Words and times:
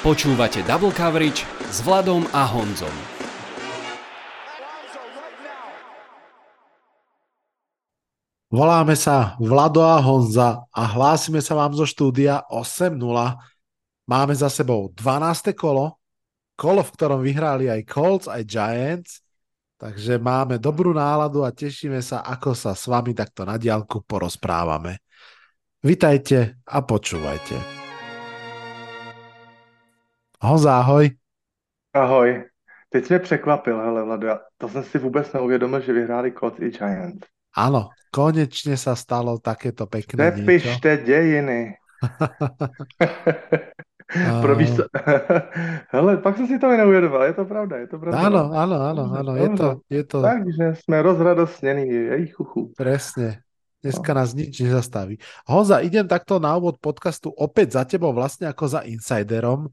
Počúvate 0.00 0.64
Double 0.64 0.96
Coverage 0.96 1.44
s 1.68 1.84
Vladom 1.84 2.24
a 2.32 2.48
Honzom. 2.48 2.96
Voláme 8.48 8.96
sa 8.96 9.36
Vlado 9.36 9.84
a 9.84 10.00
Honza 10.00 10.64
a 10.72 10.82
hlásime 10.88 11.44
sa 11.44 11.52
vám 11.52 11.76
zo 11.76 11.84
štúdia 11.84 12.48
8.0. 12.48 12.96
Máme 14.08 14.32
za 14.32 14.48
sebou 14.48 14.88
12. 14.96 15.52
kolo, 15.52 16.00
kolo, 16.56 16.80
v 16.80 16.94
ktorom 16.96 17.20
vyhráli 17.20 17.68
aj 17.68 17.84
Colts, 17.84 18.24
aj 18.24 18.40
Giants, 18.48 19.20
takže 19.76 20.16
máme 20.16 20.56
dobrú 20.56 20.96
náladu 20.96 21.44
a 21.44 21.52
tešíme 21.52 22.00
sa, 22.00 22.24
ako 22.24 22.56
sa 22.56 22.72
s 22.72 22.88
vami 22.88 23.12
takto 23.12 23.44
na 23.44 23.60
diálku 23.60 24.00
porozprávame. 24.08 25.04
Vitajte 25.84 26.64
a 26.64 26.80
počúvajte. 26.80 27.79
Honza, 30.40 30.78
ahoj. 30.78 31.10
Ahoj. 31.92 32.44
Teď 32.88 33.04
jsi 33.04 33.12
mě 33.12 33.18
překvapil, 33.18 33.80
hele 33.80 34.04
Vlado, 34.04 34.28
to 34.58 34.68
jsem 34.68 34.84
si 34.84 34.98
vůbec 34.98 35.32
neuvědomil, 35.32 35.80
že 35.80 35.92
vyhráli 35.92 36.32
Colts 36.32 36.60
i 36.60 36.70
Giants. 36.70 37.26
Áno, 37.50 37.90
konečne 38.14 38.78
sa 38.78 38.94
stalo 38.94 39.42
takéto 39.42 39.90
pekné 39.90 40.30
Přepište 40.30 40.96
niečo. 40.96 41.06
dejiny. 41.06 41.60
Pro 44.42 44.54
víš, 44.54 44.70
hele, 45.94 46.16
pak 46.16 46.36
jsem 46.36 46.46
si 46.46 46.58
to 46.58 46.68
neuvědomil, 46.68 47.22
je 47.22 47.32
to 47.32 47.44
pravda, 47.44 47.76
je 47.76 47.86
to 47.86 47.98
pravda. 47.98 48.26
Áno, 48.26 48.50
áno, 48.54 48.76
áno, 48.82 49.04
áno, 49.14 49.32
je 49.36 49.48
to, 49.54 49.68
je 49.86 50.02
to... 50.02 50.18
Takže 50.22 50.74
sme 50.82 51.02
rozradosnení, 51.02 51.86
jej 51.90 52.26
chuchu. 52.34 52.74
Presne, 52.74 53.42
dneska 53.82 54.14
no. 54.14 54.18
nás 54.18 54.34
nič 54.34 54.62
nezastaví. 54.62 55.18
Honza, 55.46 55.82
idem 55.82 56.10
takto 56.10 56.42
na 56.42 56.58
úvod 56.58 56.82
podcastu 56.82 57.30
opäť 57.34 57.78
za 57.78 57.82
tebou 57.86 58.10
vlastne 58.10 58.50
ako 58.50 58.66
za 58.66 58.80
insiderom, 58.82 59.70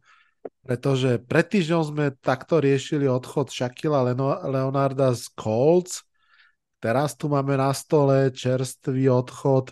pretože 0.67 1.17
pred 1.23 1.47
týždňom 1.47 1.83
sme 1.83 2.05
takto 2.19 2.59
riešili 2.59 3.07
odchod 3.07 3.47
Shakila 3.47 4.03
Leonarda 4.43 5.15
z 5.15 5.31
Colts. 5.31 6.03
Teraz 6.83 7.15
tu 7.15 7.31
máme 7.31 7.55
na 7.57 7.71
stole 7.71 8.29
čerstvý 8.35 9.09
odchod 9.09 9.71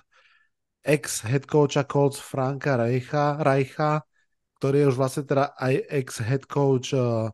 ex-head 0.86 1.46
coacha 1.50 1.84
Colts 1.84 2.22
Franka 2.22 2.78
Reicha, 2.78 3.42
Reicha, 3.42 4.06
ktorý 4.62 4.86
je 4.86 4.90
už 4.94 4.98
vlastne 4.98 5.24
teda 5.28 5.52
aj 5.58 5.74
ex-head 5.90 6.48
coach 6.48 6.94
uh, 6.96 7.30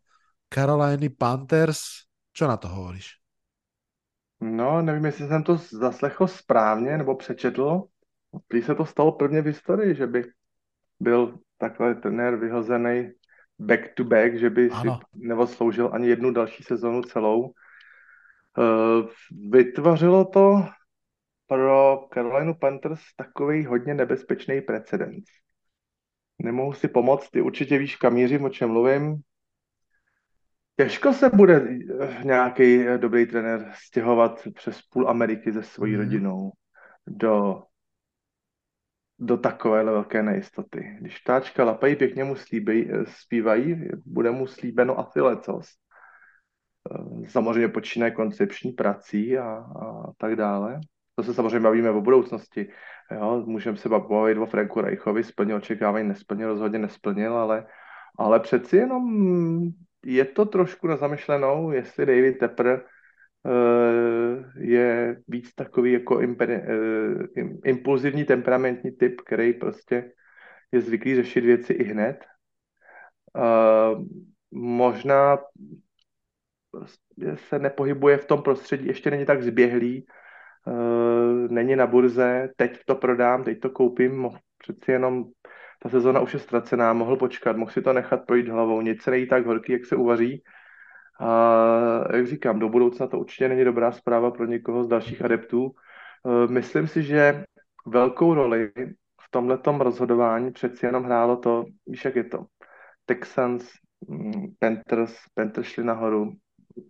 Caroliny 0.50 1.12
Panthers. 1.12 2.08
Čo 2.32 2.48
na 2.48 2.58
to 2.58 2.68
hovoríš? 2.72 3.20
No, 4.42 4.82
nevím, 4.82 5.06
jestli 5.06 5.28
jsem 5.28 5.44
to 5.44 5.58
zaslechl 5.58 6.28
správně 6.28 6.98
nebo 6.98 7.16
přečetl. 7.16 7.84
Když 8.48 8.66
se 8.66 8.76
to 8.76 8.86
stalo 8.86 9.12
prvně 9.12 9.42
v 9.42 9.46
historii, 9.46 9.96
že 9.96 10.08
by 10.08 10.24
byl 11.00 11.40
takhle 11.58 11.96
trenér 11.96 12.36
vyhozený 12.36 13.12
back 13.62 13.94
to 13.94 14.04
back, 14.04 14.36
že 14.36 14.50
by 14.50 14.70
ano. 14.70 15.00
si 15.00 15.28
neodsloužil 15.28 15.90
ani 15.94 16.08
jednu 16.08 16.32
další 16.32 16.64
sezonu 16.64 17.02
celou. 17.02 17.54
Eh, 18.60 19.08
vytvořilo 19.50 20.26
to 20.26 20.66
pro 21.48 22.08
Carolina 22.14 22.54
Panthers 22.54 23.02
takový 23.16 23.66
hodně 23.66 23.94
nebezpečný 23.94 24.62
precedens. 24.62 25.24
Nemohu 26.40 26.74
si 26.74 26.88
pomoct, 26.88 27.30
ty 27.30 27.42
určitě 27.42 27.78
víš, 27.78 27.96
kam 27.96 28.14
mířím, 28.14 28.44
o 28.44 28.50
čem 28.50 28.70
mluvím. 28.70 29.22
Těžko 30.76 31.14
se 31.14 31.30
bude 31.30 31.68
eh, 32.00 32.22
nějaký 32.24 32.86
dobrý 32.98 33.26
trenér 33.26 33.72
stěhovat 33.74 34.48
přes 34.56 34.82
půl 34.82 35.10
Ameriky 35.10 35.54
se 35.54 35.64
svojí 35.64 35.94
mm. 35.94 36.00
rodinou 36.00 36.52
do 37.08 37.64
do 39.22 39.38
takovéhle 39.38 39.92
velké 39.92 40.24
nejistoty. 40.24 40.98
Když 41.02 41.18
ptáčka 41.18 41.64
lapají, 41.64 41.96
pěkně 41.96 42.24
mu 42.24 42.36
slíbí, 42.36 42.90
zpívají, 43.06 43.90
bude 44.06 44.32
mu 44.32 44.48
slíbeno 44.48 45.00
asi 45.00 45.22
lecos. 45.22 45.70
Eh, 46.92 47.30
samozřejmě 47.30 47.68
počínaje 47.68 48.12
koncepční 48.12 48.72
prací 48.72 49.38
a, 49.38 49.46
a 49.46 50.12
tak 50.18 50.36
dále. 50.36 50.80
To 51.16 51.24
se 51.24 51.34
samozřejmě 51.34 51.60
bavíme 51.60 51.90
o 51.90 52.02
budoucnosti. 52.02 52.70
Můžeme 53.46 53.78
se 53.78 53.90
bavit 53.90 54.38
o 54.38 54.46
Franku 54.46 54.82
Reichovi, 54.82 55.24
splnil 55.24 55.58
očekávání, 55.58 56.08
nesplnil, 56.08 56.48
rozhodně 56.48 56.80
nesplnil, 56.80 57.38
ale, 57.38 57.66
ale 58.18 58.40
přeci 58.40 58.78
jenom 58.78 59.04
je 60.06 60.26
to 60.26 60.46
trošku 60.46 60.88
na 60.88 60.98
zamyšlenou, 60.98 61.72
jestli 61.72 62.06
David 62.06 62.38
Tepper 62.38 62.82
Eh, 62.82 62.91
je 64.56 65.22
víc 65.28 65.54
takový 65.54 65.92
jako 65.92 66.20
eh, 66.22 66.60
impulzivní 67.66 68.26
temperamentní 68.26 68.92
typ, 68.92 69.22
který 69.22 69.54
prostě 69.54 70.12
je 70.72 70.82
zvyklý 70.82 71.16
řešit 71.16 71.42
věci 71.42 71.74
i 71.74 71.84
hned. 71.84 72.26
Eh, 73.38 73.96
možná 74.52 75.38
se 77.36 77.60
nepohybuje 77.60 78.18
v 78.18 78.26
tom 78.26 78.42
prostředí, 78.42 78.88
ještě 78.88 79.12
není 79.12 79.26
tak 79.26 79.44
zběhlý, 79.44 80.06
není 81.50 81.76
na 81.76 81.88
burze, 81.88 82.50
teď 82.56 82.80
to 82.86 82.96
prodám, 82.96 83.44
teď 83.44 83.60
to 83.60 83.70
koupím, 83.70 84.30
přeci 84.58 84.92
jenom 84.92 85.26
ta 85.80 85.90
sezona 85.90 86.20
už 86.20 86.34
je 86.34 86.40
ztracená, 86.40 86.94
mohl 86.94 87.18
počkat, 87.18 87.58
mohl 87.58 87.72
si 87.72 87.82
to 87.82 87.94
nechat 87.94 88.26
projít 88.26 88.48
hlavou, 88.48 88.82
nic 88.82 89.02
se 89.02 89.12
nejí 89.12 89.28
tak 89.28 89.46
horký, 89.46 89.72
jak 89.72 89.86
se 89.86 89.96
uvaří, 89.96 90.44
a 91.22 92.16
jak 92.16 92.28
říkám, 92.28 92.60
do 92.60 92.70
budoucna 92.70 93.08
to 93.08 93.20
určitě 93.20 93.50
není 93.50 93.64
dobrá 93.64 93.92
zpráva 93.92 94.32
pro 94.32 94.46
někoho 94.46 94.84
z 94.84 94.88
dalších 94.88 95.26
adeptů. 95.26 95.72
E, 96.26 96.48
myslím 96.48 96.88
si, 96.88 97.04
že 97.04 97.44
velkou 97.88 98.34
roli 98.34 98.72
v 99.22 99.32
tomhletom 99.32 99.82
rozhodování 99.82 100.52
přeci 100.52 100.86
jenom 100.86 101.04
hrálo 101.04 101.38
to, 101.38 101.66
víš, 101.88 102.06
jak 102.06 102.16
je 102.16 102.24
to. 102.24 102.46
Texans, 103.06 103.70
mm, 104.08 104.54
Panthers, 104.60 105.18
Panthers 105.34 105.68
šli 105.68 105.84
nahoru, 105.84 106.32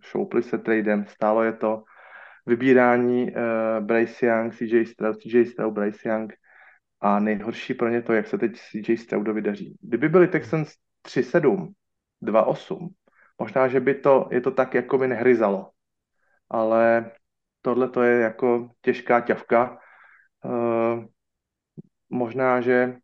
šoupli 0.00 0.42
se 0.42 0.58
tradem, 0.58 1.06
stálo 1.06 1.42
je 1.42 1.52
to 1.52 1.82
vybírání 2.46 3.32
uh, 3.32 3.86
Bryce 3.86 4.26
Young, 4.26 4.54
CJ 4.54 4.86
Stroud, 4.86 5.16
CJ 5.16 5.44
Stroud, 5.44 5.74
Bryce 5.74 6.08
Young 6.08 6.34
a 7.00 7.20
nejhorší 7.20 7.74
pro 7.74 7.88
ně 7.88 8.02
to, 8.02 8.12
jak 8.12 8.26
se 8.26 8.38
teď 8.38 8.52
CJ 8.56 8.96
Stroudovi 8.96 9.42
daří. 9.42 9.76
Kdyby 9.80 10.08
byli 10.08 10.28
Texans 10.28 10.72
3-7, 11.06 11.72
2-8, 12.22 12.88
Možná, 13.42 13.66
že 13.66 13.82
by 13.82 13.94
to, 13.94 14.30
je 14.30 14.38
to 14.38 14.54
tak 14.54 14.74
jako 14.74 14.98
by 14.98 15.18
nehryzalo. 15.18 15.74
Ale 16.46 17.10
tohle 17.62 17.88
to 17.90 18.02
je 18.02 18.20
jako 18.20 18.70
těžká 18.82 19.20
ťavka. 19.20 19.82
Uh, 20.46 21.04
možná, 22.10 22.60
že 22.60 23.02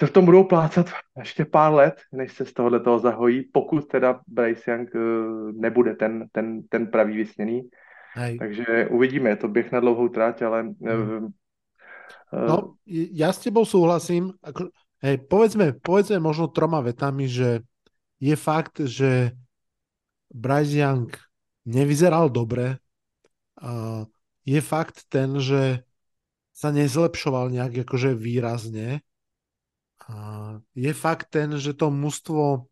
se 0.00 0.06
v 0.06 0.10
tom 0.12 0.24
budou 0.24 0.44
plácat 0.44 0.86
ještě 1.16 1.44
pár 1.44 1.72
let, 1.72 1.96
než 2.12 2.32
se 2.32 2.44
z 2.44 2.52
tohohle 2.52 2.80
toho 2.80 2.98
zahojí, 2.98 3.48
pokud 3.52 3.88
teda 3.88 4.20
Bryce 4.28 4.70
Young 4.70 4.94
uh, 4.94 5.00
nebude 5.56 5.96
ten, 5.96 6.28
ten, 6.32 6.62
ten 6.68 6.86
pravý 6.86 7.16
vysněný. 7.16 7.72
Hej. 8.14 8.38
Takže 8.38 8.88
uvidíme, 8.92 9.30
je 9.30 9.36
to 9.36 9.48
běh 9.48 9.72
na 9.72 9.80
dlouhou 9.80 10.08
tráť, 10.08 10.42
ale... 10.42 10.62
Hmm. 10.76 11.32
Uh, 12.32 12.48
no, 12.48 12.76
ja 13.16 13.32
s 13.32 13.40
tebou 13.40 13.64
súhlasím. 13.64 14.36
Hej, 15.00 15.24
povedzme, 15.30 15.72
povedzme 15.80 16.20
možno 16.20 16.52
troma 16.52 16.84
vetami, 16.84 17.24
že 17.24 17.64
je 18.18 18.34
fakt, 18.34 18.82
že 18.82 19.32
Bryce 20.34 20.74
Young 20.74 21.10
nevyzeral 21.64 22.28
dobre. 22.28 22.82
Je 24.44 24.60
fakt 24.60 25.06
ten, 25.08 25.38
že 25.40 25.86
sa 26.52 26.74
nezlepšoval 26.74 27.54
nejak 27.54 27.86
akože 27.86 28.18
výrazne. 28.18 29.00
Je 30.74 30.92
fakt 30.94 31.30
ten, 31.30 31.54
že 31.54 31.74
to 31.76 31.92
mužstvo 31.94 32.66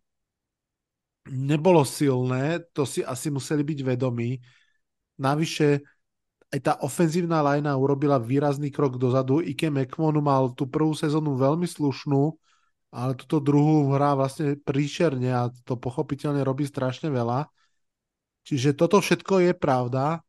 nebolo 1.26 1.82
silné, 1.82 2.62
to 2.70 2.86
si 2.86 3.02
asi 3.02 3.30
museli 3.34 3.62
byť 3.66 3.78
vedomí. 3.82 4.38
Navyše 5.18 5.82
aj 6.54 6.60
tá 6.62 6.72
ofenzívna 6.86 7.42
lajna 7.42 7.74
urobila 7.74 8.22
výrazný 8.22 8.70
krok 8.70 8.94
dozadu. 8.94 9.42
Ike 9.42 9.66
McMonu 9.66 10.22
mal 10.22 10.54
tú 10.54 10.70
prvú 10.70 10.94
sezónu 10.94 11.34
veľmi 11.34 11.66
slušnú, 11.66 12.30
ale 12.96 13.12
túto 13.12 13.44
druhú 13.44 13.92
hrá 13.92 14.16
vlastne 14.16 14.56
príšerne 14.56 15.28
a 15.28 15.52
to 15.68 15.76
pochopiteľne 15.76 16.40
robí 16.40 16.64
strašne 16.64 17.12
veľa. 17.12 17.44
Čiže 18.48 18.72
toto 18.72 19.04
všetko 19.04 19.44
je 19.44 19.52
pravda, 19.52 20.24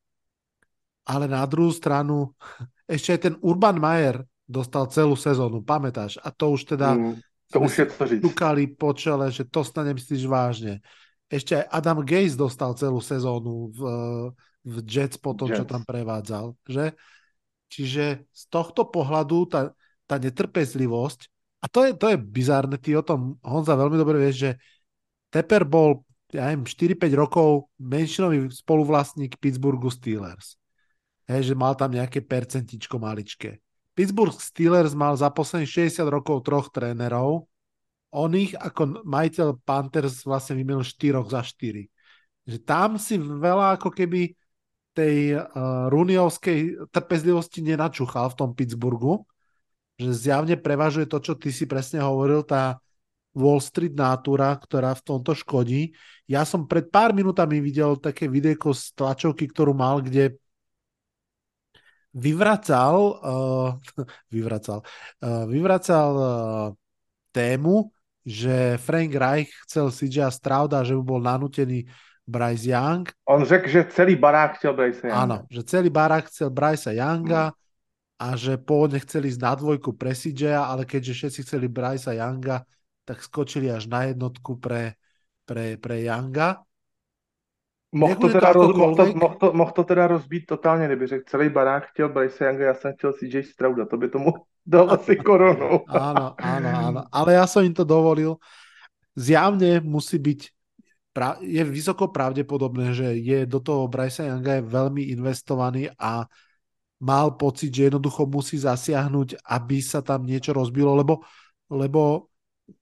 ale 1.08 1.32
na 1.32 1.48
druhú 1.48 1.72
stranu 1.72 2.36
ešte 2.96 3.16
aj 3.16 3.22
ten 3.24 3.36
Urban 3.40 3.80
Mayer 3.80 4.20
dostal 4.44 4.92
celú 4.92 5.16
sezónu, 5.16 5.64
pamätáš? 5.64 6.20
A 6.20 6.28
to 6.28 6.52
už 6.52 6.76
teda 6.76 7.00
mm, 7.00 7.24
to 7.48 7.64
už 7.64 7.74
je 7.80 7.86
to 7.88 8.04
říct. 8.04 8.24
po 8.76 8.92
čele, 8.92 9.32
že 9.32 9.48
to 9.48 9.64
snad 9.64 9.88
nemyslíš 9.88 10.28
vážne. 10.28 10.84
Ešte 11.32 11.64
aj 11.64 11.66
Adam 11.72 12.04
Gaze 12.04 12.36
dostal 12.36 12.76
celú 12.76 13.00
sezónu 13.00 13.72
v, 13.72 13.82
v 14.68 14.76
Jets 14.84 15.16
po 15.20 15.32
tom, 15.36 15.52
Jets. 15.52 15.64
čo 15.64 15.64
tam 15.64 15.88
prevádzal. 15.88 16.56
Že? 16.68 16.96
Čiže 17.72 18.28
z 18.32 18.44
tohto 18.52 18.88
pohľadu 18.88 19.48
tá, 19.48 19.62
tá 20.08 20.20
netrpezlivosť 20.20 21.37
a 21.58 21.66
to 21.66 21.90
je, 21.90 21.92
to 21.98 22.14
je 22.14 22.18
bizárne, 22.18 22.78
ty 22.78 22.94
o 22.94 23.02
tom, 23.02 23.42
Honza, 23.42 23.74
veľmi 23.74 23.98
dobre 23.98 24.22
vieš, 24.22 24.36
že 24.48 24.52
Tepper 25.34 25.66
bol, 25.66 26.06
ja 26.32 26.50
neviem, 26.50 26.70
4-5 26.70 27.12
rokov 27.18 27.72
menšinový 27.82 28.48
spoluvlastník 28.54 29.42
Pittsburghu 29.42 29.90
Steelers. 29.90 30.56
Hej, 31.28 31.52
že 31.52 31.56
mal 31.60 31.76
tam 31.76 31.92
nejaké 31.92 32.24
percentičko 32.24 33.02
maličké. 33.02 33.60
Pittsburgh 33.98 34.38
Steelers 34.38 34.94
mal 34.94 35.18
za 35.18 35.28
posledných 35.34 35.92
60 35.92 36.08
rokov 36.08 36.46
troch 36.46 36.70
trénerov, 36.72 37.50
on 38.16 38.32
ich 38.34 38.56
ako 38.56 39.04
majiteľ 39.04 39.60
Panthers 39.68 40.24
vlastne 40.24 40.56
vymenil 40.56 40.86
4 40.86 41.28
za 41.28 41.44
4. 41.44 41.84
Že 42.48 42.58
tam 42.64 42.96
si 42.96 43.20
veľa 43.20 43.76
ako 43.76 43.92
keby 43.92 44.32
tej 44.96 45.38
uh, 45.38 45.92
runiovskej 45.92 46.90
trpezlivosti 46.90 47.62
nenačúchal 47.62 48.34
v 48.34 48.38
tom 48.40 48.50
Pittsburghu, 48.56 49.28
že 49.98 50.14
zjavne 50.14 50.56
prevažuje 50.58 51.10
to, 51.10 51.18
čo 51.18 51.34
ty 51.34 51.50
si 51.50 51.66
presne 51.66 52.06
hovoril, 52.06 52.46
tá 52.46 52.78
Wall 53.38 53.62
Street 53.62 53.94
nátura, 53.94 54.54
ktorá 54.58 54.98
v 54.98 55.06
tomto 55.06 55.38
škodí. 55.38 55.94
Ja 56.26 56.42
som 56.46 56.66
pred 56.66 56.90
pár 56.90 57.14
minútami 57.14 57.62
videl 57.62 57.98
také 58.02 58.26
videjko 58.26 58.74
z 58.74 58.94
tlačovky, 58.98 59.46
ktorú 59.50 59.78
mal, 59.78 60.02
kde 60.02 60.38
vyvracal, 62.18 62.98
uh, 63.22 63.70
vyvracal, 64.34 64.82
uh, 65.22 65.46
vyvracal 65.46 66.12
uh, 66.18 66.30
tému, 67.30 67.94
že 68.26 68.82
Frank 68.82 69.14
Reich 69.14 69.54
chcel 69.70 69.94
CJ 69.94 70.34
Strauda, 70.34 70.82
že 70.82 70.98
by 70.98 71.04
bol 71.06 71.22
nanútený 71.22 71.86
Bryce 72.28 72.68
Young. 72.68 73.08
On 73.24 73.40
řekl, 73.46 73.70
že 73.70 73.82
celý 73.94 74.20
barák 74.20 74.60
chcel 74.60 74.74
Bryce 74.74 75.08
Younga. 75.08 75.24
Áno, 75.24 75.38
že 75.48 75.62
celý 75.64 75.90
barák 75.94 76.28
chcel 76.28 76.50
Bryce 76.52 76.92
Younga 76.92 77.54
hmm. 77.54 77.67
A 78.18 78.34
že 78.34 78.58
pôvodne 78.58 78.98
chceli 79.06 79.30
ísť 79.30 79.42
na 79.42 79.54
dvojku 79.54 79.94
pre 79.94 80.18
CJ, 80.18 80.58
ale 80.58 80.90
keďže 80.90 81.14
všetci 81.14 81.40
chceli 81.46 81.66
Bryce 81.70 82.18
Younga, 82.18 82.66
tak 83.06 83.22
skočili 83.22 83.70
až 83.70 83.86
na 83.86 84.10
jednotku 84.10 84.58
pre, 84.58 84.98
pre, 85.46 85.78
pre 85.78 86.02
Younga. 86.02 86.66
Mohl 87.94 88.20
to, 88.20 88.28
teda 88.28 88.52
roz, 88.52 88.76
mohl, 88.76 88.96
to, 89.00 89.06
mohl, 89.16 89.36
to, 89.40 89.48
mohl 89.54 89.72
to 89.72 89.84
teda 89.84 90.08
rozbít 90.08 90.46
totálně, 90.46 90.86
kdyby 90.86 91.08
řekl, 91.08 91.24
celý 91.28 91.50
barák 91.50 91.88
chtěl 91.88 92.10
Bryce 92.10 92.46
Younga, 92.46 92.66
já 92.66 92.74
jsem 92.74 92.94
chtěl 92.94 93.14
CJ 93.14 93.44
Strauda, 93.44 93.86
to 93.86 93.98
by 93.98 94.10
tomu 94.10 94.34
dal 94.66 94.92
asi 94.92 95.16
koronu. 95.16 95.86
áno, 95.88 96.36
áno, 96.36 96.70
áno, 96.76 97.02
ale 97.08 97.40
ja 97.40 97.48
som 97.48 97.64
im 97.64 97.72
to 97.72 97.88
dovolil. 97.88 98.36
Zjavne 99.16 99.80
musí 99.80 100.20
byť, 100.20 100.40
je 101.42 101.64
vysoko 101.64 102.12
pravdepodobné, 102.12 102.92
že 102.92 103.16
je 103.16 103.48
do 103.48 103.64
toho 103.64 103.88
Bryce 103.88 104.28
Younga 104.28 104.60
je 104.60 104.68
veľmi 104.68 105.08
investovaný 105.16 105.88
a 105.96 106.28
mal 106.98 107.38
pocit, 107.38 107.70
že 107.70 107.90
jednoducho 107.90 108.26
musí 108.26 108.58
zasiahnuť, 108.58 109.46
aby 109.46 109.78
sa 109.82 110.02
tam 110.02 110.26
niečo 110.26 110.54
rozbilo, 110.54 110.98
lebo, 110.98 111.22
lebo 111.70 112.34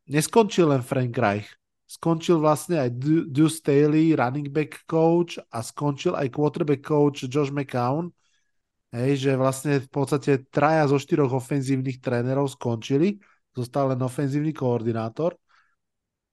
neskončil 0.07 0.71
len 0.71 0.79
Frank 0.81 1.15
Reich 1.15 1.50
skončil 1.85 2.41
vlastne 2.41 2.81
aj 2.81 2.89
Deuce 3.29 3.62
Staley, 3.62 4.17
running 4.17 4.50
back 4.50 4.83
coach 4.89 5.38
a 5.53 5.62
skončil 5.62 6.17
aj 6.17 6.33
quarterback 6.33 6.81
coach 6.81 7.29
Josh 7.29 7.53
McCown. 7.53 8.09
Hej, 8.89 9.27
že 9.27 9.31
vlastne 9.35 9.83
v 9.83 9.89
podstate 9.91 10.47
traja 10.47 10.88
zo 10.88 10.95
štyroch 10.95 11.35
ofenzívnych 11.35 12.00
trénerov 12.00 12.47
skončili, 12.47 13.19
zostal 13.51 13.91
len 13.91 14.00
ofenzívny 14.00 14.56
koordinátor. 14.56 15.35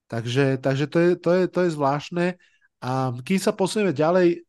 Takže, 0.06 0.62
takže 0.62 0.86
to, 0.86 0.98
je, 1.00 1.10
to, 1.18 1.30
je, 1.32 1.44
to 1.48 1.58
je 1.66 1.70
zvláštne. 1.74 2.26
A 2.82 3.10
kým 3.24 3.40
sa 3.40 3.50
posunieme 3.50 3.90
ďalej, 3.90 4.46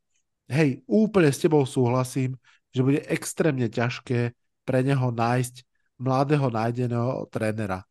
hej, 0.51 0.69
úplne 0.85 1.31
s 1.31 1.41
tebou 1.41 1.65
súhlasím, 1.65 2.37
že 2.73 2.81
bude 2.81 3.05
extrémne 3.05 3.69
ťažké 3.69 4.33
pre 4.65 4.79
neho 4.81 5.13
nájsť 5.13 5.63
mladého 6.01 6.49
nájdeného 6.49 7.29
trénera. 7.29 7.85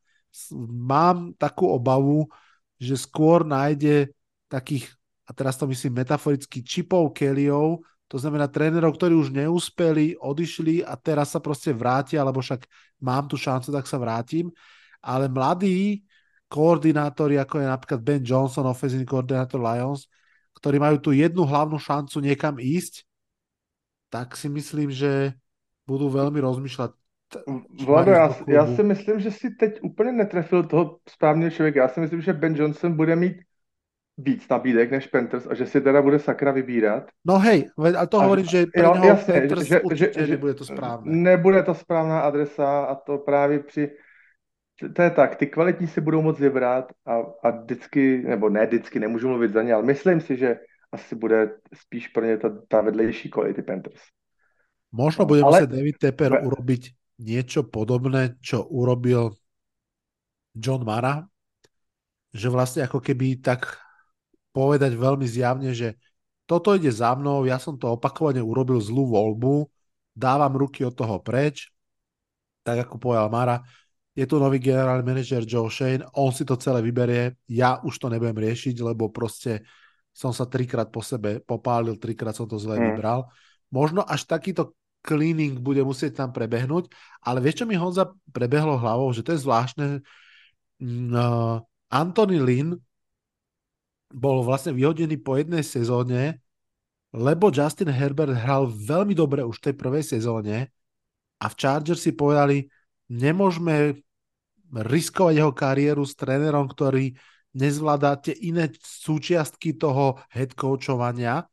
Mám 0.69 1.38
takú 1.38 1.70
obavu, 1.70 2.26
že 2.76 2.99
skôr 2.99 3.46
nájde 3.46 4.11
takých, 4.50 4.90
a 5.25 5.31
teraz 5.31 5.55
to 5.56 5.70
myslím 5.70 6.02
metaforicky, 6.02 6.67
čipov 6.67 7.14
Kellyov, 7.14 7.87
to 8.11 8.20
znamená 8.20 8.44
trénerov, 8.50 8.99
ktorí 9.00 9.17
už 9.17 9.32
neúspeli, 9.32 10.20
odišli 10.20 10.84
a 10.84 10.99
teraz 11.00 11.32
sa 11.32 11.40
proste 11.40 11.73
vrátia, 11.73 12.20
alebo 12.20 12.44
však 12.44 12.69
mám 13.00 13.25
tu 13.25 13.40
šancu, 13.40 13.73
tak 13.73 13.88
sa 13.88 13.96
vrátim. 13.96 14.52
Ale 15.00 15.32
mladí 15.32 16.05
koordinátori, 16.52 17.40
ako 17.40 17.64
je 17.64 17.67
napríklad 17.73 18.00
Ben 18.05 18.20
Johnson, 18.20 18.69
ofenzívny 18.69 19.08
koordinátor 19.08 19.56
Lions, 19.56 20.05
ktorí 20.52 20.76
majú 20.76 21.00
tu 21.00 21.17
jednu 21.17 21.49
hlavnú 21.49 21.81
šancu 21.81 22.20
niekam 22.20 22.61
ísť, 22.61 23.08
tak 24.12 24.36
si 24.36 24.52
myslím, 24.52 24.92
že 24.92 25.32
budú 25.88 26.12
veľmi 26.12 26.36
rozmýšľať, 26.44 26.92
Vlado, 27.86 28.10
já, 28.10 28.36
já 28.48 28.66
si 28.66 28.82
myslím, 28.82 29.20
že 29.20 29.30
si 29.30 29.50
teď 29.50 29.78
úplně 29.82 30.12
netrefil 30.12 30.62
toho 30.62 30.98
správného 31.08 31.50
člověka. 31.50 31.80
Já 31.80 31.88
si 31.88 32.00
myslím, 32.00 32.20
že 32.20 32.32
Ben 32.32 32.56
Johnson 32.56 32.96
bude 32.96 33.16
mít 33.16 33.36
víc 34.18 34.48
nabídek 34.48 34.90
než 34.90 35.06
Panthers 35.06 35.46
a 35.46 35.54
že 35.54 35.66
si 35.66 35.80
teda 35.80 36.02
bude 36.02 36.18
sakra 36.18 36.52
vybírat. 36.52 37.08
No 37.24 37.38
hej, 37.38 37.70
a 37.96 38.06
to 38.06 38.20
hovorím, 38.20 38.44
že 38.44 38.66
pre 38.66 38.82
jo, 38.82 38.94
jasně, 39.04 39.34
Panthers 39.34 39.62
že, 39.62 39.80
určitě 39.80 40.26
že, 40.26 40.32
nebude 40.32 40.54
to 40.54 40.64
správné. 40.64 41.16
Nebude 41.16 41.62
to 41.62 41.74
správná 41.74 42.20
adresa 42.20 42.84
a 42.84 42.94
to 42.94 43.18
právě 43.18 43.58
při 43.58 43.90
to 44.94 45.02
je 45.02 45.10
tak, 45.10 45.36
ty 45.36 45.46
kvalitní 45.46 45.86
si 45.86 46.00
budou 46.00 46.22
moc 46.22 46.38
vybrat 46.40 46.92
a, 47.06 47.16
a 47.42 47.50
vždycky, 47.50 48.22
nebo 48.26 48.48
ne 48.48 48.66
vždycky, 48.66 49.00
nemůžu 49.00 49.28
mluvit 49.28 49.52
za 49.52 49.62
ně, 49.62 49.74
ale 49.74 49.82
myslím 49.82 50.20
si, 50.20 50.36
že 50.36 50.56
asi 50.92 51.14
bude 51.14 51.56
spíš 51.74 52.08
pro 52.08 52.24
ně 52.24 52.36
ta, 52.38 52.48
ta 52.68 52.80
vedlejší 52.80 53.30
kvality 53.30 53.62
Panthers. 53.62 54.02
Možno 54.92 55.24
bude 55.24 55.40
ale, 55.40 55.64
David 55.64 55.96
Tepper 55.96 56.44
urobiť 56.44 56.92
niečo 57.16 57.64
podobné, 57.64 58.36
čo 58.44 58.60
urobil 58.68 59.32
John 60.52 60.84
Mara, 60.84 61.24
že 62.28 62.52
vlastne 62.52 62.84
ako 62.84 63.00
keby 63.00 63.40
tak 63.40 63.80
povedať 64.52 64.92
veľmi 64.92 65.24
zjavne, 65.24 65.72
že 65.72 65.96
toto 66.44 66.76
ide 66.76 66.92
za 66.92 67.16
mnou, 67.16 67.48
ja 67.48 67.56
som 67.56 67.80
to 67.80 67.96
opakovane 67.96 68.44
urobil 68.44 68.76
zlú 68.84 69.08
voľbu, 69.08 69.64
dávam 70.12 70.52
ruky 70.60 70.84
od 70.84 70.92
toho 70.92 71.24
preč, 71.24 71.72
tak 72.60 72.84
ako 72.84 73.00
povedal 73.00 73.32
Mara, 73.32 73.64
je 74.12 74.28
tu 74.28 74.36
nový 74.36 74.60
generálny 74.60 75.00
manažer 75.00 75.48
Joe 75.48 75.72
Shane, 75.72 76.04
on 76.20 76.36
si 76.36 76.44
to 76.44 76.60
celé 76.60 76.84
vyberie, 76.84 77.40
ja 77.48 77.80
už 77.80 77.96
to 77.96 78.12
nebudem 78.12 78.36
riešiť, 78.36 78.76
lebo 78.84 79.08
proste 79.08 79.64
som 80.12 80.30
sa 80.30 80.44
trikrát 80.44 80.92
po 80.92 81.00
sebe 81.00 81.40
popálil, 81.40 81.96
trikrát 81.96 82.36
som 82.36 82.44
to 82.44 82.60
zle 82.60 82.76
mm. 82.76 82.84
vybral. 82.92 83.32
Možno 83.72 84.04
až 84.04 84.28
takýto 84.28 84.76
cleaning 85.02 85.58
bude 85.58 85.82
musieť 85.82 86.22
tam 86.22 86.30
prebehnúť, 86.30 86.92
ale 87.24 87.42
vieš, 87.42 87.64
čo 87.64 87.66
mi 87.66 87.74
Honza 87.74 88.12
prebehlo 88.30 88.78
hlavou, 88.78 89.10
že 89.10 89.24
to 89.26 89.34
je 89.34 89.42
zvláštne. 89.42 89.86
Uh, 90.82 91.58
Anthony 91.90 92.38
Lynn 92.38 92.78
bol 94.12 94.44
vlastne 94.44 94.76
vyhodený 94.76 95.18
po 95.24 95.40
jednej 95.40 95.64
sezóne, 95.64 96.38
lebo 97.12 97.50
Justin 97.50 97.90
Herbert 97.90 98.36
hral 98.36 98.68
veľmi 98.68 99.16
dobre 99.16 99.42
už 99.42 99.58
v 99.60 99.64
tej 99.72 99.74
prvej 99.76 100.04
sezóne 100.04 100.70
a 101.40 101.46
v 101.50 101.54
Chargers 101.58 102.04
si 102.04 102.12
povedali, 102.14 102.68
nemôžeme 103.10 104.00
riskovať 104.72 105.34
jeho 105.36 105.52
kariéru 105.52 106.04
s 106.06 106.16
trénerom, 106.16 106.64
ktorý 106.64 107.12
nezvládá 107.52 108.16
tie 108.16 108.34
iné 108.48 108.72
súčiastky 108.80 109.76
toho 109.76 110.20
head 110.32 110.56
coachovania 110.56 111.44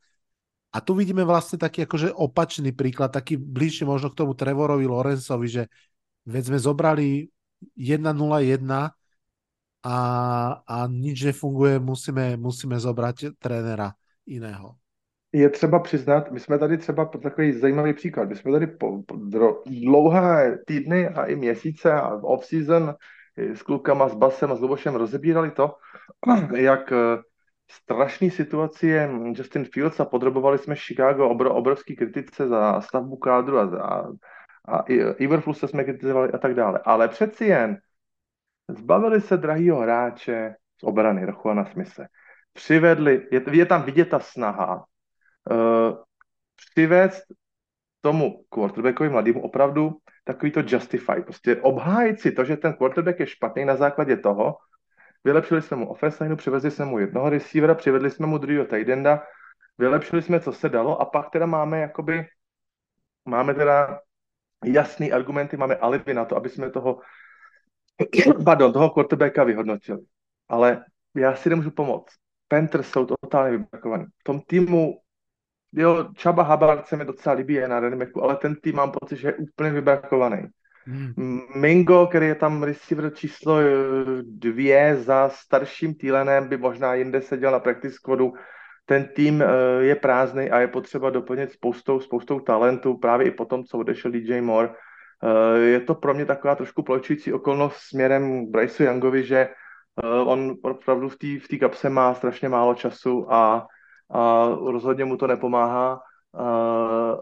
a 0.69 0.77
tu 0.79 0.93
vidíme 0.93 1.25
vlastne 1.25 1.57
taký 1.57 1.83
akože 1.89 2.13
opačný 2.13 2.71
príklad, 2.71 3.09
taký 3.09 3.41
bližšie 3.41 3.89
možno 3.89 4.13
k 4.13 4.19
tomu 4.21 4.37
Trevorovi 4.37 4.85
Lorenzovi, 4.85 5.47
že 5.49 5.63
veď 6.29 6.43
sme 6.53 6.59
zobrali 6.61 7.07
1-0-1 7.73 8.93
a, 9.83 9.97
a 10.61 10.77
nič 10.87 11.17
nefunguje, 11.33 11.79
musíme, 11.79 12.37
musíme 12.37 12.77
zobrať 12.79 13.39
trénera 13.39 13.95
iného. 14.27 14.75
Je 15.31 15.49
třeba 15.49 15.79
přiznat, 15.79 16.31
my 16.31 16.39
jsme 16.39 16.59
tady 16.59 16.77
třeba 16.77 17.05
takový 17.05 17.53
zajímavý 17.53 17.93
příklad, 17.93 18.29
my 18.29 18.35
jsme 18.35 18.51
tady 18.51 18.67
po, 18.67 19.03
po 19.03 19.15
dlouhé 19.65 20.57
týdny 20.65 21.07
a 21.07 21.25
i 21.25 21.35
měsíce 21.35 21.93
a 21.93 22.09
off-season 22.15 22.95
s 23.53 23.63
klukama, 23.63 24.09
s 24.09 24.15
Basem 24.15 24.51
a 24.51 24.55
s 24.55 24.61
Lubošem 24.61 24.95
rozebírali 24.95 25.51
to, 25.51 25.75
jak 26.55 26.93
strašný 27.71 28.31
situaci 28.31 28.87
je 28.87 29.09
Justin 29.33 29.65
Fields 29.65 29.99
a 29.99 30.05
podrobovali 30.05 30.57
jsme 30.57 30.75
Chicago 30.75 31.29
obro, 31.29 31.55
obrovský 31.55 31.95
kritice 31.95 32.47
za 32.47 32.81
stavbu 32.81 33.17
kádru 33.17 33.57
a, 33.57 33.63
a, 33.63 34.11
a 34.67 34.81
Iverflusa 35.17 35.67
jsme 35.67 35.83
kritizovali 35.83 36.31
a 36.31 36.37
tak 36.37 36.53
dále. 36.53 36.79
Ale 36.85 37.07
přeci 37.07 37.45
jen 37.45 37.77
zbavili 38.67 39.21
se 39.21 39.37
drahýho 39.37 39.79
hráče 39.79 40.55
z 40.81 40.83
obrany 40.83 41.25
Rochuana 41.25 41.65
Smise. 41.65 42.07
Přivedli, 42.53 43.27
je, 43.31 43.41
je 43.51 43.65
tam 43.65 43.83
vidět 43.83 44.09
ta 44.09 44.19
snaha 44.19 44.85
uh, 45.51 45.97
přivést 46.55 47.23
tomu 48.01 48.43
quarterbackovi 48.49 49.09
mladému 49.09 49.41
opravdu 49.41 49.97
takový 50.33 50.51
to 50.51 50.61
justify, 50.67 51.21
prostě 51.23 51.55
obhájit 51.55 52.21
si 52.21 52.31
to, 52.31 52.45
že 52.45 52.57
ten 52.57 52.73
quarterback 52.73 53.19
je 53.19 53.27
špatný 53.27 53.65
na 53.65 53.75
základě 53.75 54.17
toho, 54.17 54.55
Vylepšili 55.23 55.61
jsme 55.61 55.77
mu 55.77 55.89
offense 55.89 56.35
přivezli 56.35 56.71
jsme 56.71 56.85
mu 56.85 56.99
jednoho 56.99 57.29
receivera, 57.29 57.75
přivedli 57.75 58.11
jsme 58.11 58.27
mu 58.27 58.37
druhého 58.37 58.65
tight 58.65 58.89
enda, 58.89 59.23
vylepšili 59.77 60.21
jsme, 60.21 60.39
co 60.39 60.53
se 60.53 60.69
dalo 60.69 61.01
a 61.01 61.05
pak 61.05 61.29
teda 61.29 61.45
máme 61.45 61.79
jakoby, 61.79 62.27
máme 63.25 63.53
teda 63.53 63.99
jasný 64.65 65.11
argumenty, 65.11 65.57
máme 65.57 65.75
alibi 65.75 66.13
na 66.13 66.25
to, 66.25 66.35
aby 66.35 66.49
jsme 66.49 66.69
toho, 66.69 67.01
pardon, 68.45 68.73
toho 68.73 68.89
quarterbacka 68.89 69.43
vyhodnotili. 69.43 69.99
Ale 70.47 70.85
já 71.15 71.35
si 71.35 71.49
nemůžu 71.49 71.71
pomoct. 71.71 72.13
Panthers 72.47 72.89
jsou 72.89 73.05
totálně 73.05 73.57
vybrakovaní. 73.57 74.05
V 74.05 74.23
tom 74.23 74.41
týmu, 74.41 75.01
jo, 75.73 76.07
Čaba 76.15 76.43
Habard 76.43 76.87
se 76.87 76.97
mi 76.97 77.05
docela 77.05 77.35
líbí, 77.35 77.53
je 77.53 77.67
na 77.67 77.79
running 77.79 78.17
ale 78.21 78.35
ten 78.35 78.55
tým 78.55 78.75
mám 78.75 78.91
pocit, 78.91 79.15
že 79.15 79.27
je 79.27 79.33
úplně 79.33 79.71
vybrakovaný. 79.71 80.47
Hmm. 80.85 81.41
Mingo, 81.55 82.07
který 82.07 82.27
je 82.27 82.35
tam 82.35 82.63
receiver 82.63 83.13
číslo 83.13 83.59
eh, 83.59 83.65
dvě 84.23 84.95
za 84.95 85.29
starším 85.29 85.95
Týlenem, 85.95 86.47
by 86.47 86.57
možná 86.57 86.93
jinde 86.93 87.21
seděl 87.21 87.51
na 87.51 87.59
practice 87.59 87.95
squadu. 87.95 88.33
Ten 88.85 89.09
tým 89.15 89.41
eh, 89.41 89.45
je 89.79 89.95
prázdný 89.95 90.49
a 90.49 90.59
je 90.59 90.67
potřeba 90.67 91.09
doplnit 91.09 91.51
spoustou, 91.51 91.99
spoustou 91.99 92.39
talentů, 92.39 92.97
právě 92.97 93.27
i 93.27 93.31
po 93.31 93.45
tom, 93.45 93.63
co 93.63 93.77
odešel 93.77 94.11
DJ 94.11 94.41
Moore. 94.41 94.69
Eh, 94.69 95.59
je 95.59 95.79
to 95.79 95.95
pro 95.95 96.13
mě 96.13 96.25
taková 96.25 96.55
trošku 96.55 96.83
pločující 96.83 97.33
okolnost 97.33 97.77
směrem 97.77 98.45
k 98.45 98.49
Bryce 98.49 98.83
Youngovi, 98.83 99.23
že 99.23 99.49
on 100.25 100.55
opravdu 100.61 101.09
v 101.09 101.47
té 101.49 101.57
kapse 101.59 101.89
má 101.89 102.13
strašně 102.13 102.49
málo 102.49 102.75
času 102.75 103.33
a, 103.33 103.67
a 104.11 104.49
rozhodně 104.71 105.05
mu 105.05 105.17
to 105.17 105.27
nepomáhá. 105.27 106.01
A, 106.33 106.47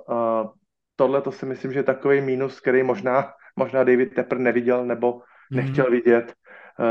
a 0.07 0.49
tohle 0.95 1.21
to 1.21 1.31
si 1.31 1.45
myslím, 1.45 1.73
že 1.73 1.79
je 1.79 1.83
takový 1.83 2.21
mínus, 2.21 2.59
který 2.59 2.83
možná 2.83 3.33
možná 3.57 3.83
David 3.83 4.13
Tepper 4.13 4.37
neviděl 4.37 4.85
nebo 4.85 5.21
nechtěl 5.51 5.85
mm. 5.85 5.91
vidět, 5.91 6.33
uh, 6.79 6.85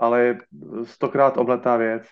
ale 0.00 0.38
stokrát 0.84 1.36
obletá 1.36 1.76
věc. 1.76 2.02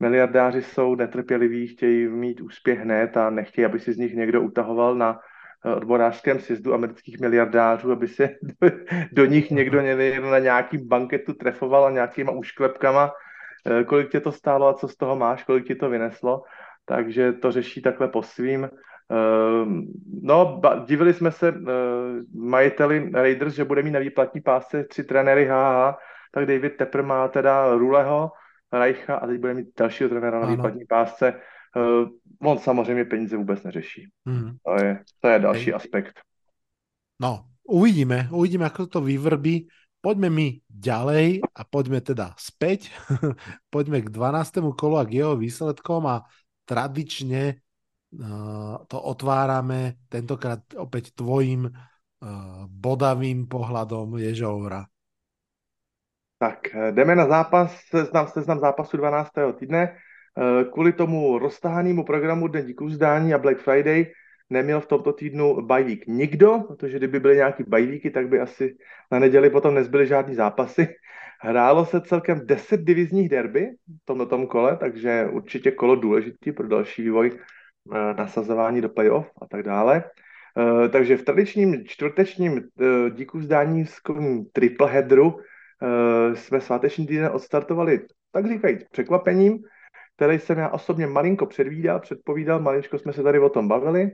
Miliardáři 0.00 0.62
jsou 0.62 0.94
netrpěliví, 0.94 1.66
chtějí 1.66 2.08
mít 2.08 2.40
úspěch 2.40 2.78
hned 2.78 3.16
a 3.16 3.30
nechtějí, 3.30 3.64
aby 3.64 3.80
si 3.80 3.92
z 3.92 3.98
nich 3.98 4.14
někdo 4.14 4.42
utahoval 4.42 4.94
na 4.94 5.18
eh, 5.64 5.74
odborářském 5.74 6.40
sjezdu 6.40 6.74
amerických 6.74 7.20
miliardářů, 7.20 7.92
aby 7.92 8.08
se 8.08 8.30
do, 8.42 8.70
do 9.12 9.24
nich 9.24 9.50
někdo 9.50 9.82
na 10.30 10.38
nějakým 10.38 10.88
banketu 10.88 11.34
trefoval 11.34 11.86
a 11.86 11.90
nějakýma 11.90 12.32
úšklepkama, 12.32 13.04
uh, 13.04 13.82
kolik 13.82 14.10
tě 14.10 14.20
to 14.20 14.32
stálo 14.32 14.68
a 14.68 14.74
co 14.74 14.88
z 14.88 14.96
toho 14.96 15.16
máš, 15.16 15.44
kolik 15.44 15.66
ti 15.66 15.74
to 15.74 15.90
vyneslo. 15.90 16.42
Takže 16.88 17.32
to 17.32 17.52
řeší 17.52 17.82
takhle 17.82 18.08
po 18.08 18.22
svým. 18.22 18.64
Ehm, 18.64 19.86
no, 20.22 20.60
divili 20.86 21.14
jsme 21.14 21.32
se 21.32 21.52
uh, 21.52 21.58
majiteli 22.34 23.10
Raiders, 23.14 23.54
že 23.54 23.64
bude 23.64 23.82
mít 23.82 23.90
na 23.90 24.00
výplatní 24.00 24.40
pásce 24.40 24.84
tři 24.84 25.04
trenéry 25.04 25.44
HH, 25.44 25.94
tak 26.32 26.46
David 26.46 26.76
Tepper 26.76 27.02
má 27.02 27.28
teda 27.28 27.74
Ruleho, 27.74 28.32
Reicha 28.72 29.16
a 29.16 29.26
teď 29.26 29.40
bude 29.40 29.54
mít 29.54 29.68
dalšího 29.78 30.08
trenéra 30.08 30.40
na 30.40 30.46
výplatní 30.46 30.84
pásce. 30.84 31.40
Uh, 31.76 32.08
on 32.50 32.58
samozřejmě 32.58 33.04
peníze 33.04 33.36
vůbec 33.36 33.62
neřeší. 33.62 34.08
Mm. 34.24 34.50
To, 34.64 34.84
je, 34.84 35.02
to 35.20 35.28
je 35.28 35.38
další 35.38 35.70
Hej. 35.70 35.74
aspekt. 35.74 36.20
No, 37.20 37.44
uvidíme, 37.68 38.28
uvidíme, 38.30 38.64
ako 38.64 38.86
to 38.86 39.00
vyvrbí. 39.00 39.68
Poďme 39.98 40.30
my 40.30 40.46
ďalej 40.70 41.42
a 41.42 41.62
poďme 41.66 41.98
teda 41.98 42.30
späť. 42.38 42.94
poďme 43.74 44.06
k 44.06 44.14
12. 44.14 44.78
kolu 44.78 44.94
a 44.94 45.04
k 45.04 45.18
jeho 45.18 45.34
výsledkom 45.34 46.06
a 46.06 46.22
tradične 46.68 47.64
to 48.88 48.98
otvárame 49.00 49.96
tentokrát 50.12 50.60
opäť 50.76 51.16
tvojím 51.16 51.72
bodavým 52.68 53.48
pohľadom 53.48 54.20
Ježoura. 54.20 54.84
Tak, 56.38 56.70
jdeme 56.92 57.16
na 57.16 57.26
zápas, 57.26 57.72
seznam, 57.88 58.28
seznam 58.28 58.60
zápasu 58.60 58.96
12. 58.96 59.30
týdne. 59.58 59.96
Kvůli 60.72 60.92
tomu 60.92 61.38
roztahanému 61.38 62.04
programu 62.04 62.48
Den 62.48 62.66
díků 62.66 62.90
zdání 62.90 63.34
a 63.34 63.38
Black 63.38 63.58
Friday 63.58 64.06
neměl 64.50 64.80
v 64.80 64.86
tomto 64.86 65.12
týdnu 65.12 65.66
bajvík 65.66 66.06
nikdo, 66.06 66.60
protože 66.68 66.96
kdyby 66.96 67.20
byly 67.20 67.36
nějaký 67.36 67.64
bajvíky, 67.68 68.10
tak 68.10 68.28
by 68.28 68.40
asi 68.40 68.76
na 69.10 69.18
neděli 69.18 69.50
potom 69.50 69.74
nezbyly 69.74 70.06
žádný 70.06 70.34
zápasy. 70.34 70.88
Hrálo 71.40 71.86
se 71.86 72.00
celkem 72.00 72.46
10 72.46 72.80
divizních 72.80 73.28
derby 73.28 73.70
v 74.02 74.04
tomto 74.04 74.26
tom 74.26 74.46
kole, 74.46 74.76
takže 74.76 75.28
určitě 75.32 75.70
kolo 75.70 75.96
důležitý 75.96 76.52
pro 76.52 76.68
další 76.68 77.02
vývoj 77.02 77.38
Eh, 77.94 78.14
nasazování 78.14 78.80
do 78.80 78.88
playoff 78.88 79.30
a 79.42 79.46
tak 79.46 79.62
dále. 79.62 80.04
Eh, 80.58 80.88
takže 80.88 81.16
v 81.16 81.22
tradičním 81.22 81.86
čtvrtečním 81.86 82.58
eh, 82.58 83.10
díku 83.10 83.38
vzdání 83.38 83.84
triple 84.52 84.90
headeru 84.90 85.40
jsme 86.34 86.60
sváteční 86.60 87.06
týden 87.06 87.30
odstartovali, 87.32 88.06
tak 88.32 88.46
říkajíc, 88.46 88.84
překvapením, 88.90 89.58
který 90.16 90.38
jsem 90.38 90.58
já 90.58 90.68
osobně 90.68 91.06
malinko 91.06 91.46
předvídal, 91.46 92.00
předpovídal, 92.00 92.60
malinko 92.60 92.98
jsme 92.98 93.12
se 93.12 93.22
tady 93.22 93.38
o 93.38 93.48
tom 93.48 93.68
bavili, 93.68 94.10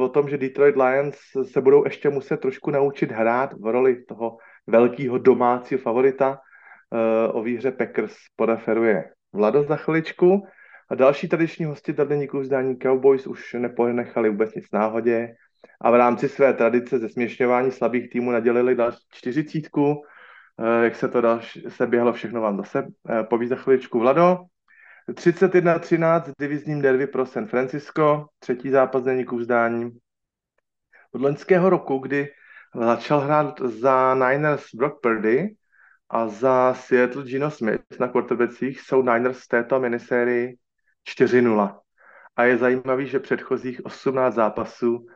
o 0.00 0.08
tom, 0.08 0.28
že 0.28 0.38
Detroit 0.38 0.76
Lions 0.76 1.16
se 1.52 1.60
budou 1.60 1.84
ještě 1.84 2.10
muset 2.10 2.36
trošku 2.40 2.70
naučit 2.70 3.12
hrát 3.12 3.54
v 3.60 3.72
roli 3.72 4.04
toho 4.04 4.36
velkého 4.68 5.18
domácího 5.18 5.80
favorita. 5.80 6.40
O 7.32 7.42
výhře 7.42 7.70
Packers 7.70 8.16
poreferuje 8.36 9.04
Vlado 9.32 9.62
za 9.62 9.76
chviličku. 9.76 10.46
A 10.90 10.94
další 10.94 11.28
tradiční 11.28 11.64
hosti 11.64 11.92
deníku 11.92 12.44
zdání 12.44 12.78
Cowboys 12.78 13.26
už 13.26 13.52
neponechali 13.52 14.30
vůbec 14.30 14.54
nic 14.54 14.66
náhodě 14.72 15.34
a 15.80 15.90
v 15.90 15.94
rámci 15.94 16.28
své 16.28 16.54
tradice 16.54 16.98
zesměšňování 16.98 17.72
slabých 17.72 18.10
týmů 18.10 18.30
nadělili 18.30 18.74
další 18.74 18.98
čtyřicítku. 19.12 20.02
Eh, 20.60 20.84
jak 20.84 20.96
se 20.96 21.08
to 21.08 21.20
další, 21.20 21.64
se 21.68 21.86
běhlo 21.86 22.12
všechno 22.12 22.40
vám 22.40 22.56
zase 22.56 22.86
eh, 23.10 23.24
poví 23.24 23.48
za 23.48 23.56
chviličku 23.56 23.98
Vlado. 23.98 24.38
31-13 25.08 26.32
divizním 26.40 26.82
derby 26.82 27.06
pro 27.06 27.26
San 27.26 27.46
Francisco, 27.46 28.26
třetí 28.38 28.70
zápas 28.70 29.04
deníku 29.04 29.42
zdání. 29.42 29.90
Od 31.12 31.20
loňského 31.20 31.70
roku, 31.70 31.98
kdy 31.98 32.28
začal 32.74 33.20
hrát 33.20 33.60
za 33.60 34.14
Niners 34.14 34.74
Brock 34.74 35.00
Purdy 35.02 35.54
a 36.10 36.28
za 36.28 36.74
Seattle 36.74 37.24
Gino 37.24 37.50
Smith 37.50 38.00
na 38.00 38.08
quarterbackích, 38.08 38.80
jsou 38.80 39.02
Niners 39.02 39.38
z 39.38 39.48
této 39.48 39.80
minisérii 39.80 40.56
4-0. 41.18 41.78
A 42.36 42.44
je 42.44 42.58
zajímavý, 42.58 43.06
že 43.06 43.20
předchozích 43.20 43.86
18 43.86 44.34
zápasů 44.34 45.06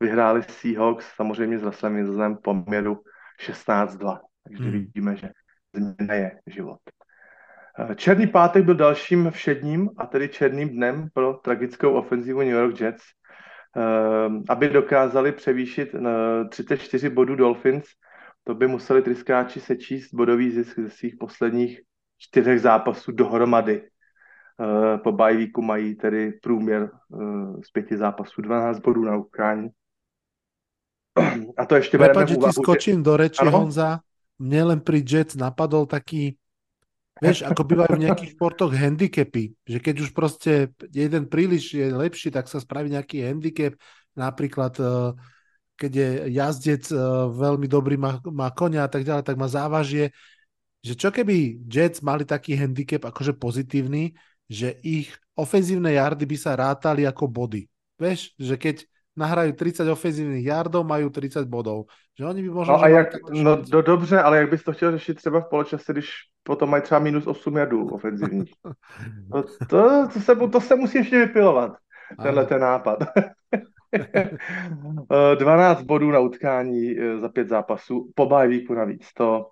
vyhráli 0.00 0.42
Seahawks 0.42 1.06
samozřejmě 1.16 1.58
s 1.58 1.62
Russellem 1.62 1.94
Wilsonem 1.94 2.36
poměru 2.36 3.00
16-2. 3.46 4.18
Takže 4.44 4.62
hmm. 4.62 4.72
vidíme, 4.72 5.16
že 5.16 5.30
změna 5.74 6.14
je 6.14 6.40
život. 6.46 6.78
Eh, 7.78 7.94
černý 7.94 8.26
pátek 8.26 8.64
byl 8.64 8.74
dalším 8.74 9.30
všedním 9.30 9.90
a 9.96 10.06
tedy 10.06 10.28
černým 10.28 10.68
dnem 10.68 11.08
pro 11.14 11.34
tragickou 11.34 11.92
ofenzivu 11.92 12.40
New 12.40 12.48
York 12.48 12.80
Jets. 12.80 13.02
Eh, 13.76 14.30
aby 14.48 14.68
dokázali 14.68 15.32
převýšit 15.32 15.94
34 16.48 17.06
eh, 17.06 17.10
bodů 17.10 17.36
Dolphins, 17.36 17.84
to 18.44 18.54
by 18.54 18.66
museli 18.66 19.02
tryskáči 19.02 19.60
sečíst 19.60 20.14
bodový 20.14 20.50
zisk 20.50 20.78
ze 20.78 20.90
svých 20.90 21.16
posledních 21.16 21.80
čtyřech 22.18 22.60
zápasů 22.60 23.12
dohromady. 23.12 23.82
Eh, 24.60 24.98
po 24.98 25.12
bajvíku 25.12 25.62
mají 25.62 25.94
tedy 25.94 26.32
průměr 26.32 26.90
eh, 26.92 27.16
z 27.64 27.70
pěti 27.70 27.96
zápasů 27.96 28.42
12 28.42 28.78
bodů 28.78 29.04
na 29.04 29.16
utkání. 29.16 29.68
A 31.56 31.66
to 31.66 31.74
ještě 31.74 31.98
bereme 31.98 32.26
že 32.26 32.36
ti 32.36 32.52
skočím 32.52 32.96
že... 32.96 33.02
do 33.02 33.16
reči, 33.16 33.40
ano? 33.40 33.50
Honza. 33.50 34.00
Mne 34.40 34.72
len 34.72 34.80
pri 34.80 35.04
Jets 35.04 35.36
napadol 35.36 35.84
taký, 35.84 36.39
vieš, 37.20 37.44
ako 37.44 37.62
bývajú 37.62 37.92
v 37.96 38.04
nejakých 38.08 38.32
športoch 38.34 38.72
handicapy, 38.72 39.52
že 39.68 39.78
keď 39.78 39.94
už 40.02 40.10
proste 40.16 40.72
jeden 40.90 41.28
príliš 41.28 41.76
je 41.76 41.86
lepší, 41.92 42.32
tak 42.32 42.48
sa 42.48 42.58
spraví 42.58 42.88
nejaký 42.90 43.22
handicap, 43.24 43.76
napríklad 44.16 44.74
eh, 44.80 45.12
keď 45.80 45.92
je 45.96 46.08
jazdec 46.36 46.84
veľmi 47.32 47.64
dobrý, 47.64 47.96
má, 47.96 48.20
má 48.28 48.52
konia 48.52 48.84
a 48.84 48.90
tak 48.92 49.00
ďalej, 49.00 49.24
tak 49.24 49.40
má 49.40 49.48
závažie, 49.48 50.12
že 50.84 50.92
čo 50.92 51.08
keby 51.08 51.64
Jets 51.64 52.04
mali 52.04 52.28
taký 52.28 52.52
handicap 52.52 53.08
akože 53.08 53.32
pozitívny, 53.36 54.12
že 54.44 54.76
ich 54.84 55.08
ofenzívne 55.32 55.96
jardy 55.96 56.28
by 56.28 56.36
sa 56.36 56.52
rátali 56.52 57.08
ako 57.08 57.32
body. 57.32 57.64
Vieš, 57.96 58.36
že 58.36 58.60
keď 58.60 58.76
nahrajú 59.20 59.52
30 59.52 59.84
ofenzívnych 59.92 60.40
yardov, 60.40 60.88
majú 60.88 61.12
30 61.12 61.44
bodov. 61.44 61.92
Že 62.16 62.24
oni 62.26 62.40
by 62.42 62.50
možno... 62.50 62.72
No, 62.72 62.82
a 62.82 62.88
jak, 62.88 63.08
no 63.30 63.56
do, 63.56 63.82
dobře, 63.82 64.20
ale 64.20 64.38
jak 64.38 64.50
bys 64.50 64.62
to 64.64 64.72
chtěl 64.72 64.90
řešit 64.92 65.14
třeba 65.14 65.40
v 65.40 65.48
poločase, 65.48 65.92
když 65.92 66.08
potom 66.42 66.70
mají 66.70 66.82
třeba 66.82 67.00
minus 67.00 67.26
8 67.26 67.56
jardů 67.56 67.88
ofenzivních. 67.88 68.52
To, 69.32 69.42
to, 69.68 70.08
to, 70.12 70.20
se, 70.20 70.36
to 70.36 70.60
se 70.60 70.76
musí 70.76 70.98
ještě 70.98 71.18
vypilovat, 71.18 71.72
tenhle 72.22 72.46
ten 72.46 72.60
nápad. 72.60 72.98
12 75.38 75.82
bodů 75.82 76.10
na 76.10 76.18
utkání 76.18 76.98
eh, 76.98 77.18
za 77.18 77.28
pět 77.28 77.48
zápasů, 77.48 78.10
po 78.14 78.26
bajvíku 78.26 78.74
navíc. 78.74 79.12
To, 79.14 79.50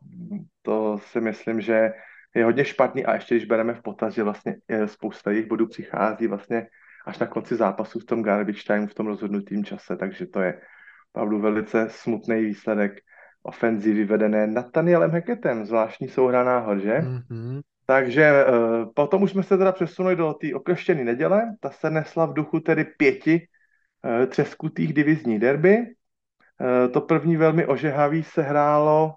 to 0.62 0.98
si 0.98 1.20
myslím, 1.20 1.60
že 1.60 1.90
je 2.34 2.44
hodně 2.44 2.64
špatný 2.64 3.06
a 3.06 3.14
ještě 3.14 3.34
když 3.34 3.46
bereme 3.46 3.74
v 3.74 3.82
potaz, 3.82 4.14
že 4.14 4.22
vlastně 4.22 4.56
spousta 4.86 5.30
jejich 5.30 5.46
bodů 5.46 5.66
přichází 5.66 6.26
vlastně 6.26 6.66
až 7.08 7.18
na 7.18 7.26
konci 7.26 7.56
zápasu 7.56 7.98
v 8.00 8.04
tom 8.04 8.22
garbage 8.22 8.64
time, 8.66 8.86
v 8.86 8.94
tom 8.94 9.06
rozhodnutém 9.06 9.64
čase, 9.64 9.96
takže 9.96 10.26
to 10.26 10.40
je 10.40 10.60
opravdu 11.12 11.40
velice 11.40 11.86
smutný 11.90 12.44
výsledek 12.44 13.00
ofenzivy 13.42 14.04
vedené 14.04 14.46
Nathanielem 14.46 15.10
Hackettem, 15.10 15.64
zvláštní 15.64 16.08
souhra 16.08 16.44
náhod, 16.44 16.78
že? 16.78 16.94
Mm-hmm. 16.98 17.60
Takže 17.86 18.44
uh, 18.44 18.92
potom 18.94 19.22
už 19.22 19.30
jsme 19.30 19.42
se 19.42 19.58
teda 19.58 19.72
přesunuli 19.72 20.16
do 20.16 20.34
té 20.34 20.54
okleštěné 20.54 21.04
neděle, 21.04 21.56
ta 21.60 21.70
se 21.70 21.90
nesla 21.90 22.26
v 22.26 22.32
duchu 22.32 22.60
tedy 22.60 22.84
pěti 22.84 23.48
uh, 24.04 24.26
třeskutých 24.26 24.92
divizní 24.92 25.38
derby. 25.38 25.76
Uh, 25.78 26.92
to 26.92 27.00
první 27.00 27.36
velmi 27.36 27.66
ožehavý 27.66 28.22
se 28.22 28.42
hrálo 28.42 29.14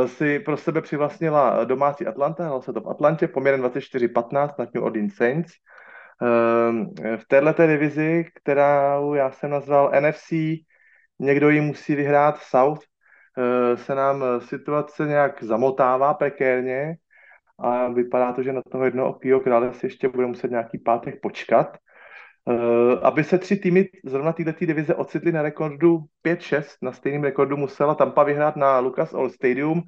uh, 0.00 0.06
si 0.06 0.38
pro 0.38 0.56
sebe 0.56 0.80
přivlastnila 0.80 1.64
domácí 1.64 2.06
Atlanta, 2.06 2.44
hrál 2.44 2.62
se 2.62 2.72
to 2.72 2.80
v 2.80 2.88
Atlantě 2.88 3.28
poměrem 3.28 3.62
24-15 3.62 4.54
na 4.58 4.66
New 4.74 4.84
Orleans 4.84 5.14
Saints. 5.14 5.52
Uh, 6.22 7.16
v 7.16 7.24
této 7.28 7.66
divizi, 7.66 8.24
kterou 8.34 9.14
já 9.14 9.30
jsem 9.30 9.50
nazval 9.50 9.92
NFC, 10.00 10.32
někdo 11.18 11.50
ji 11.50 11.60
musí 11.60 11.94
vyhrát 11.94 12.38
South, 12.38 12.80
se 13.74 13.94
nám 13.94 14.24
situace 14.38 15.06
nějak 15.06 15.42
zamotává 15.42 16.14
prekérně 16.14 16.96
a 17.58 17.88
vypadá 17.88 18.32
to, 18.32 18.42
že 18.42 18.52
na 18.52 18.62
toho 18.72 18.84
jednoho 18.84 19.10
okýho 19.10 19.40
krále 19.40 19.74
si 19.74 19.86
ještě 19.86 20.08
bude 20.08 20.26
muset 20.26 20.50
nějaký 20.50 20.78
pátek 20.78 21.20
počkat. 21.22 21.76
Aby 23.02 23.24
se 23.24 23.38
tři 23.38 23.56
týmy 23.56 23.88
zrovna 24.04 24.32
této 24.32 24.66
divize 24.66 24.94
ocitly 24.94 25.32
na 25.32 25.42
rekordu 25.42 25.98
5-6, 26.24 26.64
na 26.82 26.92
stejném 26.92 27.24
rekordu 27.24 27.56
musela 27.56 27.94
Tampa 27.94 28.24
vyhrát 28.24 28.56
na 28.56 28.78
Lucas 28.78 29.14
Oil 29.14 29.30
Stadium, 29.30 29.82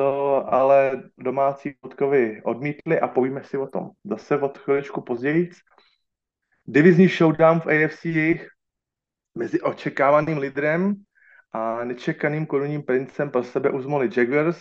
to 0.00 0.44
ale 0.54 1.02
domácí 1.18 1.74
Votkovi 1.82 2.40
odmítli 2.44 3.00
a 3.00 3.08
povíme 3.08 3.44
si 3.44 3.58
o 3.58 3.66
tom 3.66 3.90
zase 4.04 4.38
od 4.38 4.58
chviličku 4.58 5.00
později. 5.00 5.50
Divizní 6.64 7.08
showdown 7.08 7.60
v 7.60 7.66
AFC 7.66 8.06
mezi 9.34 9.60
očekávaným 9.60 10.38
lídrem 10.38 10.94
a 11.52 11.84
nečekaným 11.84 12.46
korunním 12.46 12.82
princem 12.82 13.30
pro 13.30 13.44
sebe 13.44 13.70
uzmoli 13.70 14.08
Jaguars, 14.16 14.58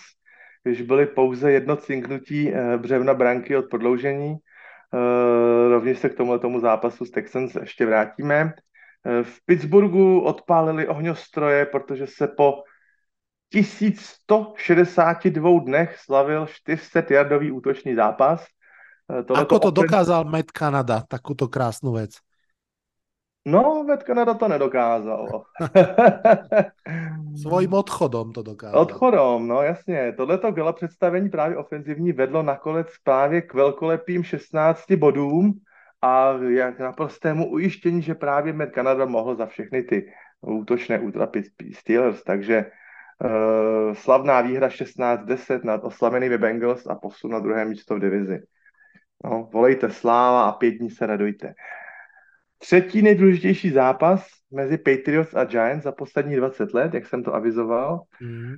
když 0.64 0.82
byly 0.82 1.06
pouze 1.06 1.52
jedno 1.52 1.76
cinknutí 1.76 2.54
eh, 2.54 2.78
břevna 2.78 3.14
branky 3.14 3.56
od 3.56 3.70
prodloužení. 3.70 4.36
Eh, 4.36 5.70
rovněž 5.70 6.00
se 6.00 6.10
k 6.10 6.16
tomu 6.16 6.40
tomu 6.40 6.60
zápasu 6.60 7.06
s 7.06 7.12
Texans 7.12 7.56
ještě 7.56 7.86
vrátíme. 7.86 8.54
Eh, 9.06 9.24
v 9.24 9.46
Pittsburghu 9.46 10.22
odpálili 10.22 10.88
ohňostroje, 10.88 11.66
protože 11.66 12.08
se 12.08 12.28
po 12.28 12.64
1162 13.50 15.60
dnech 15.66 15.98
slavil 15.98 16.46
400-jardový 16.46 17.54
útočný 17.54 17.96
zápas. 17.96 18.46
Tohle 19.26 19.44
Ako 19.44 19.60
to 19.60 19.68
opět... 19.68 19.82
dokázal 19.82 20.24
Matt 20.24 20.52
Canada, 20.54 21.04
takúto 21.10 21.48
krásnu 21.50 21.92
vec? 21.92 22.12
No, 23.46 23.84
Matt 23.88 24.04
Canada 24.04 24.34
to 24.34 24.48
nedokázal. 24.48 25.28
Svojím 27.42 27.74
odchodom 27.74 28.32
to 28.32 28.44
dokázal. 28.44 28.82
Odchodom, 28.82 29.48
no 29.48 29.62
jasně. 29.62 30.14
Tohleto 30.18 30.52
gala 30.52 30.74
představení 30.74 31.30
právě 31.30 31.58
ofenzivní 31.58 32.12
vedlo 32.12 32.44
nakonec 32.44 32.88
právě 33.04 33.42
k 33.42 33.54
velkolepým 33.54 34.24
16 34.24 34.92
bodům 34.92 35.54
a 36.02 36.32
jak 36.50 36.80
naprostému 36.80 37.52
ujištění, 37.52 38.02
že 38.02 38.16
právě 38.16 38.54
Matt 38.54 38.74
Canada 38.74 39.06
mohl 39.06 39.36
za 39.36 39.46
všechny 39.46 39.84
ty 39.84 40.14
útočné 40.42 41.00
útrapy 41.00 41.44
Steelers, 41.74 42.24
takže 42.24 42.66
uh, 43.24 43.94
slavná 43.94 44.42
výhra 44.42 44.68
16-10 44.68 45.64
nad 45.64 45.84
oslavenými 45.84 46.38
Bengals 46.38 46.88
a 46.88 46.96
posun 46.96 47.32
na 47.32 47.40
druhé 47.40 47.66
místo 47.66 47.96
v 47.96 48.00
divizi. 48.00 48.40
No, 49.26 49.50
volejte 49.54 49.90
sláva 49.90 50.44
a 50.44 50.52
pět 50.52 50.72
dní 50.72 50.90
se 50.90 51.06
radujte. 51.06 51.54
Třetí 52.58 53.02
nejdůležitější 53.02 53.70
zápas 53.70 54.28
mezi 54.52 54.78
Patriots 54.78 55.36
a 55.36 55.44
Giants 55.44 55.84
za 55.84 55.92
poslední 55.92 56.36
20 56.36 56.74
let, 56.74 56.94
jak 56.94 57.06
jsem 57.06 57.24
to 57.24 57.36
avizoval. 57.36 58.02
Mm. 58.22 58.56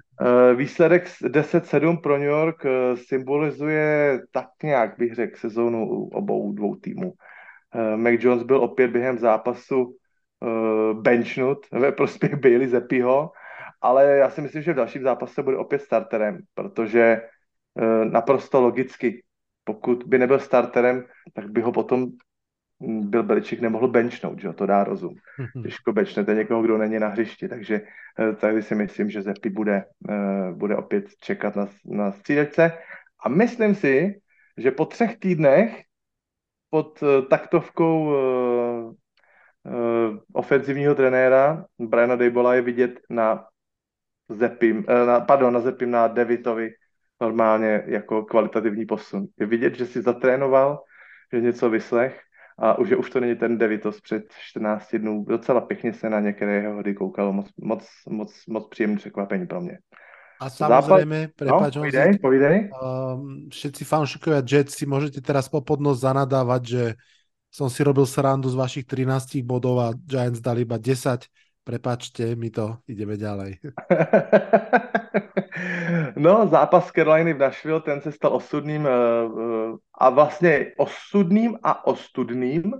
Výsledek 0.56 1.08
10-7 1.08 2.01
pro 2.01 2.18
New 2.18 2.27
York 2.27 2.65
eh, 2.65 2.98
symbolizuje 2.98 4.20
tak 4.32 4.48
nějak, 4.63 4.98
bych 4.98 5.15
řekl, 5.15 5.38
sezónu 5.38 6.08
obou 6.08 6.53
dvou 6.53 6.75
týmů. 6.75 7.13
Eh, 7.75 7.98
Mac 7.98 8.13
Jones 8.20 8.44
byl 8.44 8.58
opět 8.58 8.88
během 8.88 9.18
zápasu 9.18 9.96
benchnut 10.94 11.58
ve 11.72 11.91
prospěch 11.91 12.36
Bailey 12.36 12.68
Zepiho, 12.68 13.32
ale 13.82 14.18
já 14.18 14.30
si 14.30 14.42
myslím, 14.42 14.62
že 14.62 14.74
v 14.74 14.76
dalším 14.76 15.04
zápase 15.04 15.44
bude 15.44 15.58
opět 15.58 15.82
starterem, 15.82 16.40
protože 16.54 17.22
naprosto 18.04 18.62
logicky, 18.62 19.24
pokud 19.64 20.04
by 20.04 20.18
nebyl 20.18 20.40
starterem, 20.40 21.06
tak 21.34 21.52
by 21.52 21.62
ho 21.62 21.72
potom 21.72 22.08
byl 22.82 23.24
Beličík 23.24 23.62
nemohl 23.62 23.88
benchnout, 23.88 24.40
že 24.40 24.54
to 24.54 24.66
dá 24.66 24.84
rozum. 24.84 25.16
Těžko 25.64 25.94
benchnete 25.94 26.34
někoho, 26.34 26.62
kdo 26.62 26.78
není 26.78 27.00
na 27.00 27.08
hřišti, 27.08 27.48
takže 27.48 27.82
eh, 28.20 28.34
tady 28.34 28.64
si 28.64 28.76
myslím, 28.76 29.10
že 29.10 29.22
Zepi 29.22 29.50
bude, 29.50 29.86
eh, 30.10 30.52
bude 30.52 30.76
opět 30.76 31.06
čekat 31.22 31.56
na, 31.56 31.68
na 31.86 32.12
střídačce 32.12 32.78
a 33.26 33.30
myslím 33.30 33.76
si, 33.76 34.22
že 34.58 34.72
po 34.72 34.86
třech 34.86 35.20
týdnech 35.20 35.82
pod 36.70 37.03
eh, 37.03 37.22
taktovkou 37.22 38.16
ofenzivního 40.34 40.96
trenéra 40.96 41.66
Briana 41.79 42.16
Dejbola 42.16 42.55
je 42.55 42.62
vidět 42.62 43.00
na 43.10 43.46
Zepim, 44.35 44.85
na, 45.05 45.20
pardon, 45.20 45.53
na 45.53 45.59
Zepim, 45.59 45.91
na 45.91 46.07
Devitovi 46.07 46.70
normálně 47.22 47.83
jako 47.85 48.24
kvalitativní 48.24 48.85
posun. 48.85 49.25
Je 49.39 49.46
vidět, 49.46 49.75
že 49.75 49.85
si 49.85 50.01
zatrénoval, 50.01 50.83
že 51.33 51.41
něco 51.41 51.70
vyslech 51.70 52.22
a 52.59 52.77
už, 52.77 52.91
už 52.91 53.09
to 53.09 53.20
není 53.20 53.35
ten 53.35 53.57
Devitos 53.57 54.01
před 54.01 54.24
14 54.39 54.96
dnů. 54.96 55.25
Docela 55.29 55.61
pěkně 55.61 55.94
se 55.94 56.09
na 56.09 56.20
některé 56.20 56.55
jeho 56.55 56.74
hody 56.75 56.94
koukalo. 56.94 57.33
Moc, 57.33 57.48
moc, 57.61 57.87
moc, 58.09 58.33
moc 58.50 58.67
příjemné 58.70 58.98
překvapení 58.98 59.48
pro 59.48 59.61
mě. 59.61 59.77
A 60.41 60.50
samozrejme, 60.50 61.37
prepáč, 61.37 61.77
no, 61.77 61.85
povídej, 61.85 62.17
povídej. 62.17 62.74
Um, 62.74 63.46
všetci 63.53 63.85
fanšikovia 63.85 64.41
Jets 64.41 64.74
si 64.74 64.89
môžete 64.89 65.22
teraz 65.22 65.46
popod 65.46 65.77
nos 65.77 66.01
zanadávať, 66.01 66.61
že 66.65 66.83
som 67.53 67.70
si 67.70 67.85
robil 67.85 68.09
srandu 68.09 68.50
z 68.50 68.57
vašich 68.57 68.89
13 68.89 69.46
bodov 69.46 69.77
a 69.77 69.94
Giants 69.94 70.41
dali 70.41 70.65
iba 70.65 70.81
10. 70.81 71.29
Prepačte 71.64 72.36
mi 72.36 72.50
to, 72.50 72.78
ideme 72.90 73.18
ďalej. 73.18 73.62
No, 76.16 76.48
zápas 76.48 76.92
Caroliny 76.92 77.34
v 77.34 77.38
Nashville, 77.38 77.82
ten 77.82 78.02
se 78.02 78.12
stal 78.12 78.34
osudným 78.34 78.88
eh, 78.88 78.92
eh, 78.92 79.78
a 79.94 80.10
vlastně 80.10 80.74
osudným 80.78 81.58
a 81.64 81.88
ostudným 81.88 82.74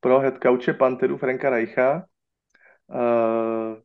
pro 0.00 0.18
headcouche 0.18 0.72
Panteru 0.72 1.16
Franka 1.16 1.50
Reicha. 1.50 2.04
Eh, 2.94 3.76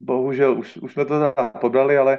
bohužel, 0.00 0.58
už, 0.58 0.76
už 0.76 0.92
jsme 0.92 1.04
to 1.04 1.34
pobrali, 1.60 1.98
ale 1.98 2.18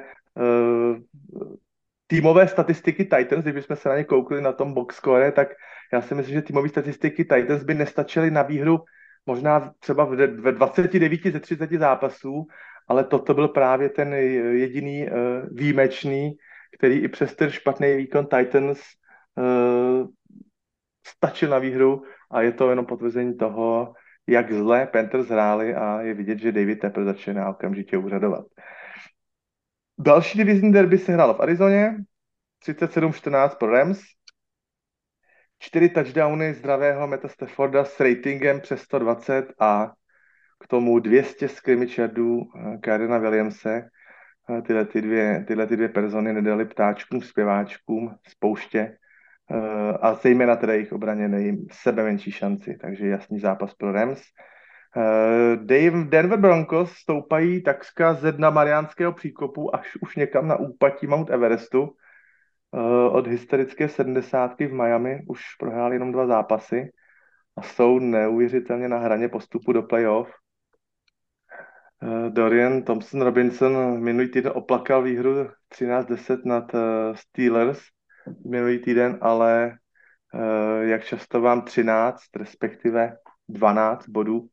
týmové 2.08 2.48
statistiky 2.48 3.04
Titans, 3.06 3.44
kdybychom 3.44 3.76
se 3.76 3.90
na 3.90 3.98
ně 3.98 4.04
koukli 4.04 4.42
na 4.42 4.52
tom 4.52 4.74
box 4.74 4.96
score, 4.96 5.32
tak 5.32 5.48
já 5.94 6.02
si 6.02 6.16
myslím, 6.16 6.36
že 6.36 6.42
týmové 6.42 6.70
statistiky 6.70 7.26
Titans 7.26 7.64
by 7.64 7.74
nestačily 7.74 8.32
na 8.32 8.42
výhru 8.42 8.80
možná 9.26 9.74
třeba 9.80 10.06
ve 10.06 10.52
29 10.52 11.22
ze 11.32 11.40
30 11.40 11.72
zápasů, 11.72 12.48
ale 12.88 13.04
toto 13.04 13.34
byl 13.34 13.48
právě 13.48 13.90
ten 13.90 14.14
jediný 14.14 15.08
uh, 15.08 15.18
výjimečný, 15.52 16.32
který 16.78 16.96
i 17.00 17.08
přes 17.08 17.36
ten 17.36 17.50
špatný 17.50 17.96
výkon 17.96 18.26
Titans 18.26 18.82
uh, 19.36 20.08
stačil 21.08 21.50
na 21.50 21.60
výhru 21.60 22.04
a 22.32 22.42
je 22.42 22.52
to 22.52 22.70
jenom 22.70 22.86
potvrzení 22.86 23.38
toho, 23.38 23.94
jak 24.28 24.54
zle 24.54 24.88
Panthers 24.88 25.28
hráli 25.28 25.76
a 25.76 26.02
je 26.02 26.14
vidět, 26.14 26.40
že 26.40 26.52
David 26.52 26.80
Tepper 26.80 27.06
začíná 27.06 27.50
okamžitě 27.50 27.98
úřadovat. 27.98 28.46
Další 30.00 30.38
divizní 30.38 30.74
derby 30.74 30.98
se 30.98 31.12
hrálo 31.12 31.34
v 31.34 31.40
Arizoně, 31.40 31.98
37-14 32.68 33.50
pro 33.58 33.72
Rams, 33.72 34.02
čtyři 35.62 35.90
touchdowny 35.90 36.54
zdravého 36.54 37.08
Meta 37.08 37.28
Stafforda 37.28 37.86
s 37.86 38.00
ratingem 38.00 38.62
přes 38.62 38.82
120 38.82 39.54
a 39.60 39.92
k 40.64 40.68
tomu 40.68 41.00
200 41.00 41.48
scrimmage 41.48 42.02
yardů 42.02 42.42
eh, 42.88 43.20
Williamse. 43.20 43.90
Eh, 44.50 44.62
tyhle, 44.62 44.86
ty 44.86 45.02
dvě, 45.02 45.46
tyhle 45.48 45.68
ty 45.68 45.76
dvě 45.76 45.90
persony 45.90 46.34
nedali 46.34 46.66
ptáčkům, 46.66 47.22
zpěváčkům 47.22 48.16
z 48.28 48.36
pouště 48.36 48.80
eh, 48.80 49.98
a 50.02 50.14
zejména 50.14 50.56
teda 50.56 50.74
jejich 50.74 50.94
obraně 50.94 51.28
nejím 51.28 51.68
sebe 51.72 52.04
menší 52.04 52.32
šanci, 52.32 52.78
takže 52.82 53.08
jasný 53.08 53.40
zápas 53.40 53.74
pro 53.74 53.92
Rams. 53.92 54.22
Dave, 55.56 56.04
Denver 56.04 56.40
Broncos 56.40 56.92
stoupají 56.92 57.64
takřka 57.64 58.14
ze 58.14 58.32
dna 58.32 58.50
Mariánského 58.50 59.14
příkopu 59.14 59.76
až 59.76 59.98
už 60.02 60.16
někam 60.16 60.48
na 60.48 60.56
úpatí 60.56 61.08
Mount 61.08 61.30
Everestu. 61.30 61.96
Od 63.12 63.28
historické 63.28 63.90
sedmdesátky 63.90 64.68
v 64.68 64.74
Miami 64.74 65.22
už 65.28 65.56
prohráli 65.60 65.96
jenom 65.96 66.12
dva 66.12 66.28
zápasy 66.28 66.92
a 67.58 67.62
jsou 67.62 68.00
neuvěřitelně 68.00 68.90
na 68.90 68.98
hraně 68.98 69.30
postupu 69.30 69.74
do 69.74 69.84
playoff. 69.84 70.32
Eh, 72.04 72.30
Dorian 72.30 72.84
Thompson 72.84 73.22
Robinson 73.22 74.00
minulý 74.04 74.32
týden 74.32 74.52
oplakal 74.56 75.04
výhru 75.04 75.50
13-10 75.70 76.46
nad 76.46 76.74
uh, 76.74 76.82
Steelers 77.16 77.82
minulý 78.50 78.80
týden, 78.80 79.18
ale 79.22 79.78
jak 80.82 81.04
často 81.04 81.42
vám 81.42 81.62
13, 81.62 82.22
respektive 82.36 83.18
12 83.50 84.10
bodů 84.10 84.48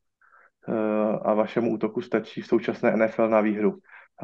a 1.21 1.33
vašemu 1.33 1.71
útoku 1.73 2.01
stačí 2.01 2.41
v 2.41 2.47
současné 2.47 2.97
NFL 2.97 3.29
na 3.29 3.41
výhru. 3.41 3.79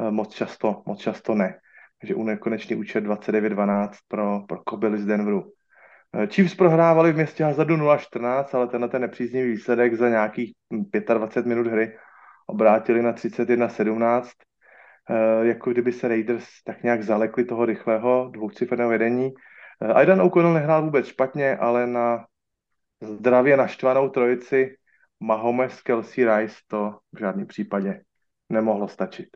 Moc 0.10 0.34
často, 0.34 0.84
moc 0.86 0.99
často 0.99 1.36
ne. 1.36 1.60
Takže 2.01 2.15
u 2.15 2.23
nekonečný 2.23 2.75
účet 2.75 3.03
29-12 3.03 3.89
pro, 4.08 4.41
pro 4.47 4.60
Kobily 4.63 4.97
z 4.97 5.05
Denveru. 5.05 5.51
Chiefs 6.27 6.55
prohrávali 6.55 7.12
v 7.12 7.15
městě 7.15 7.43
hazardu 7.43 7.75
0-14, 7.75 8.45
ale 8.53 8.67
tenhle 8.67 8.89
ten 8.89 9.01
nepříznivý 9.01 9.51
výsledek 9.51 9.93
za 9.93 10.10
nějakých 10.10 10.53
25 11.13 11.49
minut 11.49 11.67
hry 11.67 11.97
obrátili 12.47 13.01
na 13.01 13.13
31-17, 13.13 14.29
eh, 15.10 15.45
jako 15.47 15.71
kdyby 15.71 15.91
se 15.91 16.08
Raiders 16.08 16.47
tak 16.65 16.84
nějak 16.84 17.03
zalekli 17.03 17.45
toho 17.45 17.65
rychlého 17.65 18.29
dvouciferného 18.34 18.89
vedení. 18.89 19.34
Eh, 19.81 19.93
Aidan 19.93 20.21
O'Connell 20.21 20.53
nehrál 20.53 20.84
vůbec 20.84 21.08
špatně, 21.08 21.58
ale 21.58 21.88
na 21.88 22.25
zdravě 23.01 23.58
naštvanou 23.58 24.10
trojici 24.10 24.75
Mahomes, 25.19 25.81
Kelsey, 25.81 26.25
Rice 26.25 26.55
to 26.67 26.97
v 27.13 27.19
žádném 27.19 27.47
případě 27.47 28.01
nemohlo 28.49 28.88
stačit. 28.88 29.27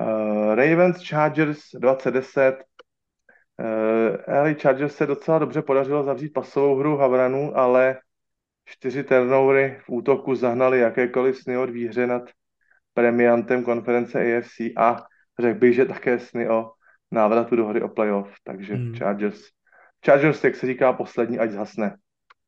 Uh, 0.00 0.54
Ravens 0.54 1.08
Chargers 1.08 1.60
2010. 1.74 2.54
Uh, 3.58 4.34
LA 4.34 4.54
Chargers 4.54 4.96
se 4.96 5.06
docela 5.06 5.38
dobře 5.38 5.62
podařilo 5.62 6.04
zavřít 6.04 6.32
pasovou 6.32 6.76
hru 6.76 6.96
Havranu, 6.96 7.58
ale 7.58 7.98
čtyři 8.64 9.04
turnovery 9.04 9.80
v 9.84 9.90
útoku 9.90 10.34
zahnali 10.34 10.78
jakékoliv 10.78 11.38
sny 11.38 11.56
od 11.58 11.70
výhře 11.70 12.06
nad 12.06 12.22
premiantem 12.94 13.64
konference 13.64 14.38
AFC 14.38 14.60
a 14.76 15.04
řekl 15.38 15.58
bych, 15.58 15.74
že 15.74 15.84
také 15.84 16.18
sny 16.18 16.48
o 16.48 16.72
návratu 17.10 17.56
do 17.56 17.66
hry 17.66 17.82
o 17.82 17.88
playoff, 17.88 18.34
takže 18.44 18.74
hmm. 18.74 18.94
Chargers. 18.94 19.40
Chargers, 20.06 20.44
jak 20.44 20.56
se 20.56 20.66
říká, 20.66 20.92
poslední, 20.92 21.38
ať 21.38 21.50
zhasne. 21.50 21.96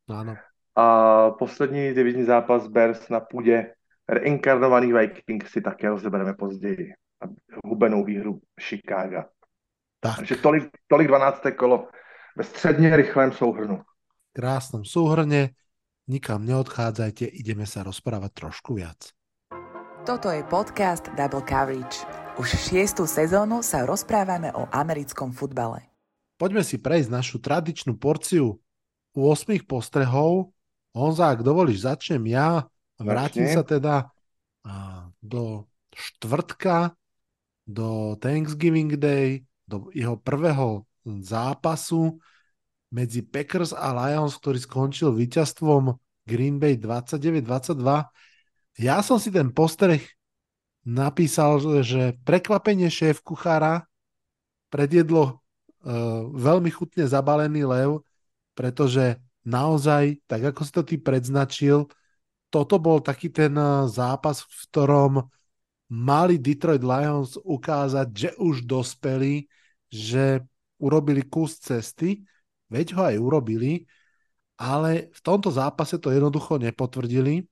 Ano. 0.08 0.36
A 0.76 1.30
poslední 1.30 1.94
divizní 1.94 2.24
zápas 2.24 2.66
Bears 2.66 3.08
na 3.08 3.20
půdě 3.20 3.74
reinkarnovaných 4.08 4.94
Vikings 4.94 5.50
si 5.50 5.60
také 5.60 5.88
rozebereme 5.88 6.34
později. 6.34 6.92
Hubenou 7.64 8.04
výhru 8.04 8.40
Chicago. 8.60 9.28
Tak. 10.00 10.16
Takže 10.16 10.36
tolik, 10.36 10.64
tolik 10.88 11.08
12. 11.08 11.42
kolo 11.58 11.88
ve 12.36 12.44
středně 12.44 12.96
rychlém 12.96 13.32
souhrnu. 13.32 13.82
Krásnom 14.30 14.86
súhrne, 14.86 15.58
nikam 16.06 16.46
neodchádzajte, 16.46 17.26
ideme 17.34 17.66
sa 17.66 17.82
rozprávať 17.82 18.30
trošku 18.30 18.78
viac. 18.78 19.10
Toto 20.06 20.30
je 20.30 20.40
podcast 20.46 21.10
Double 21.18 21.42
Coverage. 21.44 22.06
Už 22.38 22.46
šiestu 22.46 23.04
sezónu 23.10 23.60
sa 23.60 23.84
rozprávame 23.84 24.54
o 24.54 24.70
americkom 24.70 25.34
futbale. 25.34 25.90
Poďme 26.40 26.64
si 26.64 26.80
prejsť 26.80 27.10
našu 27.10 27.36
tradičnú 27.42 27.98
porciu 28.00 28.56
8 29.12 29.66
postrehov. 29.68 30.54
Honza, 30.96 31.34
ak 31.34 31.44
dovolíš, 31.44 31.84
začnem 31.84 32.24
ja. 32.30 32.64
Vrátim 32.96 33.50
sa 33.50 33.66
teda 33.66 34.08
do 35.20 35.66
štvrtka, 35.92 36.94
do 37.70 38.18
Thanksgiving 38.18 38.98
Day, 38.98 39.46
do 39.70 39.86
jeho 39.94 40.18
prvého 40.18 40.82
zápasu 41.22 42.18
medzi 42.90 43.22
Packers 43.22 43.70
a 43.70 43.94
Lions, 43.94 44.34
ktorý 44.34 44.58
skončil 44.58 45.14
víťazstvom 45.14 45.94
Green 46.26 46.58
Bay 46.58 46.74
29-22. 46.74 47.78
Ja 48.82 48.98
som 49.06 49.22
si 49.22 49.30
ten 49.30 49.54
postreh 49.54 50.02
napísal, 50.82 51.62
že 51.86 52.18
prekvapenie 52.26 52.90
šéf 52.90 53.22
kuchára 53.22 53.86
predjedlo 54.74 55.22
uh, 55.22 56.26
veľmi 56.34 56.70
chutne 56.74 57.06
zabalený 57.06 57.62
lev, 57.66 58.02
pretože 58.58 59.22
naozaj, 59.46 60.18
tak 60.26 60.50
ako 60.50 60.60
si 60.66 60.72
to 60.74 60.82
ty 60.82 60.96
predznačil, 60.98 61.86
toto 62.50 62.82
bol 62.82 62.98
taký 62.98 63.30
ten 63.30 63.54
uh, 63.54 63.86
zápas, 63.86 64.42
v 64.42 64.62
ktorom 64.70 65.12
mali 65.90 66.38
Detroit 66.38 66.80
Lions 66.86 67.34
ukázať, 67.42 68.08
že 68.14 68.30
už 68.38 68.62
dospeli, 68.62 69.50
že 69.90 70.46
urobili 70.78 71.26
kus 71.26 71.58
cesty, 71.58 72.22
veď 72.70 72.94
ho 72.94 73.02
aj 73.10 73.16
urobili, 73.18 73.84
ale 74.54 75.10
v 75.10 75.20
tomto 75.20 75.50
zápase 75.50 75.98
to 75.98 76.14
jednoducho 76.14 76.62
nepotvrdili. 76.62 77.42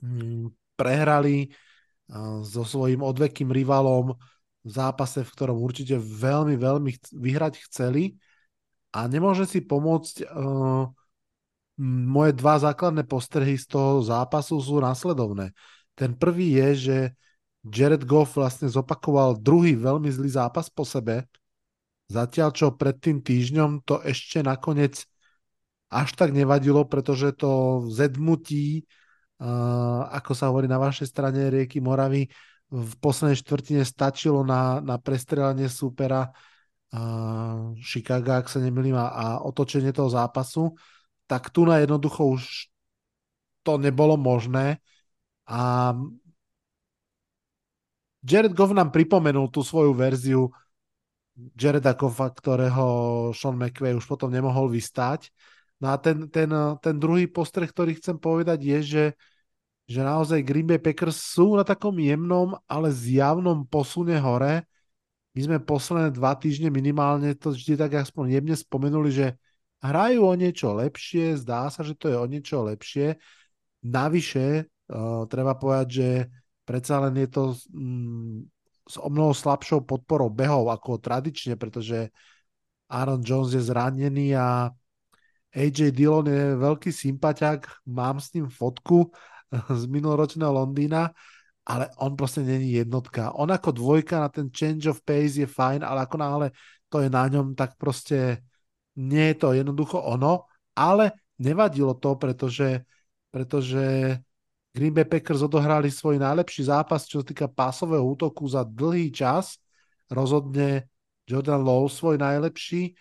Mm, 0.00 0.54
prehrali 0.78 1.52
so 2.42 2.64
svojím 2.64 3.00
odvekým 3.02 3.48
rivalom 3.52 4.16
v 4.62 4.70
zápase, 4.70 5.24
v 5.24 5.32
ktorom 5.32 5.58
určite 5.58 5.98
veľmi, 5.98 6.54
veľmi 6.54 6.90
vyhrať 7.12 7.66
chceli 7.66 8.14
a 8.92 9.08
nemôže 9.08 9.48
si 9.48 9.64
pomôcť 9.64 10.28
uh, 10.28 10.86
moje 11.82 12.32
dva 12.36 12.60
základné 12.60 13.08
postrehy 13.08 13.56
z 13.56 13.66
toho 13.66 14.04
zápasu 14.04 14.60
sú 14.60 14.78
následovné. 14.78 15.56
Ten 15.94 16.16
prvý 16.16 16.56
je, 16.56 16.68
že 16.74 16.96
Jared 17.62 18.02
Goff 18.02 18.34
vlastne 18.34 18.66
zopakoval 18.66 19.38
druhý 19.38 19.78
veľmi 19.78 20.10
zlý 20.10 20.34
zápas 20.34 20.66
po 20.66 20.82
sebe, 20.82 21.30
zatiaľ 22.10 22.50
čo 22.50 22.74
pred 22.74 22.98
tým 22.98 23.22
týždňom 23.22 23.86
to 23.86 24.02
ešte 24.02 24.42
nakoniec 24.42 25.06
až 25.92 26.08
tak 26.16 26.32
nevadilo, 26.32 26.88
pretože 26.88 27.36
to 27.36 27.84
zedmutí, 27.92 28.88
uh, 29.38 30.08
ako 30.10 30.32
sa 30.32 30.48
hovorí 30.48 30.66
na 30.66 30.80
vašej 30.80 31.06
strane 31.12 31.52
rieky 31.52 31.78
Moravy, 31.78 32.32
v 32.72 32.92
poslednej 33.04 33.36
štvrtine 33.36 33.84
stačilo 33.84 34.40
na, 34.48 34.80
na 34.80 34.96
prestrelanie 34.96 35.68
súpera 35.68 36.32
uh, 36.32 37.76
Chicago, 37.76 38.40
ak 38.40 38.48
sa 38.48 38.64
nemýlim, 38.64 38.96
a, 38.96 39.12
a 39.12 39.26
otočenie 39.44 39.92
toho 39.92 40.08
zápasu, 40.08 40.72
tak 41.28 41.52
tu 41.52 41.68
na 41.68 41.84
jednoducho 41.84 42.32
už 42.32 42.72
to 43.60 43.76
nebolo 43.76 44.16
možné 44.16 44.80
a 45.52 45.92
Jared 48.24 48.56
Goff 48.56 48.72
nám 48.72 48.88
pripomenul 48.88 49.52
tú 49.52 49.60
svoju 49.60 49.92
verziu 49.92 50.48
Jareda 51.36 51.92
Goffa, 51.92 52.32
ktorého 52.32 52.86
Sean 53.36 53.58
McVay 53.60 53.92
už 53.92 54.08
potom 54.08 54.32
nemohol 54.32 54.72
vystať. 54.72 55.28
No 55.82 55.90
a 55.90 55.98
ten, 55.98 56.30
ten, 56.30 56.48
ten 56.78 56.96
druhý 56.96 57.26
postreh, 57.26 57.66
ktorý 57.66 57.98
chcem 57.98 58.14
povedať 58.14 58.62
je, 58.62 58.78
že, 58.80 59.04
že 59.90 60.00
naozaj 60.06 60.46
Green 60.46 60.68
Bay 60.68 60.78
Packers 60.78 61.18
sú 61.18 61.58
na 61.58 61.66
takom 61.66 61.98
jemnom, 61.98 62.54
ale 62.70 62.94
zjavnom 62.94 63.66
posune 63.66 64.14
hore. 64.22 64.62
My 65.32 65.40
sme 65.42 65.58
posledné 65.58 66.14
dva 66.14 66.36
týždne 66.36 66.68
minimálne 66.68 67.34
to 67.34 67.50
vždy 67.50 67.74
tak 67.80 67.98
aspoň 68.06 68.38
jemne 68.38 68.54
spomenuli, 68.54 69.10
že 69.10 69.26
hrajú 69.82 70.20
o 70.22 70.34
niečo 70.38 70.76
lepšie, 70.78 71.34
zdá 71.40 71.66
sa, 71.72 71.82
že 71.82 71.98
to 71.98 72.12
je 72.12 72.16
o 72.16 72.26
niečo 72.28 72.62
lepšie. 72.62 73.18
Navyše, 73.82 74.71
uh, 74.92 75.24
treba 75.26 75.56
povedať, 75.56 75.88
že 75.88 76.08
predsa 76.68 77.00
len 77.02 77.16
je 77.16 77.28
to 77.32 77.44
mm, 77.72 78.46
s 78.86 78.96
o 78.98 79.08
mnoho 79.08 79.32
slabšou 79.32 79.88
podporou 79.88 80.28
behov 80.28 80.68
ako 80.68 81.00
tradične, 81.00 81.56
pretože 81.56 82.12
Aaron 82.92 83.24
Jones 83.24 83.56
je 83.56 83.62
zranený 83.62 84.36
a 84.36 84.68
AJ 85.52 85.92
Dillon 85.92 86.28
je 86.28 86.56
veľký 86.56 86.92
sympatiak, 86.92 87.68
mám 87.88 88.20
s 88.20 88.32
ním 88.36 88.48
fotku 88.48 89.12
z 89.80 89.82
minuloročného 89.88 90.52
Londýna, 90.52 91.12
ale 91.62 91.92
on 92.00 92.16
proste 92.18 92.42
není 92.42 92.74
jednotka. 92.74 93.36
On 93.38 93.46
ako 93.46 93.70
dvojka 93.70 94.18
na 94.18 94.28
ten 94.28 94.50
change 94.50 94.90
of 94.90 95.04
pace 95.04 95.40
je 95.40 95.48
fajn, 95.48 95.84
ale 95.86 96.04
ako 96.04 96.16
náhle 96.18 96.46
to 96.90 97.00
je 97.00 97.08
na 97.08 97.24
ňom, 97.28 97.56
tak 97.56 97.78
proste 97.80 98.44
nie 98.98 99.32
je 99.32 99.36
to 99.40 99.56
jednoducho 99.56 99.96
ono, 99.96 100.44
ale 100.76 101.16
nevadilo 101.40 101.96
to, 101.96 102.16
pretože, 102.20 102.84
pretože 103.32 104.18
Green 104.72 104.96
Bay 104.96 105.04
Packers 105.04 105.44
odohrali 105.44 105.92
svoj 105.92 106.16
najlepší 106.16 106.72
zápas, 106.72 107.04
čo 107.04 107.20
sa 107.20 107.26
týka 107.28 107.44
pásového 107.44 108.00
útoku 108.00 108.48
za 108.48 108.64
dlhý 108.64 109.12
čas. 109.12 109.60
Rozhodne 110.08 110.88
Jordan 111.28 111.60
Lowe 111.60 111.92
svoj 111.92 112.16
najlepší. 112.16 112.96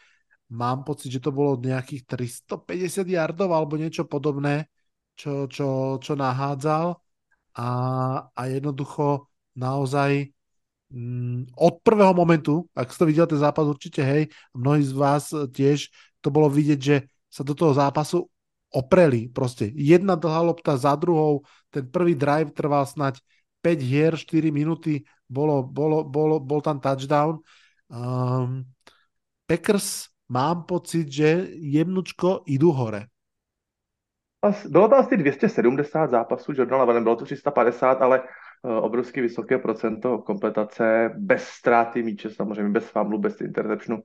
Mám 0.52 0.84
pocit, 0.84 1.16
že 1.16 1.24
to 1.24 1.32
bolo 1.32 1.56
nejakých 1.56 2.04
350 2.04 3.08
yardov 3.08 3.56
alebo 3.56 3.80
niečo 3.80 4.04
podobné, 4.04 4.68
čo, 5.16 5.48
čo, 5.48 5.96
čo 6.04 6.14
nahádzal. 6.20 7.00
A, 7.56 7.70
a 8.36 8.42
jednoducho 8.52 9.32
naozaj 9.56 10.28
mm, 10.92 11.56
od 11.56 11.74
prvého 11.88 12.12
momentu, 12.12 12.68
ak 12.76 12.92
ste 12.92 13.08
videli 13.08 13.32
ten 13.32 13.40
zápas 13.40 13.64
určite, 13.64 14.04
hej, 14.04 14.28
mnohí 14.52 14.84
z 14.84 14.92
vás 14.92 15.32
tiež, 15.32 15.88
to 16.20 16.28
bolo 16.28 16.52
vidieť, 16.52 16.80
že 16.84 17.08
sa 17.32 17.48
do 17.48 17.56
toho 17.56 17.72
zápasu 17.72 18.28
opreli. 18.72 19.32
Proste 19.32 19.72
jedna 19.72 20.20
dlhá 20.20 20.52
lopta 20.52 20.76
za 20.76 20.96
druhou, 21.00 21.44
ten 21.72 21.88
prvý 21.88 22.16
drive 22.16 22.52
trval 22.52 22.86
snať 22.86 23.24
5 23.62 23.82
hier, 23.82 24.14
4 24.18 24.52
minúty, 24.52 25.08
bolo, 25.30 25.64
bolo, 25.64 26.04
bolo, 26.04 26.40
bol 26.40 26.62
tam 26.62 26.84
touchdown. 26.84 27.40
Um, 27.88 28.68
Packers 29.48 30.12
mám 30.30 30.64
pocit, 30.64 31.12
že 31.12 31.48
jemnučko 31.56 32.44
idú 32.48 32.72
hore. 32.72 33.08
Bylo 34.70 34.90
to 34.90 34.96
asi 34.96 35.18
270 35.18 36.10
zápasů 36.10 36.52
Jordana 36.56 36.84
Levene, 36.84 37.02
bylo 37.02 37.16
to 37.16 37.26
350, 37.26 38.02
ale 38.02 38.22
uh, 38.22 38.78
obrovsky 38.78 39.22
vysoké 39.22 39.58
procento 39.58 40.18
kompletace, 40.18 41.14
bez 41.18 41.44
ztráty 41.44 42.04
míče, 42.04 42.30
samozřejmě 42.30 42.72
bez 42.72 42.90
famlu, 42.90 43.20
bez 43.20 43.42
interceptionu, 43.42 44.02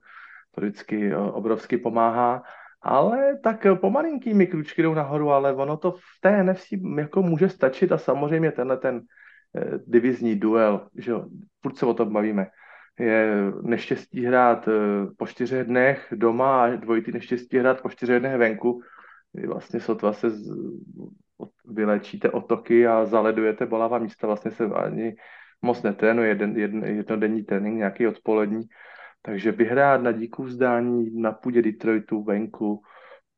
to 0.51 0.61
vždycky 0.61 1.15
uh, 1.15 1.27
obrovsky 1.35 1.77
pomáhá 1.77 2.43
ale 2.87 3.37
tak 3.43 3.67
pomalinkými 3.81 4.47
kručky 4.47 4.83
jdou 4.83 4.93
nahoru, 4.93 5.31
ale 5.31 5.53
ono 5.53 5.77
to 5.77 5.91
v 5.91 6.21
té 6.21 6.43
NFC 6.43 6.67
jako 6.97 7.21
může 7.21 7.49
stačit 7.49 7.91
a 7.91 7.97
samozřejmě 7.97 8.51
tenhle 8.51 8.77
ten 8.77 9.01
eh, 9.55 9.79
divizní 9.87 10.35
duel, 10.35 10.87
že 10.95 11.13
furt 11.61 11.77
se 11.77 11.85
o 11.85 11.93
tom 11.93 12.13
bavíme, 12.13 12.47
je 12.99 13.33
neštěstí 13.61 14.25
hrát 14.25 14.67
eh, 14.67 14.71
po 15.17 15.27
čtyřech 15.27 15.67
dnech 15.67 16.07
doma 16.15 16.63
a 16.63 16.75
dvojitý 16.75 17.11
neštěstí 17.11 17.57
hrát 17.57 17.81
po 17.81 17.89
čtyřech 17.89 18.19
dnech 18.19 18.37
venku. 18.37 18.81
Vlastně 19.47 19.79
sotva 19.79 20.13
se 20.13 20.29
z, 20.29 20.49
vylečíte 21.65 22.29
otoky 22.29 22.87
a 22.87 23.05
zaledujete 23.05 23.65
bolavá 23.65 23.99
místa, 23.99 24.27
vlastně 24.27 24.51
se 24.51 24.65
ani 24.65 25.15
moc 25.61 25.83
netrénuje, 25.83 26.29
jeden, 26.29 26.57
jeden, 26.57 26.83
jednodenní 26.83 27.43
trénink, 27.43 27.77
nějaký 27.77 28.07
odpolední 28.07 28.67
takže 29.27 29.51
vyhrát 29.51 30.01
na 30.01 30.11
díku 30.11 30.43
vzdání 30.43 31.21
na 31.21 31.31
půdě 31.31 31.61
Detroitu 31.61 32.23
venku 32.23 32.81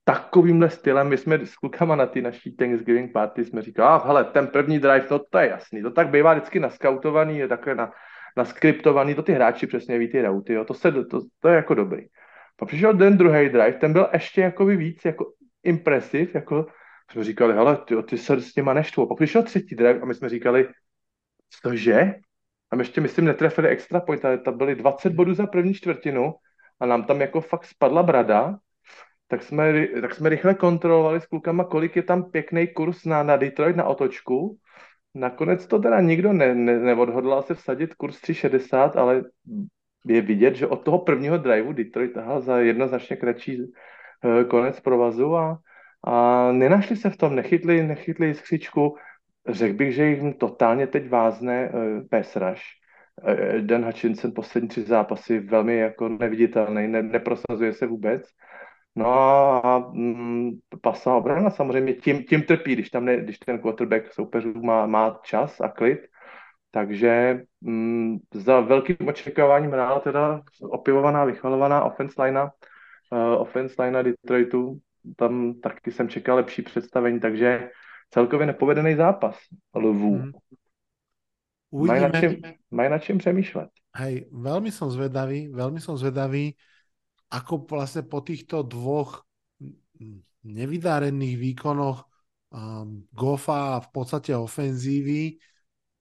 takovýmhle 0.04 0.70
stylem, 0.70 1.10
my 1.10 1.18
jsme 1.18 1.46
s 1.46 1.56
klukama 1.56 1.96
na 1.96 2.06
ty 2.06 2.22
naší 2.22 2.56
Thanksgiving 2.56 3.12
party 3.12 3.46
jsme 3.46 3.62
říkali, 3.62 3.90
a 3.90 4.08
hele, 4.08 4.24
ten 4.24 4.48
první 4.48 4.80
drive, 4.80 5.06
no 5.12 5.20
to 5.20 5.38
je 5.38 5.50
jasný, 5.50 5.82
to 5.82 5.92
tak 5.92 6.10
bývá 6.10 6.34
vždycky 6.34 6.60
naskautovaný, 6.60 7.38
je 7.38 7.48
takhle 7.48 7.76
na, 7.76 7.92
naskriptovaný, 8.38 9.16
to 9.16 9.24
ty 9.24 9.34
hráči 9.34 9.68
přesně 9.68 9.98
ví 9.98 10.08
ty 10.08 10.22
routy, 10.22 10.54
jo, 10.54 10.66
to, 10.66 10.74
se, 10.74 10.92
to, 10.92 11.22
to 11.40 11.48
je 11.48 11.56
jako 11.56 11.74
dobrý. 11.74 12.06
Pak 12.56 12.68
přišel 12.68 12.98
ten 12.98 13.18
druhý 13.18 13.50
drive, 13.50 13.74
ten 13.74 13.94
byl 13.94 14.10
ještě 14.14 14.42
jako 14.42 14.66
víc 14.66 15.06
jako 15.06 15.34
impresiv, 15.64 16.36
jako 16.36 16.66
jsme 17.12 17.24
říkali, 17.24 17.54
hele, 17.54 17.78
ty, 17.88 17.96
ty 18.04 18.18
se 18.18 18.42
s 18.42 18.54
těma 18.54 18.74
neštvu. 18.74 19.08
Pak 19.08 19.18
přišel 19.18 19.44
třetí 19.44 19.76
drive 19.76 20.00
a 20.00 20.06
my 20.06 20.14
jsme 20.14 20.30
říkali, 20.30 20.68
cože? 21.62 22.14
My 22.76 22.82
ještě, 22.82 23.02
myslím, 23.02 23.26
netrefili 23.26 23.68
extra 23.68 24.00
point, 24.00 24.26
ale 24.26 24.38
tam 24.38 24.58
byly 24.58 24.76
20 24.76 25.14
bodů 25.14 25.34
za 25.34 25.48
první 25.48 25.74
čtvrtinu 25.74 26.34
a 26.80 26.86
nám 26.86 27.04
tam 27.04 27.22
jako 27.22 27.42
fakt 27.42 27.66
spadla 27.66 28.04
brada, 28.04 28.58
tak 29.28 29.44
jsme, 29.44 29.88
tak 30.02 30.16
jsme 30.16 30.30
rychle 30.30 30.54
kontrolovali 30.54 31.22
s 31.22 31.26
klukama, 31.26 31.64
kolik 31.64 31.96
je 31.96 32.04
tam 32.04 32.32
pěkný 32.32 32.68
kurz 32.68 33.06
na, 33.06 33.24
na 33.24 33.38
Detroit 33.38 33.76
na 33.76 33.84
otočku. 33.84 34.58
Nakonec 35.16 35.68
to 35.68 35.80
teda 35.80 36.02
nikdo 36.02 36.34
ne, 36.34 36.56
ne, 36.56 36.80
neodhodlal 36.80 37.42
se 37.42 37.56
vsadit 37.56 37.94
kurz 37.94 38.22
3,60, 38.22 38.92
ale 39.00 39.24
je 40.06 40.22
vidět, 40.22 40.56
že 40.56 40.68
od 40.68 40.84
toho 40.84 41.00
prvního 41.00 41.38
driveu 41.38 41.74
Detroit 41.74 42.14
tahal 42.14 42.42
za 42.42 42.60
jednoznačně 42.60 43.16
kratší 43.16 43.62
uh, 43.62 44.44
konec 44.44 44.80
provazu 44.80 45.36
a, 45.36 45.60
a 46.04 46.52
nenašli 46.52 46.96
se 46.96 47.10
v 47.10 47.18
tom, 47.18 47.36
nechytli, 47.36 47.84
nechytli 47.84 48.28
jiskřičku. 48.28 48.96
Řekl 49.50 49.78
bych, 49.78 49.96
že 49.96 50.06
jim 50.06 50.34
totálně 50.34 50.88
teď 50.88 51.10
vázne 51.10 51.70
uh, 51.70 52.08
pass 52.10 52.36
rush. 52.36 52.62
Uh, 53.24 53.62
Dan 53.62 53.86
Hutchinson 53.86 54.32
poslední 54.36 54.70
tři 54.70 54.82
zápasy 54.82 55.40
velmi 55.40 55.78
jako 55.78 56.10
neviditelný, 56.10 56.88
ne, 56.88 57.04
neprosazuje 57.04 57.74
se 57.74 57.88
vůbec. 57.88 58.24
No 58.96 59.08
a 59.66 59.80
mm, 59.94 60.52
pasá 60.82 61.16
obrana 61.16 61.50
samozřejmě 61.50 61.94
tím, 61.94 62.24
tím 62.24 62.42
trpí, 62.42 62.74
když, 62.74 62.90
tam 62.90 63.06
ne, 63.06 63.18
když 63.18 63.40
ten 63.40 63.60
quarterback 63.60 64.14
soupeřů 64.14 64.54
má, 64.54 64.86
má 64.88 65.20
čas 65.24 65.62
a 65.62 65.70
klid. 65.70 66.00
Takže 66.72 67.42
mm, 67.62 68.18
za 68.34 68.60
velkým 68.60 69.08
očekáváním 69.08 69.72
hrála 69.72 70.00
teda 70.00 70.42
opivovaná, 70.62 71.26
vychvalovaná 71.26 71.84
offense 71.84 72.24
line, 72.24 72.44
uh, 72.44 73.42
offense 73.42 73.84
line 73.84 74.04
Detroitu. 74.04 74.78
Tam 75.16 75.54
taky 75.54 75.92
jsem 75.92 76.10
čekal 76.10 76.36
lepší 76.36 76.62
představení, 76.62 77.20
takže 77.20 77.70
celkově 78.10 78.48
nepovedený 78.48 78.96
zápas 78.96 79.36
lvů. 79.76 80.18
Hmm. 80.18 80.32
Mají 81.72 82.02
na, 82.02 82.10
čím, 82.20 82.42
mají 82.72 82.90
na 82.90 83.00
čím 83.00 83.18
přemýšlet. 83.18 83.70
Hej, 83.90 84.30
veľmi 84.30 84.70
som 84.70 84.90
zvedavý, 84.90 85.50
veľmi 85.50 85.82
som 85.82 85.98
zvedavý, 85.98 86.54
ako 87.30 87.66
vlastne 87.66 88.06
po 88.06 88.22
týchto 88.22 88.66
dvoch 88.66 89.26
nevydarených 90.46 91.36
výkonoch 91.38 92.06
um, 92.54 93.06
Goffa 93.14 93.78
a 93.78 93.84
v 93.86 93.90
podstate 93.94 94.34
ofenzívy 94.34 95.38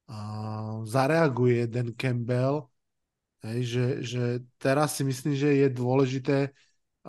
uh, 0.09 0.85
zareaguje 0.85 1.69
Dan 1.69 1.93
Campbell, 1.93 2.69
hej, 3.45 3.59
že, 3.65 3.85
že 4.01 4.23
teraz 4.57 4.97
si 4.97 5.05
myslím, 5.05 5.33
že 5.37 5.49
je 5.53 5.67
dôležité 5.69 6.53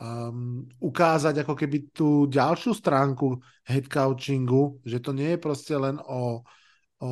um, 0.01 0.65
ukázať 0.81 1.45
ako 1.45 1.55
keby 1.55 1.93
tú 1.93 2.25
ďalšiu 2.25 2.73
stránku 2.73 3.37
head 3.69 3.87
coachingu, 3.87 4.81
že 4.83 4.99
to 5.05 5.13
nie 5.13 5.37
je 5.37 5.39
proste 5.39 5.77
len 5.77 6.01
o, 6.01 6.41
o 7.05 7.11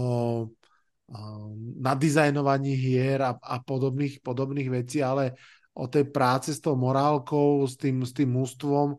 um, 0.48 1.53
nadizajnovaní 1.79 2.72
hier 2.72 3.20
a, 3.20 3.37
a 3.37 3.61
podobných, 3.61 4.24
podobných 4.24 4.72
vecí, 4.72 5.05
ale 5.05 5.37
o 5.77 5.87
tej 5.87 6.09
práci 6.11 6.57
s 6.57 6.64
tou 6.64 6.74
morálkou, 6.74 7.62
s 7.68 7.77
tým, 7.77 8.03
s 8.03 8.16
tým 8.16 8.33
mústvom 8.33 8.96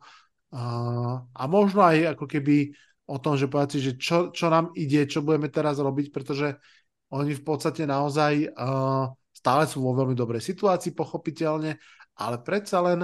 a, 0.53 0.65
a 1.25 1.43
možno 1.49 1.83
aj 1.83 2.15
ako 2.15 2.25
keby 2.29 2.71
o 3.09 3.17
tom, 3.17 3.33
že 3.35 3.49
povedať 3.49 3.69
si, 3.73 3.79
že 3.81 3.93
čo, 3.97 4.29
čo 4.29 4.53
nám 4.53 4.69
ide, 4.77 5.09
čo 5.09 5.25
budeme 5.25 5.49
teraz 5.49 5.81
robiť, 5.81 6.13
pretože 6.13 6.61
oni 7.09 7.33
v 7.33 7.41
podstate 7.41 7.89
naozaj 7.89 8.53
uh, 8.53 9.09
stále 9.33 9.65
sú 9.65 9.81
vo 9.81 9.97
veľmi 9.97 10.13
dobrej 10.13 10.45
situácii, 10.45 10.93
pochopiteľne, 10.93 11.81
ale 12.21 12.35
predsa 12.45 12.85
len 12.85 13.01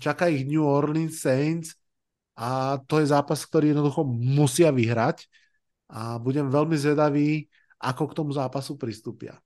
čaká 0.00 0.32
ich 0.32 0.48
New 0.48 0.64
Orleans 0.64 1.20
Saints 1.20 1.76
a 2.40 2.80
to 2.88 3.04
je 3.04 3.12
zápas, 3.12 3.44
ktorý 3.44 3.76
jednoducho 3.76 4.00
musia 4.08 4.72
vyhrať 4.72 5.28
a 5.92 6.16
budem 6.16 6.48
veľmi 6.48 6.72
zvedavý, 6.72 7.44
ako 7.80 8.02
k 8.08 8.16
tomu 8.16 8.30
zápasu 8.32 8.80
pristúpia. 8.80 9.36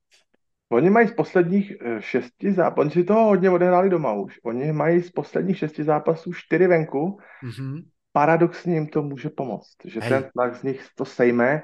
Oni 0.71 0.89
mají 0.89 1.07
z 1.07 1.11
posledních 1.11 1.73
eh, 1.81 2.01
šesti 2.01 2.53
zápasů, 2.53 2.81
oni 2.81 2.91
si 2.91 3.03
toho 3.03 3.25
hodně 3.25 3.49
odehráli 3.49 3.89
doma 3.89 4.13
už. 4.13 4.39
Oni 4.43 4.71
mají 4.71 5.01
z 5.01 5.11
posledních 5.11 5.57
šesti 5.57 5.83
zápasů 5.83 6.33
čtyři 6.33 6.67
venku. 6.67 7.19
Mm-hmm. 7.43 7.83
Paradoxně 8.11 8.73
jim 8.73 8.87
to 8.87 9.03
může 9.03 9.29
pomoct, 9.29 9.75
že 9.85 9.99
Hej. 9.99 10.09
ten 10.09 10.29
tlak 10.33 10.55
z 10.55 10.63
nich 10.63 10.87
to 10.95 11.05
sejme. 11.05 11.61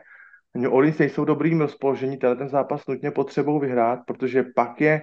New 0.55 0.73
Orleans 0.73 0.97
nejsou 0.97 1.25
dobrým 1.25 1.61
rozpoložení, 1.61 2.17
tenhle 2.17 2.35
ten 2.35 2.49
zápas 2.49 2.87
nutně 2.87 3.11
potřebou 3.11 3.59
vyhrát, 3.59 3.99
protože 4.07 4.43
pak 4.55 4.81
je 4.81 5.01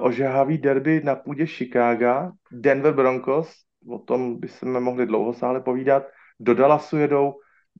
ožehavý 0.00 0.58
derby 0.58 1.00
na 1.04 1.14
půdě 1.14 1.46
Chicago, 1.46 2.32
Denver 2.52 2.94
Broncos, 2.94 3.52
o 3.88 3.98
tom 3.98 4.40
by 4.40 4.48
jsme 4.48 4.80
mohli 4.80 5.06
dlouho 5.06 5.32
sále 5.34 5.60
povídat, 5.60 6.02
do 6.40 6.54
Dallasu 6.54 6.96
jedou, 6.96 7.34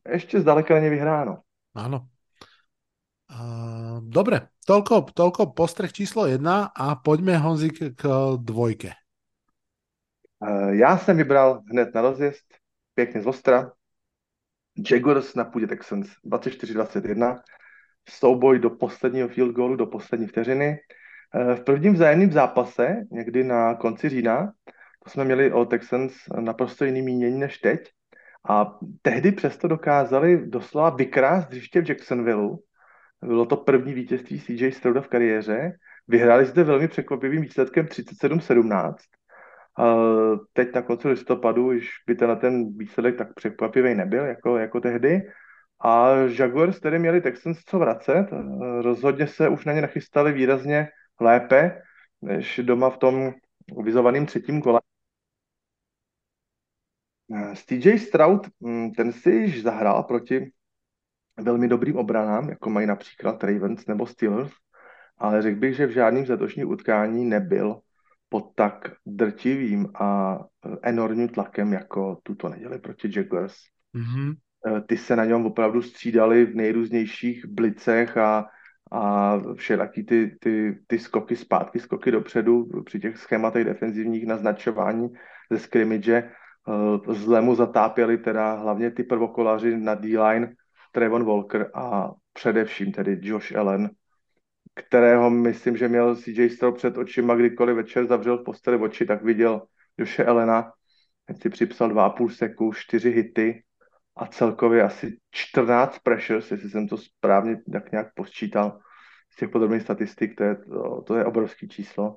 ještě 0.08 0.40
zdaleka 0.40 0.74
není 0.74 0.90
vyhráno. 0.90 1.38
Ano. 1.74 2.08
Uh, 3.28 4.00
dobre, 4.08 4.48
toľko, 4.64 5.12
toľko 5.12 5.52
postreh 5.52 5.92
číslo 5.92 6.24
jedna 6.24 6.72
a 6.72 6.96
poďme 6.96 7.36
Honzik 7.36 7.92
k 7.92 8.02
dvojke. 8.40 8.96
Uh, 10.40 10.72
já 10.72 10.98
jsem 10.98 11.16
vybral 11.16 11.60
hned 11.70 11.94
na 11.94 12.00
rozjezd, 12.00 12.46
pěkně 12.94 13.22
z 13.22 13.26
ostra, 13.26 13.72
Jaguars 14.90 15.34
na 15.34 15.44
půdě 15.44 15.66
Texans 15.66 16.08
24-21, 16.24 17.40
souboj 18.08 18.58
do 18.58 18.70
posledního 18.70 19.28
field 19.28 19.52
goalu, 19.52 19.76
do 19.76 19.86
poslední 19.86 20.26
vteřiny. 20.26 20.78
Uh, 21.34 21.54
v 21.54 21.60
prvním 21.64 21.94
vzájemném 21.94 22.32
zápase, 22.32 22.96
někdy 23.10 23.44
na 23.44 23.74
konci 23.74 24.08
října, 24.08 24.52
to 25.04 25.10
jsme 25.10 25.24
měli 25.24 25.52
o 25.52 25.64
Texans 25.64 26.14
naprosto 26.40 26.84
jiný 26.84 27.02
mínění 27.02 27.38
než 27.38 27.58
teď. 27.58 27.80
A 28.48 28.78
tehdy 29.02 29.32
přesto 29.32 29.68
dokázali 29.68 30.46
doslova 30.46 30.90
vykrást 30.90 31.48
hřiště 31.48 31.80
v 31.80 31.88
Jacksonville 31.88 32.56
bylo 33.24 33.46
to 33.46 33.56
první 33.56 33.94
vítězství 33.94 34.40
CJ 34.40 34.72
Strouda 34.72 35.00
v 35.00 35.08
kariéře. 35.08 35.72
Vyhráli 36.08 36.44
zde 36.44 36.64
velmi 36.64 36.88
překvapivým 36.88 37.42
výsledkem 37.42 37.86
37-17. 37.86 38.94
Teď 40.52 40.74
na 40.74 40.82
konci 40.82 41.08
listopadu 41.08 41.66
už 41.66 41.88
by 42.06 42.14
ten, 42.14 42.36
ten 42.36 42.76
výsledek 42.76 43.16
tak 43.18 43.34
překvapivý 43.34 43.94
nebyl, 43.94 44.24
jako, 44.24 44.58
jako 44.58 44.80
tehdy. 44.80 45.22
A 45.80 46.10
Jaguars 46.38 46.80
tedy 46.80 46.98
měli 46.98 47.20
Texans 47.20 47.58
co 47.58 47.78
vracet. 47.78 48.26
Rozhodně 48.80 49.26
se 49.26 49.48
už 49.48 49.64
na 49.64 49.72
ně 49.72 49.82
nachystali 49.82 50.32
výrazně 50.32 50.88
lépe, 51.20 51.82
než 52.22 52.60
doma 52.64 52.90
v 52.90 52.98
tom 52.98 53.32
vizovaném 53.82 54.26
třetím 54.26 54.62
kole. 54.62 54.80
TJ 57.66 57.98
Stroud, 57.98 58.48
hm, 58.64 58.90
ten 58.90 59.12
si 59.12 59.30
již 59.30 59.62
zahrál 59.62 60.02
proti 60.02 60.52
velmi 61.40 61.68
dobrým 61.68 61.96
obranám, 61.96 62.48
jako 62.48 62.70
mají 62.70 62.86
například 62.86 63.44
Ravens 63.44 63.86
nebo 63.86 64.06
Steelers, 64.06 64.52
ale 65.18 65.42
řekl 65.42 65.60
bych, 65.60 65.76
že 65.76 65.86
v 65.86 65.90
žádném 65.90 66.26
z 66.26 66.28
letošních 66.28 66.66
utkání 66.66 67.24
nebyl 67.24 67.80
pod 68.28 68.52
tak 68.54 68.92
drtivým 69.06 69.88
a 69.94 70.38
eh, 70.38 70.76
enormním 70.82 71.28
tlakem, 71.28 71.72
jako 71.72 72.18
tuto 72.22 72.48
neděli 72.48 72.78
proti 72.78 73.10
Jaguars. 73.16 73.56
Mm-hmm. 73.94 74.36
Ty 74.86 74.96
se 74.96 75.16
na 75.16 75.24
něm 75.24 75.46
opravdu 75.46 75.82
střídali 75.82 76.44
v 76.44 76.54
nejrůznějších 76.54 77.46
blicech 77.46 78.16
a, 78.16 78.46
a 78.92 79.34
všelaký 79.54 80.04
ty, 80.04 80.36
ty, 80.40 80.78
ty 80.86 80.98
skoky 80.98 81.36
zpátky, 81.36 81.80
skoky 81.80 82.10
dopředu 82.10 82.68
při 82.84 83.00
těch 83.00 83.18
schématech 83.18 83.64
defenzivních 83.64 84.26
naznačování 84.26 85.08
ze 85.50 85.58
scrimmage. 85.58 86.16
Eh, 86.68 87.14
zle 87.14 87.40
mu 87.40 87.54
zatápěli 87.54 88.18
teda 88.18 88.52
hlavně 88.52 88.90
ty 88.90 89.02
prvokolaři 89.02 89.76
na 89.76 89.94
D-line, 89.94 90.52
Trevon 90.92 91.24
Walker 91.24 91.70
a 91.74 92.10
především 92.32 92.92
tedy 92.92 93.18
Josh 93.22 93.56
Allen, 93.56 93.90
kterého 94.74 95.30
myslím, 95.30 95.76
že 95.76 95.88
měl 95.88 96.16
CJ 96.16 96.50
Stroud 96.50 96.76
před 96.76 96.98
očima, 96.98 97.34
kdykoliv 97.34 97.76
večer 97.76 98.06
zavřel 98.06 98.38
v 98.38 98.44
posteli 98.44 98.76
oči, 98.76 99.06
tak 99.06 99.24
viděl 99.24 99.62
Joshe 99.98 100.24
Elena, 100.24 100.72
si 101.42 101.48
připsal 101.48 101.90
2,5 101.90 102.28
seku, 102.28 102.72
4 102.72 103.10
hity 103.10 103.62
a 104.18 104.26
celkově 104.26 104.82
asi 104.82 105.18
14 105.30 105.98
pressures, 105.98 106.50
jestli 106.50 106.70
jsem 106.70 106.88
to 106.88 106.96
správně 106.96 107.56
tak 107.72 107.92
nějak 107.92 108.14
posčítal 108.14 108.78
z 109.30 109.36
těch 109.36 109.48
podrobných 109.48 109.82
statistik, 109.82 110.36
to 110.36 110.44
je, 110.44 110.56
to, 110.56 111.02
to 111.02 111.16
je 111.16 111.24
obrovský 111.24 111.68
číslo. 111.68 112.16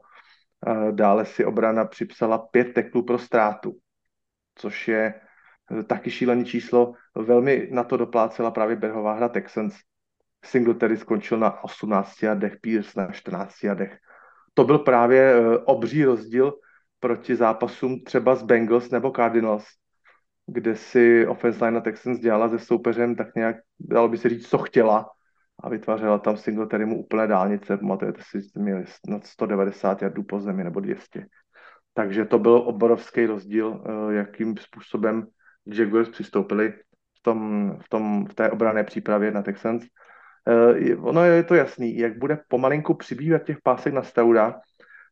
Dále 0.92 1.26
si 1.26 1.46
obrana 1.46 1.86
připsala 1.86 2.38
pět 2.38 2.74
teklů 2.74 3.06
pro 3.06 3.18
ztrátu, 3.18 3.78
což 4.56 4.88
je 4.88 5.14
taky 5.88 6.12
šílený 6.12 6.46
číslo. 6.46 6.94
Velmi 7.16 7.68
na 7.72 7.84
to 7.84 7.98
doplácela 7.98 8.52
právě 8.52 8.76
berhová 8.76 9.14
hra 9.14 9.30
Texans. 9.30 9.76
Singletary 10.46 10.98
skončil 10.98 11.40
na 11.40 11.64
18 11.64 12.24
jardech, 12.24 12.58
Pierce 12.62 13.02
na 13.02 13.12
14 13.12 13.64
jardech. 13.64 13.98
To 14.54 14.64
byl 14.64 14.80
právě 14.80 15.34
eh, 15.34 15.58
obří 15.58 16.06
rozdíl 16.06 16.54
proti 17.00 17.36
zápasům 17.36 18.04
třeba 18.04 18.36
z 18.36 18.44
Bengals 18.44 18.90
nebo 18.90 19.12
Cardinals, 19.12 19.66
kde 20.48 20.76
si 20.76 21.28
offense 21.28 21.66
line 21.66 21.82
Texans 21.82 22.20
dělala 22.20 22.50
se 22.50 22.60
soupeřem 22.60 23.16
tak 23.16 23.36
nějak, 23.36 23.56
dalo 23.80 24.08
by 24.08 24.18
se 24.18 24.30
říct, 24.30 24.48
co 24.48 24.58
chtěla 24.58 25.10
a 25.64 25.70
vytvářela 25.70 26.18
tam 26.18 26.38
Singletarymu 26.38 27.00
úplné 27.00 27.28
dálnice, 27.28 27.78
pamatujete 27.78 28.22
si, 28.24 28.40
měli 28.58 28.86
nad 29.08 29.26
190 29.26 30.02
jardů 30.02 30.24
po 30.24 30.40
zemi 30.40 30.64
nebo 30.64 30.80
200. 30.80 31.26
Takže 31.94 32.26
to 32.26 32.40
byl 32.40 32.54
obrovský 32.54 33.26
rozdíl, 33.26 33.84
eh, 33.86 34.14
jakým 34.14 34.58
způsobem 34.58 35.28
Jaguars 35.66 36.10
přistoupili 36.10 36.74
v, 37.20 37.22
tom, 37.22 37.72
v, 37.82 37.90
tom, 37.90 38.26
v 38.26 38.34
té 38.34 38.52
obrané 38.52 38.84
přípravě 38.84 39.32
na 39.32 39.42
Texans. 39.42 39.84
Eh, 40.48 40.96
ono 40.96 41.24
je 41.24 41.44
to 41.44 41.56
jasný, 41.56 41.98
jak 41.98 42.18
bude 42.18 42.40
pomalinku 42.48 42.94
přibývat 42.94 43.44
těch 43.44 43.58
pásek 43.64 43.94
na 43.94 44.04
Stauda, 44.04 44.60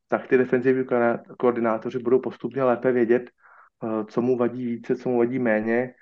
tak 0.08 0.28
ty 0.28 0.38
defenzivní 0.38 0.86
koordinátoři 1.38 2.00
budou 2.00 2.20
postupně 2.20 2.64
lépe 2.64 2.92
vědět, 2.92 3.30
co 4.08 4.22
mu 4.22 4.38
vadí 4.38 4.66
více, 4.66 4.96
co 4.96 5.10
mu 5.10 5.18
vadí 5.18 5.40
méně, 5.40 5.94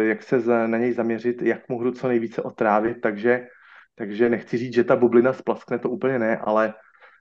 jak 0.00 0.22
se 0.22 0.66
na 0.66 0.78
něj 0.78 0.92
zaměřit, 0.92 1.42
jak 1.42 1.68
mu 1.68 1.78
hru 1.78 1.92
co 1.92 2.08
nejvíce 2.08 2.42
otrávit, 2.42 3.00
takže, 3.00 3.46
takže 3.94 4.28
nechci 4.28 4.58
říct, 4.58 4.74
že 4.74 4.84
ta 4.84 4.96
bublina 4.96 5.32
splaskne, 5.32 5.78
to 5.78 5.90
úplně 5.90 6.18
ne, 6.18 6.36
ale 6.36 6.74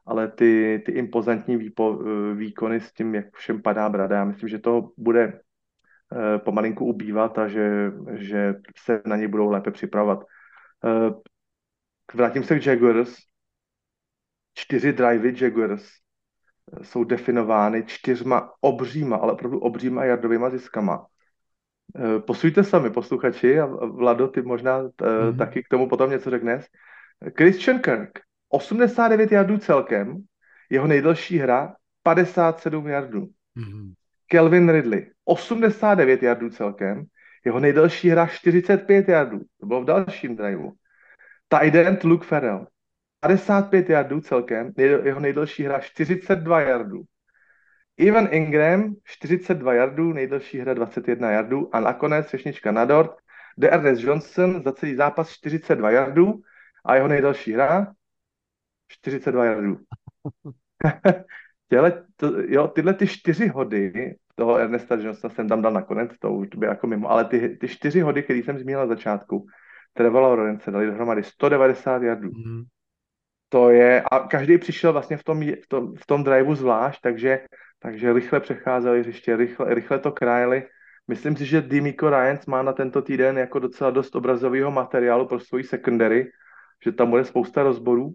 ale 0.07 0.31
ty, 0.31 0.83
ty 0.85 0.91
impozantní 0.91 1.57
výpo, 1.57 1.99
výkony 2.35 2.79
s 2.79 2.93
tím, 2.93 3.15
jak 3.15 3.35
všem 3.35 3.61
padá 3.61 3.89
brada, 3.89 4.15
já 4.15 4.25
myslím, 4.25 4.49
že 4.49 4.59
to 4.59 4.91
bude 4.97 5.39
eh, 6.15 6.39
pomalinku 6.39 6.85
ubývat 6.85 7.37
a 7.37 7.47
že, 7.47 7.91
že 8.13 8.53
se 8.77 9.01
na 9.05 9.15
ně 9.15 9.27
budou 9.27 9.49
lépe 9.49 9.71
připravovat. 9.71 10.23
Eh, 10.85 11.11
vrátím 12.13 12.43
se 12.43 12.59
k 12.59 12.65
Jaguars. 12.65 13.15
Čtyři 14.53 14.93
drivey 14.93 15.33
Jaguars 15.41 15.83
eh, 15.83 16.06
jsou 16.81 17.03
definovány 17.03 17.83
čtyřma 17.85 18.53
obříma, 18.61 19.15
ale 19.15 19.33
opravdu 19.33 19.59
obříma 19.59 20.05
jardovými 20.05 20.45
ziskama. 20.49 21.05
Posujte 22.27 22.63
sami, 22.63 22.89
posluchači, 22.89 23.59
a 23.59 23.65
Vlado, 23.65 24.27
ty 24.27 24.41
možná 24.41 24.83
mm-hmm. 24.83 25.37
taky 25.37 25.63
k 25.63 25.67
tomu 25.67 25.89
potom 25.89 26.09
něco 26.09 26.29
řekneš. 26.29 26.65
Christian 27.37 27.79
Kirk 27.79 28.19
89 28.49 29.31
jardů 29.31 29.57
celkem, 29.57 30.17
jeho 30.69 30.87
nejdelší 30.87 31.37
hra 31.37 31.75
57 32.03 32.87
jardů. 32.87 33.21
Mm-hmm. 33.21 33.93
Kelvin 34.27 34.69
Ridley 34.69 35.11
89 35.25 36.23
jardů 36.23 36.49
celkem, 36.49 37.05
jeho 37.45 37.59
nejdelší 37.59 38.09
hra 38.09 38.27
45 38.27 39.07
jardů. 39.07 39.39
To 39.59 39.65
bylo 39.65 39.81
v 39.81 39.85
dalším 39.85 40.35
driveu. 40.35 40.71
Tight 41.47 41.75
end 41.75 42.03
Luke 42.03 42.27
Farrell 42.27 42.67
55 43.19 43.89
jardů 43.89 44.21
celkem, 44.21 44.71
jeho 44.77 45.19
nejdelší 45.19 45.63
hra 45.63 45.79
42 45.79 46.61
jardů. 46.61 47.03
Ivan 47.97 48.27
Ingram 48.31 48.95
42 49.03 49.73
jardů, 49.73 50.13
nejdelší 50.13 50.59
hra 50.59 50.73
21 50.73 51.31
jardů 51.31 51.75
a 51.75 51.79
nakonec 51.79 52.25
třešnička 52.25 52.71
na 52.71 52.85
dort. 52.85 53.11
DRS 53.57 53.99
Johnson 53.99 54.63
za 54.63 54.71
celý 54.71 54.95
zápas 54.95 55.29
42 55.29 55.91
jardů 55.91 56.41
a 56.85 56.95
jeho 56.95 57.07
nejdelší 57.07 57.53
hra 57.53 57.93
42 58.87 59.45
jardů. 59.45 59.77
Těle, 61.69 62.05
to, 62.15 62.41
jo, 62.41 62.67
tyhle 62.67 62.93
ty 62.93 63.07
čtyři 63.07 63.47
hody, 63.47 64.15
toho 64.35 64.57
Ernesta 64.57 64.95
Jonesa 64.95 65.29
jsem 65.29 65.49
tam 65.49 65.61
dal 65.61 65.71
nakonec, 65.71 66.11
to 66.19 66.33
už 66.33 66.47
by 66.47 66.65
jako 66.65 66.87
mimo, 66.87 67.09
ale 67.11 67.25
ty, 67.25 67.57
ty 67.57 67.67
čtyři 67.67 67.99
hody, 68.01 68.23
které 68.23 68.39
jsem 68.39 68.59
zmínil 68.59 68.79
na 68.79 68.87
začátku, 68.87 69.47
Trevor 69.93 70.21
Lawrence 70.21 70.71
dali 70.71 70.85
dohromady 70.85 71.23
190 71.23 72.03
jardů. 72.03 72.29
Mm. 72.31 72.63
To 73.49 73.69
je, 73.69 74.01
a 74.01 74.19
každý 74.19 74.57
přišel 74.57 74.93
vlastně 74.93 75.17
v 75.17 75.23
tom, 75.23 75.41
v 75.41 75.67
tom, 75.67 75.95
v 75.95 76.05
tom 76.05 76.23
driveu 76.23 76.55
zvlášť, 76.55 77.01
takže, 77.01 77.39
takže 77.79 78.13
rychle 78.13 78.39
přecházeli 78.39 78.99
hřiště, 78.99 79.35
rychle, 79.35 79.73
rychle 79.73 79.99
to 79.99 80.11
krájeli. 80.11 80.63
Myslím 81.07 81.35
si, 81.35 81.45
že 81.45 81.61
Dimiko 81.61 82.09
Ryans 82.09 82.45
má 82.45 82.61
na 82.61 82.73
tento 82.73 83.01
týden 83.01 83.37
jako 83.37 83.59
docela 83.59 83.91
dost 83.91 84.15
obrazového 84.15 84.71
materiálu 84.71 85.27
pro 85.27 85.39
svoji 85.39 85.63
secondary, 85.63 86.31
že 86.83 86.91
tam 86.91 87.09
bude 87.09 87.25
spousta 87.25 87.63
rozborů. 87.63 88.11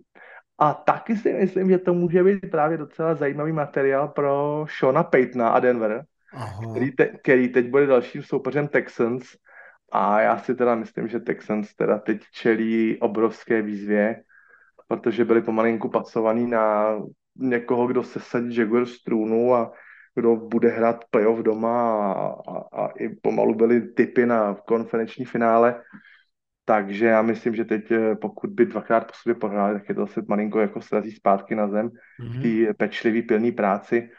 A 0.59 0.75
taky 0.75 1.17
si 1.17 1.33
myslím, 1.33 1.71
že 1.71 1.79
to 1.79 1.95
může 1.95 2.25
být 2.25 2.51
právě 2.51 2.79
docela 2.79 3.15
zajímavý 3.15 3.53
materiál 3.53 4.09
pro 4.09 4.65
Shona 4.79 5.03
Paytona 5.03 5.49
a 5.49 5.61
Denver, 5.61 6.05
který, 6.71 6.91
te, 6.91 7.07
který 7.07 7.49
teď 7.49 7.67
bude 7.67 7.87
dalším 7.87 8.23
soupeřem 8.23 8.69
Texans. 8.69 9.25
A 9.93 10.21
já 10.21 10.39
si 10.39 10.55
teda 10.55 10.75
myslím, 10.75 11.09
že 11.09 11.21
Texans 11.21 11.75
teda 11.75 11.99
teď 11.99 12.23
čelí 12.33 12.99
obrovské 13.01 13.63
výzvě, 13.63 14.23
protože 14.93 15.25
byli 15.25 15.43
pomalinku 15.43 15.89
pacovaný 15.89 16.47
na 16.47 16.97
někoho, 17.37 17.87
kdo 17.87 18.03
se 18.03 18.21
sadí 18.21 18.57
Jaguar 18.57 18.87
z 18.87 19.03
trůnu 19.03 19.55
a 19.55 19.73
kdo 20.15 20.37
bude 20.37 20.69
hrát 20.69 21.05
playoff 21.11 21.39
doma 21.39 22.03
a, 22.13 22.35
a, 22.51 22.83
a 22.83 22.89
i 22.89 23.09
pomalu 23.09 23.55
byly 23.55 23.81
typy 23.81 24.27
na 24.27 24.55
konferenční 24.55 25.25
finále. 25.25 25.83
Takže 26.65 27.07
já 27.07 27.23
myslím, 27.23 27.55
že 27.55 27.65
teď 27.65 27.91
eh, 27.91 28.15
pokud 28.15 28.51
by 28.51 28.67
dvakrát 28.67 29.07
po 29.07 29.13
sobě 29.23 29.35
prohráli, 29.35 29.75
tak 29.75 29.89
je 29.89 29.95
to 29.95 30.01
zase 30.01 30.23
malinko 30.29 30.61
jako 30.61 30.81
srazí 30.81 31.11
zpátky 31.13 31.55
na 31.55 31.69
zem 31.69 31.89
mm-hmm. 31.89 32.39
v 32.39 32.67
té 32.67 32.75
pečlivý, 32.75 33.23
pilný 33.23 33.53
práci. 33.53 34.11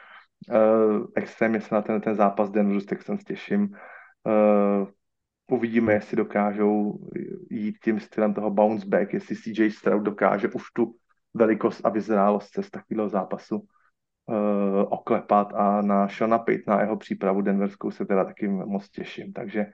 Uh, 0.50 1.06
extrémně 1.16 1.62
se 1.62 1.76
na 1.76 1.82
ten, 1.82 2.02
ten 2.02 2.16
zápas 2.16 2.52
Denveru 2.52 2.80
s 2.80 2.86
Texans 2.86 3.24
těším. 3.24 3.62
Uh, 4.26 4.88
uvidíme, 5.54 5.94
jestli 5.94 6.18
dokážou 6.18 7.00
jít 7.50 7.78
tím 7.84 8.00
stylem 8.00 8.34
toho 8.34 8.52
bounce 8.52 8.88
back, 8.88 9.14
jestli 9.14 9.36
CJ 9.36 9.72
Stroud 9.72 10.04
dokáže 10.04 10.48
už 10.48 10.64
tu 10.74 10.96
velikost 11.34 11.82
a 11.86 11.90
vyzrálost 11.90 12.54
z 12.62 12.70
takového 12.70 13.10
zápasu 13.10 13.58
uh, 13.58 13.66
oklepat 14.90 15.54
a 15.54 15.82
na 15.82 16.08
Shona 16.08 16.38
Pitt, 16.38 16.68
na 16.68 16.82
jeho 16.82 16.98
přípravu 16.98 17.42
denverskou 17.42 17.92
se 17.92 18.06
teda 18.06 18.26
taky 18.26 18.48
moc 18.48 18.90
těším. 18.90 19.34
Takže 19.34 19.66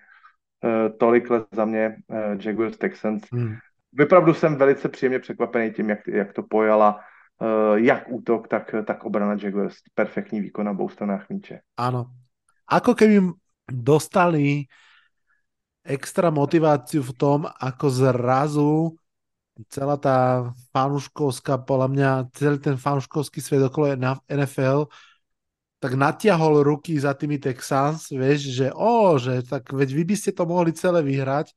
Eh, 0.60 0.90
tolik 0.90 1.28
za 1.52 1.66
mě 1.66 1.96
uh, 2.08 2.42
Jaguars 2.46 2.78
Texans. 2.78 3.24
Hmm. 3.32 3.56
Vypravdu 3.94 4.34
jsem 4.34 4.56
velice 4.56 4.90
příjemně 4.90 5.20
překvapený 5.20 5.72
tím, 5.72 5.90
jak, 5.90 6.08
jak 6.08 6.34
to 6.34 6.44
pojala 6.44 7.00
uh, 7.42 7.76
jak 7.76 8.04
útok, 8.10 8.48
tak, 8.48 8.76
tak 8.86 9.04
obrana 9.04 9.36
Jaguars. 9.44 9.76
Perfektní 9.94 10.42
výkon 10.42 10.66
na 10.66 10.72
obou 10.72 10.90
stranách 10.90 11.30
míče. 11.30 11.60
Áno. 11.80 12.12
Ako 12.70 12.94
keby 12.94 13.34
dostali 13.66 14.70
extra 15.90 16.30
motiváciu 16.30 17.02
v 17.02 17.14
tom, 17.18 17.40
ako 17.50 17.86
zrazu 17.90 18.74
celá 19.68 20.00
tá 20.00 20.48
fanúškovská, 20.72 21.60
podľa 21.66 21.88
mňa 21.92 22.10
celý 22.32 22.58
ten 22.62 22.78
fanúškovský 22.80 23.44
svet 23.44 23.66
okolo 23.68 23.98
NFL 24.30 24.88
tak 25.80 25.96
natiahol 25.96 26.60
ruky 26.64 27.00
za 27.00 27.16
tými 27.16 27.40
Texans, 27.40 28.12
vieš, 28.12 28.52
že 28.52 28.68
o, 28.76 29.16
že 29.16 29.40
tak 29.48 29.72
veď 29.72 29.90
vy 29.96 30.04
by 30.12 30.16
ste 30.16 30.32
to 30.36 30.44
mohli 30.44 30.76
celé 30.76 31.00
vyhrať. 31.00 31.56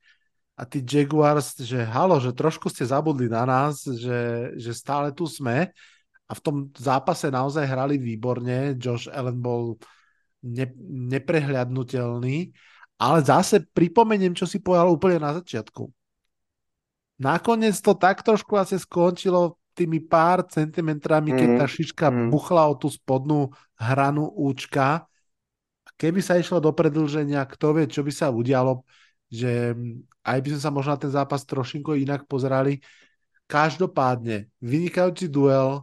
A 0.54 0.62
tí 0.62 0.78
Jaguars, 0.78 1.58
že 1.58 1.82
halo, 1.82 2.22
že 2.22 2.30
trošku 2.30 2.70
ste 2.70 2.86
zabudli 2.86 3.26
na 3.26 3.42
nás, 3.42 3.82
že, 3.82 4.52
že 4.54 4.70
stále 4.70 5.10
tu 5.10 5.26
sme. 5.26 5.74
A 6.30 6.32
v 6.38 6.40
tom 6.40 6.56
zápase 6.78 7.34
naozaj 7.34 7.66
hrali 7.66 7.98
výborne, 7.98 8.78
Josh 8.78 9.10
Allen 9.10 9.42
bol 9.42 9.74
ne, 10.46 10.70
neprehľadnutelný, 11.10 12.54
ale 13.02 13.18
zase 13.26 13.66
pripomeniem, 13.74 14.30
čo 14.30 14.46
si 14.46 14.62
povedal 14.62 14.94
úplne 14.94 15.18
na 15.18 15.34
začiatku. 15.34 15.90
Nakoniec 17.18 17.74
to 17.82 17.98
tak 17.98 18.22
trošku 18.22 18.54
asi 18.54 18.78
skončilo 18.78 19.58
tými 19.74 19.98
pár 19.98 20.46
centimetrami, 20.46 21.34
keď 21.34 21.48
tá 21.58 21.66
mhm. 21.66 21.72
šička 21.74 22.06
mm. 22.14 22.30
buchla 22.30 22.70
o 22.70 22.78
tú 22.78 22.86
spodnú 22.86 23.50
hranu 23.74 24.30
účka. 24.30 25.10
Keby 25.98 26.22
sa 26.22 26.38
išlo 26.38 26.62
do 26.62 26.70
predlženia, 26.70 27.42
kto 27.42 27.74
vie, 27.74 27.90
čo 27.90 28.06
by 28.06 28.12
sa 28.14 28.30
udialo, 28.30 28.86
že 29.26 29.74
aj 30.22 30.38
by 30.38 30.48
sme 30.54 30.60
sa 30.62 30.70
možno 30.70 30.94
na 30.94 31.00
ten 31.02 31.10
zápas 31.10 31.42
trošinko 31.42 31.98
inak 31.98 32.30
pozerali. 32.30 32.78
Každopádne, 33.50 34.50
vynikajúci 34.62 35.26
duel 35.26 35.82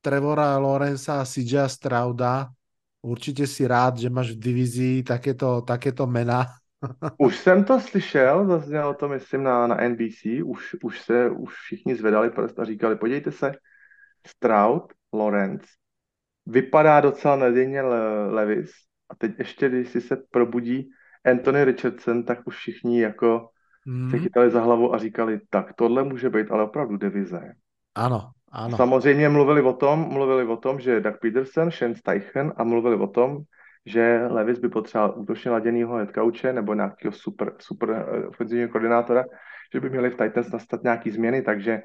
Trevora 0.00 0.56
Lorenza 0.56 1.20
a 1.20 1.28
CJ 1.28 1.68
Strauda. 1.68 2.48
Určite 3.06 3.46
si 3.46 3.62
rád, 3.66 4.02
že 4.02 4.10
máš 4.10 4.34
v 4.34 4.42
divízii 4.50 5.02
takéto, 5.06 5.62
takéto 5.62 6.06
mena 6.06 6.46
Už 7.18 7.38
jsem 7.38 7.64
to 7.64 7.80
slyšel, 7.80 8.46
zaznělo 8.46 8.94
to 8.94 9.08
myslím 9.08 9.42
na, 9.42 9.66
na 9.66 9.88
NBC, 9.88 10.26
už, 10.44 10.76
už 10.82 11.00
se, 11.00 11.30
už 11.30 11.54
všichni 11.54 11.96
zvedali 11.96 12.30
prst 12.30 12.58
a 12.58 12.64
říkali, 12.64 12.96
podívejte 12.96 13.32
se, 13.32 13.52
Stroud, 14.26 14.92
Lawrence, 15.12 15.66
vypadá 16.46 17.00
docela 17.00 17.36
nadějně 17.36 17.82
Levis 18.30 18.70
a 19.08 19.14
teď 19.14 19.38
ještě, 19.38 19.68
když 19.68 19.88
si 19.88 20.00
se 20.00 20.16
probudí 20.30 20.90
Anthony 21.24 21.64
Richardson, 21.64 22.24
tak 22.24 22.46
už 22.46 22.56
všichni 22.56 23.00
jako 23.00 23.48
mm. 23.86 24.10
se 24.10 24.18
chytali 24.18 24.50
za 24.50 24.60
hlavu 24.60 24.94
a 24.94 24.98
říkali, 24.98 25.40
tak 25.50 25.74
tohle 25.74 26.04
může 26.04 26.30
být 26.30 26.50
ale 26.50 26.64
opravdu 26.64 26.96
divize. 26.96 27.52
Ano, 27.94 28.30
ano. 28.56 28.76
Samozřejmě 28.76 29.28
mluvili 29.28 29.62
o 29.62 29.72
tom, 29.72 30.08
mluvili 30.08 30.44
o 30.44 30.56
tom, 30.56 30.80
že 30.80 31.00
Doug 31.00 31.20
Peterson, 31.20 31.70
Shane 31.70 31.94
Steichen 31.94 32.52
a 32.56 32.64
mluvili 32.64 32.96
o 32.96 33.06
tom, 33.06 33.44
že 33.86 34.26
Levis 34.30 34.58
by 34.58 34.68
potřeboval 34.68 35.14
útočně 35.16 35.50
laděnýho 35.50 35.94
headcoache 35.96 36.52
nebo 36.52 36.74
nějakého 36.74 37.12
super, 37.12 37.52
super 37.58 37.90
eh, 37.90 38.26
ofenzivního 38.26 38.68
koordinátora, 38.68 39.24
že 39.72 39.80
by 39.80 39.90
měli 39.90 40.10
v 40.10 40.16
Titans 40.16 40.52
nastat 40.52 40.82
nějaký 40.82 41.10
změny, 41.10 41.42
takže 41.42 41.82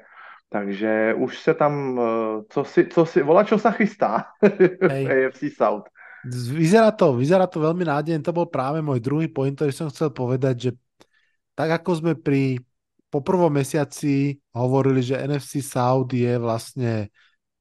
takže 0.48 1.14
už 1.16 1.38
se 1.38 1.54
tam, 1.54 2.00
eh, 2.00 2.42
co 2.48 2.64
si, 2.64 2.86
co 2.86 3.06
si, 3.06 3.22
volá, 3.22 3.44
čo 3.44 3.56
sa 3.58 3.72
chystá 3.72 4.24
v 4.80 5.08
AFC 5.08 5.48
South. 5.56 5.88
Vyzerá 6.28 6.94
to, 6.94 7.18
vyzerá 7.18 7.50
to 7.50 7.58
veľmi 7.58 7.82
nádejne, 7.82 8.22
to 8.22 8.30
bol 8.30 8.46
práve 8.46 8.78
môj 8.78 9.02
druhý 9.02 9.26
point, 9.26 9.58
ktorý 9.58 9.74
som 9.74 9.90
chcel 9.90 10.14
povedať, 10.14 10.54
že 10.54 10.70
tak 11.58 11.82
ako 11.82 11.90
sme 11.98 12.12
pri 12.14 12.62
po 13.12 13.20
prvom 13.20 13.52
mesiaci 13.52 14.40
hovorili, 14.56 15.04
že 15.04 15.20
NFC 15.20 15.60
South 15.60 16.08
je 16.16 16.32
vlastne 16.40 17.12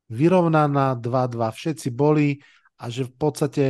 vyrovnaná 0.07 0.95
2-2. 0.95 1.51
Všetci 1.51 1.91
boli 1.91 2.39
a 2.79 2.87
že 2.87 3.03
v 3.03 3.13
podstate 3.19 3.65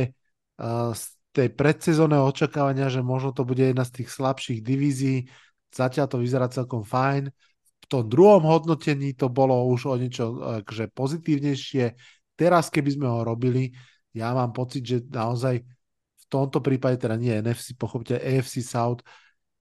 uh, 0.62 0.94
z 0.94 1.02
tej 1.34 1.50
predsezónneho 1.50 2.22
očakávania, 2.22 2.86
že 2.86 3.02
možno 3.02 3.34
to 3.34 3.42
bude 3.42 3.66
jedna 3.66 3.82
z 3.82 3.98
tých 3.98 4.14
slabších 4.14 4.62
divízií, 4.62 5.26
zatiaľ 5.74 6.06
to 6.06 6.22
vyzerá 6.22 6.46
celkom 6.46 6.86
fajn. 6.86 7.34
V 7.82 7.86
tom 7.90 8.06
druhom 8.06 8.46
hodnotení 8.46 9.18
to 9.18 9.26
bolo 9.26 9.66
už 9.66 9.90
o 9.90 9.98
niečo 9.98 10.38
že 10.62 10.86
pozitívnejšie. 10.86 11.98
Teraz, 12.38 12.70
keby 12.70 12.90
sme 12.94 13.10
ho 13.10 13.26
robili, 13.26 13.74
ja 14.14 14.30
mám 14.36 14.54
pocit, 14.54 14.86
že 14.86 14.96
naozaj 15.02 15.66
v 16.14 16.24
tomto 16.30 16.62
prípade, 16.62 17.00
teda 17.02 17.18
nie 17.18 17.42
NFC, 17.42 17.74
pochopte 17.74 18.16
AFC 18.22 18.62
South, 18.62 19.02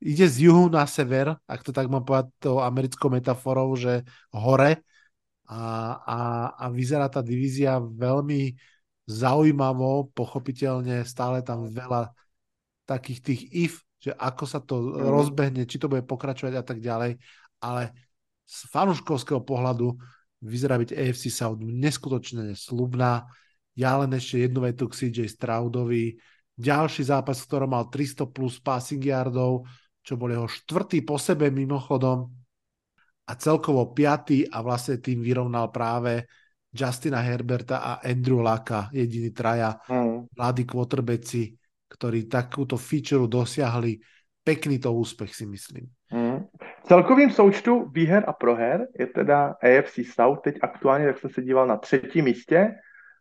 ide 0.02 0.26
z 0.26 0.50
juhu 0.50 0.68
na 0.68 0.90
sever, 0.90 1.38
ak 1.46 1.62
to 1.62 1.70
tak 1.70 1.86
mám 1.86 2.02
povedať 2.02 2.34
tou 2.42 2.58
americkou 2.58 3.14
metaforou, 3.14 3.78
že 3.78 4.02
hore 4.34 4.82
a, 5.46 5.62
a, 6.02 6.20
a 6.58 6.66
vyzerá 6.74 7.06
tá 7.06 7.22
divízia 7.22 7.78
veľmi 7.78 8.58
zaujímavo, 9.06 10.10
pochopiteľne 10.18 11.06
stále 11.06 11.46
tam 11.46 11.70
veľa 11.70 12.10
takých 12.90 13.20
tých 13.22 13.42
if, 13.54 13.74
že 14.02 14.12
ako 14.18 14.44
sa 14.50 14.60
to 14.60 14.76
mm. 14.82 14.90
rozbehne, 15.06 15.64
či 15.70 15.78
to 15.78 15.86
bude 15.86 16.02
pokračovať 16.10 16.54
a 16.58 16.64
tak 16.66 16.82
ďalej, 16.82 17.22
ale 17.62 17.94
z 18.50 18.58
fanúškovského 18.74 19.46
pohľadu 19.46 19.96
vyzerá 20.42 20.82
byť 20.82 20.98
AFC 20.98 21.30
South 21.30 21.62
neskutočne 21.62 22.58
slubná. 22.58 23.30
Ja 23.78 24.02
len 24.02 24.12
ešte 24.18 24.42
jednu 24.42 24.66
vetu 24.66 24.90
k 24.90 24.98
CJ 24.98 25.30
Stroudovi. 25.30 26.18
Ďalší 26.58 27.08
zápas, 27.08 27.40
v 27.40 27.48
ktorom 27.48 27.72
mal 27.72 27.88
300 27.88 28.28
plus 28.28 28.58
passing 28.60 29.00
yardov, 29.00 29.64
čo 30.02 30.18
bol 30.18 30.34
jeho 30.34 30.50
štvrtý 30.50 31.06
po 31.06 31.22
sebe 31.22 31.54
mimochodom 31.54 32.30
a 33.30 33.32
celkovo 33.38 33.94
piatý 33.94 34.50
a 34.50 34.60
vlastne 34.66 34.98
tým 34.98 35.22
vyrovnal 35.22 35.70
práve 35.70 36.26
Justina 36.72 37.20
Herberta 37.20 37.78
a 37.78 37.94
Andrew 38.04 38.40
Laka, 38.40 38.90
jediní 38.92 39.32
traja 39.32 39.76
mm. 39.92 40.36
mladí 40.36 40.64
quarterbacki, 40.64 41.54
ktorí 41.92 42.32
takúto 42.32 42.80
feature 42.80 43.28
dosiahli. 43.28 44.00
Pekný 44.42 44.80
to 44.80 44.90
úspech 44.90 45.36
si 45.36 45.46
myslím. 45.46 45.86
Mm. 46.10 46.48
V 46.82 46.88
celkovým 46.88 47.30
součtu 47.32 47.92
výher 47.94 48.24
a 48.28 48.34
proher 48.34 48.88
je 49.00 49.08
teda 49.08 49.56
AFC 49.62 50.00
South 50.16 50.42
teď 50.42 50.56
aktuálně, 50.62 51.06
jak 51.06 51.20
jsem 51.20 51.30
se 51.30 51.42
díval 51.42 51.68
na 51.68 51.78
třetím 51.78 52.26
místě, 52.26 52.72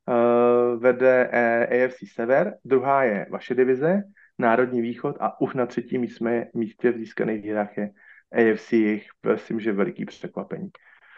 uh, 0.09 0.81
vede 0.81 1.29
uh, 1.29 1.85
AFC 1.85 1.99
Sever, 2.15 2.55
druhá 2.65 3.05
je 3.05 3.27
vaše 3.31 3.55
divize, 3.55 4.03
Národní 4.41 4.81
východ 4.81 5.17
a 5.21 5.41
už 5.41 5.55
na 5.55 5.67
třetím 5.67 6.05
jsme, 6.05 6.47
místě 6.55 6.93
v 6.93 6.99
získaných 6.99 7.45
je 7.45 7.55
AFC, 8.31 8.73
jich 8.73 9.07
myslím, 9.27 9.61
že 9.61 9.73
veliký 9.73 10.05
překvapení. 10.05 10.71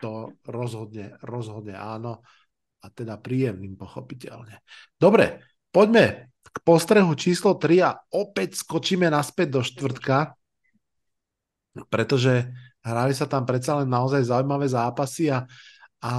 To 0.03 0.35
rozhodne, 0.49 1.15
rozhodne 1.23 1.79
áno. 1.79 2.27
A 2.83 2.91
teda 2.91 3.15
príjemným 3.15 3.79
pochopiteľne. 3.79 4.59
Dobre, 4.99 5.47
poďme 5.71 6.35
k 6.43 6.57
postrehu 6.67 7.15
číslo 7.15 7.55
3 7.55 7.87
a 7.87 7.95
opäť 8.11 8.59
skočíme 8.59 9.07
naspäť 9.07 9.49
do 9.55 9.63
štvrtka, 9.63 10.35
pretože 11.87 12.51
hrali 12.83 13.15
sa 13.15 13.31
tam 13.31 13.47
predsa 13.47 13.79
len 13.79 13.87
naozaj 13.87 14.27
zaujímavé 14.27 14.67
zápasy 14.67 15.31
a, 15.31 15.47
a, 16.03 16.13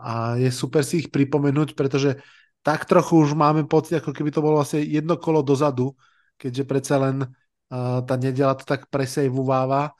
a 0.00 0.12
je 0.40 0.48
super 0.48 0.80
si 0.80 1.04
ich 1.04 1.12
pripomenúť, 1.12 1.76
pretože 1.76 2.16
tak 2.64 2.88
trochu 2.88 3.28
už 3.28 3.36
máme 3.36 3.68
pocit, 3.68 4.00
ako 4.00 4.16
keby 4.16 4.32
to 4.32 4.40
bolo 4.40 4.64
vlastne 4.64 4.80
jedno 4.80 5.20
kolo 5.20 5.44
dozadu, 5.44 5.92
keďže 6.38 6.64
predsa 6.64 6.96
len 7.02 7.26
uh, 7.26 8.00
tá 8.06 8.14
nedela 8.14 8.54
to 8.54 8.64
tak 8.64 8.86
presejvováva. 8.88 9.92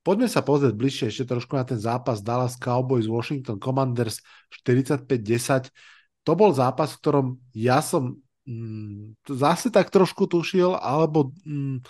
Poďme 0.00 0.32
sa 0.32 0.40
pozrieť 0.40 0.72
bližšie 0.72 1.06
ešte 1.12 1.28
trošku 1.28 1.52
na 1.58 1.64
ten 1.68 1.76
zápas 1.76 2.24
Dallas 2.24 2.56
Cowboys 2.56 3.04
Washington 3.04 3.60
Commanders 3.60 4.24
45-10. 4.64 5.68
To 6.24 6.32
bol 6.32 6.56
zápas, 6.56 6.96
v 6.96 7.00
ktorom 7.04 7.26
ja 7.52 7.84
som 7.84 8.16
mm, 8.48 9.20
zase 9.28 9.68
tak 9.68 9.92
trošku 9.92 10.24
tušil, 10.24 10.72
alebo 10.80 11.36
mm, 11.44 11.84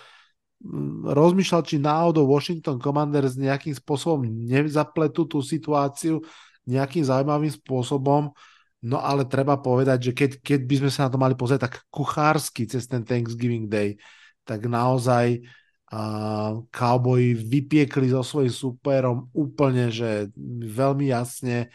mm, 0.66 1.06
rozmýšľal, 1.06 1.62
či 1.62 1.78
náhodou 1.78 2.26
Washington 2.26 2.82
Commanders 2.82 3.38
nejakým 3.38 3.78
spôsobom 3.78 4.26
nezapletú 4.26 5.30
tú 5.30 5.38
situáciu 5.38 6.18
nejakým 6.66 7.06
zaujímavým 7.06 7.54
spôsobom. 7.62 8.34
No 8.80 8.96
ale 8.96 9.28
treba 9.28 9.60
povedať, 9.60 10.10
že 10.10 10.12
keď, 10.16 10.30
keď 10.40 10.60
by 10.64 10.74
sme 10.80 10.90
sa 10.90 11.00
na 11.06 11.12
to 11.12 11.20
mali 11.20 11.36
pozrieť 11.36 11.68
tak 11.68 11.84
kuchársky 11.92 12.64
cez 12.64 12.88
ten 12.88 13.04
Thanksgiving 13.04 13.68
Day, 13.68 14.00
tak 14.48 14.64
naozaj 14.64 15.44
uh, 15.92 16.64
Cowboy 16.72 17.36
vypiekli 17.36 18.08
so 18.08 18.24
svojím 18.24 18.48
superom 18.48 19.28
úplne, 19.36 19.92
že 19.92 20.32
veľmi 20.64 21.12
jasne 21.12 21.68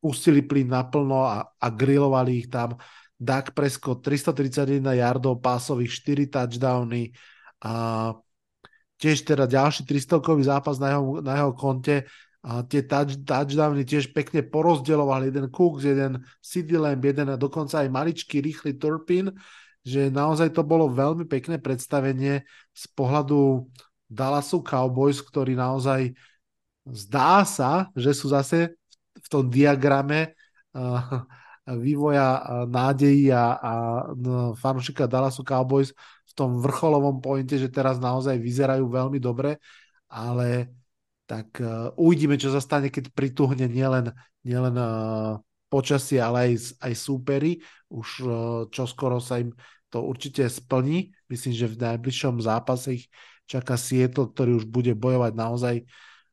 pustili 0.00 0.40
plyn 0.40 0.72
naplno 0.72 1.28
a, 1.28 1.44
a 1.44 1.66
grilovali 1.68 2.40
ich 2.40 2.48
tam. 2.48 2.80
Dak 3.20 3.52
Prescott 3.52 4.00
331 4.00 4.80
yardov 4.96 5.44
pásových, 5.44 5.92
4 5.92 6.32
touchdowny 6.32 7.12
a 7.60 7.72
tiež 8.96 9.28
teda 9.28 9.44
ďalší 9.44 9.84
300-kový 9.84 10.48
zápas 10.48 10.80
na 10.80 10.96
jeho, 10.96 11.20
na 11.20 11.36
jeho 11.36 11.52
konte 11.52 12.08
a 12.40 12.64
tie 12.64 12.80
touch, 12.80 13.20
touchdowny 13.20 13.84
tiež 13.84 14.16
pekne 14.16 14.40
porozdeloval 14.40 15.28
jeden 15.28 15.52
Cooks, 15.52 15.84
jeden 15.84 16.24
CD 16.40 16.80
Lamb, 16.80 17.04
jeden 17.04 17.28
a 17.28 17.36
dokonca 17.36 17.84
aj 17.84 17.92
maličký 17.92 18.40
rýchly 18.40 18.80
Turpin, 18.80 19.28
že 19.84 20.08
naozaj 20.08 20.56
to 20.56 20.64
bolo 20.64 20.88
veľmi 20.88 21.28
pekné 21.28 21.60
predstavenie 21.60 22.44
z 22.72 22.84
pohľadu 22.96 23.68
Dallasu 24.08 24.64
Cowboys, 24.64 25.20
ktorí 25.20 25.52
naozaj 25.52 26.16
zdá 26.88 27.44
sa, 27.44 27.92
že 27.92 28.16
sú 28.16 28.32
zase 28.32 28.72
v 29.20 29.28
tom 29.28 29.52
diagrame 29.52 30.32
uh, 30.72 31.22
vývoja 31.68 32.40
uh, 32.40 32.42
nádejí 32.64 33.28
a, 33.36 33.44
a 33.60 33.72
no, 34.16 34.56
fanúšika 34.56 35.04
Dallasu 35.04 35.44
Cowboys 35.44 35.92
v 36.24 36.32
tom 36.32 36.56
vrcholovom 36.56 37.20
pointe, 37.20 37.60
že 37.60 37.68
teraz 37.68 38.00
naozaj 38.00 38.40
vyzerajú 38.40 38.88
veľmi 38.88 39.20
dobre, 39.20 39.60
ale 40.08 40.79
tak 41.30 41.62
uh, 41.62 41.94
uvidíme, 41.94 42.34
čo 42.34 42.50
sa 42.50 42.58
stane, 42.58 42.90
keď 42.90 43.14
prituhne 43.14 43.70
nielen, 43.70 44.10
nielen 44.42 44.74
uh, 44.74 45.38
počasie, 45.70 46.18
ale 46.18 46.50
aj, 46.50 46.82
aj 46.82 46.92
súpery. 46.98 47.62
Už 47.86 48.08
uh, 48.26 48.32
čoskoro 48.66 49.22
sa 49.22 49.38
im 49.38 49.54
to 49.94 50.02
určite 50.02 50.42
splní. 50.50 51.14
Myslím, 51.30 51.54
že 51.54 51.70
v 51.70 51.78
najbližšom 51.86 52.42
zápase 52.42 52.98
ich 52.98 53.06
čaká 53.46 53.78
Seattle, 53.78 54.34
ktorý 54.34 54.58
už 54.58 54.66
bude 54.66 54.90
bojovať 54.98 55.32
naozaj 55.38 55.76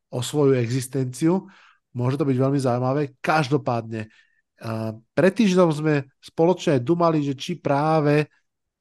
o 0.10 0.26
svoju 0.26 0.58
existenciu. 0.58 1.46
Môže 1.94 2.18
to 2.18 2.26
byť 2.26 2.38
veľmi 2.42 2.58
zaujímavé. 2.58 3.22
Každopádne, 3.22 4.10
uh, 4.10 4.98
pred 5.14 5.34
týždňom 5.38 5.70
sme 5.78 6.10
spoločne 6.26 6.82
dumali, 6.82 7.22
že 7.22 7.38
či 7.38 7.54
práve 7.62 8.26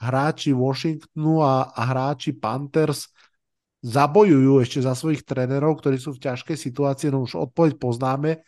hráči 0.01 0.57
Washingtonu 0.57 1.45
a, 1.45 1.77
a 1.77 1.83
hráči 1.93 2.33
Panthers 2.33 3.13
zabojujú 3.87 4.67
ešte 4.67 4.83
za 4.83 4.99
svojich 4.99 5.23
trénerov, 5.23 5.79
ktorí 5.79 5.95
sú 6.03 6.19
v 6.19 6.27
ťažkej 6.27 6.59
situácii, 6.59 7.15
no 7.15 7.23
už 7.23 7.39
odpoveď 7.39 7.79
poznáme. 7.79 8.43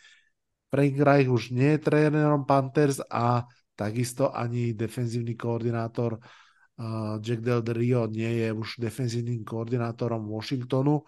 Frank 0.67 0.95
Reich 0.99 1.31
už 1.31 1.55
nie 1.55 1.79
je 1.79 1.87
trénerom 1.87 2.43
Panthers 2.43 2.99
a 3.07 3.47
takisto 3.73 4.35
ani 4.35 4.75
defenzívny 4.75 5.39
koordinátor 5.39 6.19
uh, 6.19 7.15
Jack 7.23 7.39
Del 7.39 7.63
Rio 7.63 8.11
nie 8.11 8.43
je 8.43 8.51
už 8.51 8.83
defenzívnym 8.83 9.47
koordinátorom 9.47 10.27
Washingtonu. 10.27 11.07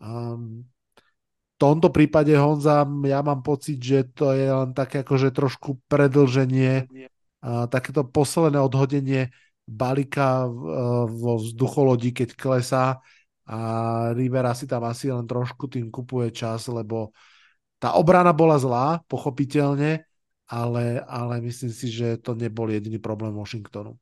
Um, 0.00 0.64
v 1.56 1.56
tomto 1.60 1.92
prípade 1.92 2.32
Honza, 2.36 2.84
ja 3.04 3.20
mám 3.20 3.44
pocit, 3.44 3.76
že 3.80 4.08
to 4.12 4.32
je 4.32 4.48
len 4.48 4.72
také 4.72 5.04
akože 5.04 5.32
trošku 5.36 5.84
predlženie, 5.84 6.88
uh, 6.88 7.68
takéto 7.68 8.08
posledné 8.08 8.56
odhodenie 8.56 9.28
balíka 9.68 10.48
uh, 10.48 11.04
vo 11.04 11.36
vzducholodi, 11.36 12.16
keď 12.16 12.28
klesá 12.32 13.04
a 13.46 13.58
Rivera 14.12 14.54
si 14.54 14.66
tam 14.66 14.84
asi 14.84 15.06
len 15.06 15.26
trošku 15.26 15.70
tým 15.70 15.90
kupuje 15.90 16.34
čas, 16.34 16.66
lebo 16.66 17.14
tá 17.78 17.94
obrana 17.94 18.34
bola 18.34 18.58
zlá, 18.58 19.06
pochopiteľne, 19.06 20.02
ale, 20.50 20.84
ale 21.06 21.34
myslím 21.46 21.70
si, 21.70 21.86
že 21.90 22.18
to 22.18 22.34
nebol 22.34 22.66
jediný 22.66 22.98
problém 22.98 23.34
Washingtonu. 23.34 23.94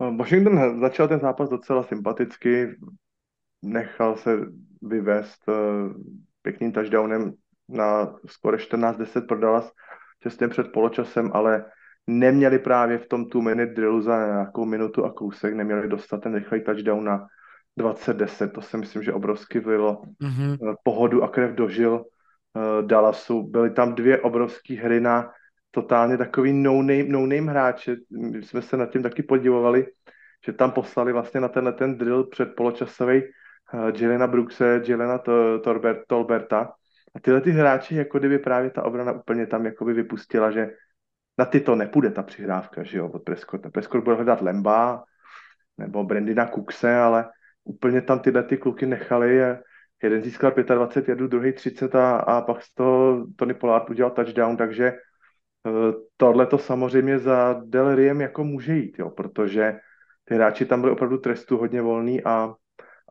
No, 0.00 0.06
Washington 0.16 0.80
začal 0.80 1.08
ten 1.08 1.20
zápas 1.20 1.50
docela 1.50 1.82
sympaticky, 1.82 2.78
nechal 3.62 4.16
se 4.16 4.38
vyvést 4.82 5.48
eh, 5.48 5.54
pěkným 6.42 6.72
touchdownem 6.72 7.34
na 7.68 8.14
skoro 8.26 8.56
14-10 8.56 9.26
pro 9.26 9.38
Dallas 9.38 9.72
těsně 10.22 10.48
před 10.48 10.72
poločasem, 10.72 11.30
ale 11.34 11.64
neměli 12.06 12.58
právě 12.58 12.98
v 12.98 13.06
tom 13.08 13.26
tu 13.26 13.42
minute 13.42 13.74
drillu 13.74 14.02
za 14.02 14.26
nějakou 14.26 14.64
minutu 14.64 15.04
a 15.04 15.12
kousek, 15.12 15.54
neměli 15.54 15.88
dostat 15.88 16.18
ten 16.22 16.34
rychlý 16.34 16.64
touchdown 16.64 17.04
na 17.04 17.26
2010, 17.78 18.52
to 18.52 18.62
si 18.62 18.76
myslím, 18.76 19.02
že 19.02 19.12
obrovsky 19.12 19.60
vylilo 19.60 20.02
mm-hmm. 20.22 20.74
pohodu 20.82 21.22
a 21.22 21.28
krev 21.28 21.54
dožil 21.54 21.92
uh, 21.94 22.86
Dallasu. 22.86 23.42
Byly 23.42 23.70
tam 23.70 23.94
dvě 23.94 24.20
obrovské 24.20 24.74
hry 24.74 25.00
na 25.00 25.30
totálně 25.70 26.16
takový 26.16 26.52
no-name, 26.52 27.08
no-name 27.08 27.50
hráče. 27.50 27.96
My 28.10 28.42
jsme 28.42 28.62
se 28.62 28.76
nad 28.76 28.90
tím 28.90 29.02
taky 29.02 29.22
podívali, 29.22 29.86
že 30.46 30.52
tam 30.52 30.70
poslali 30.70 31.12
vlastně 31.12 31.40
na 31.40 31.48
tenhle 31.48 31.72
ten 31.72 31.98
drill 31.98 32.24
před 32.24 32.54
poločasový 32.56 33.22
Jelena 34.00 34.26
Brookse, 34.26 34.82
Jelena 34.86 35.18
Torbert, 35.64 35.98
Tolberta. 36.06 36.72
A 37.14 37.20
tyhle 37.20 37.40
ty 37.40 37.50
hráči, 37.50 37.94
jako 37.94 38.18
kdyby 38.18 38.38
právě 38.38 38.70
ta 38.70 38.82
obrana 38.82 39.12
úplně 39.12 39.46
tam 39.46 39.66
jakoby 39.66 39.92
vypustila, 39.92 40.50
že 40.50 40.70
na 41.38 41.44
ty 41.44 41.60
to 41.60 41.74
nepůjde 41.74 42.10
ta 42.10 42.22
přihrávka, 42.22 42.82
že 42.82 42.98
jo, 42.98 43.08
od 43.08 43.22
Prescotta. 43.22 43.70
Prescott 43.70 44.04
bude 44.04 44.16
hledat 44.16 44.42
Lemba 44.42 45.04
nebo 45.78 46.04
Brandina 46.04 46.46
Cookse, 46.46 46.96
ale 46.96 47.30
úplně 47.64 48.00
tam 48.00 48.20
tyhle 48.20 48.42
ty 48.42 48.56
kluky 48.56 48.86
nechali. 48.86 49.40
Jeden 50.02 50.22
získal 50.22 50.50
25 50.50 51.12
jadů, 51.12 51.26
druhý 51.26 51.52
30 51.52 51.94
a, 51.94 52.16
a 52.16 52.40
pak 52.40 52.62
z 52.62 52.74
toho 52.74 53.26
Tony 53.36 53.54
Pollard 53.54 53.90
udělal 53.90 54.10
touchdown, 54.10 54.56
takže 54.56 54.86
eh, 54.86 55.92
tohle 56.16 56.46
to 56.46 56.58
samozřejmě 56.58 57.18
za 57.18 57.60
Del 57.64 57.94
Riem 57.94 58.20
jako 58.20 58.44
může 58.44 58.76
jít, 58.76 58.98
jo, 58.98 59.10
protože 59.10 59.78
ty 60.24 60.34
hráči 60.34 60.66
tam 60.66 60.80
byli 60.80 60.92
opravdu 60.92 61.18
trestu 61.18 61.56
hodně 61.56 61.82
volný 61.82 62.24
a, 62.24 62.54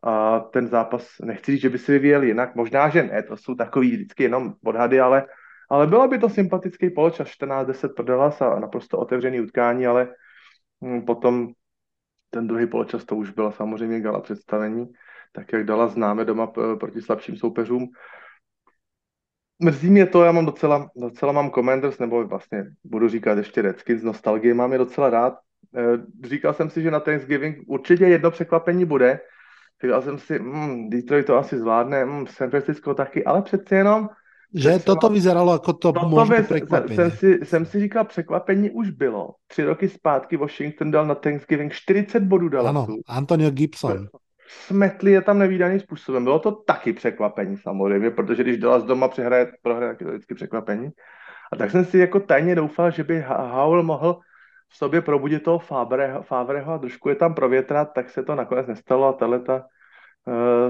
a 0.04 0.40
ten 0.40 0.68
zápas, 0.68 1.08
nechci 1.24 1.52
říct, 1.52 1.62
že 1.62 1.70
by 1.70 1.78
si 1.78 1.92
vyvíjel 1.92 2.24
jinak, 2.24 2.56
možná, 2.56 2.90
že 2.90 3.04
ne, 3.04 3.24
to 3.24 3.38
jsou 3.38 3.56
takový 3.56 3.92
vždycky 3.92 4.24
jenom 4.24 4.54
odhady, 4.66 5.00
ale, 5.00 5.26
ale 5.70 5.88
bylo 5.88 6.08
by 6.08 6.18
to 6.18 6.30
sympatický 6.30 6.90
poločas, 6.90 7.28
14-10 7.28 7.94
prodelas 7.94 8.42
a 8.42 8.60
naprosto 8.60 8.98
otevřený 8.98 9.42
utkání, 9.42 9.88
ale 9.88 10.08
hm, 10.84 11.02
potom 11.02 11.48
ten 12.38 12.48
druhý 12.48 12.68
poločas 12.68 13.06
to 13.06 13.16
už 13.16 13.30
byla 13.30 13.52
samozřejmě 13.52 14.00
gala 14.00 14.22
představení, 14.22 14.94
tak 15.32 15.54
jak 15.54 15.66
dala 15.66 15.88
známe 15.88 16.26
doma 16.26 16.48
proti 16.80 17.02
slabším 17.02 17.38
soupeřům. 17.38 17.90
Mrzí 19.60 19.90
mě 19.90 20.06
to, 20.06 20.24
já 20.24 20.32
mám 20.32 20.46
docela, 20.46 20.90
docela 20.96 21.32
mám 21.32 21.52
Commanders, 21.52 22.00
nebo 22.00 22.28
vlastně 22.28 22.66
budu 22.84 23.10
říkat 23.10 23.38
ještě 23.38 23.62
Redskins, 23.62 24.04
nostalgie 24.04 24.54
mám 24.54 24.72
je 24.72 24.78
docela 24.78 25.10
rád. 25.10 25.34
Eh, 25.78 26.28
říkal 26.28 26.54
jsem 26.54 26.70
si, 26.70 26.82
že 26.82 26.92
na 26.92 27.00
Thanksgiving 27.00 27.58
určitě 27.68 28.06
jedno 28.06 28.32
překvapení 28.32 28.86
bude. 28.86 29.20
Říkal 29.84 30.02
jsem 30.02 30.18
si, 30.18 30.40
mm, 30.40 30.90
Detroit 30.90 31.26
to 31.26 31.38
asi 31.38 31.58
zvládne, 31.58 32.06
mm, 32.06 32.28
San 32.28 32.50
Francisco 32.50 32.94
taky, 32.94 33.26
ale 33.26 33.42
přece 33.42 33.76
jenom 33.76 34.10
že 34.56 34.80
toto 34.80 35.10
vyzeralo 35.10 35.54
jako 35.54 35.74
to 35.74 35.94
toto 35.94 36.10
možné 36.10 36.44
překvapení. 36.44 36.96
Jsem 36.96 37.12
si, 37.12 37.40
jsem 37.44 37.66
si 37.66 37.80
říkal, 37.80 38.06
překvapení 38.06 38.72
už 38.72 38.90
bylo. 38.90 39.30
Tři 39.48 39.64
roky 39.64 39.90
zpátky 39.90 40.38
Washington 40.38 40.92
dal 40.92 41.06
na 41.06 41.16
Thanksgiving 41.16 41.74
40 41.74 42.24
bodů 42.24 42.50
Dallasu. 42.50 42.78
Ano, 42.78 42.88
Antonio 43.08 43.52
Gibson. 43.52 44.08
Smetli 44.48 45.12
je 45.12 45.22
tam 45.22 45.40
nevýdaným 45.40 45.80
způsobem. 45.80 46.24
Bylo 46.24 46.40
to 46.40 46.52
taky 46.52 46.94
překvapení 46.94 47.58
samozřejmě, 47.58 48.12
protože 48.12 48.44
když 48.44 48.58
Dallas 48.58 48.84
doma 48.84 49.08
přehraje, 49.08 49.52
prohraje, 49.62 49.92
tak 49.92 50.02
je 50.02 50.06
to 50.06 50.12
vždycky 50.12 50.36
překvapení. 50.36 50.90
A 51.54 51.56
tak 51.56 51.72
jsem 51.72 51.86
si 51.86 51.98
jako 51.98 52.20
tajně 52.20 52.56
doufal, 52.56 52.92
že 52.92 53.04
by 53.04 53.26
Howell 53.28 53.84
mohl 53.84 54.20
v 54.70 54.78
sobě 54.78 55.02
probudit 55.02 55.44
toho 55.44 55.60
Favreho 56.22 56.74
a 56.74 56.78
trošku 56.78 57.10
je 57.10 57.16
tam 57.16 57.34
provětrat, 57.34 57.90
tak 57.96 58.10
se 58.10 58.24
to 58.24 58.36
nakonec 58.36 58.68
nestalo 58.68 59.08
a 59.08 59.14
tahle 59.14 59.40
ta 59.40 59.64
Eh, 59.64 59.64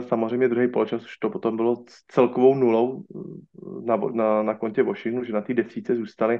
samozřejmě 0.08 0.48
druhý 0.48 0.68
poločas 0.68 1.02
už 1.06 1.18
to 1.18 1.30
potom 1.30 1.58
bylo 1.58 1.84
celkovou 2.08 2.56
nulou 2.56 3.04
eh, 3.16 3.86
na, 3.86 3.96
na, 4.14 4.44
na 4.44 4.54
kontě 4.54 4.84
Washingtonu, 4.84 5.26
že 5.26 5.34
na 5.34 5.42
té 5.42 5.54
desíce 5.54 5.96
zůstali. 5.96 6.40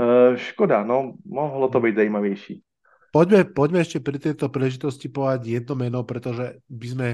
Eh, 0.00 0.36
škoda, 0.36 0.84
no, 0.84 1.12
mohlo 1.26 1.68
to 1.68 1.80
být 1.80 1.96
zajímavější. 1.96 2.62
Poďme, 3.10 3.42
poďme 3.50 3.82
ešte 3.82 3.98
pri 3.98 4.22
tejto 4.22 4.46
príležitosti 4.54 5.10
povedať 5.10 5.42
jedno 5.50 5.74
meno, 5.74 6.06
pretože 6.06 6.62
by 6.70 6.86
sme 6.86 7.08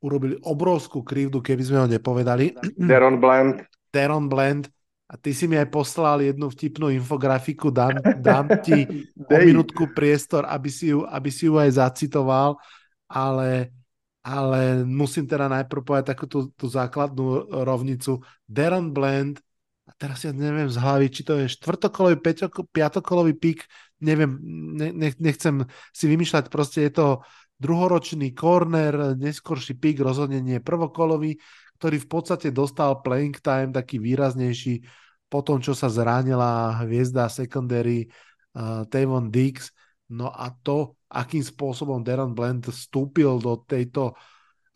urobili 0.00 0.40
obrovskú 0.40 1.04
krivdu, 1.04 1.44
keby 1.44 1.60
sme 1.60 1.78
ho 1.84 1.86
nepovedali. 1.86 2.56
Deron 2.80 3.20
Bland. 3.22 3.60
Deron 3.92 4.32
Bland. 4.32 4.64
A 5.06 5.14
ty 5.20 5.36
si 5.36 5.44
mi 5.46 5.60
aj 5.60 5.68
poslal 5.68 6.24
jednu 6.24 6.48
vtipnú 6.50 6.88
infografiku, 6.90 7.68
dám, 7.68 8.00
dám 8.16 8.48
ti 8.64 9.06
o 9.28 9.36
minútku 9.36 9.92
priestor, 9.92 10.48
aby 10.48 10.72
si, 10.72 10.90
ju, 10.90 11.04
aby 11.04 11.28
si 11.28 11.46
ju 11.46 11.60
aj 11.60 11.78
zacitoval, 11.78 12.56
ale 13.06 13.75
ale 14.26 14.82
musím 14.82 15.30
teda 15.30 15.46
najprv 15.46 15.86
povedať 15.86 16.06
takú 16.10 16.26
tú, 16.26 16.50
tú 16.58 16.66
základnú 16.66 17.46
rovnicu. 17.62 18.18
Darren 18.42 18.90
Bland, 18.90 19.38
a 19.86 19.94
teraz 19.94 20.26
ja 20.26 20.34
neviem 20.34 20.66
z 20.66 20.82
hlavy, 20.82 21.06
či 21.14 21.22
to 21.22 21.38
je 21.38 21.46
štvrtokolový, 21.46 22.18
piatokolový 22.74 23.38
pík, 23.38 23.62
neviem, 24.02 24.34
ne, 24.74 25.14
nechcem 25.14 25.62
si 25.94 26.04
vymýšľať, 26.10 26.50
proste 26.50 26.90
je 26.90 26.98
to 26.98 27.06
druhoročný 27.62 28.34
corner, 28.34 29.14
neskorší 29.14 29.78
pík, 29.78 30.02
rozhodne 30.02 30.42
nie 30.42 30.58
prvokolový, 30.58 31.38
ktorý 31.78 31.96
v 32.02 32.08
podstate 32.10 32.50
dostal 32.50 32.98
playing 33.06 33.38
time 33.38 33.70
taký 33.70 34.02
výraznejší 34.02 34.82
po 35.30 35.46
tom, 35.46 35.62
čo 35.62 35.70
sa 35.70 35.86
zranila 35.86 36.82
hviezda 36.82 37.30
secondary 37.30 38.10
uh, 38.58 38.82
Tavon 38.90 39.30
Dix. 39.30 39.70
No 40.10 40.34
a 40.34 40.50
to 40.50 40.98
akým 41.06 41.42
spôsobom 41.42 42.02
Darren 42.02 42.34
Bland 42.34 42.66
vstúpil 42.66 43.38
do 43.38 43.62
tejto 43.62 44.18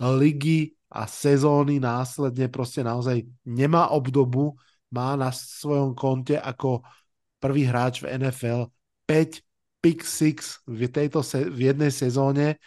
ligy 0.00 0.72
a 0.90 1.06
sezóny 1.06 1.78
následne 1.78 2.50
proste 2.50 2.82
naozaj 2.82 3.22
nemá 3.46 3.94
obdobu, 3.94 4.58
má 4.90 5.14
na 5.14 5.30
svojom 5.30 5.94
konte 5.94 6.34
ako 6.34 6.82
prvý 7.38 7.66
hráč 7.66 8.02
v 8.02 8.18
NFL 8.18 8.70
5 9.06 9.42
pick 9.80 10.04
six 10.04 10.60
v, 10.66 10.90
tejto 10.90 11.24
se, 11.24 11.46
v 11.46 11.72
jednej 11.72 11.90
sezóne. 11.94 12.60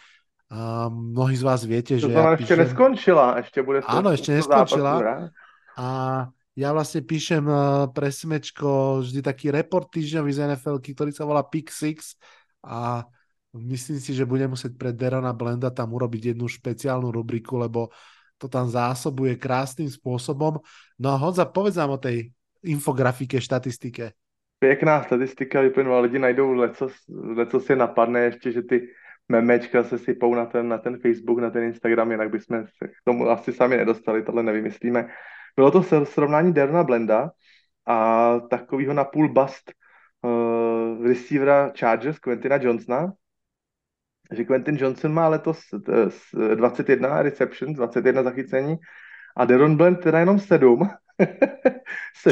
A 0.50 0.88
mnohí 0.88 1.34
z 1.34 1.44
vás 1.44 1.62
viete, 1.64 1.96
to 1.96 2.06
že... 2.06 2.12
To 2.12 2.20
ja 2.20 2.34
ešte 2.36 2.42
píšem... 2.44 2.58
neskončila, 2.64 3.26
ešte 3.40 3.58
bude... 3.64 3.78
Áno, 3.86 4.12
ešte 4.12 4.30
neskončila. 4.34 4.92
A 5.74 5.86
ja 6.54 6.70
vlastne 6.70 7.02
píšem 7.02 7.42
uh, 7.42 7.90
pre 7.90 8.14
Smečko 8.14 9.02
vždy 9.02 9.20
taký 9.24 9.50
report 9.50 9.90
týždňový 9.90 10.30
z 10.30 10.40
NFL, 10.54 10.78
ktorý 10.78 11.10
sa 11.10 11.26
volá 11.26 11.42
Pick 11.42 11.74
Six 11.74 12.14
a 12.62 13.02
Myslím 13.54 14.02
si, 14.02 14.10
že 14.10 14.26
budem 14.26 14.50
musieť 14.50 14.74
pre 14.74 14.90
Derona 14.90 15.30
Blenda 15.30 15.70
tam 15.70 15.94
urobiť 15.94 16.34
jednu 16.34 16.50
špeciálnu 16.50 17.14
rubriku, 17.14 17.54
lebo 17.54 17.94
to 18.34 18.50
tam 18.50 18.66
zásobuje 18.66 19.38
krásnym 19.38 19.86
spôsobom. 19.86 20.58
No 20.98 21.06
a 21.14 21.16
Honza, 21.16 21.46
povedz 21.46 21.78
nám 21.78 21.94
o 21.94 22.02
tej 22.02 22.34
infografike, 22.66 23.38
štatistike. 23.38 24.10
Pěkná 24.58 25.02
statistika 25.02 25.60
vyplynula, 25.60 26.00
lidi 26.00 26.18
najdou 26.18 26.52
leco, 26.52 26.88
leco 27.08 27.60
si 27.60 27.76
napadne 27.76 28.20
ještě, 28.20 28.52
že 28.52 28.62
ty 28.62 28.88
memečka 29.28 29.84
se 29.84 29.98
sypou 29.98 30.34
na 30.34 30.46
ten, 30.46 30.68
na 30.68 30.78
ten 30.78 30.98
Facebook, 30.98 31.38
na 31.38 31.50
ten 31.50 31.62
Instagram, 31.62 32.10
jinak 32.10 32.30
bychom 32.30 32.66
se 32.66 32.88
k 32.88 32.96
tomu 33.04 33.28
asi 33.28 33.52
sami 33.52 33.76
nedostali, 33.76 34.22
tohle 34.22 34.42
nevymyslíme. 34.42 35.08
Bylo 35.56 35.70
to 35.70 36.04
srovnání 36.04 36.52
Derona 36.52 36.84
Blenda 36.84 37.30
a 37.86 38.38
takového 38.50 38.94
napůl 38.94 39.28
bust 39.28 39.72
uh, 40.22 41.06
receivera 41.06 41.72
Chargers 41.78 42.18
Quentina 42.18 42.56
Johnsona, 42.56 43.12
že 44.32 44.44
Quentin 44.44 44.76
Johnson 44.76 45.12
má 45.12 45.28
letos 45.28 45.60
21 46.54 47.22
reception, 47.22 47.72
21 47.72 48.22
zachycení 48.22 48.76
a 49.36 49.44
Deron 49.44 49.76
Bland 49.76 50.00
teda 50.00 50.18
jenom 50.18 50.38
7. 50.38 50.88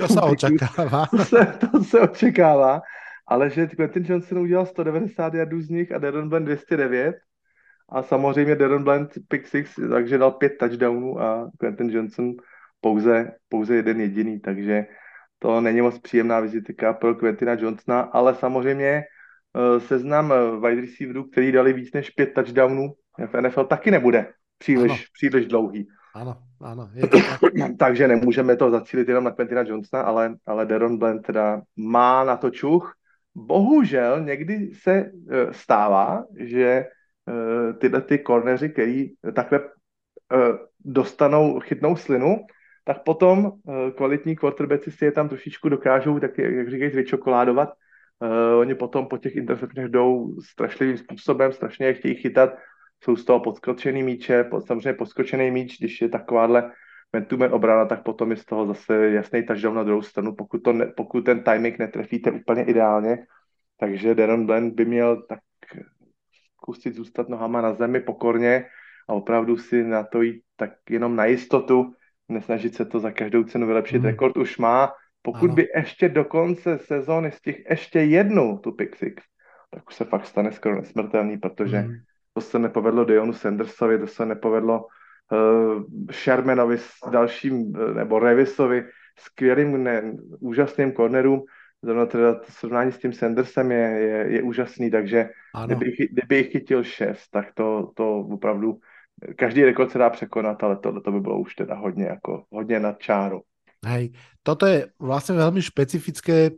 to 0.00 0.08
se 0.08 0.20
očekává. 0.20 1.06
To 1.10 1.24
se, 1.24 1.58
to 1.70 1.84
se 1.84 2.00
očekává, 2.00 2.80
ale 3.26 3.50
že 3.50 3.66
Quentin 3.66 4.04
Johnson 4.08 4.38
udělal 4.38 4.66
190 4.66 5.34
jardů 5.34 5.60
z 5.60 5.68
nich 5.68 5.92
a 5.92 5.98
Deron 5.98 6.28
Bland 6.28 6.44
209 6.46 7.16
a 7.88 8.02
samozřejmě 8.02 8.54
Deron 8.54 8.84
Bland 8.84 9.10
pick 9.28 9.46
six, 9.46 9.74
takže 9.90 10.18
dal 10.18 10.30
pět 10.30 10.58
touchdownů 10.58 11.20
a 11.20 11.50
Quentin 11.58 11.90
Johnson 11.90 12.32
pouze, 12.80 13.32
pouze 13.48 13.74
jeden 13.76 14.00
jediný, 14.00 14.40
takže 14.40 14.86
to 15.38 15.60
není 15.60 15.80
moc 15.80 15.98
příjemná 15.98 16.40
vizitka 16.40 16.92
pro 16.92 17.14
Quentina 17.14 17.52
Johnsona, 17.52 18.00
ale 18.00 18.34
samozřejmě 18.34 19.04
Eh, 19.04 19.04
seznam 19.78 20.32
eh, 20.32 20.68
wide 20.68 20.80
receiverů, 20.80 21.24
který 21.24 21.52
dali 21.52 21.72
víc 21.72 21.92
než 21.92 22.10
pět 22.10 22.34
touchdownů 22.34 22.92
v 23.26 23.40
NFL, 23.40 23.64
taky 23.64 23.90
nebude 23.90 24.26
příliš, 24.58 24.90
ano. 24.90 25.00
příliš 25.12 25.46
dlouhý. 25.46 25.88
Ano, 26.14 26.36
ano. 26.60 26.90
Je 26.94 27.06
to 27.06 27.16
tak. 27.16 27.40
Takže 27.78 28.08
nemůžeme 28.08 28.56
to 28.56 28.70
zacílit 28.70 29.08
jenom 29.08 29.24
na 29.24 29.30
Quentina 29.30 29.62
Johnsona, 29.62 30.02
ale, 30.02 30.34
ale 30.46 30.66
Deron 30.66 30.98
Bland 30.98 31.26
teda 31.26 31.62
má 31.76 32.24
na 32.24 32.36
to 32.36 32.50
čuch. 32.50 32.94
Bohužel 33.34 34.20
někdy 34.24 34.70
se 34.74 35.12
uh, 35.12 35.50
stává, 35.50 36.24
že 36.38 36.84
uh, 37.26 37.78
tyhle 37.78 38.00
ty 38.00 38.18
korneři, 38.18 38.68
který 38.68 39.10
takhle 39.34 39.60
uh, 39.60 39.66
dostanou, 40.84 41.60
chytnou 41.60 41.96
slinu, 41.96 42.46
tak 42.84 43.02
potom 43.04 43.52
kvalitní 43.96 44.36
quarterbacki 44.36 44.90
si 44.90 45.04
je 45.04 45.12
tam 45.12 45.28
trošičku 45.28 45.68
dokážou, 45.68 46.18
tak 46.18 46.38
jak 46.38 46.70
říkají, 46.70 46.90
vyčokoládovat 46.90 47.72
Uh, 48.22 48.58
oni 48.58 48.74
potom 48.74 49.06
po 49.06 49.18
těch 49.18 49.36
interceptech 49.36 49.88
jdou 49.88 50.40
strašlivým 50.40 50.98
způsobem, 50.98 51.52
strašně 51.52 51.86
je 51.86 51.94
chtějí 51.94 52.14
chytat, 52.14 52.54
jsou 53.04 53.16
z 53.16 53.24
toho 53.24 53.40
podskočený 53.40 54.02
míče, 54.02 54.44
samozřejmě 54.66 54.92
podskočený 54.92 55.50
míč, 55.50 55.78
když 55.78 56.00
je 56.00 56.08
takováhle 56.08 56.72
man 57.12 57.54
obrana, 57.54 57.84
tak 57.84 58.02
potom 58.02 58.30
je 58.30 58.36
z 58.36 58.44
toho 58.44 58.66
zase 58.66 59.10
jasný 59.10 59.42
touchdown 59.42 59.74
na 59.74 59.82
druhou 59.82 60.02
stranu, 60.02 60.34
pokud, 60.34 60.58
to 60.58 60.72
ne, 60.72 60.86
pokud 60.86 61.24
ten 61.24 61.42
timing 61.42 61.78
netrefíte 61.78 62.30
úplně 62.30 62.64
ideálně. 62.64 63.18
Takže 63.80 64.14
Darren 64.14 64.46
Bland 64.46 64.74
by 64.74 64.84
měl 64.84 65.22
tak 65.22 65.38
zkusit 66.56 66.94
zůstat 66.94 67.28
nohama 67.28 67.60
na 67.60 67.74
zemi 67.74 68.00
pokorně 68.00 68.64
a 69.08 69.12
opravdu 69.12 69.56
si 69.56 69.84
na 69.84 70.04
to 70.04 70.22
jít 70.22 70.42
tak 70.56 70.70
jenom 70.90 71.16
na 71.16 71.24
jistotu, 71.24 71.92
nesnažit 72.28 72.74
se 72.74 72.84
to 72.84 73.00
za 73.00 73.10
každou 73.10 73.44
cenu 73.44 73.66
vylepšit. 73.66 73.98
Mm. 73.98 74.04
Rekord 74.04 74.36
už 74.36 74.58
má, 74.58 74.92
pokud 75.22 75.46
ano. 75.46 75.54
by 75.54 75.68
ještě 75.76 76.08
do 76.08 76.24
konce 76.24 76.78
sezóny 76.78 77.30
těch 77.44 77.70
ještě 77.70 78.00
jednu 78.00 78.58
tu 78.58 78.72
pick 78.72 78.96
six, 78.96 79.22
tak 79.70 79.88
už 79.88 79.94
se 79.94 80.04
fakt 80.04 80.26
stane 80.26 80.52
skoro 80.52 80.76
nesmrtelný, 80.76 81.38
protože 81.38 81.78
mm. 81.78 81.94
to 82.34 82.40
se 82.40 82.58
nepovedlo 82.58 83.04
Dionu 83.04 83.32
Sandersovi, 83.32 83.98
to 83.98 84.06
se 84.06 84.26
nepovedlo 84.26 84.86
uh, 84.86 85.82
Shermanovi 86.12 86.78
s 86.78 87.10
dalším, 87.10 87.72
nebo 87.94 88.18
Revisovi, 88.18 88.84
skvělým, 89.18 89.84
ne, 89.84 90.12
úžasným 90.40 90.92
cornerům, 90.92 91.44
zrovna 91.82 92.06
teda 92.06 92.34
to 92.34 92.52
srovnání 92.52 92.92
s 92.92 92.98
tím 92.98 93.12
Sandersem 93.12 93.72
je, 93.72 93.78
je, 93.78 94.32
je 94.32 94.42
úžasný, 94.42 94.90
takže 94.90 95.28
kdyby, 95.66 96.08
kdyby 96.10 96.36
jich 96.36 96.50
chytil 96.50 96.84
šest, 96.84 97.28
tak 97.30 97.54
to, 97.54 97.90
to 97.94 98.18
opravdu, 98.18 98.78
každý 99.36 99.64
rekord 99.64 99.90
se 99.90 99.98
dá 99.98 100.10
překonat, 100.10 100.64
ale 100.64 100.76
tohle 100.76 101.00
to 101.00 101.12
by 101.12 101.20
bylo 101.20 101.40
už 101.40 101.54
teda 101.54 101.74
hodně, 101.74 102.04
jako, 102.04 102.44
hodně 102.50 102.80
nad 102.80 102.98
čáru. 102.98 103.42
Hej, 103.82 104.14
toto 104.46 104.62
je 104.66 104.86
vlastne 105.02 105.34
veľmi 105.34 105.58
špecifické, 105.58 106.54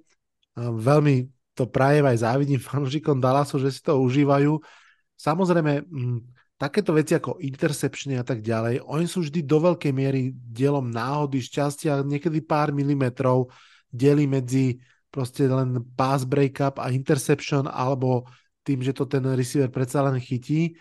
veľmi 0.61 1.29
to 1.55 1.65
prajem 1.71 2.05
aj 2.05 2.21
závidím 2.21 2.61
fanúšikom 2.69 3.23
Dallasu, 3.23 3.63
že 3.63 3.73
si 3.73 3.81
to 3.81 3.97
užívajú. 4.03 4.61
Samozrejme, 5.15 5.73
m, 5.89 6.21
takéto 6.59 6.93
veci 6.93 7.17
ako 7.17 7.41
interceptiony 7.41 8.19
a 8.21 8.25
tak 8.27 8.43
ďalej, 8.45 8.83
oni 8.85 9.07
sú 9.09 9.25
vždy 9.25 9.41
do 9.47 9.59
veľkej 9.63 9.93
miery 9.95 10.35
dielom 10.35 10.91
náhody, 10.91 11.41
šťastia, 11.41 12.05
niekedy 12.05 12.43
pár 12.45 12.75
milimetrov 12.75 13.49
delí 13.89 14.27
medzi 14.27 14.77
proste 15.15 15.47
len 15.47 15.79
pass 15.95 16.27
breakup 16.27 16.83
a 16.83 16.91
interception 16.91 17.71
alebo 17.71 18.27
tým, 18.67 18.83
že 18.83 18.91
to 18.91 19.07
ten 19.07 19.23
receiver 19.23 19.71
predsa 19.71 20.03
len 20.03 20.19
chytí. 20.19 20.75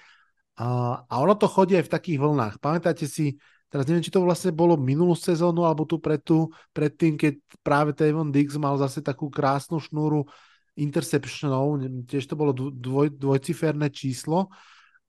A, 0.58 0.98
a 1.06 1.14
ono 1.22 1.38
to 1.38 1.46
chodí 1.46 1.78
aj 1.78 1.86
v 1.86 1.94
takých 1.94 2.18
vlnách. 2.18 2.58
Pamätáte 2.58 3.06
si, 3.06 3.38
teraz 3.74 3.90
neviem, 3.90 4.06
či 4.06 4.14
to 4.14 4.22
vlastne 4.22 4.54
bolo 4.54 4.78
minulú 4.78 5.18
sezónu 5.18 5.66
alebo 5.66 5.90
tu 5.90 5.98
pred, 5.98 6.22
tu, 6.22 6.46
pred 6.70 6.94
tým, 6.94 7.18
keď 7.18 7.42
práve 7.66 7.98
Tavon 7.98 8.30
Diggs 8.30 8.54
mal 8.62 8.78
zase 8.78 9.02
takú 9.02 9.34
krásnu 9.34 9.82
šnúru 9.82 10.30
interceptionov, 10.78 11.82
tiež 12.06 12.30
to 12.30 12.38
bolo 12.38 12.54
dvoj, 12.54 13.10
dvojciferné 13.18 13.90
číslo, 13.90 14.54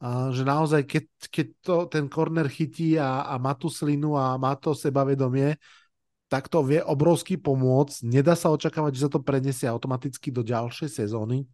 a 0.00 0.32
že 0.32 0.44
naozaj, 0.44 0.84
keď, 0.84 1.04
keď 1.32 1.46
to 1.64 1.74
ten 1.88 2.08
corner 2.12 2.48
chytí 2.48 2.96
a, 3.00 3.24
a 3.24 3.40
má 3.40 3.56
tú 3.56 3.72
slinu 3.72 4.16
a 4.16 4.36
má 4.36 4.52
to 4.56 4.76
sebavedomie, 4.76 5.56
tak 6.28 6.48
to 6.52 6.60
vie 6.60 6.80
obrovsky 6.84 7.40
pomôcť. 7.40 8.04
Nedá 8.04 8.36
sa 8.36 8.52
očakávať, 8.52 8.92
že 8.96 9.02
sa 9.08 9.10
to 9.12 9.24
prenesie 9.24 9.64
automaticky 9.64 10.28
do 10.28 10.44
ďalšej 10.44 11.04
sezóny. 11.04 11.48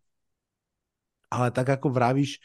Ale 1.31 1.55
tak 1.55 1.79
ako 1.79 1.95
vravíš, 1.95 2.43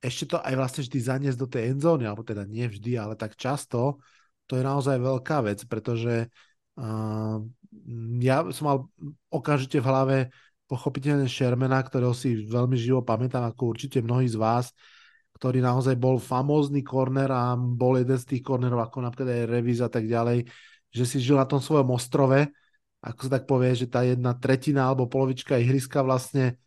ešte 0.00 0.34
to 0.34 0.36
aj 0.40 0.54
vlastne 0.56 0.82
vždy 0.84 0.98
zaniesť 0.98 1.38
do 1.38 1.48
tej 1.48 1.76
endzóny, 1.76 2.08
alebo 2.08 2.24
teda 2.24 2.48
nie 2.48 2.64
vždy, 2.64 2.96
ale 2.96 3.14
tak 3.20 3.36
často, 3.36 4.00
to 4.48 4.56
je 4.56 4.64
naozaj 4.64 4.96
veľká 4.96 5.44
vec, 5.44 5.62
pretože 5.68 6.32
uh, 6.80 7.36
ja 8.18 8.36
som 8.50 8.64
mal 8.66 8.78
okamžite 9.28 9.78
v 9.78 9.86
hlave 9.86 10.16
pochopiteľne 10.66 11.28
Shermana, 11.28 11.84
ktorého 11.84 12.16
si 12.16 12.48
veľmi 12.48 12.74
živo 12.80 13.04
pamätám, 13.04 13.44
ako 13.52 13.76
určite 13.76 14.00
mnohí 14.00 14.26
z 14.26 14.40
vás, 14.40 14.72
ktorý 15.36 15.60
naozaj 15.60 15.98
bol 16.00 16.16
famózny 16.16 16.80
korner 16.80 17.28
a 17.28 17.54
bol 17.56 18.00
jeden 18.00 18.16
z 18.16 18.36
tých 18.36 18.42
kornerov, 18.42 18.80
ako 18.80 19.04
napríklad 19.04 19.28
aj 19.34 19.48
Revis 19.50 19.80
a 19.84 19.90
tak 19.92 20.08
ďalej, 20.08 20.48
že 20.90 21.04
si 21.06 21.18
žil 21.22 21.38
na 21.38 21.46
tom 21.46 21.60
svojom 21.60 21.90
ostrove, 21.92 22.48
ako 23.00 23.20
sa 23.24 23.30
tak 23.40 23.44
povie, 23.48 23.72
že 23.72 23.88
tá 23.88 24.04
jedna 24.04 24.36
tretina 24.36 24.88
alebo 24.88 25.08
polovička 25.08 25.56
ihriska 25.56 26.04
vlastne 26.04 26.60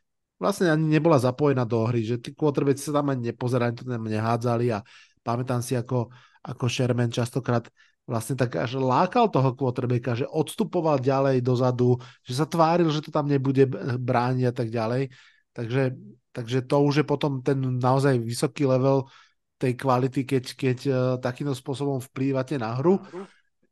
vlastne 0.44 0.68
ani 0.68 1.00
nebola 1.00 1.16
zapojená 1.16 1.64
do 1.64 1.88
hry, 1.88 2.04
že 2.04 2.20
tí 2.20 2.36
quarterbacki 2.36 2.84
sa 2.84 3.00
tam 3.00 3.16
ani 3.16 3.32
nepozerali, 3.32 3.80
to 3.80 3.88
tam 3.88 4.04
nehádzali 4.04 4.76
a 4.76 4.84
pamätám 5.24 5.64
si, 5.64 5.80
ako, 5.80 6.12
ako 6.44 6.66
Sherman 6.68 7.08
častokrát 7.08 7.72
vlastne 8.04 8.36
tak 8.36 8.60
až 8.60 8.76
lákal 8.84 9.32
toho 9.32 9.56
quarterbacka, 9.56 10.20
že 10.20 10.28
odstupoval 10.28 11.00
ďalej 11.00 11.40
dozadu, 11.40 11.96
že 12.28 12.36
sa 12.36 12.44
tváril, 12.44 12.92
že 12.92 13.00
to 13.00 13.16
tam 13.16 13.32
nebude 13.32 13.64
brániť 13.96 14.46
a 14.52 14.54
tak 14.54 14.68
ďalej. 14.68 15.08
Takže, 15.56 15.96
takže 16.36 16.68
to 16.68 16.76
už 16.84 16.94
je 17.00 17.06
potom 17.08 17.40
ten 17.40 17.80
naozaj 17.80 18.20
vysoký 18.20 18.68
level 18.68 19.08
tej 19.56 19.80
kvality, 19.80 20.28
keď, 20.28 20.44
keď 20.60 20.78
uh, 20.92 20.96
takýmto 21.24 21.56
spôsobom 21.56 22.04
vplývate 22.04 22.60
na 22.60 22.76
hru. 22.76 23.00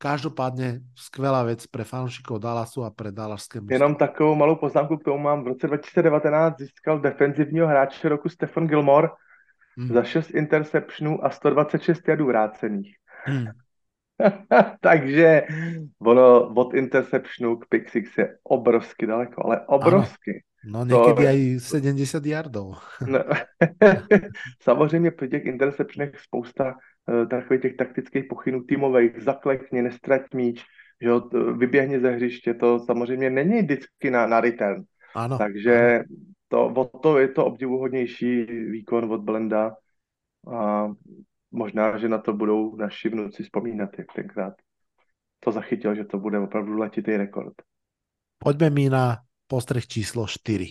Každopádně 0.02 0.80
skvělá 0.96 1.44
věc 1.44 1.68
pre 1.68 1.84
fanúšikov 1.84 2.40
Dallasu 2.40 2.84
a 2.84 2.90
pre 2.90 3.12
Dallaské 3.12 3.60
mužstvo. 3.60 3.76
Jenom 3.76 3.96
takovou 3.96 4.36
malou 4.36 4.56
poznámku 4.56 4.98
k 4.98 5.04
tomu 5.04 5.18
mám. 5.18 5.44
V 5.44 5.48
roce 5.48 5.68
2019 5.68 6.58
získal 6.60 7.00
defenzivního 7.00 7.68
hráče 7.68 8.10
roku 8.10 8.30
Stefan 8.30 8.68
Gilmore 8.68 9.08
hmm. 9.78 9.94
za 9.94 10.04
6 10.04 10.30
interceptionů 10.30 11.26
a 11.26 11.30
126 11.30 12.08
jadů 12.08 12.26
vrácených. 12.26 12.96
Hmm. 13.26 13.46
Takže 14.80 15.42
ono 16.02 16.54
od 16.54 16.74
interceptionu 16.74 17.58
k 17.58 17.66
pick 17.70 17.90
six 17.90 18.18
je 18.18 18.38
obrovsky 18.44 19.08
daleko, 19.08 19.46
ale 19.46 19.62
obrovsky. 19.68 20.32
Ano. 20.32 20.42
No 20.64 20.86
někdy 20.86 21.24
to... 21.24 21.30
aj 21.30 21.60
70 21.60 22.26
yardov. 22.26 22.78
no, 23.08 23.20
samozřejmě 24.62 25.12
při 25.12 25.28
těch 25.28 25.46
interceptionech 25.46 26.20
spousta 26.20 26.76
takových 27.30 27.62
těch 27.62 27.76
taktických 27.76 28.26
pochynů 28.30 28.64
týmových, 28.64 29.22
zaklekni, 29.22 29.82
nestrať 29.82 30.22
míč, 30.34 30.64
že 31.02 31.10
vyběhně 31.58 32.00
ze 32.00 32.10
hřiště, 32.10 32.54
to 32.54 32.80
samozřejmě 32.80 33.30
není 33.30 33.62
vždycky 33.62 34.12
na, 34.12 34.28
na 34.28 34.42
return. 34.42 34.84
Ano. 35.16 35.38
Takže. 35.38 36.04
To, 36.48 36.68
o 36.68 37.00
to 37.00 37.20
je 37.20 37.28
to 37.28 37.46
obdivuhodnější 37.46 38.44
výkon 38.44 39.12
od 39.12 39.22
Blenda 39.22 39.76
a 40.54 40.88
možná, 41.52 41.98
že 41.98 42.10
na 42.10 42.18
to 42.18 42.34
budou 42.34 42.76
naši 42.76 43.10
vnuci 43.10 43.44
vzpomínat, 43.44 43.90
jak 43.98 44.08
tenkrát 44.16 44.54
to 45.40 45.52
zachytil, 45.52 45.96
že 45.96 46.04
to 46.04 46.20
bude 46.20 46.40
opravdu 46.40 46.78
letitý 46.78 47.18
rekord. 47.18 47.54
Pojďme 48.38 48.70
mi 48.70 48.90
na 48.90 49.18
postreh 49.48 49.88
číslo 49.88 50.28
4. 50.28 50.68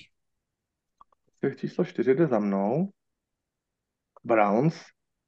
Postreh 1.27 1.57
číslo 1.57 1.85
4 1.85 2.15
jde 2.15 2.27
za 2.27 2.39
mnou. 2.39 2.91
Browns 4.25 4.85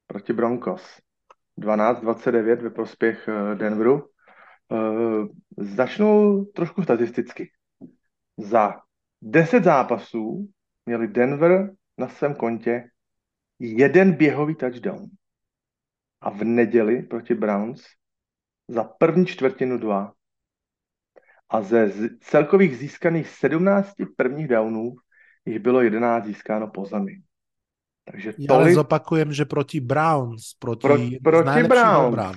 proti 0.07 0.33
Broncos. 0.33 1.01
12-29 1.59 2.63
ve 2.63 2.71
prospěch 2.71 3.29
eh, 3.29 3.55
Denveru. 3.55 4.09
Eh, 4.73 5.27
začnu 5.57 6.45
trošku 6.45 6.83
statisticky. 6.83 7.51
Za 8.37 8.81
10 9.23 9.65
zápasů 9.65 10.49
měli 10.87 11.09
Denver 11.09 11.71
na 11.99 12.09
svém 12.09 12.35
kontě 12.35 12.91
jeden 13.59 14.13
běhový 14.13 14.55
touchdown. 14.55 15.07
A 16.21 16.31
v 16.31 16.45
neděli 16.45 17.03
proti 17.03 17.35
Browns 17.35 17.83
za 18.69 18.85
první 18.85 19.27
čtvrtinu 19.27 19.79
dva 19.79 20.13
a 21.49 21.63
ze 21.63 21.91
celkových 22.21 22.77
získaných 22.77 23.29
17 23.29 23.93
prvních 24.17 24.49
downů 24.49 24.95
jich 25.45 25.59
bylo 25.59 25.83
11 25.83 26.27
získáno 26.27 26.71
po 26.71 26.85
zemi. 26.85 27.23
Takže 28.11 28.33
tolik... 28.33 28.51
Já 28.51 28.57
ale 28.57 28.75
zopakujem, 28.75 29.33
že 29.33 29.45
proti 29.45 29.81
Browns, 29.81 30.55
proti, 30.59 31.19
Pro, 31.23 31.43
proti 31.43 31.63
Browns. 31.63 32.09
Obran. 32.09 32.35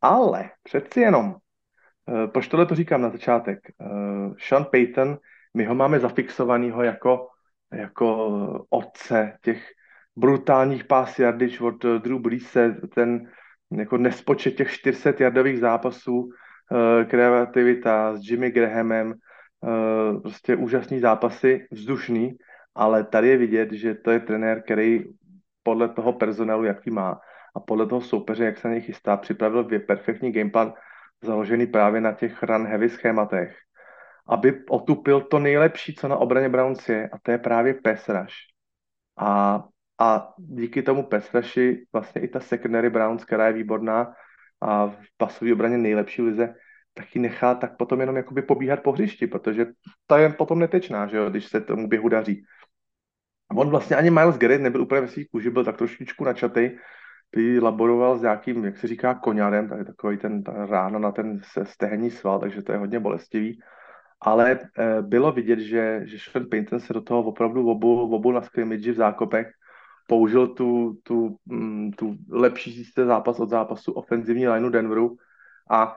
Ale 0.00 0.50
přeci 0.62 1.00
jenom, 1.00 1.26
uh, 1.26 2.26
proč 2.26 2.48
tohle 2.48 2.66
to 2.66 2.74
říkám 2.74 3.02
na 3.02 3.10
začátek, 3.10 3.58
uh, 3.78 4.34
Sean 4.38 4.64
Payton, 4.64 5.18
my 5.54 5.64
ho 5.64 5.74
máme 5.74 6.00
zafixovanýho 6.00 6.82
jako, 6.82 7.28
jako 7.72 8.66
otce 8.70 9.38
těch 9.42 9.62
brutálních 10.16 10.84
pás 10.84 11.18
yardič 11.18 11.60
od 11.60 11.84
Drew 11.84 12.18
Breese, 12.18 12.76
ten 12.94 13.30
jako 13.72 13.96
nespočet 13.96 14.50
těch 14.50 14.70
400 14.70 15.12
jardových 15.18 15.58
zápasů, 15.58 16.30
Eh, 16.70 17.04
kreativita 17.04 18.16
s 18.16 18.30
Jimmy 18.30 18.50
Grahamem, 18.50 19.14
eh, 19.14 20.20
prostě 20.20 20.56
úžasný 20.56 21.00
zápasy, 21.00 21.66
vzdušný, 21.70 22.36
ale 22.74 23.04
tady 23.04 23.28
je 23.28 23.36
vidět, 23.36 23.72
že 23.72 23.94
to 23.94 24.10
je 24.10 24.20
trenér, 24.20 24.62
který 24.62 25.04
podle 25.62 25.88
toho 25.88 26.12
personálu, 26.12 26.64
jaký 26.64 26.90
má 26.90 27.20
a 27.56 27.60
podle 27.60 27.86
toho 27.86 28.00
soupeře, 28.00 28.44
jak 28.44 28.58
se 28.58 28.68
na 28.68 28.74
něj 28.74 28.82
chystá, 28.82 29.16
připravil 29.16 29.68
perfektní 29.86 30.32
gameplan 30.32 30.72
založený 31.24 31.66
právě 31.66 32.00
na 32.00 32.12
těch 32.12 32.42
run 32.42 32.66
heavy 32.66 32.88
schématech, 32.88 33.56
aby 34.28 34.64
otupil 34.70 35.20
to 35.20 35.38
nejlepší, 35.38 35.94
co 35.94 36.08
na 36.08 36.16
obraně 36.16 36.48
Browns 36.48 36.88
je, 36.88 37.08
a 37.08 37.18
to 37.22 37.30
je 37.30 37.38
právě 37.38 37.74
pass. 37.74 38.10
A, 39.18 39.64
a 40.00 40.34
díky 40.38 40.82
tomu 40.82 41.02
pass 41.02 41.32
vlastně 41.92 42.22
i 42.22 42.28
ta 42.28 42.40
secondary 42.40 42.90
Browns, 42.90 43.24
která 43.24 43.46
je 43.46 43.52
výborná, 43.52 44.14
a 44.60 44.86
v 44.86 45.06
pasové 45.16 45.52
obraně 45.52 45.78
nejlepší 45.78 46.22
lize, 46.22 46.54
tak 46.94 47.14
ji 47.14 47.20
nechá 47.20 47.54
tak 47.54 47.76
potom 47.76 48.00
jenom 48.00 48.16
jakoby 48.16 48.42
pobíhat 48.42 48.82
po 48.82 48.92
hřišti, 48.92 49.26
protože 49.26 49.66
ta 50.06 50.18
je 50.18 50.28
potom 50.28 50.58
netečná, 50.58 51.06
že 51.06 51.16
jo, 51.16 51.30
když 51.30 51.46
se 51.46 51.60
tomu 51.60 51.88
běhu 51.88 52.08
daří. 52.08 52.44
On 53.56 53.70
vlastně 53.70 53.96
ani 53.96 54.10
Miles 54.10 54.38
Garrett 54.38 54.62
nebyl 54.62 54.82
úplně 54.82 55.00
ve 55.00 55.08
svých 55.08 55.28
kůži, 55.28 55.50
byl 55.50 55.64
tak 55.64 55.76
trošičku 55.76 56.24
načatej, 56.24 56.78
by 57.36 57.60
laboroval 57.60 58.18
s 58.18 58.22
nějakým, 58.22 58.64
jak 58.64 58.78
se 58.78 58.86
říká, 58.86 59.14
koňarem, 59.14 59.68
tak 59.68 59.86
takový 59.86 60.16
ten 60.16 60.42
ta 60.42 60.66
ráno 60.66 60.98
na 60.98 61.12
ten 61.12 61.40
stehenní 61.62 62.10
sval, 62.10 62.40
takže 62.40 62.62
to 62.62 62.72
je 62.72 62.78
hodně 62.78 63.00
bolestivý. 63.00 63.60
Ale 64.20 64.50
e, 64.50 64.58
bylo 65.02 65.32
vidět, 65.32 65.58
že, 65.58 66.00
že 66.04 66.18
Sean 66.18 66.46
Payton 66.50 66.80
se 66.80 66.92
do 66.92 67.00
toho 67.00 67.22
opravdu 67.22 67.70
obul, 67.70 68.14
obul 68.14 68.32
na 68.32 68.42
scrimmage 68.42 68.92
v 68.92 68.96
zákopech 68.96 69.46
použil 70.06 70.48
tu, 70.48 70.98
tu, 71.02 71.36
mm, 71.46 71.92
tu 71.92 72.16
lepší 72.30 72.84
zápas 72.96 73.40
od 73.40 73.50
zápasu 73.50 73.92
ofenzivní 73.92 74.48
lineu 74.48 74.68
Denveru 74.68 75.16
a 75.70 75.96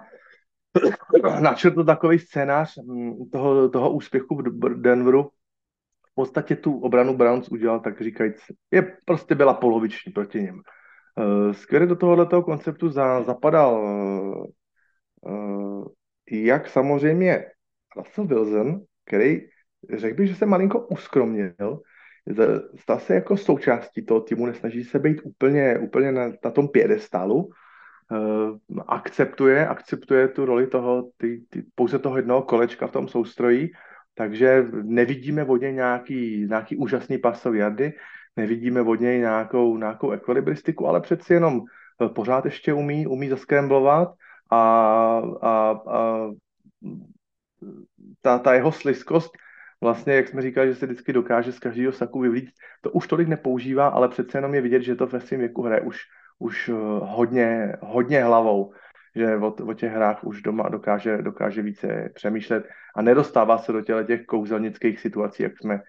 načrtl 1.39 1.83
takový 1.83 2.19
scénář 2.19 2.77
mm, 2.77 3.29
toho, 3.29 3.69
toho 3.69 3.91
úspěchu 3.91 4.35
v 4.35 4.81
Denveru. 4.81 5.29
V 6.13 6.15
podstatě 6.15 6.55
tu 6.55 6.79
obranu 6.79 7.17
Browns 7.17 7.47
udělal, 7.47 7.79
tak 7.79 8.01
říkajíc, 8.01 8.37
je 8.71 8.97
prostě 9.05 9.35
byla 9.35 9.53
poloviční 9.53 10.11
proti 10.11 10.41
něm. 10.41 10.61
Skvěle 11.51 11.85
do 11.85 11.95
tohoto 11.95 12.41
konceptu 12.41 12.89
za, 12.89 13.21
zapadal 13.23 13.83
uh, 15.21 15.85
jak 16.31 16.67
samozřejmě 16.69 17.45
Russell 17.97 18.27
Wilson, 18.27 18.81
který 19.05 19.41
řekl 19.93 20.17
bych, 20.17 20.27
že 20.27 20.35
se 20.35 20.45
malinko 20.45 20.79
uskromnil, 20.79 21.81
stal 22.75 22.99
se 22.99 23.15
jako 23.15 23.37
součástí 23.37 24.05
toho 24.05 24.21
týmu, 24.21 24.45
nesnaží 24.45 24.83
se 24.83 24.99
být 24.99 25.21
úplně, 25.23 25.79
úplně 25.79 26.11
na, 26.11 26.31
na 26.45 26.51
tom 26.51 26.67
pědestálu, 26.67 27.43
uh, 27.43 27.51
akceptuje, 28.87 29.67
akceptuje 29.67 30.27
tu 30.27 30.45
roli 30.45 30.67
toho, 30.67 31.09
ty, 31.17 31.43
ty, 31.49 31.63
pouze 31.75 31.99
toho 31.99 32.17
jednoho 32.17 32.41
kolečka 32.41 32.87
v 32.87 32.91
tom 32.91 33.07
soustrojí, 33.07 33.71
takže 34.15 34.65
nevidíme 34.83 35.45
od 35.45 35.61
něj 35.61 35.73
nějaký, 35.73 36.45
nějaký 36.49 36.77
úžasný 36.77 37.17
pasový 37.17 37.59
jardy, 37.59 37.93
nevidíme 38.35 38.81
od 38.81 38.99
něj 38.99 39.19
nějakou, 39.19 39.77
nějakou 39.77 40.11
ekvilibristiku, 40.11 40.87
ale 40.87 41.01
přeci 41.01 41.33
jenom 41.33 41.61
eh, 42.01 42.09
pořád 42.09 42.45
ještě 42.45 42.73
umí, 42.73 43.07
umí 43.07 43.29
zaskremblovat 43.29 44.13
a, 44.51 44.61
a, 45.41 45.81
a 45.87 46.29
ta, 48.21 48.39
ta 48.39 48.53
jeho 48.53 48.71
sliskost, 48.71 49.31
vlastně, 49.81 50.13
jak 50.13 50.27
jsme 50.27 50.41
říkali, 50.41 50.67
že 50.67 50.75
se 50.75 50.85
vždycky 50.85 51.13
dokáže 51.13 51.51
z 51.51 51.59
každého 51.59 51.91
saku 51.91 52.19
vyvlít, 52.19 52.49
to 52.81 52.91
už 52.91 53.07
tolik 53.07 53.27
nepoužívá, 53.27 53.87
ale 53.87 54.09
přece 54.09 54.37
jenom 54.37 54.53
je 54.55 54.61
vidět, 54.61 54.81
že 54.81 54.95
to 54.95 55.07
ve 55.07 55.19
svém 55.21 55.39
věku 55.39 55.61
hraje 55.61 55.81
už, 55.81 55.99
už 56.39 56.69
eh, 56.69 56.73
hodně, 57.01 57.73
hodně 57.81 58.23
hlavou, 58.23 58.73
že 59.15 59.37
o, 59.37 59.47
o 59.47 59.73
těch 59.73 59.91
hrách 59.91 60.23
už 60.23 60.41
doma 60.41 60.69
dokáže, 60.69 61.17
dokáže 61.17 61.61
více 61.61 62.09
přemýšlet 62.15 62.65
a 62.95 63.01
nedostává 63.01 63.57
se 63.57 63.71
do 63.71 63.81
těle 63.81 64.03
těch 64.03 64.25
kouzelnických 64.25 64.99
situací, 64.99 65.43
jak 65.43 65.57
jsme 65.57 65.81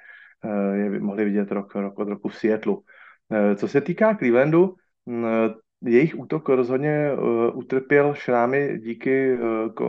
uh, 0.45 0.75
je 0.75 1.01
mohli 1.01 1.25
vidět 1.25 1.53
rok, 1.53 1.75
rok 1.75 1.99
od 1.99 2.09
roku 2.09 2.29
v 2.29 2.37
Seattleu. 2.37 2.75
Uh, 2.75 3.55
co 3.55 3.69
se 3.69 3.81
týká 3.81 4.15
Clevelandu, 4.15 4.75
uh, 5.05 5.25
jejich 5.85 6.19
útok 6.19 6.49
rozhodně 6.49 7.11
utrpěl 7.53 8.15
šrámy 8.15 8.79
díky 8.79 9.39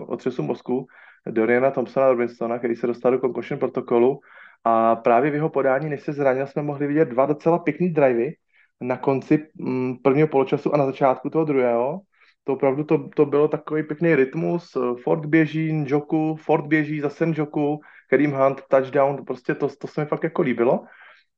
otřesu 0.07 0.43
mozku 0.43 0.87
Doriana 1.29 1.71
Thompsona 1.71 2.09
Robinsona, 2.09 2.57
který 2.57 2.75
se 2.75 2.87
dostal 2.87 3.11
do 3.11 3.19
concussion 3.19 3.59
protokolu 3.59 4.19
a 4.63 4.95
právě 4.95 5.31
v 5.31 5.33
jeho 5.33 5.49
podání, 5.49 5.89
než 5.89 6.01
se 6.01 6.13
zranil, 6.13 6.47
jsme 6.47 6.61
mohli 6.61 6.87
vidět 6.87 7.09
dva 7.09 7.25
docela 7.25 7.59
pěkný 7.59 7.89
drivey 7.89 8.35
na 8.81 8.97
konci 8.97 9.47
mm, 9.55 9.97
prvního 10.03 10.27
poločasu 10.27 10.73
a 10.73 10.77
na 10.77 10.85
začátku 10.85 11.29
toho 11.29 11.45
druhého. 11.45 11.99
To 12.47 12.53
opravdu 12.53 12.83
to, 12.83 13.09
to 13.15 13.25
bylo 13.25 13.47
takový 13.47 13.83
pěkný 13.83 14.15
rytmus. 14.15 14.77
Ford 15.03 15.25
běží, 15.25 15.73
Njoku, 15.73 16.35
Ford 16.35 16.67
běží, 16.67 16.99
zase 16.99 17.25
Njoku, 17.25 17.79
Kareem 18.09 18.31
Hunt, 18.31 18.61
touchdown, 18.69 19.25
prostě 19.25 19.55
to, 19.55 19.67
to 19.69 19.87
se 19.87 20.01
mi 20.01 20.07
fakt 20.07 20.23
jako 20.23 20.41
líbilo. 20.41 20.83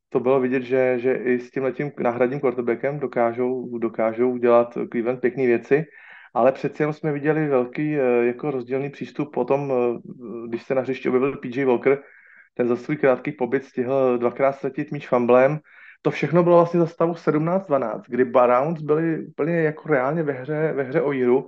To 0.09 0.19
bylo 0.19 0.39
vidět, 0.39 0.63
že, 0.63 0.99
že 0.99 1.13
i 1.13 1.39
s 1.39 1.51
tím 1.51 1.63
letím 1.63 1.91
náhradním 1.99 2.39
quarterbackem 2.39 2.99
dokážou, 2.99 3.77
dokážou 3.77 4.37
dělat 4.37 4.73
Cleveland 4.91 5.21
pěkné 5.21 5.45
věci 5.45 5.85
ale 6.37 6.51
přeci 6.51 6.81
jenom 6.81 6.93
jsme 6.93 7.11
viděli 7.11 7.47
velký 7.47 7.95
eh, 7.95 8.25
jako 8.25 8.51
rozdílný 8.51 8.89
přístup 8.89 9.33
potom, 9.33 9.71
eh, 9.71 9.99
když 10.47 10.63
se 10.63 10.75
na 10.75 10.81
hřišti 10.81 11.09
objevil 11.09 11.37
PJ 11.37 11.65
Walker, 11.65 12.03
ten 12.53 12.67
za 12.67 12.75
svůj 12.75 12.97
krátký 12.97 13.31
pobyt 13.31 13.63
stihl 13.63 14.17
dvakrát 14.17 14.51
ztratit 14.51 14.91
míč 14.91 15.07
famblem. 15.07 15.59
To 16.07 16.11
všechno 16.11 16.43
bylo 16.43 16.55
vlastně 16.55 16.79
za 16.79 16.87
stavu 16.87 17.13
17-12, 17.13 18.01
kdy 18.07 18.25
Browns 18.25 18.81
byli 18.81 19.25
úplně 19.25 19.61
jako 19.61 19.89
reálně 19.89 20.23
ve 20.23 20.33
hře, 20.33 20.73
ve 20.73 20.83
hře 20.83 21.01
o 21.01 21.11
jíru. 21.11 21.47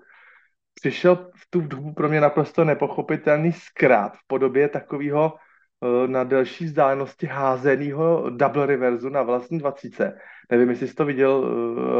Přišel 0.73 1.15
v 1.15 1.49
tu 1.49 1.61
dobu 1.61 1.93
pro 1.93 2.09
mě 2.09 2.21
naprosto 2.21 2.63
nepochopitelný 2.63 3.51
zkrát 3.51 4.13
v 4.13 4.27
podobě 4.27 4.69
takového 4.69 5.33
eh, 5.33 6.07
na 6.07 6.23
delší 6.23 6.65
vzdálenosti 6.65 7.27
házeného 7.27 8.29
double 8.29 8.65
reverzu 8.65 9.09
na 9.09 9.23
vlastní 9.23 9.59
dvacíce. 9.59 10.17
Nevím, 10.51 10.69
jestli 10.69 10.87
jsi 10.87 10.93
to 10.93 11.05
viděl, 11.05 11.45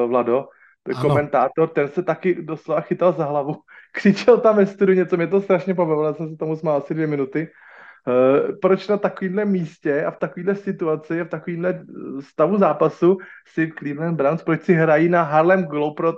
Vlado, 0.08 0.48
ano. 0.96 1.02
komentátor, 1.02 1.70
ten 1.70 1.88
se 1.88 2.04
taky 2.04 2.42
doslova 2.42 2.82
chytal 2.82 3.14
za 3.14 3.26
hlavu. 3.26 3.56
Křičel 3.92 4.38
tam 4.38 4.56
ve 4.56 4.66
studiu 4.66 4.98
něco, 4.98 5.18
mě 5.18 5.28
to 5.28 5.42
strašně 5.42 5.74
pobavilo, 5.74 6.08
já 6.08 6.14
jsem 6.14 6.30
se 6.30 6.36
tomu 6.36 6.56
smál 6.56 6.78
asi 6.78 6.94
dvě 6.94 7.08
minuty. 7.08 7.48
Uh, 8.10 8.60
proč 8.62 8.88
na 8.88 8.98
takovýmhle 8.98 9.46
místě 9.46 10.06
a 10.06 10.12
v 10.12 10.20
takovýhle 10.20 10.56
situaci 10.56 11.24
v 11.24 11.30
takovýmhle 11.30 11.86
stavu 12.20 12.58
zápasu 12.58 13.18
si 13.48 13.72
Cleveland 13.80 14.18
Browns, 14.18 14.44
proč 14.44 14.64
si 14.64 14.74
hrají 14.74 15.10
na 15.10 15.24
Harlem 15.24 15.68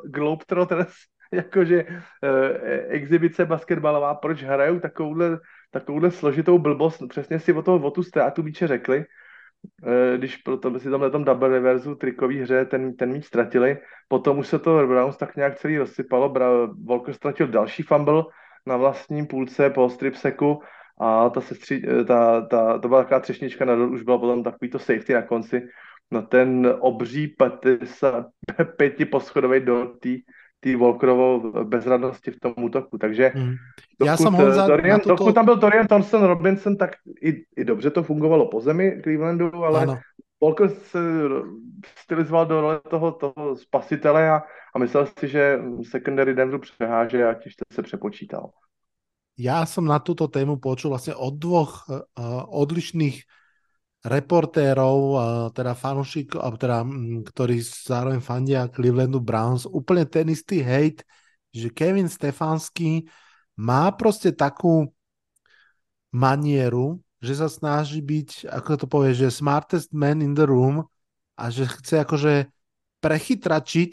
Globetrotters, 0.03 0.93
jakože 1.33 1.85
uh, 1.85 1.99
exibice 2.87 3.45
basketbalová, 3.45 4.15
proč 4.15 4.43
hrajou 4.43 4.79
takovouhle, 4.79 5.39
takovouhle 5.71 6.11
složitou 6.11 6.59
blbost, 6.59 7.03
přesně 7.09 7.39
si 7.39 7.53
o, 7.53 7.61
to, 7.61 7.75
o 7.75 7.91
tu 7.91 8.03
ztrátu 8.03 8.43
míče 8.43 8.67
řekli, 8.67 9.05
Eh, 9.85 10.17
když 10.17 10.37
proto 10.37 10.79
si 10.79 10.89
tam 10.89 11.11
tom 11.11 11.23
double 11.23 11.49
reverzu 11.49 11.95
trikový 11.95 12.41
hře 12.41 12.65
ten, 12.65 12.95
ten 12.95 13.11
míč 13.11 13.25
ztratili. 13.25 13.77
Potom 14.07 14.39
už 14.39 14.47
se 14.47 14.59
to 14.59 14.87
Browns 14.87 15.17
tak 15.17 15.35
nějak 15.35 15.57
celý 15.59 15.77
rozsypalo. 15.77 16.33
Volker 16.85 17.13
ztratil 17.13 17.47
další 17.47 17.83
fumble 17.83 18.23
na 18.65 18.77
vlastním 18.77 19.27
půlce 19.27 19.69
po 19.69 19.89
strip 19.89 20.15
seku 20.15 20.61
a 21.01 21.29
ta, 21.29 21.41
sestří, 21.41 21.81
eh, 21.87 22.03
ta, 22.03 22.41
ta, 22.41 22.77
to 22.79 22.87
byla 22.87 23.03
taková 23.03 23.19
třešnička 23.19 23.65
na 23.65 23.73
už 23.73 24.01
bylo 24.01 24.19
potom 24.19 24.43
takový 24.43 24.71
to 24.71 24.79
safety 24.79 25.13
na 25.13 25.21
konci. 25.21 25.67
No 26.11 26.21
ten 26.21 26.77
obří 26.79 27.27
petisa, 27.27 28.25
pěti 28.77 29.05
poschodový 29.05 29.59
do 29.59 29.85
té 29.85 30.09
tý 30.59 30.75
Volkerovo 30.75 31.51
bezradnosti 31.63 32.31
v 32.31 32.39
tom 32.39 32.53
útoku. 32.57 32.97
Takže 32.97 33.31
mm. 33.35 33.55
Já 34.05 34.17
jsem 34.17 34.33
Honza, 34.33 34.67
Dorian, 34.67 34.99
tuto... 34.99 35.15
dokud 35.15 35.35
tam 35.35 35.45
byl 35.45 35.55
Dorian 35.55 35.87
Thompson 35.87 36.23
Robinson, 36.23 36.77
tak 36.77 36.91
i, 37.21 37.43
i 37.57 37.65
dobře 37.65 37.89
to 37.89 38.03
fungovalo 38.03 38.47
po 38.47 38.61
zemi 38.61 39.01
Clevelandu, 39.03 39.55
ale 39.55 39.81
ano. 39.81 39.99
Volker 40.41 40.69
se 40.69 40.99
stylizoval 41.97 42.45
do 42.45 42.61
role 42.61 42.81
toho, 42.89 43.11
toho 43.11 43.55
spasitele 43.55 44.29
a, 44.29 44.41
a 44.75 44.79
myslel 44.79 45.07
si, 45.19 45.27
že 45.27 45.59
secondary 45.89 46.33
Denveru 46.33 46.59
přeháže 46.59 47.27
a 47.27 47.33
těžce 47.33 47.63
se 47.73 47.81
přepočítal. 47.81 48.49
Já 49.41 49.65
jsem 49.65 49.85
na 49.85 49.99
tuto 49.99 50.27
tému 50.27 50.61
počul 50.61 50.89
vlastně 50.89 51.15
od 51.15 51.33
dvoch 51.33 51.89
uh, 51.89 51.97
odlišných 52.45 53.25
reportérov, 54.05 55.21
teda 55.53 55.73
fanúšikov, 55.77 56.57
teda, 56.57 56.81
ktorí 57.21 57.61
zároveň 57.61 58.17
fandia 58.17 58.65
Clevelandu 58.65 59.21
Browns, 59.21 59.69
úplne 59.69 60.09
ten 60.09 60.25
istý 60.33 60.65
hate, 60.65 61.05
že 61.53 61.69
Kevin 61.69 62.09
Stefanský 62.09 63.05
má 63.57 63.91
prostě 63.91 64.31
takú 64.31 64.89
manieru, 66.11 66.99
že 67.21 67.37
sa 67.37 67.47
snaží 67.49 68.01
byť, 68.01 68.49
ako 68.49 68.69
to 68.77 68.85
povie, 68.89 69.13
že 69.13 69.29
smartest 69.29 69.93
man 69.93 70.25
in 70.25 70.33
the 70.33 70.49
room 70.49 70.89
a 71.37 71.53
že 71.53 71.69
chce 71.69 72.01
akože 72.01 72.33
prechytračiť 73.05 73.91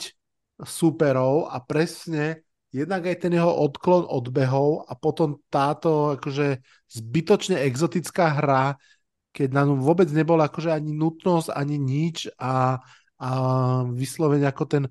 superov 0.64 1.52
a 1.52 1.60
presne 1.60 2.47
jednak 2.72 3.06
aj 3.06 3.16
ten 3.16 3.32
jeho 3.32 3.48
odklon 3.48 4.04
odbehov 4.08 4.84
a 4.88 4.92
potom 4.94 5.40
táto 5.48 6.20
akože 6.20 6.60
zbytočne 6.88 7.64
exotická 7.64 8.28
hra 8.28 8.76
keď 9.38 9.54
na 9.54 9.62
ňu 9.62 9.78
vôbec 9.78 10.10
nebola 10.10 10.50
akože 10.50 10.72
ani 10.74 10.90
nutnosť, 10.98 11.54
ani 11.54 11.78
nič 11.78 12.26
a, 12.42 12.82
a 13.22 13.28
vyslovene 13.86 14.48
ako 14.50 14.64
ten 14.66 14.84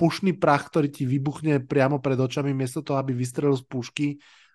pušný 0.00 0.40
prach, 0.40 0.72
ktorý 0.72 0.88
ti 0.88 1.04
vybuchne 1.04 1.60
priamo 1.68 2.00
pred 2.00 2.16
očami, 2.16 2.56
miesto 2.56 2.80
toho, 2.80 2.96
aby 2.96 3.12
vystrelil 3.12 3.56
z 3.60 3.64
pušky, 3.68 4.08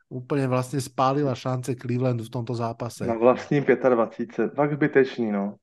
úplně 0.09 0.47
vlastně 0.47 0.81
spálila 0.81 1.35
šance 1.35 1.75
Clevelandu 1.75 2.23
v 2.23 2.29
tomto 2.29 2.55
zápase. 2.55 3.05
Na 3.05 3.13
vlastní 3.13 3.61
25. 3.61 4.53
Fakt 4.55 4.73
zbytečný, 4.73 5.31
no. 5.31 5.55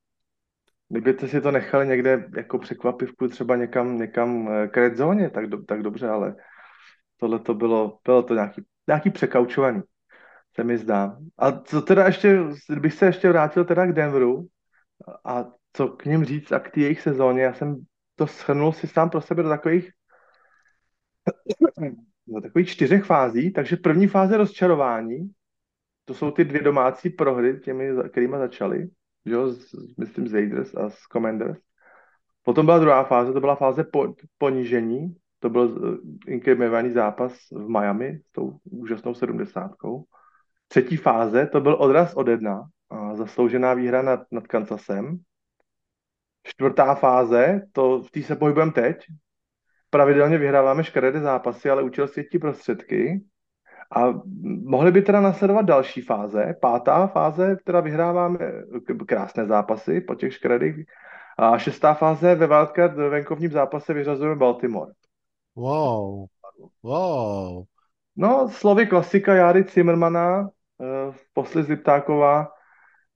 Kdybyste 0.89 1.29
si 1.29 1.41
to 1.41 1.51
nechali 1.51 1.89
někde 1.89 2.29
jako 2.37 2.59
překvapivku 2.59 3.29
třeba 3.29 3.57
někam, 3.57 3.99
někam 3.99 4.49
eh, 4.49 4.69
k 4.69 4.77
red 4.77 4.95
tak, 5.33 5.47
do, 5.47 5.65
tak 5.65 5.83
dobře, 5.83 6.09
ale 6.09 6.35
tohle 7.23 7.39
to 7.39 7.55
bylo, 7.55 7.99
bylo 8.05 8.23
to 8.23 8.35
nějaký, 8.35 8.63
nějaký 8.87 9.11
překaučovaný 9.11 9.83
se 10.55 10.65
mi 10.65 10.79
zdá. 10.79 11.19
A 11.39 11.53
co 11.53 11.83
teda 11.83 12.07
ještě, 12.07 12.39
bych 12.81 12.95
se 12.95 13.07
ještě 13.07 13.29
vrátil 13.29 13.65
teda 13.65 13.87
k 13.87 13.93
Denveru 13.93 14.47
a 15.25 15.45
co 15.73 15.89
k 15.89 16.05
ním 16.05 16.25
říct 16.25 16.53
a 16.53 16.59
k 16.59 16.71
té 16.71 16.81
jejich 16.81 17.01
sezóně, 17.01 17.43
já 17.43 17.55
jsem 17.55 17.77
to 18.17 18.27
shrnul 18.27 18.73
si 18.73 18.87
sám 18.87 19.11
pro 19.11 19.21
sebe 19.21 19.43
do 19.43 19.49
takových 19.49 19.91
do 22.27 22.41
takových 22.41 22.69
čtyřech 22.69 23.05
fází, 23.05 23.53
takže 23.53 23.77
první 23.77 24.07
fáze 24.07 24.37
rozčarování, 24.37 25.31
to 26.05 26.15
jsou 26.15 26.31
ty 26.31 26.45
dvě 26.45 26.63
domácí 26.63 27.11
prohry, 27.11 27.61
těmi, 27.61 27.91
kterými 28.11 28.37
začali, 28.39 28.89
že 29.27 29.33
jo, 29.33 29.55
myslím 29.99 30.29
z 30.29 30.35
Raiders 30.35 30.75
a 30.75 30.91
z 30.91 30.99
Commanders. 31.13 31.59
Potom 32.43 32.67
byla 32.67 32.79
druhá 32.79 33.05
fáze, 33.05 33.33
to 33.33 33.41
byla 33.41 33.55
fáze 33.55 33.85
po, 33.85 34.15
ponížení, 34.39 35.17
to 35.43 35.51
byl 35.51 35.99
eh, 36.29 36.33
inkriminovaný 36.33 36.91
zápas 36.91 37.33
v 37.51 37.69
Miami 37.69 38.21
s 38.29 38.33
tou 38.33 38.59
úžasnou 38.71 39.15
sedmdesátkou. 39.15 40.05
Třetí 40.69 40.97
fáze 40.97 41.47
to 41.47 41.61
byl 41.61 41.77
odraz 41.81 42.15
od 42.15 42.29
jedna, 42.29 42.63
zasloužená 43.15 43.75
výhra 43.75 44.03
nad, 44.03 44.21
nad 44.31 44.47
Kansasem. 44.47 45.19
Čtvrtá 46.43 46.95
fáze, 46.95 47.63
to 47.73 48.03
v 48.03 48.11
té 48.11 48.23
se 48.23 48.37
pohybujeme 48.37 48.73
teď. 48.73 48.97
Pravidelně 49.91 50.39
vyhráváme 50.39 50.85
škaredé 50.85 51.21
zápasy, 51.21 51.71
ale 51.71 51.83
účel 51.83 52.09
světí 52.09 52.39
prostředky. 52.39 53.25
A 53.97 54.15
mohly 54.65 54.93
by 54.93 55.03
teda 55.03 55.21
nasledovat 55.21 55.63
další 55.63 56.01
fáze. 56.01 56.55
Pátá 56.61 57.07
fáze, 57.07 57.57
která 57.57 57.81
vyhráváme 57.81 58.39
krásné 59.07 59.47
zápasy 59.47 60.01
po 60.01 60.15
těch 60.15 60.35
škaredých 60.35 60.87
A 61.39 61.59
šestá 61.59 61.95
fáze 61.95 62.35
ve 62.35 62.47
wildcard 62.47 62.95
ve 62.95 63.09
venkovním 63.09 63.51
zápase 63.51 63.95
vyřazujeme 63.95 64.37
Baltimore. 64.37 64.93
Wow. 65.55 66.27
Wow. 66.83 67.65
No, 68.17 68.49
slovy 68.49 68.87
klasika 68.87 69.35
Járy 69.35 69.65
Zimmermana, 69.65 70.41
uh, 70.43 71.15
posly 71.33 71.63
Ziptáková, 71.63 72.49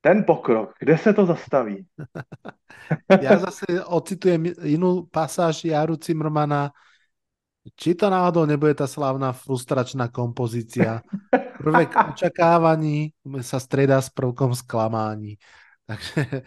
ten 0.00 0.24
pokrok, 0.24 0.74
kde 0.80 0.98
se 0.98 1.12
to 1.12 1.26
zastaví? 1.26 1.86
ja 3.20 3.36
zase 3.38 3.66
ocitujem 3.84 4.54
inú 4.62 5.10
pasáž 5.10 5.64
Jaru 5.64 5.98
Zimmermana, 5.98 6.70
či 7.74 7.98
to 7.98 8.06
náhodou 8.06 8.46
nebude 8.46 8.78
tá 8.78 8.86
slavná 8.86 9.34
frustračná 9.34 10.08
kompozícia. 10.08 11.02
Prvek 11.58 11.90
očakávaní 12.14 13.10
sa 13.42 13.58
stredá 13.58 13.98
s 13.98 14.14
prvkom 14.14 14.54
sklamání. 14.54 15.34
Takže... 15.86 16.42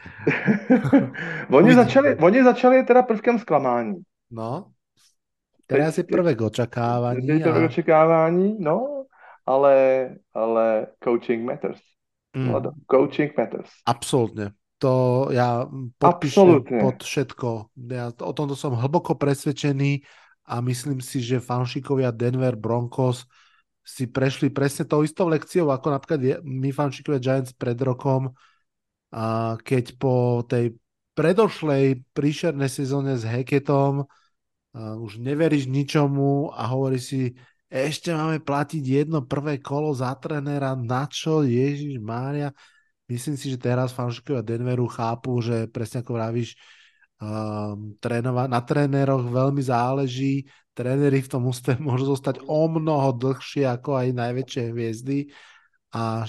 oni, 1.60 1.74
začali, 1.76 2.16
oni 2.16 2.44
začali 2.44 2.84
teda 2.84 3.04
prvkem 3.04 3.40
zklamání. 3.40 4.00
No, 4.32 4.72
teraz 5.70 6.02
je 6.02 6.04
prvek 6.04 6.42
očakávání. 6.42 7.28
Je 7.28 7.40
prvek 7.40 7.64
a... 7.64 7.66
očekávání, 7.66 8.58
no, 8.60 9.06
ale, 9.46 9.76
ale 10.34 10.88
coaching 11.04 11.46
matters. 11.46 11.80
Mm. 12.34 12.54
Coaching 12.90 13.38
matters. 13.38 13.70
Absolutne. 13.86 14.58
To 14.80 15.28
ja 15.36 15.68
podpíšem 16.00 16.64
pod 16.80 17.04
všetko. 17.04 17.50
Ja 17.92 18.16
o 18.16 18.32
tomto 18.32 18.56
som 18.56 18.80
hlboko 18.80 19.20
presvedčený 19.20 20.08
a 20.48 20.64
myslím 20.64 21.04
si, 21.04 21.20
že 21.20 21.44
fanšikovia 21.44 22.16
Denver 22.16 22.56
Broncos 22.56 23.28
si 23.84 24.08
prešli 24.08 24.54
presne 24.54 24.88
tou 24.88 25.04
istou 25.04 25.28
lekciou, 25.28 25.74
ako 25.74 25.88
napríklad 26.00 26.46
my 26.46 26.70
fanšikovia 26.72 27.20
Giants 27.20 27.52
pred 27.58 27.76
rokom, 27.82 28.32
a 29.10 29.58
keď 29.60 29.98
po 29.98 30.46
tej 30.46 30.78
predošlej 31.18 32.06
príšernej 32.14 32.70
sezóne 32.70 33.18
s 33.18 33.26
Heketom 33.26 34.06
už 35.00 35.20
neveríš 35.20 35.68
ničomu 35.68 36.54
a 36.56 36.70
hovorí 36.72 37.00
si, 37.02 37.36
ešte 37.70 38.10
máme 38.10 38.42
platiť 38.42 38.82
jedno 38.82 39.22
prvé 39.30 39.62
kolo 39.62 39.94
za 39.94 40.18
trenéra, 40.18 40.74
na 40.74 41.06
čo, 41.06 41.46
Ježiš 41.46 42.02
Mária. 42.02 42.50
Myslím 43.06 43.38
si, 43.38 43.54
že 43.54 43.62
teraz 43.62 43.94
fanšikovia 43.94 44.42
Denveru 44.42 44.90
chápu, 44.90 45.38
že 45.42 45.70
presne 45.70 46.02
ako 46.02 46.18
vravíš, 46.18 46.58
um, 47.22 47.94
trénova- 48.02 48.50
na 48.50 48.62
tréneroch 48.62 49.22
veľmi 49.22 49.62
záleží. 49.62 50.50
Tréneri 50.74 51.22
v 51.22 51.30
tom 51.30 51.46
ústve 51.46 51.78
môžu 51.82 52.10
zostať 52.10 52.42
o 52.50 52.66
mnoho 52.66 53.14
dlhšie 53.18 53.70
ako 53.70 54.02
aj 54.02 54.08
najväčšie 54.18 54.64
hviezdy. 54.74 55.30
A 55.94 56.26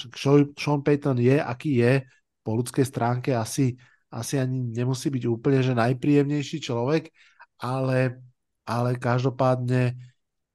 Sean 0.56 0.80
Payton 0.80 1.20
je, 1.20 1.36
aký 1.36 1.84
je, 1.84 2.04
po 2.40 2.56
ľudskej 2.56 2.84
stránke 2.84 3.36
asi, 3.36 3.76
asi 4.08 4.40
ani 4.40 4.72
nemusí 4.72 5.12
byť 5.12 5.24
úplne 5.28 5.60
že 5.60 5.76
najpríjemnejší 5.76 6.64
človek, 6.64 7.12
ale, 7.60 8.24
ale 8.70 8.94
každopádne 8.94 9.98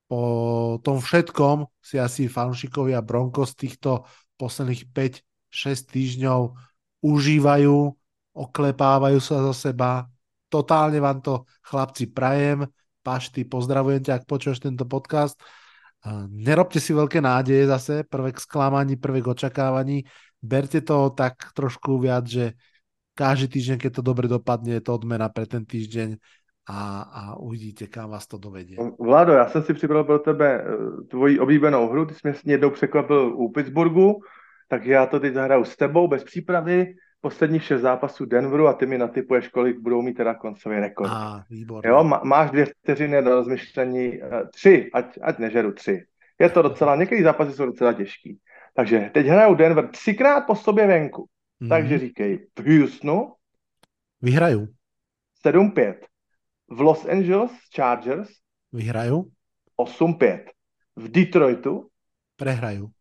po 0.08 0.80
tom 0.80 1.04
všetkom 1.04 1.68
si 1.84 2.00
asi 2.00 2.32
fanšikovia 2.32 3.04
Broncos 3.04 3.52
týchto 3.60 4.08
posledných 4.40 4.88
5-6 4.96 5.92
týždňov 5.92 6.56
užívajú, 7.04 7.78
oklepávajú 8.32 9.20
sa 9.20 9.44
zo 9.44 9.52
seba. 9.52 10.08
Totálne 10.48 11.04
vám 11.04 11.20
to, 11.20 11.44
chlapci, 11.68 12.08
prajem. 12.08 12.64
Pašty, 13.06 13.46
pozdravujem 13.46 14.02
ťa, 14.02 14.18
ak 14.18 14.26
počuješ 14.26 14.66
tento 14.66 14.88
podcast. 14.88 15.38
Nerobte 16.30 16.78
si 16.82 16.94
veľké 16.94 17.22
nádeje 17.22 17.70
zase, 17.70 18.06
prvé 18.06 18.34
k 18.34 18.42
sklamaní, 18.42 18.98
prvé 18.98 19.22
k 19.22 19.30
očakávaní. 19.30 20.06
Berte 20.42 20.82
to 20.82 21.14
tak 21.14 21.54
trošku 21.54 22.02
viac, 22.02 22.26
že 22.30 22.58
každý 23.18 23.58
týždeň, 23.58 23.78
keď 23.78 23.92
to 23.98 24.04
dobre 24.06 24.26
dopadne, 24.30 24.78
je 24.78 24.84
to 24.86 24.94
odmena 24.98 25.30
pre 25.30 25.46
ten 25.50 25.66
týždeň 25.66 26.18
a, 26.68 27.02
a 27.02 27.36
uvidíte, 27.36 27.88
kam 27.88 28.10
vás 28.10 28.28
to 28.28 28.38
dovedie. 28.38 28.78
Vlado, 29.00 29.34
já 29.34 29.50
jsem 29.50 29.64
si 29.64 29.74
připravil 29.74 30.04
pro 30.04 30.20
tebe 30.20 30.64
eh, 30.64 31.04
tvoji 31.10 31.40
oblíbenou 31.40 31.90
hru, 31.90 32.06
ty 32.06 32.14
jsi 32.14 32.32
mě 32.44 32.54
jednou 32.54 32.70
překvapil 32.70 33.34
u 33.36 33.52
Pittsburghu, 33.52 34.20
tak 34.68 34.86
já 34.86 35.06
to 35.06 35.20
teď 35.20 35.34
zahraju 35.34 35.66
s 35.66 35.76
tebou 35.76 36.08
bez 36.08 36.24
přípravy, 36.24 36.96
posledních 37.22 37.64
šest 37.64 37.82
zápasů 37.82 38.26
Denveru 38.26 38.68
a 38.68 38.74
ty 38.74 38.86
mi 38.86 38.98
natypuješ, 38.98 39.48
kolik 39.48 39.80
budou 39.80 40.02
mít 40.02 40.14
teda 40.14 40.34
koncový 40.34 40.80
rekord. 40.80 41.12
A, 41.14 41.44
výborně. 41.50 41.90
Jo, 41.90 42.04
má, 42.04 42.22
máš 42.24 42.52
dvě 42.52 42.66
vteřiny 42.66 43.22
na 43.22 43.32
rozmyšlení, 43.32 44.22
eh, 44.24 44.30
tři, 44.54 44.90
ať, 44.94 45.18
ať 45.22 45.38
nežeru 45.38 45.72
tři. 45.72 46.04
Je 46.40 46.50
to 46.50 46.62
docela, 46.62 46.96
některé 47.00 47.24
zápasy 47.24 47.54
jsou 47.54 47.66
docela 47.66 47.94
těžký. 47.94 48.40
Takže 48.74 49.10
teď 49.14 49.28
hrajou 49.28 49.56
Denver 49.56 49.88
třikrát 49.88 50.42
po 50.42 50.56
sobě 50.56 50.88
venku. 50.88 51.28
Mm-hmm. 51.62 51.70
Takže 51.70 52.00
říkej, 52.00 52.48
v 52.60 52.80
Houstonu 52.80 53.34
vyhrajú. 54.22 54.68
7-5 55.46 55.96
v 56.68 56.80
Los 56.82 57.06
Angeles 57.06 57.52
Chargers 57.70 58.30
vyhrajú. 58.74 59.32
8-5. 59.78 60.52
V 60.96 61.06
Detroitu 61.12 61.92
prehrajú. 62.40 62.92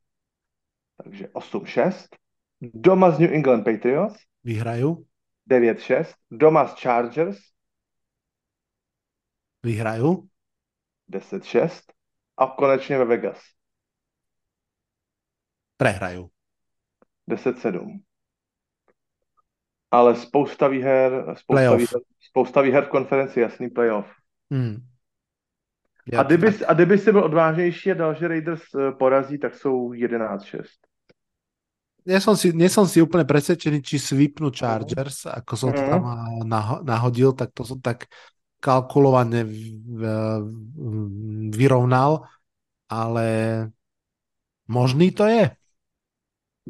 Takže 0.97 1.29
8-6. 1.35 2.09
Doma 2.61 3.11
z 3.11 3.19
New 3.19 3.33
England 3.33 3.65
Patriots 3.65 4.19
vyhrajú. 4.45 5.07
9-6. 5.47 6.15
Doma 6.31 6.69
z 6.69 6.73
Chargers 6.81 7.39
vyhrajú. 9.63 10.29
10-6. 11.11 11.93
A 12.35 12.45
konečne 12.51 12.99
ve 12.99 13.07
Vegas. 13.07 13.39
Prehrajú. 15.79 16.31
10-7 17.31 18.03
ale 19.95 20.17
spousta 20.17 20.69
výher, 20.69 21.35
spousta, 21.39 21.77
výher, 21.77 22.01
spousta 22.21 22.61
výher 22.61 22.85
v 22.85 22.89
konferenci, 22.89 23.41
jasný 23.41 23.71
playoff. 23.71 24.07
Hmm. 24.51 24.83
a, 26.19 26.23
kdyby, 26.23 26.53
tak... 26.53 26.69
a 26.69 26.73
kdyby 26.75 26.99
si 26.99 27.13
byl 27.13 27.25
odvážnější 27.25 27.91
a 27.91 27.95
dal, 27.95 28.15
že 28.15 28.29
Raiders 28.29 28.63
eh, 28.75 28.93
porazí, 28.93 29.39
tak 29.39 29.55
jsou 29.55 29.93
11-6. 29.93 30.63
Ja 32.05 32.21
som 32.21 32.37
si, 32.37 32.53
nie 32.53 32.69
som 32.69 32.85
si 32.85 33.01
úplne 33.01 33.25
presvedčený, 33.25 33.81
či 33.81 33.97
sweepnú 33.97 34.53
Chargers, 34.53 35.25
ako 35.25 35.53
som 35.57 35.73
to 35.73 35.81
tam 35.81 36.05
mhm. 36.05 36.85
nahodil, 36.85 37.33
tak 37.33 37.57
to 37.57 37.65
som 37.65 37.81
tak 37.81 38.13
kalkulovane 38.61 39.41
vyrovnal, 41.49 42.29
ale 42.93 43.27
možný 44.69 45.17
to 45.17 45.25
je. 45.25 45.49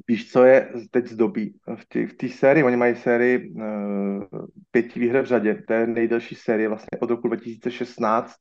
Víš, 0.09 0.33
co 0.33 0.45
je 0.45 0.73
teď 0.91 1.07
zdobí? 1.07 1.55
V 1.77 2.15
té 2.17 2.29
sérii, 2.29 2.65
oni 2.65 2.77
mají 2.77 2.97
sérii 2.97 3.51
uh, 3.51 4.25
pěti 4.71 5.01
výher 5.01 5.23
v 5.23 5.27
řadě, 5.27 5.63
to 5.67 5.73
je 5.73 5.87
nejdelší 5.87 6.35
série 6.35 6.69
vlastně 6.69 6.99
od 7.01 7.11
roku 7.11 7.29
2016, 7.29 8.35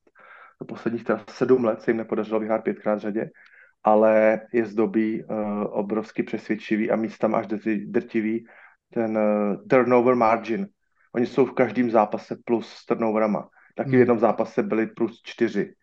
do 0.62 0.66
posledních 0.66 1.04
teda 1.04 1.24
sedm 1.30 1.64
let 1.64 1.82
se 1.82 1.91
jim 1.91 1.97
nepodařilo 1.97 2.39
vyhrát 2.39 2.64
pětkrát 2.64 2.97
v 2.97 3.01
řadě, 3.01 3.30
ale 3.84 4.41
je 4.54 4.66
zdobí 4.66 5.24
uh, 5.24 5.38
obrovsky 5.70 6.24
přesvědčivý 6.24 6.91
a 6.91 6.95
místam 6.95 7.36
až 7.36 7.47
drtivý 7.86 8.45
ten 8.93 9.18
uh, 9.18 9.68
turnover 9.70 10.16
margin. 10.16 10.68
Oni 11.16 11.26
jsou 11.26 11.45
v 11.45 11.54
každém 11.54 11.91
zápase 11.91 12.38
plus 12.45 12.70
s 12.70 12.86
turnoverama. 12.86 13.49
Taky 13.76 13.89
hmm. 13.89 13.97
v 13.97 13.99
jednom 13.99 14.20
zápase 14.20 14.64
byli 14.64 14.88
plus 14.88 15.22
čtyři. 15.24 15.74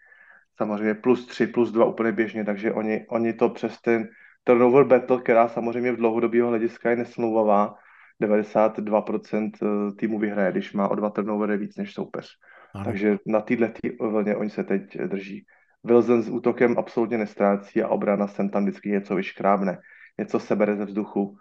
Samozřejmě 0.56 0.94
plus 0.94 1.26
tři, 1.26 1.46
plus 1.46 1.72
dva 1.72 1.84
úplně 1.84 2.12
běžně, 2.12 2.44
takže 2.44 2.72
oni, 2.72 3.06
oni 3.08 3.32
to 3.32 3.48
přes 3.48 3.80
ten 3.80 4.08
turnover 4.50 4.84
battle, 4.84 5.20
která 5.20 5.48
samozřejmě 5.48 5.92
v 5.92 5.96
dlouhodobého 5.96 6.48
hlediska 6.48 6.90
je 6.90 6.96
nesmlouvavá, 6.96 7.74
92% 8.22 9.50
eh, 9.62 9.92
týmu 9.94 10.18
vyhraje, 10.18 10.52
když 10.52 10.72
má 10.72 10.88
o 10.88 10.94
dva 10.94 11.10
turnovery 11.10 11.56
víc 11.56 11.76
než 11.76 11.94
soupeř. 11.94 12.28
Ano. 12.74 12.84
Takže 12.84 13.18
na 13.26 13.40
této 13.40 14.10
vlně 14.10 14.36
oni 14.36 14.50
se 14.50 14.64
teď 14.64 14.98
drží. 14.98 15.46
Wilson 15.84 16.22
s 16.22 16.28
útokem 16.28 16.78
absolutně 16.78 17.18
nestrácí 17.18 17.82
a 17.82 17.88
obrana 17.88 18.26
sem 18.26 18.50
tam 18.50 18.62
vždycky 18.62 18.90
něco 18.90 19.14
vyškrábne, 19.14 19.78
něco 20.18 20.40
sebere 20.40 20.76
ze 20.76 20.84
vzduchu. 20.84 21.36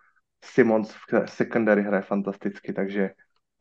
Simons 0.45 0.95
v 1.11 1.29
secondary 1.29 1.81
hraje 1.83 2.01
fantasticky, 2.01 2.73
takže 2.73 3.09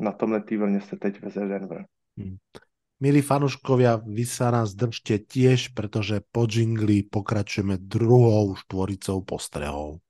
na 0.01 0.13
tomhle 0.13 0.43
tý 0.43 0.57
vlně 0.57 0.81
se 0.81 0.97
teď 0.97 1.23
veze 1.23 1.41
Denver. 1.41 1.85
Hmm. 2.19 2.37
Milí 2.99 3.23
fanúškovia, 3.23 4.03
vy 4.03 4.27
sa 4.27 4.51
nás 4.51 4.75
držte 4.75 5.23
tiež, 5.23 5.71
pretože 5.71 6.19
po 6.35 6.51
džingli 6.51 7.07
pokračujeme 7.07 7.79
druhou 7.79 8.59
štvoricou 8.59 9.23
postrehov. 9.23 10.03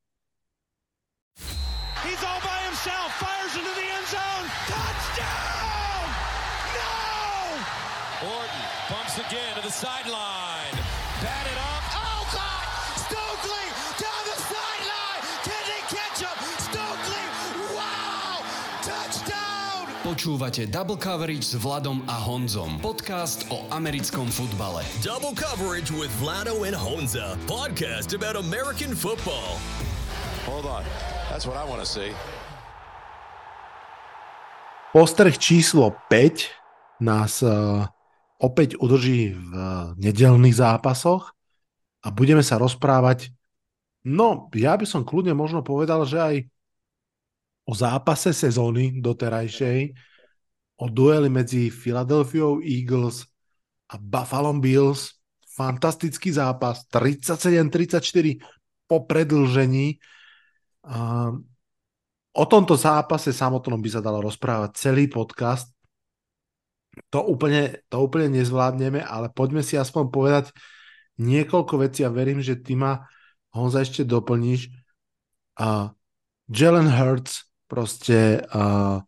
Počúvate 20.28 20.68
Double 20.68 21.00
Coverage 21.00 21.40
s 21.40 21.56
Vladom 21.56 22.04
a 22.04 22.12
Honzom. 22.20 22.76
Podcast 22.84 23.48
o 23.48 23.64
americkom 23.72 24.28
futbale. 24.28 24.84
Double 25.00 25.32
Coverage 25.32 25.88
with 25.88 26.12
Vlado 26.20 26.68
and 26.68 26.76
Honza. 26.76 27.32
Podcast 27.48 28.12
about 28.12 28.36
American 28.36 28.92
football. 28.92 29.56
Hold 30.44 30.68
on. 30.68 30.84
That's 31.32 31.48
what 31.48 31.56
I 31.56 31.64
want 31.64 31.80
to 31.80 31.88
see. 31.88 32.12
Postrh 34.92 35.32
číslo 35.40 35.96
5 36.12 37.00
nás 37.00 37.40
uh, 37.40 37.88
opäť 38.36 38.76
udrží 38.84 39.32
v 39.32 39.52
nedelných 39.96 40.60
zápasoch 40.60 41.32
a 42.04 42.12
budeme 42.12 42.44
sa 42.44 42.60
rozprávať, 42.60 43.32
no 44.04 44.52
ja 44.52 44.76
by 44.76 44.84
som 44.84 45.08
kľudne 45.08 45.32
možno 45.32 45.64
povedal, 45.64 46.04
že 46.04 46.20
aj 46.20 46.34
o 47.64 47.72
zápase 47.72 48.36
sezóny 48.36 49.00
doterajšej, 49.00 50.07
o 50.78 50.86
dueli 50.86 51.26
medzi 51.26 51.68
Philadelphia 51.74 52.46
Eagles 52.62 53.26
a 53.90 53.98
Buffalo 53.98 54.54
Bills. 54.58 55.18
Fantastický 55.58 56.30
zápas, 56.30 56.86
37-34 56.86 58.38
po 58.86 59.02
predlžení. 59.10 59.98
O 62.30 62.44
tomto 62.46 62.78
zápase 62.78 63.34
samotnom 63.34 63.82
by 63.82 63.90
sa 63.90 63.98
dalo 63.98 64.22
rozprávať 64.22 64.78
celý 64.78 65.10
podcast. 65.10 65.74
To 67.10 67.26
úplne, 67.26 67.82
to 67.90 67.98
úplne 67.98 68.38
nezvládneme, 68.38 69.02
ale 69.02 69.34
poďme 69.34 69.66
si 69.66 69.74
aspoň 69.74 70.04
povedať 70.14 70.54
niekoľko 71.18 71.74
vecí 71.82 72.06
a 72.06 72.14
verím, 72.14 72.38
že 72.38 72.54
ty 72.54 72.78
ma 72.78 73.02
Honza 73.50 73.82
ešte 73.82 74.06
doplníš. 74.06 74.70
Uh, 75.58 75.90
Jalen 76.46 76.86
Hurts 76.86 77.50
proste 77.66 78.46
uh, 78.46 79.02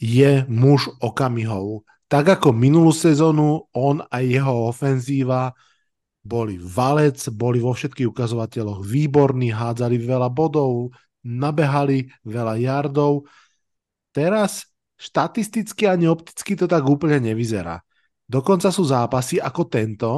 je 0.00 0.48
muž 0.48 0.88
okamihov. 1.04 1.84
Tak 2.10 2.40
ako 2.40 2.56
minulú 2.56 2.90
sezónu 2.90 3.68
on 3.76 4.00
a 4.08 4.24
jeho 4.24 4.72
ofenzíva 4.72 5.52
boli 6.24 6.56
valec, 6.58 7.20
boli 7.30 7.60
vo 7.60 7.76
všetkých 7.76 8.08
ukazovateľoch 8.08 8.82
výborní, 8.82 9.52
hádzali 9.52 10.00
veľa 10.00 10.28
bodov, 10.32 10.90
nabehali 11.22 12.08
veľa 12.24 12.54
yardov. 12.58 13.28
Teraz 14.10 14.66
štatisticky 14.96 15.86
ani 15.86 16.10
opticky 16.10 16.56
to 16.56 16.66
tak 16.66 16.82
úplne 16.82 17.20
nevyzerá. 17.20 17.80
Dokonca 18.26 18.68
sú 18.68 18.84
zápasy 18.84 19.40
ako 19.40 19.62
tento, 19.68 20.12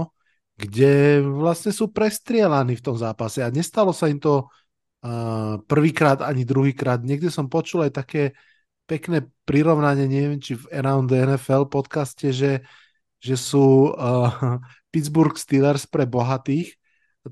kde 0.58 1.22
vlastne 1.22 1.70
sú 1.74 1.90
prestrielaní 1.90 2.78
v 2.78 2.84
tom 2.84 2.96
zápase 2.98 3.40
a 3.40 3.50
nestalo 3.50 3.90
sa 3.94 4.10
im 4.10 4.20
to 4.20 4.46
uh, 4.46 5.58
prvýkrát 5.64 6.20
ani 6.22 6.44
druhýkrát. 6.44 7.00
Niekde 7.02 7.30
som 7.32 7.46
počul 7.48 7.88
aj 7.88 7.92
také 8.04 8.22
pekné 8.92 9.24
prirovnanie, 9.48 10.04
neviem, 10.04 10.36
či 10.36 10.60
v 10.60 10.68
Around 10.68 11.08
the 11.08 11.16
NFL 11.24 11.72
podcaste, 11.72 12.28
že, 12.28 12.60
že 13.24 13.40
sú 13.40 13.96
uh, 13.96 14.60
Pittsburgh 14.92 15.32
Steelers 15.32 15.88
pre 15.88 16.04
bohatých, 16.04 16.76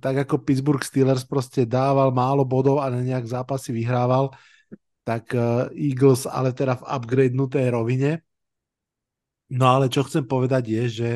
tak 0.00 0.24
ako 0.24 0.40
Pittsburgh 0.40 0.80
Steelers 0.80 1.28
proste 1.28 1.68
dával 1.68 2.16
málo 2.16 2.48
bodov 2.48 2.80
a 2.80 2.88
nejak 2.88 3.28
zápasy 3.28 3.76
vyhrával, 3.76 4.32
tak 5.04 5.36
uh, 5.36 5.68
Eagles 5.76 6.24
ale 6.24 6.56
teda 6.56 6.80
v 6.80 6.86
upgradenutej 6.88 7.66
rovine. 7.76 8.24
No 9.52 9.76
ale 9.76 9.92
čo 9.92 10.06
chcem 10.08 10.24
povedať 10.24 10.64
je, 10.64 10.84
že, 10.88 11.10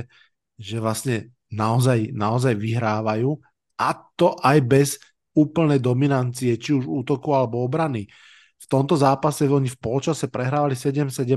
že 0.60 0.76
vlastne 0.76 1.32
naozaj, 1.48 2.12
naozaj 2.12 2.52
vyhrávajú 2.58 3.32
a 3.80 3.88
to 4.18 4.36
aj 4.44 4.58
bez 4.66 4.88
úplnej 5.38 5.80
dominancie, 5.80 6.58
či 6.58 6.76
už 6.76 6.84
útoku 6.84 7.32
alebo 7.32 7.62
obrany. 7.62 8.10
V 8.64 8.66
tomto 8.72 8.96
zápase 8.96 9.44
oni 9.44 9.68
v 9.68 9.76
polčase 9.76 10.24
prehrávali 10.32 10.72
7-17 10.72 11.36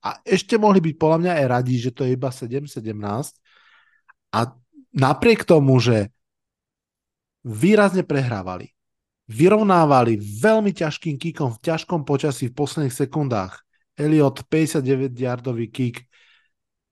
a 0.00 0.16
ešte 0.24 0.56
mohli 0.56 0.80
byť 0.80 0.94
podľa 0.96 1.18
mňa 1.20 1.32
aj 1.44 1.46
radí, 1.52 1.76
že 1.76 1.92
to 1.92 2.08
je 2.08 2.16
iba 2.16 2.32
7-17. 2.32 2.80
A 4.32 4.40
napriek 4.96 5.44
tomu, 5.44 5.76
že 5.76 6.08
výrazne 7.44 8.00
prehrávali. 8.00 8.72
Vyrovnávali 9.28 10.16
veľmi 10.16 10.72
ťažkým 10.72 11.20
kikom 11.20 11.52
v 11.52 11.62
ťažkom 11.68 12.08
počasí 12.08 12.48
v 12.48 12.56
posledných 12.56 12.96
sekundách. 12.96 13.60
Elliot 14.00 14.48
59-yardový 14.48 15.68
kick. 15.68 16.08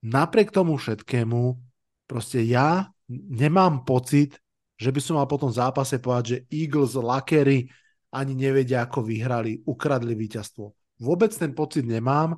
Napriek 0.04 0.52
tomu 0.52 0.76
všetkému, 0.76 1.56
proste 2.04 2.44
ja 2.44 2.92
nemám 3.08 3.88
pocit, 3.88 4.36
že 4.76 4.92
by 4.92 5.00
som 5.00 5.16
mal 5.16 5.28
po 5.28 5.40
tom 5.40 5.52
zápase 5.52 5.96
povedať, 5.96 6.24
že 6.28 6.38
Eagles, 6.52 6.92
Lakery 6.98 7.72
ani 8.12 8.36
nevedia, 8.36 8.84
ako 8.84 9.02
vyhrali, 9.08 9.64
ukradli 9.64 10.12
víťazstvo. 10.12 10.64
Vôbec 11.00 11.32
ten 11.32 11.56
pocit 11.56 11.88
nemám. 11.88 12.36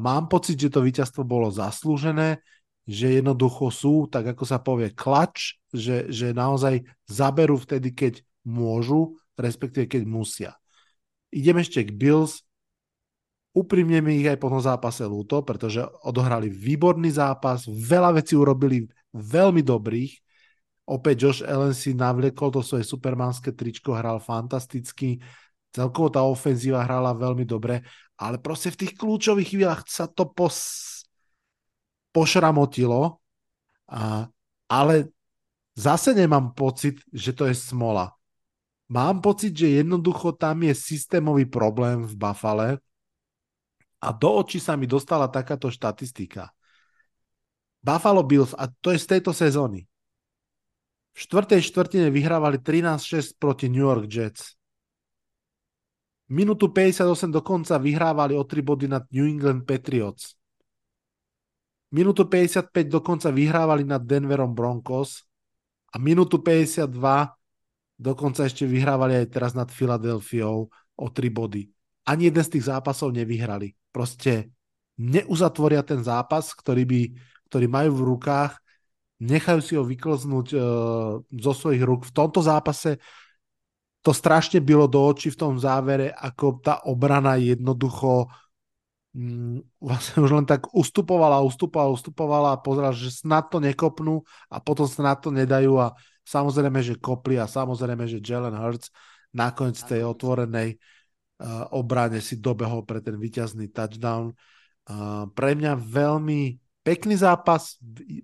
Mám 0.00 0.24
pocit, 0.26 0.58
že 0.58 0.72
to 0.72 0.82
víťazstvo 0.82 1.22
bolo 1.22 1.52
zaslúžené 1.52 2.40
že 2.88 3.20
jednoducho 3.20 3.68
sú, 3.68 3.94
tak 4.08 4.32
ako 4.32 4.44
sa 4.48 4.56
povie, 4.64 4.96
klač, 4.96 5.60
že, 5.68 6.08
že 6.08 6.32
naozaj 6.32 6.88
zaberú 7.04 7.60
vtedy, 7.60 7.92
keď 7.92 8.24
môžu, 8.48 9.20
respektíve 9.36 9.84
keď 9.84 10.02
musia. 10.08 10.56
Idem 11.28 11.60
ešte 11.60 11.84
k 11.84 11.92
Bills. 11.92 12.40
Úprimne 13.52 14.00
mi 14.00 14.24
ich 14.24 14.28
aj 14.32 14.40
po 14.40 14.48
tom 14.48 14.64
zápase 14.64 15.04
ľúto, 15.04 15.44
pretože 15.44 15.84
odohrali 16.00 16.48
výborný 16.48 17.12
zápas, 17.12 17.68
veľa 17.68 18.24
vecí 18.24 18.32
urobili 18.32 18.88
veľmi 19.12 19.60
dobrých. 19.60 20.12
Opäť 20.88 21.16
Josh 21.20 21.42
Allen 21.44 21.76
si 21.76 21.92
navliekol 21.92 22.48
to 22.48 22.64
svoje 22.64 22.88
supermanské 22.88 23.52
tričko, 23.52 23.92
hral 23.92 24.24
fantasticky, 24.24 25.20
celkovo 25.68 26.08
tá 26.08 26.24
ofenzíva 26.24 26.80
hrala 26.80 27.12
veľmi 27.12 27.44
dobre, 27.44 27.84
ale 28.16 28.40
proste 28.40 28.72
v 28.72 28.80
tých 28.84 28.92
kľúčových 28.96 29.52
chvíľach 29.52 29.84
sa 29.84 30.08
to 30.08 30.24
pos 30.32 30.56
pošramotilo, 32.08 33.20
a, 33.92 34.32
ale 34.64 35.12
zase 35.76 36.16
nemám 36.16 36.56
pocit, 36.56 37.04
že 37.12 37.36
to 37.36 37.44
je 37.44 37.52
smola. 37.52 38.16
Mám 38.88 39.20
pocit, 39.20 39.52
že 39.52 39.84
jednoducho 39.84 40.32
tam 40.40 40.64
je 40.64 40.72
systémový 40.72 41.44
problém 41.44 42.00
v 42.08 42.16
Buffale 42.16 42.80
a 44.00 44.08
do 44.16 44.40
očí 44.40 44.56
sa 44.56 44.72
mi 44.72 44.88
dostala 44.88 45.28
takáto 45.28 45.68
štatistika. 45.68 46.48
Buffalo 47.84 48.24
Bills, 48.24 48.56
a 48.56 48.72
to 48.80 48.96
je 48.96 48.98
z 48.98 49.06
tejto 49.20 49.36
sezóny. 49.36 49.84
V 51.18 51.26
štvrtej 51.26 51.66
štvrtine 51.66 52.14
vyhrávali 52.14 52.62
13-6 52.62 53.42
proti 53.42 53.66
New 53.66 53.82
York 53.82 54.06
Jets. 54.06 54.54
Minútu 56.30 56.70
58 56.70 57.34
dokonca 57.34 57.74
vyhrávali 57.74 58.38
o 58.38 58.46
3 58.46 58.62
body 58.62 58.86
nad 58.86 59.02
New 59.10 59.26
England 59.26 59.66
Patriots. 59.66 60.38
Minútu 61.90 62.30
55 62.30 62.70
dokonca 62.86 63.34
vyhrávali 63.34 63.82
nad 63.82 63.98
Denverom 63.98 64.54
Broncos 64.54 65.26
a 65.90 65.98
minútu 65.98 66.38
52 66.38 66.86
dokonca 67.98 68.46
ešte 68.46 68.62
vyhrávali 68.62 69.18
aj 69.18 69.26
teraz 69.26 69.58
nad 69.58 69.74
Filadelfiou 69.74 70.70
o 70.70 71.06
3 71.10 71.34
body. 71.34 71.66
Ani 72.06 72.30
jeden 72.30 72.46
z 72.46 72.54
tých 72.54 72.70
zápasov 72.70 73.10
nevyhrali. 73.10 73.74
Proste 73.90 74.54
neuzatvoria 74.94 75.82
ten 75.82 75.98
zápas, 75.98 76.54
ktorý, 76.54 76.86
by, 76.86 77.00
ktorý 77.50 77.66
majú 77.66 77.90
v 77.98 78.06
rukách, 78.14 78.67
nechajú 79.18 79.60
si 79.60 79.72
ho 79.74 79.84
vyklznúť 79.84 80.48
uh, 80.54 80.62
zo 81.22 81.52
svojich 81.54 81.82
rúk. 81.82 82.06
V 82.08 82.14
tomto 82.14 82.42
zápase 82.42 83.02
to 84.02 84.14
strašne 84.14 84.62
bylo 84.62 84.86
do 84.86 85.02
očí 85.04 85.34
v 85.34 85.40
tom 85.40 85.54
závere, 85.58 86.14
ako 86.14 86.62
tá 86.62 86.86
obrana 86.86 87.34
jednoducho 87.36 88.30
Mm, 89.18 89.64
vlastne 89.80 90.20
už 90.20 90.30
len 90.30 90.46
tak 90.46 90.68
ustupovala, 90.70 91.40
ustupovala, 91.40 91.90
ustupovala 91.90 92.48
a 92.54 92.60
pozeral, 92.62 92.94
že 92.94 93.10
snad 93.10 93.48
to 93.48 93.58
nekopnú 93.58 94.20
a 94.46 94.60
potom 94.60 94.84
snad 94.84 95.24
to 95.24 95.32
nedajú 95.32 95.80
a 95.80 95.96
samozrejme, 96.28 96.78
že 96.84 97.00
kopli 97.00 97.40
a 97.40 97.48
samozrejme, 97.48 98.04
že 98.04 98.22
Jalen 98.22 98.54
Hurts 98.54 98.92
nakoniec 99.32 99.80
tej 99.80 100.04
otvorenej 100.04 100.76
uh, 100.76 101.72
obrane 101.72 102.20
si 102.20 102.36
dobehol 102.36 102.84
pre 102.84 103.00
ten 103.00 103.16
víťazný 103.16 103.72
touchdown. 103.72 104.36
Uh, 104.86 105.26
pre 105.32 105.56
mňa 105.56 105.72
veľmi 105.74 106.60
pekný 106.88 107.20
zápas, 107.20 107.76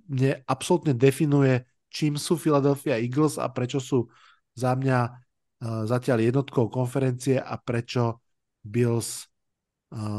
mne 0.09 0.41
absolútne 0.49 0.97
definuje, 0.97 1.69
čím 1.93 2.17
sú 2.17 2.41
Philadelphia 2.41 2.97
Eagles 2.97 3.37
a 3.37 3.53
prečo 3.53 3.77
sú 3.77 4.09
za 4.57 4.73
mňa 4.73 4.99
uh, 5.05 5.85
zatiaľ 5.85 6.25
jednotkou 6.25 6.73
konferencie 6.73 7.37
a 7.37 7.61
prečo 7.61 8.25
Bills 8.65 9.29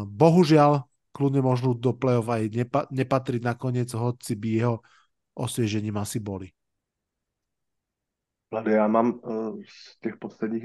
Bohužiaľ, 0.08 0.88
kľudne 1.12 1.44
možno 1.44 1.76
do 1.76 1.92
play-off 1.92 2.32
aj 2.32 2.44
nepa- 2.48 2.88
nepatriť 2.92 3.42
nakoniec, 3.44 3.92
hoci 3.92 4.34
by 4.40 4.50
jeho 4.56 4.76
osviežením 5.36 6.00
asi 6.00 6.20
boli. 6.20 6.48
Vlado, 8.52 8.72
já 8.72 8.88
mám 8.88 9.20
uh, 9.20 9.60
z 9.68 10.00
těch 10.00 10.18
posledních 10.18 10.64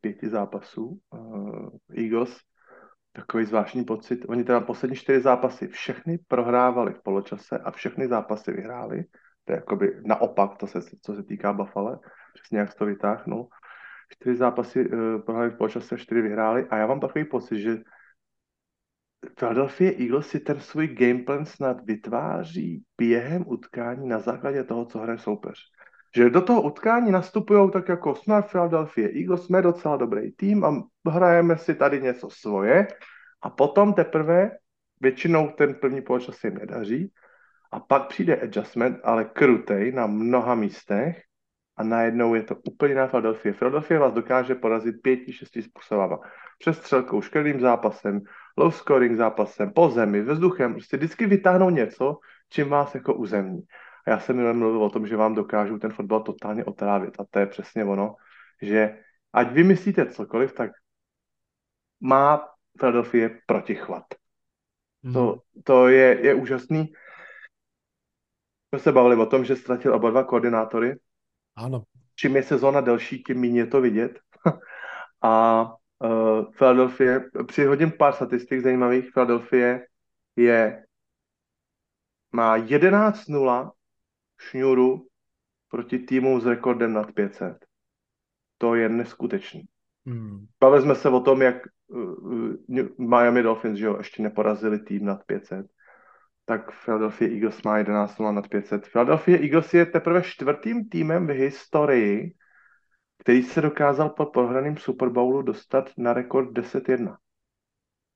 pěti 0.00 0.28
zápasů 0.28 1.00
uh, 1.10 1.68
Eagles 1.90 2.38
takový 3.14 3.44
zvláštní 3.44 3.84
pocit. 3.84 4.24
Oni 4.28 4.44
teda 4.44 4.60
poslední 4.60 4.96
čtyři 4.96 5.20
zápasy 5.20 5.68
všechny 5.68 6.18
prohrávali 6.18 6.92
v 6.92 7.02
poločase 7.02 7.58
a 7.58 7.70
všechny 7.70 8.08
zápasy 8.08 8.52
vyhráli. 8.52 9.04
To 9.44 9.52
je 9.52 9.56
jakoby 9.56 10.00
naopak, 10.06 10.56
to 10.56 10.66
se, 10.66 10.80
co 11.02 11.14
se 11.14 11.22
týká 11.22 11.52
Buffalo. 11.52 12.00
Přesně 12.34 12.58
jak 12.58 12.74
to 12.74 12.86
vytáhnul. 12.86 13.48
Čtyři 14.12 14.36
zápasy 14.36 14.88
uh, 14.88 15.20
prohráli 15.20 15.50
v 15.50 15.56
poločase 15.56 15.94
a 15.94 15.98
čtyři 15.98 16.22
vyhráli. 16.22 16.66
A 16.70 16.76
já 16.76 16.86
mám 16.86 17.00
takový 17.00 17.24
pocit, 17.24 17.60
že 17.60 17.76
Philadelphia 19.34 19.92
Eagles 19.98 20.28
si 20.28 20.40
ten 20.40 20.60
svůj 20.60 20.88
gameplan 20.88 21.44
snad 21.44 21.84
vytváří 21.84 22.84
během 22.98 23.44
utkání 23.46 24.08
na 24.08 24.18
základě 24.18 24.64
toho, 24.64 24.84
co 24.84 24.98
hraje 24.98 25.18
soupeř. 25.18 25.58
Že 26.16 26.30
do 26.30 26.42
toho 26.42 26.62
utkání 26.62 27.10
nastupují 27.10 27.70
tak 27.70 27.88
jako 27.88 28.14
jsme 28.14 28.42
Philadelphia 28.42 29.08
Eagles, 29.08 29.44
jsme 29.44 29.62
docela 29.62 29.96
dobrý 29.96 30.32
tým 30.32 30.64
a 30.64 30.82
hrajeme 31.10 31.58
si 31.58 31.74
tady 31.74 32.02
něco 32.02 32.30
svoje, 32.30 32.86
A 33.42 33.50
potom 33.50 33.92
teprve 33.94 34.50
většinou 35.00 35.48
ten 35.48 35.74
první 35.74 36.02
poločas 36.02 36.36
se 36.36 36.46
jim 36.46 36.58
nedaří 36.58 37.12
a 37.72 37.80
pak 37.80 38.08
přijde 38.08 38.36
adjustment, 38.36 39.00
ale 39.04 39.24
krutej 39.24 39.92
na 39.92 40.06
mnoha 40.06 40.54
místech 40.54 41.22
a 41.76 41.84
najednou 41.84 42.34
je 42.34 42.42
to 42.42 42.56
úplně 42.64 42.94
na 42.94 43.06
Philadelphia. 43.06 43.54
Philadelphia 43.54 44.00
vás 44.00 44.12
dokáže 44.14 44.54
porazit 44.54 45.02
pěti, 45.02 45.32
šesti 45.32 45.62
způsobama. 45.62 46.18
Přes 46.58 46.78
střelkou, 46.78 47.22
škrným 47.22 47.60
zápasem, 47.60 48.20
low 48.56 48.72
scoring 48.72 49.16
zápasem, 49.16 49.72
po 49.72 49.90
zemi, 49.90 50.22
vzduchem, 50.22 50.72
prostě 50.72 50.96
vždycky 50.96 51.26
vytáhnou 51.26 51.70
něco, 51.70 52.18
čím 52.48 52.68
vás 52.68 52.94
jako 52.94 53.14
uzemní. 53.14 53.62
A 54.06 54.10
já 54.10 54.20
jsem 54.20 54.38
jenom 54.38 54.58
mluvil 54.58 54.82
o 54.82 54.90
tom, 54.90 55.06
že 55.06 55.16
vám 55.16 55.34
dokážu 55.34 55.78
ten 55.78 55.92
fotbal 55.92 56.20
totálně 56.20 56.64
otrávit. 56.64 57.20
A 57.20 57.24
to 57.30 57.38
je 57.38 57.46
přesně 57.46 57.84
ono, 57.84 58.16
že 58.62 58.98
ať 59.32 59.52
vymyslíte 59.52 60.06
cokoliv, 60.06 60.52
tak 60.52 60.70
má 62.00 62.48
Philadelphia 62.78 63.30
protichvat. 63.46 64.04
Hmm. 65.04 65.12
To, 65.12 65.40
to 65.64 65.88
je, 65.88 66.26
je 66.26 66.34
úžasný. 66.34 66.92
My 68.74 68.80
se 68.80 68.92
bavili 68.92 69.16
o 69.16 69.26
tom, 69.26 69.44
že 69.44 69.56
ztratil 69.56 69.94
oba 69.94 70.10
dva 70.10 70.24
koordinátory. 70.24 70.98
Ano. 71.56 71.82
Čím 72.14 72.36
je 72.36 72.42
sezóna 72.42 72.80
delší, 72.80 73.22
tím 73.22 73.40
méně 73.40 73.60
je 73.60 73.66
to 73.66 73.80
vidět. 73.80 74.20
a 75.22 75.64
uh, 75.98 76.52
Philadelphia, 76.52 77.20
přihodím 77.46 77.92
pár 77.92 78.12
statistik 78.12 78.60
zajímavých. 78.60 79.12
Philadelphia 79.12 79.78
je 80.36 80.84
má 82.32 82.58
11-0 82.58 83.70
šňůru 84.38 85.06
proti 85.70 85.98
týmu 85.98 86.40
s 86.40 86.46
rekordem 86.46 86.92
nad 86.92 87.12
500. 87.12 87.56
To 88.58 88.74
je 88.74 88.88
neskutečný. 88.88 89.62
Hmm. 90.06 90.46
Bavili 90.60 90.82
jsme 90.82 90.94
se 90.94 91.08
o 91.08 91.20
tom, 91.20 91.42
jak 91.42 91.56
uh, 91.86 92.54
Miami 92.98 93.42
Dolphins 93.42 93.78
že 93.78 93.86
jo, 93.86 93.96
ještě 93.98 94.22
neporazili 94.22 94.78
tým 94.78 95.04
nad 95.04 95.24
500. 95.26 95.66
Tak 96.44 96.84
Philadelphia 96.84 97.30
Eagles 97.30 97.62
má 97.62 97.78
11 97.78 98.18
nad 98.18 98.48
500. 98.48 98.88
Philadelphia 98.88 99.38
Eagles 99.38 99.74
je 99.74 99.86
teprve 99.86 100.22
čtvrtým 100.22 100.88
týmem 100.88 101.26
v 101.26 101.30
historii, 101.30 102.34
který 103.18 103.42
se 103.42 103.60
dokázal 103.60 104.10
po 104.10 104.26
prohraném 104.26 104.76
Super 104.76 105.08
Bowlu 105.08 105.42
dostat 105.42 105.90
na 105.98 106.12
rekord 106.12 106.50
10-1. 106.50 107.16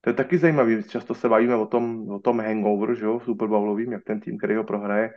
To 0.00 0.10
je 0.10 0.14
taky 0.14 0.38
zajímavý, 0.38 0.82
často 0.84 1.14
se 1.14 1.28
bavíme 1.28 1.56
o 1.56 1.66
tom, 1.66 2.10
o 2.10 2.18
tom 2.18 2.40
hangover, 2.40 2.94
že 2.94 3.04
jo, 3.04 3.20
Super 3.20 3.48
Bowlovým, 3.48 3.92
jak 3.92 4.04
ten 4.04 4.20
tým, 4.20 4.38
který 4.38 4.56
ho 4.56 4.64
prohraje, 4.64 5.10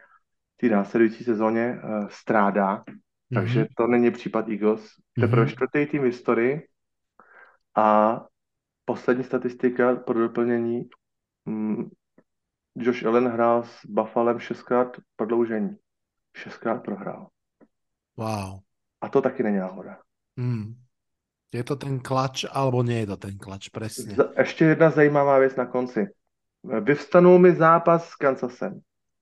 té 0.57 0.67
následující 0.67 1.23
sezóně 1.23 1.81
uh, 1.83 2.07
strádá. 2.07 2.77
Mm-hmm. 2.77 3.33
Takže 3.33 3.67
to 3.77 3.87
není 3.87 4.11
případ 4.11 4.49
Eagles. 4.49 4.87
Teprve 5.19 5.45
mm-hmm. 5.45 5.51
čtvrtý 5.51 5.85
tým 5.85 6.01
v 6.01 6.05
historii 6.05 6.67
a 7.75 8.19
poslední 8.85 9.23
statistika 9.23 9.95
pro 9.95 10.19
doplnění. 10.19 10.89
Mm, 11.45 11.89
Josh 12.75 13.05
Allen 13.05 13.27
hrál 13.27 13.63
s 13.63 13.85
Buffalem 13.85 14.39
šestkrát 14.39 14.97
prodloužení. 15.15 15.77
Šestkrát 16.37 16.83
prohrál. 16.83 17.27
Wow. 18.17 18.59
A 19.01 19.09
to 19.09 19.21
taky 19.21 19.43
není 19.43 19.57
náhoda. 19.57 19.97
Mm. 20.35 20.75
Je 21.53 21.63
to 21.63 21.75
ten 21.75 21.99
klač, 21.99 22.47
alebo 22.47 22.79
nie 22.79 23.03
je 23.03 23.11
to 23.11 23.17
ten 23.27 23.35
klač, 23.35 23.67
presne. 23.67 24.15
Ještě 24.39 24.65
jedna 24.65 24.89
zajímavá 24.89 25.39
věc 25.39 25.55
na 25.55 25.65
konci. 25.65 26.07
Vyvstanul 26.63 27.39
mi 27.39 27.55
zápas 27.55 28.09
s 28.09 28.15
Kansasem. 28.15 28.79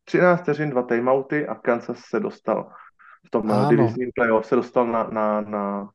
13 0.10 0.42
vteřin, 0.42 0.70
dva 0.70 0.84
timeouty 0.84 1.48
a 1.48 1.56
Kansas 1.56 2.00
se 2.00 2.20
dostal 2.20 2.72
v 3.26 3.30
tom 3.30 3.52
ano. 3.52 3.70
divizním 3.70 4.10
playoff, 4.16 4.46
se 4.46 4.56
dostal 4.56 4.88
na, 4.88 5.04
na, 5.04 5.42
na, 5.42 5.90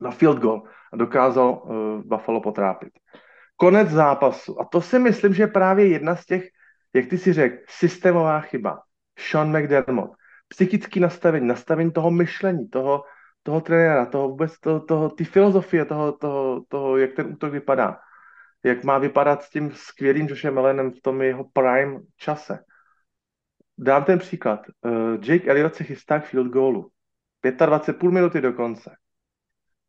na 0.00 0.10
field 0.10 0.38
goal 0.38 0.62
a 0.92 0.96
dokázal 0.96 1.62
uh, 1.64 2.02
Buffalo 2.04 2.40
potrápit. 2.40 2.90
Konec 3.56 3.88
zápasu. 3.88 4.60
A 4.60 4.64
to 4.64 4.80
si 4.80 4.98
myslím, 4.98 5.34
že 5.34 5.42
je 5.42 5.46
právě 5.46 5.86
jedna 5.86 6.16
z 6.16 6.26
těch, 6.26 6.48
jak 6.94 7.06
ty 7.06 7.18
si 7.18 7.32
řekl, 7.32 7.56
systémová 7.68 8.40
chyba. 8.40 8.80
Sean 9.18 9.58
McDermott. 9.58 10.10
Psychický 10.48 11.00
nastavení, 11.00 11.46
nastavení 11.46 11.92
toho 11.92 12.10
myšlení, 12.10 12.68
toho, 12.68 13.04
toho 13.42 13.60
trenéra, 13.60 14.06
toho 14.06 14.28
vůbec, 14.28 14.60
toho, 14.60 14.80
toho, 14.80 15.10
ty 15.10 15.24
filozofie 15.24 15.84
toho, 15.84 16.12
toho, 16.12 16.64
toho, 16.68 16.96
jak 16.96 17.12
ten 17.12 17.26
útok 17.26 17.52
vypadá. 17.52 17.98
Jak 18.64 18.84
má 18.84 18.98
vypadat 18.98 19.42
s 19.42 19.50
tím 19.50 19.72
skvělým 19.74 20.26
Joshem 20.28 20.58
Allenem 20.58 20.90
v 20.90 21.00
tom 21.02 21.22
jeho 21.22 21.44
prime 21.52 22.00
čase. 22.16 22.58
Dám 23.78 24.04
ten 24.04 24.18
příklad. 24.18 24.60
Uh, 24.80 25.24
Jake 25.24 25.50
Elliott 25.50 25.74
se 25.74 25.84
chystá 25.84 26.20
k 26.20 26.26
field 26.26 26.48
goalu. 26.48 26.90
25 27.66 27.98
půl 27.98 28.10
minuty 28.10 28.40
do 28.40 28.52
konce. 28.52 28.96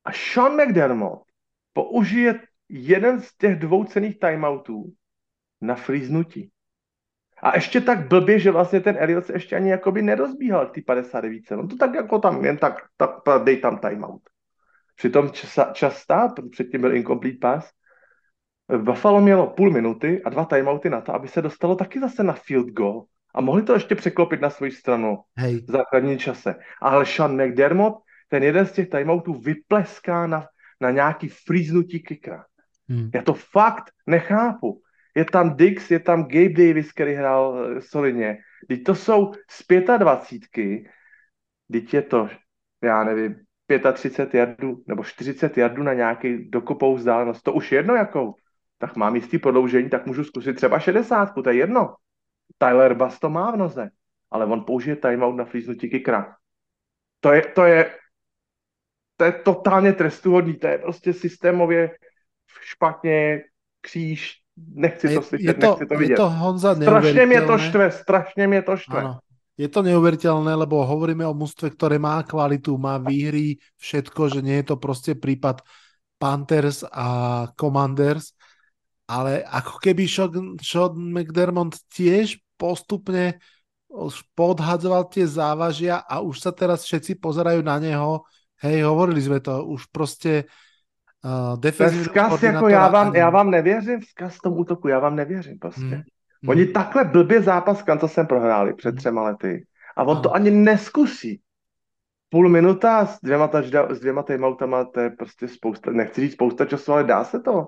A 0.05 0.11
Sean 0.11 0.55
McDermott 0.55 1.23
použije 1.73 2.39
jeden 2.69 3.21
z 3.21 3.37
těch 3.37 3.59
dvou 3.59 3.83
cených 3.83 4.19
timeoutů 4.19 4.93
na 5.61 5.75
frýznutí. 5.75 6.51
A 7.41 7.55
ještě 7.55 7.81
tak 7.81 8.07
blbě, 8.07 8.39
že 8.39 8.51
vlastně 8.51 8.79
ten 8.79 8.95
Elliot 8.99 9.25
se 9.25 9.33
ještě 9.33 9.55
ani 9.55 9.69
jakoby 9.69 10.01
nerozbíhal 10.01 10.67
k 10.67 10.75
té 10.75 10.81
59. 10.81 11.51
On 11.51 11.67
to 11.67 11.75
tak 11.75 11.93
jako 11.93 12.19
tam, 12.19 12.45
jen 12.45 12.57
tak, 12.57 12.75
tak 12.97 13.09
dej 13.43 13.57
tam 13.57 13.77
timeout. 13.77 14.21
Přitom 14.95 15.29
časa, 15.29 15.71
častá, 15.73 16.33
předtím 16.51 16.81
byl 16.81 16.95
incomplete 16.95 17.37
pass, 17.41 17.71
Buffalo 18.77 19.21
mělo 19.21 19.47
půl 19.47 19.71
minuty 19.71 20.23
a 20.23 20.29
dva 20.29 20.45
timeouty 20.45 20.89
na 20.89 21.01
to, 21.01 21.13
aby 21.13 21.27
se 21.27 21.41
dostalo 21.41 21.75
taky 21.75 21.99
zase 21.99 22.23
na 22.23 22.33
field 22.33 22.67
goal. 22.67 23.05
A 23.33 23.41
mohli 23.41 23.63
to 23.63 23.73
ještě 23.73 23.95
překlopit 23.95 24.41
na 24.41 24.49
svou 24.49 24.71
stranu 24.71 25.17
Hej. 25.37 25.55
v 25.55 25.71
základní 25.71 26.17
čase. 26.17 26.55
Ale 26.81 27.05
Sean 27.05 27.45
McDermott 27.45 28.03
ten 28.27 28.43
jeden 28.43 28.65
z 28.65 28.71
těch 28.71 28.89
timeoutů 28.89 29.33
vypleská 29.33 30.27
na, 30.27 30.47
na 30.81 30.91
nějaký 30.91 31.27
frýznutí 31.27 32.03
kickera. 32.03 32.45
Hmm. 32.89 33.09
Já 33.13 33.21
to 33.21 33.33
fakt 33.33 33.91
nechápu. 34.07 34.81
Je 35.15 35.25
tam 35.25 35.55
Dix, 35.55 35.91
je 35.91 35.99
tam 35.99 36.23
Gabe 36.23 36.49
Davis, 36.49 36.91
který 36.91 37.13
hrál 37.13 37.49
uh, 37.49 37.79
solidně. 37.79 38.37
Teď 38.67 38.83
to 38.83 38.95
jsou 38.95 39.31
z 39.49 39.63
25, 39.97 40.83
teď 41.71 41.93
je 41.93 42.01
to, 42.01 42.29
já 42.83 43.03
nevím, 43.03 43.35
35 43.93 44.39
jardů 44.39 44.83
nebo 44.87 45.03
40 45.03 45.57
jardů 45.57 45.83
na 45.83 45.93
nějaký 45.93 46.49
dokopou 46.49 46.95
vzdálenost. 46.95 47.43
To 47.43 47.53
už 47.53 47.71
jedno 47.71 47.95
jakou. 47.95 48.35
Tak 48.77 48.95
mám 48.95 49.15
jistý 49.15 49.37
prodloužení, 49.37 49.89
tak 49.89 50.05
můžu 50.05 50.23
zkusit 50.23 50.53
třeba 50.53 50.79
60, 50.79 51.33
to 51.33 51.49
je 51.49 51.55
jedno. 51.55 51.95
Tyler 52.57 52.93
Bass 52.93 53.19
to 53.19 53.29
má 53.29 53.51
v 53.51 53.57
noze, 53.57 53.89
ale 54.31 54.45
on 54.45 54.63
použije 54.63 54.95
timeout 54.95 55.35
na 55.35 55.45
flíznutí 55.45 55.89
kikra. 55.89 56.35
To 57.19 57.31
je, 57.31 57.41
to 57.41 57.63
je, 57.65 57.91
to 59.17 59.23
je 59.25 59.31
totálně 59.31 59.93
trestuhodný, 59.93 60.53
to 60.53 60.67
je 60.67 60.77
prostě 60.77 61.13
systémově 61.13 61.97
špatně, 62.61 63.43
kříž, 63.81 64.39
nechci 64.57 65.15
to 65.15 65.21
slyšet, 65.21 65.47
je 65.47 65.53
to, 65.53 65.67
nechci 65.67 65.85
to 65.85 65.95
vidět. 65.97 66.13
Je 66.13 66.17
to 66.17 66.29
Honza 66.29 66.75
strašně 66.75 67.25
mě 67.25 67.41
to 67.41 67.57
štve, 67.57 67.91
strašně 67.91 68.47
mě 68.47 68.61
to 68.61 68.77
štve. 68.77 68.99
Ano. 68.99 69.19
Je 69.53 69.69
to 69.69 69.85
neuveriteľné, 69.85 70.57
lebo 70.57 70.81
hovoríme 70.81 71.21
o 71.29 71.37
mústve, 71.37 71.69
ktoré 71.69 72.01
má 72.01 72.25
kvalitu, 72.25 72.73
má 72.73 72.97
výhry, 72.97 73.61
všetko, 73.77 74.33
že 74.33 74.41
nie 74.41 74.65
je 74.65 74.73
to 74.73 74.75
prostě 74.81 75.13
prípad 75.13 75.61
Panthers 76.17 76.81
a 76.89 77.07
Commanders, 77.53 78.33
ale 79.07 79.43
ako 79.43 79.79
keby 79.83 80.07
Sean, 80.07 80.55
Sean 80.63 80.95
McDermott 80.95 81.75
tiež 81.91 82.39
postupne 82.57 83.37
podhadzoval 84.33 85.05
tie 85.11 85.27
závažia 85.27 86.01
a 86.01 86.23
už 86.23 86.39
sa 86.39 86.51
teraz 86.55 86.87
všetci 86.87 87.21
pozerajú 87.21 87.61
na 87.61 87.77
neho. 87.77 88.25
Hej, 88.63 88.87
hovorili 88.87 89.21
sme 89.21 89.39
to, 89.39 89.65
už 89.65 89.85
prostě 89.91 90.43
Uh, 91.23 91.71
vzkaz, 91.71 92.43
jako 92.43 92.67
já 92.67 92.87
vám, 92.87 93.07
ani... 93.07 93.17
já 93.17 93.29
vám 93.29 93.51
nevěřím, 93.51 93.99
vzkaz 93.99 94.37
tomu 94.37 94.55
útoku, 94.55 94.87
já 94.87 94.99
vám 94.99 95.15
nevěřím 95.15 95.59
prostě. 95.59 95.81
Hmm. 95.81 96.03
Oni 96.47 96.63
hmm. 96.63 96.73
takhle 96.73 97.03
blbě 97.03 97.41
zápas 97.41 97.79
s 97.79 97.81
Kansasem 97.81 98.27
prohráli 98.27 98.73
před 98.73 98.89
hmm. 98.89 98.97
třema 98.97 99.23
lety 99.23 99.65
a 99.97 100.03
on 100.03 100.21
to 100.21 100.35
ani 100.35 100.51
neskusí. 100.51 101.41
Půl 102.29 102.49
minuta 102.49 103.05
s 103.05 103.19
dvěma, 103.23 103.47
tažda, 103.47 103.95
s 103.95 103.99
dvěma 103.99 104.23
timeoutama, 104.23 104.85
to 104.85 104.99
je 104.99 105.09
prostě 105.09 105.47
spousta, 105.47 105.91
nechci 105.91 106.21
říct 106.21 106.33
spousta 106.33 106.65
času, 106.65 106.91
ale 106.91 107.03
dá 107.03 107.23
se 107.23 107.39
to. 107.39 107.67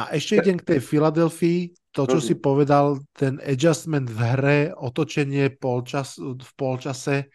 A 0.00 0.16
ešte 0.16 0.40
idem 0.40 0.56
k 0.56 0.76
tej 0.76 0.80
Filadelfii, 0.80 1.92
to, 1.92 2.08
čo 2.08 2.24
si 2.24 2.40
povedal, 2.40 3.04
ten 3.12 3.36
adjustment 3.44 4.08
v 4.08 4.20
hre, 4.32 4.58
otočenie 4.72 5.52
polčas, 5.60 6.16
v 6.16 6.50
polčase 6.56 7.28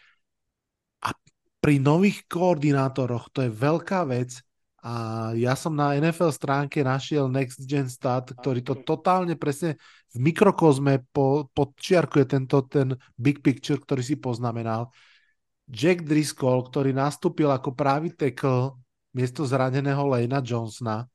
a 1.05 1.13
pri 1.61 1.77
nových 1.77 2.25
koordinátoroch, 2.25 3.29
to 3.29 3.45
je 3.45 3.51
veľká 3.53 4.09
vec, 4.09 4.41
a 4.85 5.33
ja 5.33 5.57
som 5.57 5.73
na 5.73 5.97
NFL 5.97 6.29
stránke 6.29 6.85
našiel 6.85 7.25
Next 7.25 7.65
Gen 7.65 7.89
Stat, 7.89 8.29
ktorý 8.37 8.61
to 8.61 8.85
totálne 8.85 9.33
presne 9.33 9.81
v 10.13 10.29
mikrokozme 10.29 11.01
po, 11.09 11.49
podčiarkuje 11.57 12.25
tento 12.29 12.61
ten 12.69 12.93
big 13.17 13.41
picture, 13.41 13.81
ktorý 13.81 14.05
si 14.05 14.21
poznamenal. 14.21 14.93
Jack 15.65 16.05
Driscoll, 16.05 16.69
ktorý 16.69 16.93
nastúpil 16.93 17.49
ako 17.49 17.73
právý 17.73 18.13
tackle 18.13 18.77
miesto 19.17 19.41
zraneného 19.41 20.05
Lejna 20.05 20.45
Johnsona. 20.45 21.09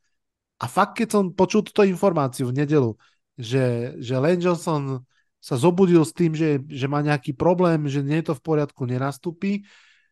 A 0.61 0.69
fakt, 0.69 1.01
keď 1.01 1.09
som 1.09 1.25
počul 1.33 1.65
túto 1.65 1.81
informáciu 1.89 2.53
v 2.53 2.61
nedelu, 2.61 2.93
že, 3.41 3.97
že 3.97 4.21
Lane 4.21 4.45
Johnson 4.45 5.01
sa 5.41 5.57
zobudil 5.57 6.05
s 6.05 6.13
tým, 6.13 6.37
že, 6.37 6.61
že 6.69 6.85
má 6.85 7.01
nejaký 7.01 7.33
problém, 7.33 7.89
že 7.89 8.05
nie 8.05 8.21
je 8.21 8.29
to 8.31 8.35
v 8.37 8.45
poriadku, 8.45 8.85
nenastúpi, 8.85 9.65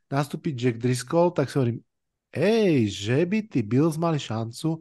nastúpi 0.09 0.57
Jack 0.57 0.81
Driscoll, 0.81 1.37
tak 1.37 1.53
si 1.53 1.61
hovorím, 1.61 1.85
ej, 2.33 2.89
že 2.89 3.29
by 3.29 3.39
tí 3.45 3.61
Bills 3.61 4.01
mali 4.01 4.17
šancu. 4.17 4.81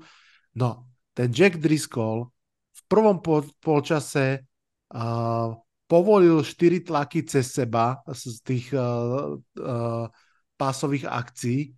No, 0.55 0.87
ten 1.11 1.35
Jack 1.35 1.59
Driscoll 1.59 2.31
v 2.71 2.81
prvom 2.87 3.19
pol, 3.19 3.43
polčase 3.59 4.47
uh, 4.95 5.51
povolil 5.83 6.47
4 6.47 6.87
tlaky 6.87 7.27
cez 7.27 7.51
seba 7.51 7.99
z 8.07 8.39
tých 8.39 8.71
uh, 8.71 9.35
uh, 9.35 10.07
pásových 10.55 11.11
akcií 11.11 11.75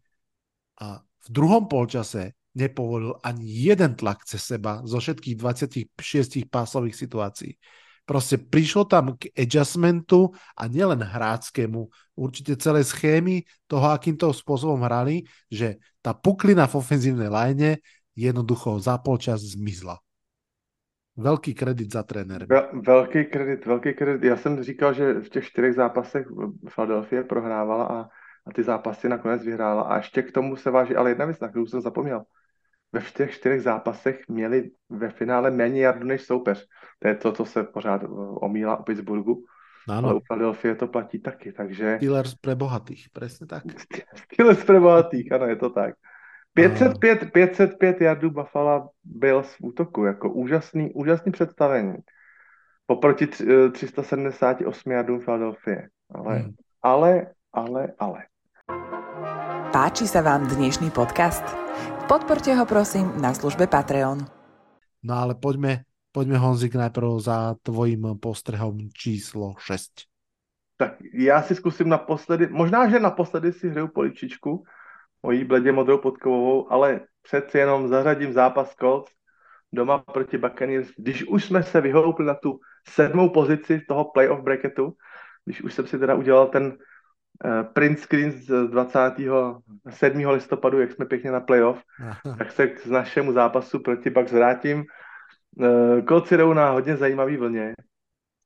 a 0.78 1.02
v 1.02 1.28
druhom 1.34 1.66
polčase 1.66 2.38
nepovolil 2.60 3.15
ani 3.23 3.48
jeden 3.48 3.95
tlak 3.95 4.27
cez 4.27 4.44
seba 4.44 4.84
zo 4.84 4.99
všetkých 4.99 5.36
26 5.40 6.52
pásových 6.52 6.99
situácií. 6.99 7.56
Proste 8.10 8.41
prišlo 8.41 8.90
tam 8.90 9.14
k 9.22 9.30
adjustmentu 9.38 10.34
a 10.57 10.65
nielen 10.65 10.98
hráckému, 10.98 11.86
určite 12.18 12.57
celé 12.57 12.81
schémy 12.81 13.45
toho, 13.69 13.94
akým 13.94 14.18
to 14.18 14.34
spôsobom 14.34 14.81
hrali, 14.81 15.30
že 15.45 15.77
tá 16.02 16.18
puklina 16.18 16.65
v 16.65 16.81
ofenzívnej 16.81 17.30
line 17.30 17.77
jednoducho 18.18 18.81
za 18.81 18.98
polčas 18.98 19.45
zmizla. 19.53 20.02
Velký 21.19 21.53
kredit 21.53 21.94
za 21.94 22.03
trenér. 22.03 22.49
Vel, 22.49 22.81
velký 22.81 23.26
kredit, 23.26 23.65
velký 23.65 23.94
kredit. 23.94 24.23
Já 24.23 24.38
jsem 24.38 24.64
říkal, 24.64 24.94
že 24.94 25.14
v 25.14 25.30
těch 25.30 25.45
čtyřech 25.45 25.73
zápasech 25.73 26.26
Philadelphia 26.76 27.23
prohrávala 27.23 27.86
a, 27.86 27.98
a 28.45 28.49
ty 28.56 28.64
zápasy 28.64 29.10
nakonec 29.10 29.44
vyhrála. 29.44 29.81
A 29.81 29.98
ještě 29.98 30.22
k 30.22 30.31
tomu 30.31 30.56
se 30.56 30.72
váží, 30.72 30.95
ale 30.95 31.10
jedna 31.10 31.26
věc, 31.26 31.40
na 31.40 31.48
kterou 31.48 31.65
jsem 31.65 31.81
zapomněl. 31.81 32.23
Ve 32.94 33.02
těch 33.02 33.32
čtyřech 33.32 33.61
zápasech 33.61 34.20
měli 34.28 34.72
ve 34.90 35.10
finále 35.10 35.52
méně 35.52 35.82
jardu 35.82 36.07
než 36.07 36.22
soupeř. 36.22 36.66
To 36.99 37.07
je 37.07 37.16
to, 37.16 37.32
co 37.32 37.45
se 37.45 37.64
pořád 37.64 38.02
omílá 38.41 38.80
u 38.80 38.84
Pittsburghu. 38.84 39.44
Ano. 39.90 40.10
Ale 40.10 40.16
u 40.16 40.20
Philadelphia 40.20 40.76
to 40.76 40.88
platí 40.88 41.20
taky, 41.20 41.52
takže... 41.52 41.98
Steelers 41.98 42.36
pre 42.36 42.56
bohatých, 42.56 43.07
přesně 43.14 43.48
tak. 43.48 43.64
Steelers 44.16 44.64
pre 44.64 44.80
bohatých, 44.80 45.32
ano, 45.32 45.45
je 45.45 45.56
to 45.56 45.70
tak. 45.70 45.95
505, 46.53 47.32
505 47.32 48.02
jardů 48.02 48.30
Buffalo 48.30 48.90
byl 49.03 49.41
v 49.41 49.56
útoku, 49.61 50.06
jako 50.06 50.30
úžasný, 50.30 50.91
úžasný 50.94 51.32
představení. 51.32 51.94
Poproti 52.86 53.28
378 53.72 54.91
jardům 54.91 55.20
Philadelphia. 55.20 55.82
Ale, 56.16 56.36
hmm. 56.36 56.53
ale, 56.82 57.28
ale, 57.53 57.94
ale. 57.99 58.20
Páči 59.70 60.10
sa 60.10 60.26
vám 60.26 60.49
dnešný 60.49 60.90
podcast? 60.90 61.45
Podporte 62.10 62.49
ho 62.57 62.65
prosím 62.65 63.22
na 63.22 63.38
službe 63.38 63.69
Patreon. 63.69 64.26
No 65.06 65.14
ale 65.14 65.38
poďme, 65.38 65.86
poďme 66.10 66.41
Honzik 66.41 66.73
najprv 66.73 67.22
za 67.22 67.53
tvojím 67.61 68.18
postrehom 68.18 68.90
číslo 68.98 69.53
6. 69.61 70.10
Tak 70.77 70.98
já 71.14 71.41
si 71.41 71.56
zkusím 71.56 71.90
naposledy, 71.90 72.48
možná, 72.49 72.90
že 72.90 72.99
naposledy 72.99 73.53
si 73.53 73.69
hraju 73.69 73.88
poličičku, 73.88 74.64
mojí 75.23 75.45
bledě 75.45 75.72
modrou 75.72 75.98
podkovovou, 75.98 76.72
ale 76.73 76.99
přeci 77.22 77.57
jenom 77.57 77.88
zařadím 77.88 78.34
zápas 78.34 78.76
Colts 78.76 79.11
doma 79.73 79.98
proti 79.98 80.38
Buccaneers. 80.38 80.90
Když 80.98 81.27
už 81.27 81.45
jsme 81.45 81.64
se 81.64 81.81
vyhoupli 81.81 82.26
na 82.26 82.34
tu 82.34 82.60
sedmou 82.88 83.30
pozici 83.30 83.86
toho 83.88 84.06
playoff 84.06 84.41
bracketu, 84.41 84.94
když 85.45 85.61
už 85.61 85.73
jsem 85.73 85.88
si 85.88 85.99
teda 85.99 86.15
udělal 86.15 86.48
ten 86.48 86.77
print 87.74 87.99
screen 87.99 88.32
z 88.32 88.68
27. 88.68 90.28
listopadu, 90.30 90.80
jak 90.80 90.91
jsme 90.91 91.06
pěkně 91.06 91.32
na 91.32 91.40
playoff, 91.40 91.84
tak 92.38 92.52
se 92.52 92.68
k 92.68 92.86
našemu 92.86 93.34
zápasu 93.34 93.80
proti 93.80 94.10
Bucks 94.10 94.32
vrátím. 94.32 94.84
Uh, 95.56 96.06
Colts 96.06 96.32
jdou 96.32 96.53
na 96.53 96.70
hodně 96.70 96.98
zajímavý 96.98 97.38
vlně. 97.38 97.74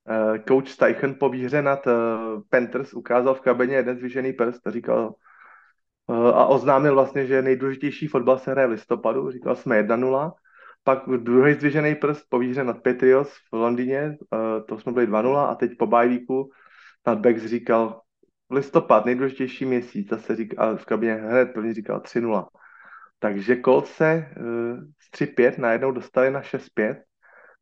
Uh, 0.09 0.37
coach 0.47 0.67
Steichen 0.67 1.15
po 1.19 1.29
výhře 1.29 1.61
nad 1.61 1.87
Panthers 2.49 2.93
ukázal 2.93 3.33
v 3.33 3.41
kabině 3.41 3.75
jeden 3.75 3.97
zvyšený 3.97 4.33
prst 4.33 4.67
a 4.67 4.71
říkal, 4.71 5.13
Eh, 6.09 6.33
a 6.33 6.45
oznámil 6.45 6.93
vlastně, 6.93 7.27
že 7.27 7.41
nejdůležitější 7.41 8.07
fotbal 8.07 8.37
se 8.39 8.51
hraje 8.51 8.67
v 8.67 8.71
listopadu, 8.71 9.31
říkal 9.31 9.55
jsme 9.55 9.77
1-0, 9.77 10.33
pak 10.83 11.03
druhý 11.17 11.53
zdvižený 11.53 11.95
prst 11.95 12.25
po 12.29 12.39
výhře 12.39 12.63
nad 12.63 12.83
Patriots 12.83 13.31
v 13.51 13.55
Londýně, 13.55 14.17
eh, 14.33 14.61
to 14.67 14.79
jsme 14.79 14.91
byli 14.91 15.07
2-0 15.07 15.45
a 15.45 15.55
teď 15.55 15.71
po 15.77 15.87
bajvíku 15.87 16.51
nad 17.07 17.19
Bex 17.19 17.45
říkal 17.45 18.01
listopad, 18.53 19.05
nejdůležitější 19.05 19.65
měsíc, 19.65 20.09
zase 20.09 20.35
říkal, 20.35 20.77
v 20.77 20.85
kabině 20.85 21.13
hned 21.13 21.53
první 21.53 21.73
říkal 21.73 21.99
3-0. 21.99 22.47
Takže 23.19 23.61
Colts 23.65 23.91
se 23.91 24.29
z 24.99 25.11
3-5 25.11 25.59
najednou 25.59 25.91
dostali 25.91 26.31
na 26.31 26.41
6-5. 26.41 26.95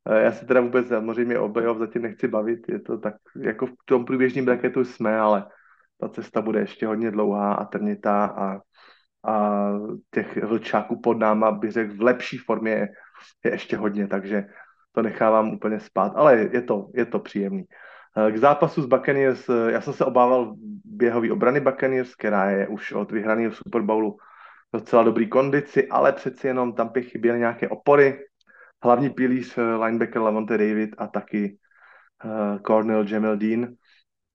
Uh, 0.10 0.16
já 0.16 0.32
se 0.32 0.46
teda 0.46 0.62
vůbec 0.62 0.88
samozřejmě 0.88 1.40
o 1.40 1.76
zatím 1.80 2.02
nechci 2.02 2.28
bavit, 2.28 2.70
je 2.70 2.80
to 2.80 2.98
tak, 2.98 3.16
jako 3.42 3.66
v 3.66 3.74
tom 3.86 4.06
průběžném 4.06 4.46
bracketu 4.46 4.86
jsme, 4.86 5.20
ale 5.20 5.46
ta 6.00 6.10
cesta 6.10 6.42
bude 6.42 6.60
ještě 6.60 6.88
hodně 6.88 7.12
dlouhá 7.12 7.54
a 7.54 7.66
trnitá 7.66 8.26
a, 8.26 8.60
a 9.32 9.72
těch 10.12 10.44
vlčáků 10.44 11.02
pod 11.02 11.18
náma, 11.18 11.52
bych 11.52 11.72
řekl, 11.72 11.94
v 11.94 12.02
lepší 12.02 12.38
formě 12.38 12.72
je, 12.72 12.88
je 13.46 13.52
ještě 13.52 13.78
hodně, 13.78 14.08
takže 14.08 14.46
to 14.92 15.02
nechávám 15.02 15.54
úplně 15.54 15.80
spát, 15.80 16.14
ale 16.16 16.50
je 16.52 16.62
to, 16.62 16.88
je 16.94 17.06
to 17.06 17.20
příjemný. 17.20 17.64
K 18.32 18.38
zápasu 18.38 18.82
s 18.82 18.86
Buccaneers, 18.86 19.50
já 19.68 19.82
jsem 19.82 19.94
se 19.94 20.06
obával 20.06 20.56
běhový 20.86 21.32
obrany 21.32 21.60
Buccaneers, 21.60 22.16
která 22.16 22.50
je 22.50 22.68
už 22.68 22.92
od 22.92 23.12
vyhraného 23.12 23.54
Super 23.54 23.82
Bowlu 23.82 24.18
docela 24.74 25.04
dobrý 25.04 25.30
kondici, 25.30 25.88
ale 25.88 26.12
přeci 26.12 26.48
jenom 26.48 26.74
tam 26.74 26.88
by 26.88 27.04
chyběly 27.04 27.40
nějaké 27.40 27.70
opory. 27.70 28.20
Hlavní 28.84 29.10
pilíř 29.10 29.58
linebacker 29.84 30.22
Lavonte 30.22 30.58
David 30.58 30.96
a 30.98 31.08
taky 31.08 31.58
Cornel 32.66 33.06
Jamel 33.08 33.38
Dean 33.38 33.68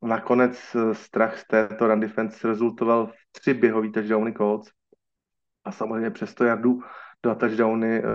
nakonec 0.02 0.74
eh, 0.74 0.94
strach 0.94 1.38
z 1.38 1.46
této 1.46 1.86
run 1.86 2.00
defense 2.00 2.48
rezultoval 2.48 3.06
v 3.06 3.12
tři 3.32 3.54
běhový 3.54 3.92
touchdowny 3.92 4.32
Colts 4.32 4.70
a 5.64 5.72
samozřejmě 5.72 6.10
přes 6.10 6.34
to 6.34 6.44
jardu 6.44 6.80
dva 7.22 7.34
touchdowny 7.34 8.02
uh, 8.02 8.06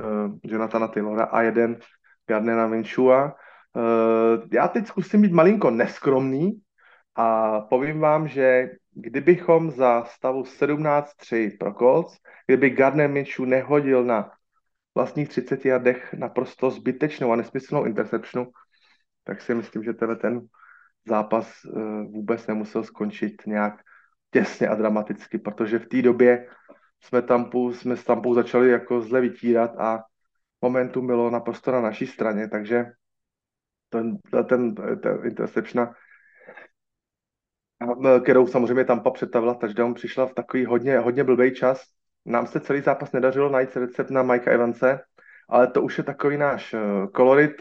Jonathana 0.44 0.88
Taylora 0.88 1.24
a 1.24 1.42
jeden 1.42 1.80
Gardnera 2.28 2.68
Minshua. 2.68 3.36
Uh, 3.76 4.48
já 4.52 4.68
teď 4.68 4.88
zkusím 4.88 5.22
být 5.22 5.32
malinko 5.32 5.72
neskromný 5.72 6.62
a 7.16 7.60
povím 7.62 8.00
vám, 8.00 8.28
že 8.28 8.70
kdybychom 8.92 9.72
za 9.72 10.04
stavu 10.04 10.44
17-3 10.44 11.58
pro 11.58 11.74
Colts, 11.74 12.18
kdyby 12.46 12.70
Gardner 12.70 13.10
Minshew 13.10 13.46
nehodil 13.46 14.04
na 14.04 14.32
vlastních 14.96 15.30
30 15.30 15.66
jardech 15.66 16.14
naprosto 16.14 16.72
zbytečnou 16.72 17.32
a 17.32 17.36
nesmyslnou 17.36 17.86
interceptionu, 17.86 18.52
tak 19.24 19.42
si 19.42 19.56
myslím, 19.56 19.84
že 19.84 19.94
tenhle 19.94 20.16
ten 20.16 20.42
zápas 21.08 21.54
eh, 21.66 21.80
vůbec 22.04 22.48
nemusel 22.48 22.84
skončit 22.84 23.48
nějak 23.48 23.82
těsně 24.32 24.68
a 24.68 24.76
dramaticky, 24.76 25.38
protože 25.38 25.80
v 25.80 25.88
té 25.88 26.02
době 26.02 26.48
jsme 27.02 27.22
Tampu, 27.22 27.74
jsme 27.74 27.98
s 27.98 28.04
Tampou 28.04 28.34
začali 28.34 28.70
jako 28.70 29.02
zle 29.02 29.22
vytírat 29.22 29.72
a 29.80 30.04
momentum 30.62 31.08
bylo 31.08 31.30
naprosto 31.30 31.72
na 31.72 31.82
naší 31.82 32.08
straně, 32.08 32.48
takže 32.48 32.86
ten, 33.92 34.18
ten, 34.50 34.76
ten 34.76 35.20
interception, 35.26 35.90
kterou 38.24 38.48
samozřejmě 38.48 38.86
Tampa 38.86 39.12
přetavila 39.12 39.54
touchdown, 39.54 39.94
přišla 39.94 40.26
v 40.26 40.34
takový 40.34 40.66
hodně, 40.66 41.00
hodně 41.00 41.24
blbý 41.24 41.56
čas. 41.56 41.84
Nám 42.26 42.48
se 42.48 42.60
celý 42.60 42.82
zápas 42.82 43.12
nedařilo 43.12 43.50
najít 43.50 43.78
recept 43.78 44.10
na 44.10 44.24
Mikea 44.24 44.54
Evanse, 44.54 45.00
ale 45.50 45.68
to 45.68 45.82
už 45.82 45.98
je 45.98 46.04
takový 46.04 46.38
náš 46.38 46.74
eh, 46.74 46.80
kolorit. 47.14 47.52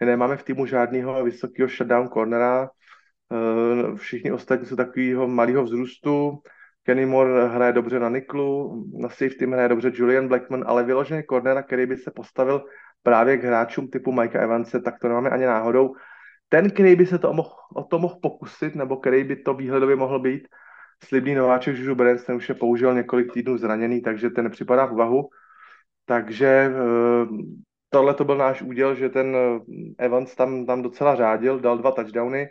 Nemáme 0.00 0.36
v 0.36 0.42
týmu 0.42 0.66
žádného 0.66 1.24
vysokého 1.24 1.68
shutdown 1.68 2.08
cornera, 2.08 2.68
Eh, 3.32 3.96
všichni 3.96 4.32
ostatní 4.32 4.66
jsou 4.66 4.76
takového 4.76 5.28
malého 5.28 5.64
vzrůstu. 5.64 6.42
Kenny 6.82 7.06
Moore 7.06 7.48
hraje 7.48 7.72
dobře 7.72 7.98
na 7.98 8.08
niklu, 8.08 8.84
na 9.00 9.08
safety 9.08 9.46
hraje 9.46 9.68
dobře 9.68 9.92
Julian 9.94 10.28
Blackman, 10.28 10.64
ale 10.66 10.84
vyloženě 10.84 11.22
cornera, 11.30 11.62
který 11.62 11.86
by 11.86 11.96
se 11.96 12.10
postavil 12.10 12.64
právě 13.04 13.36
k 13.36 13.44
hráčům 13.44 13.88
typu 13.88 14.12
Mikea 14.12 14.42
Evanse, 14.42 14.80
tak 14.80 14.98
to 14.98 15.08
nemáme 15.08 15.30
ani 15.30 15.46
náhodou. 15.46 15.94
Ten, 16.48 16.70
který 16.70 16.96
by 16.96 17.06
se 17.06 17.18
to 17.18 17.32
mohl, 17.32 17.54
o 17.74 17.84
to 17.84 17.98
mohl 17.98 18.18
pokusit, 18.22 18.74
nebo 18.74 18.96
který 18.96 19.24
by 19.24 19.36
to 19.36 19.54
výhledově 19.54 19.96
mohl 19.96 20.18
být, 20.18 20.48
slibný 21.04 21.34
nováček 21.34 21.76
Juju 21.76 21.94
Brands, 21.94 22.24
ten 22.24 22.36
už 22.36 22.48
je 22.48 22.54
použil 22.54 22.94
několik 22.94 23.32
týdnů 23.32 23.58
zraněný, 23.58 24.02
takže 24.02 24.30
ten 24.30 24.44
nepřipadá 24.44 24.86
v 24.86 24.92
úvahu. 24.92 25.28
Takže 26.06 26.46
eh, 26.46 26.72
tohle 27.90 28.14
to 28.14 28.24
byl 28.24 28.36
náš 28.36 28.62
úděl, 28.62 28.94
že 28.94 29.08
ten 29.08 29.36
eh, 29.36 30.04
Evans 30.04 30.34
tam, 30.34 30.66
tam 30.66 30.82
docela 30.82 31.16
řádil, 31.16 31.60
dal 31.60 31.78
dva 31.78 31.90
touchdowny, 31.90 32.48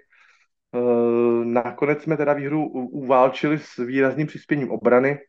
Eh, 0.76 1.46
nakonec 1.46 2.04
jsme 2.04 2.18
teda 2.18 2.34
výhru 2.34 2.68
uválčili 2.68 3.60
s 3.60 3.78
výrazným 3.78 4.28
přispěním 4.28 4.72
obrany, 4.72 5.20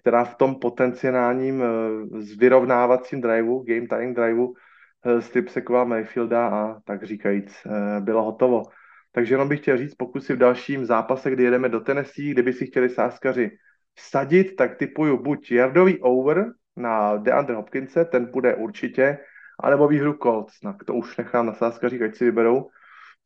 která 0.00 0.24
v 0.24 0.34
tom 0.34 0.54
potenciálním 0.54 1.62
vyrovnávacím 2.38 3.20
driveu, 3.20 3.64
game 3.64 3.88
tying 3.88 4.16
driveu, 4.16 4.54
Eh, 5.06 5.22
strip 5.22 5.48
se 5.48 5.62
Mayfielda 5.84 6.48
a 6.48 6.80
tak 6.80 7.04
říkajíc 7.04 7.66
eh, 7.66 8.00
bylo 8.00 8.22
hotovo. 8.22 8.62
Takže 9.12 9.34
jenom 9.34 9.48
bych 9.48 9.60
chtěl 9.60 9.76
říct, 9.76 9.94
pokud 9.94 10.24
si 10.24 10.34
v 10.34 10.38
dalším 10.38 10.84
zápase, 10.84 11.30
kdy 11.30 11.44
jedeme 11.44 11.68
do 11.68 11.80
Tennessee, 11.80 12.30
kdyby 12.30 12.52
si 12.52 12.66
chtěli 12.66 12.88
sáskaři 12.88 13.50
sadit, 13.98 14.56
tak 14.56 14.76
typuju 14.76 15.22
buď 15.22 15.52
jardový 15.52 16.00
over 16.00 16.52
na 16.76 17.16
DeAndre 17.16 17.56
Hopkinse, 17.56 18.04
ten 18.04 18.30
bude 18.30 18.54
určitě, 18.54 19.18
anebo 19.60 19.88
výhru 19.88 20.18
Colts. 20.22 20.60
Tak 20.60 20.84
to 20.84 20.94
už 20.94 21.16
nechám 21.16 21.46
na 21.46 21.52
sáskařích, 21.52 22.02
ať 22.02 22.14
si 22.14 22.24
vyberou, 22.24 22.70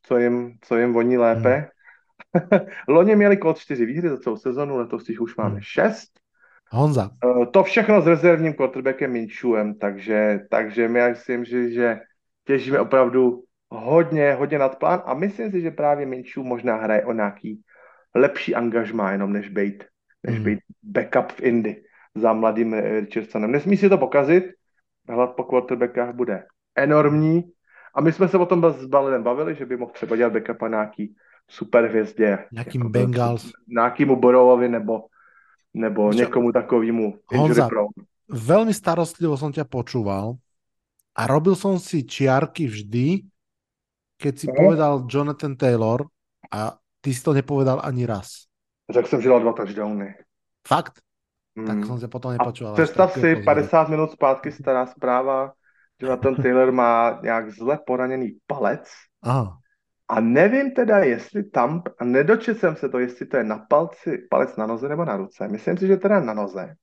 co 0.01 0.17
jim, 0.17 0.57
co 0.61 0.77
jim 0.77 0.93
voní 0.93 1.17
lépe. 1.17 1.55
Hmm. 1.55 2.59
Loni 2.87 3.15
měli 3.15 3.37
Colts 3.37 3.61
4 3.61 3.85
výhry 3.85 4.09
za 4.09 4.17
celou 4.17 4.37
sezonu, 4.37 4.77
letos 4.77 5.09
jich 5.09 5.21
už 5.21 5.35
máme 5.35 5.49
hmm. 5.49 5.61
6. 5.61 6.09
Honza. 6.71 7.09
Uh, 7.25 7.45
to 7.45 7.63
všechno 7.63 8.01
s 8.01 8.07
rezervním 8.07 8.53
quarterbackem 8.53 9.11
Minchuem, 9.11 9.75
takže, 9.75 10.39
takže 10.49 10.87
my 10.87 11.09
myslím, 11.09 11.45
že, 11.45 11.71
že 11.71 11.99
těžíme 12.45 12.79
opravdu 12.79 13.43
hodně, 13.69 14.33
hodně 14.33 14.59
nad 14.59 14.79
plán 14.79 15.01
a 15.05 15.13
myslím 15.13 15.51
si, 15.51 15.61
že 15.61 15.71
právě 15.71 16.05
Minchu 16.05 16.43
možná 16.43 16.75
hraje 16.75 17.05
o 17.05 17.13
nějaký 17.13 17.61
lepší 18.15 18.55
angažmá 18.55 19.11
jenom 19.11 19.33
než 19.33 19.49
být, 19.49 19.83
než 20.23 20.35
Hmm. 20.35 20.43
být 20.43 20.59
backup 20.83 21.31
v 21.31 21.41
Indy 21.41 21.83
za 22.15 22.33
mladým 22.33 22.73
Richardsonem. 22.73 23.51
Nesmí 23.51 23.77
si 23.77 23.89
to 23.89 23.97
pokazit, 23.97 24.45
hlad 25.09 25.35
po 25.35 25.43
quarterbackách 25.43 26.15
bude 26.15 26.43
enormní 26.75 27.43
a 27.95 28.01
my 28.01 28.11
jsme 28.11 28.27
se 28.27 28.37
o 28.37 28.45
tom 28.45 28.65
s 28.69 28.85
Balinem 28.85 29.23
bavili, 29.23 29.55
že 29.55 29.65
by 29.65 29.77
mohl 29.77 29.91
třeba 29.91 30.15
dělat 30.15 30.33
backupa 30.33 30.67
nějaký 30.67 31.15
super 31.49 31.85
hvězdě. 31.85 32.37
Nejakým 32.51 32.81
jako 32.81 32.89
Bengals. 32.89 33.51
Nějakýmu 33.67 34.15
Borovovi 34.15 34.69
nebo, 34.69 35.01
nebo 35.73 36.13
Čo? 36.13 36.19
někomu 36.19 36.51
takovému 36.51 37.05
Honza. 37.29 37.35
injury 37.35 37.61
prone. 37.69 37.99
Veľmi 38.29 38.73
starostlivo 38.73 39.33
som 39.37 39.49
ťa 39.49 39.65
počúval 39.65 40.37
a 41.17 41.21
robil 41.25 41.57
som 41.57 41.81
si 41.81 42.05
čiarky 42.05 42.69
vždy, 42.69 43.25
keď 44.21 44.33
si 44.37 44.45
Mhm. 44.47 44.55
povedal 44.55 44.93
Jonathan 45.09 45.55
Taylor 45.57 46.05
a 46.53 46.77
ty 47.01 47.09
si 47.09 47.21
to 47.25 47.33
nepovedal 47.33 47.81
ani 47.81 48.05
raz. 48.05 48.45
Jsem, 48.89 49.21
že 49.21 49.29
dal 49.29 49.39
dva 49.41 49.53
touchdowny. 49.53 50.13
Fakt? 50.67 51.01
Mm. 51.57 51.65
Tak 51.67 51.77
som 51.85 51.97
sa 51.99 52.07
potom 52.07 52.31
nepočúval. 52.37 52.73
představ 52.73 53.09
si, 53.13 53.21
pozoru. 53.21 53.45
50 53.45 53.89
minut 53.89 54.09
zpátky 54.11 54.51
stará 54.51 54.85
zpráva, 54.85 55.53
že 56.01 56.07
Nathan 56.07 56.35
Taylor 56.35 56.71
má 56.71 57.19
nějak 57.23 57.51
zle 57.51 57.79
poraněný 57.85 58.37
palec 58.47 58.85
Aha. 59.21 59.57
A 60.09 60.19
nevím 60.19 60.71
teda, 60.71 60.97
jestli 60.97 61.43
tam, 61.43 61.83
a 61.99 62.05
nedočet 62.05 62.59
jsem 62.59 62.75
se 62.75 62.89
to, 62.89 62.99
jestli 62.99 63.25
to 63.25 63.37
je 63.37 63.43
na 63.43 63.65
palci, 63.69 64.27
palec 64.29 64.55
na 64.55 64.65
noze 64.65 64.89
nebo 64.89 65.05
na 65.05 65.17
ruce. 65.17 65.47
Myslím 65.47 65.77
si, 65.77 65.87
že 65.87 65.97
teda 65.97 66.19
na 66.19 66.33
noze. 66.33 66.75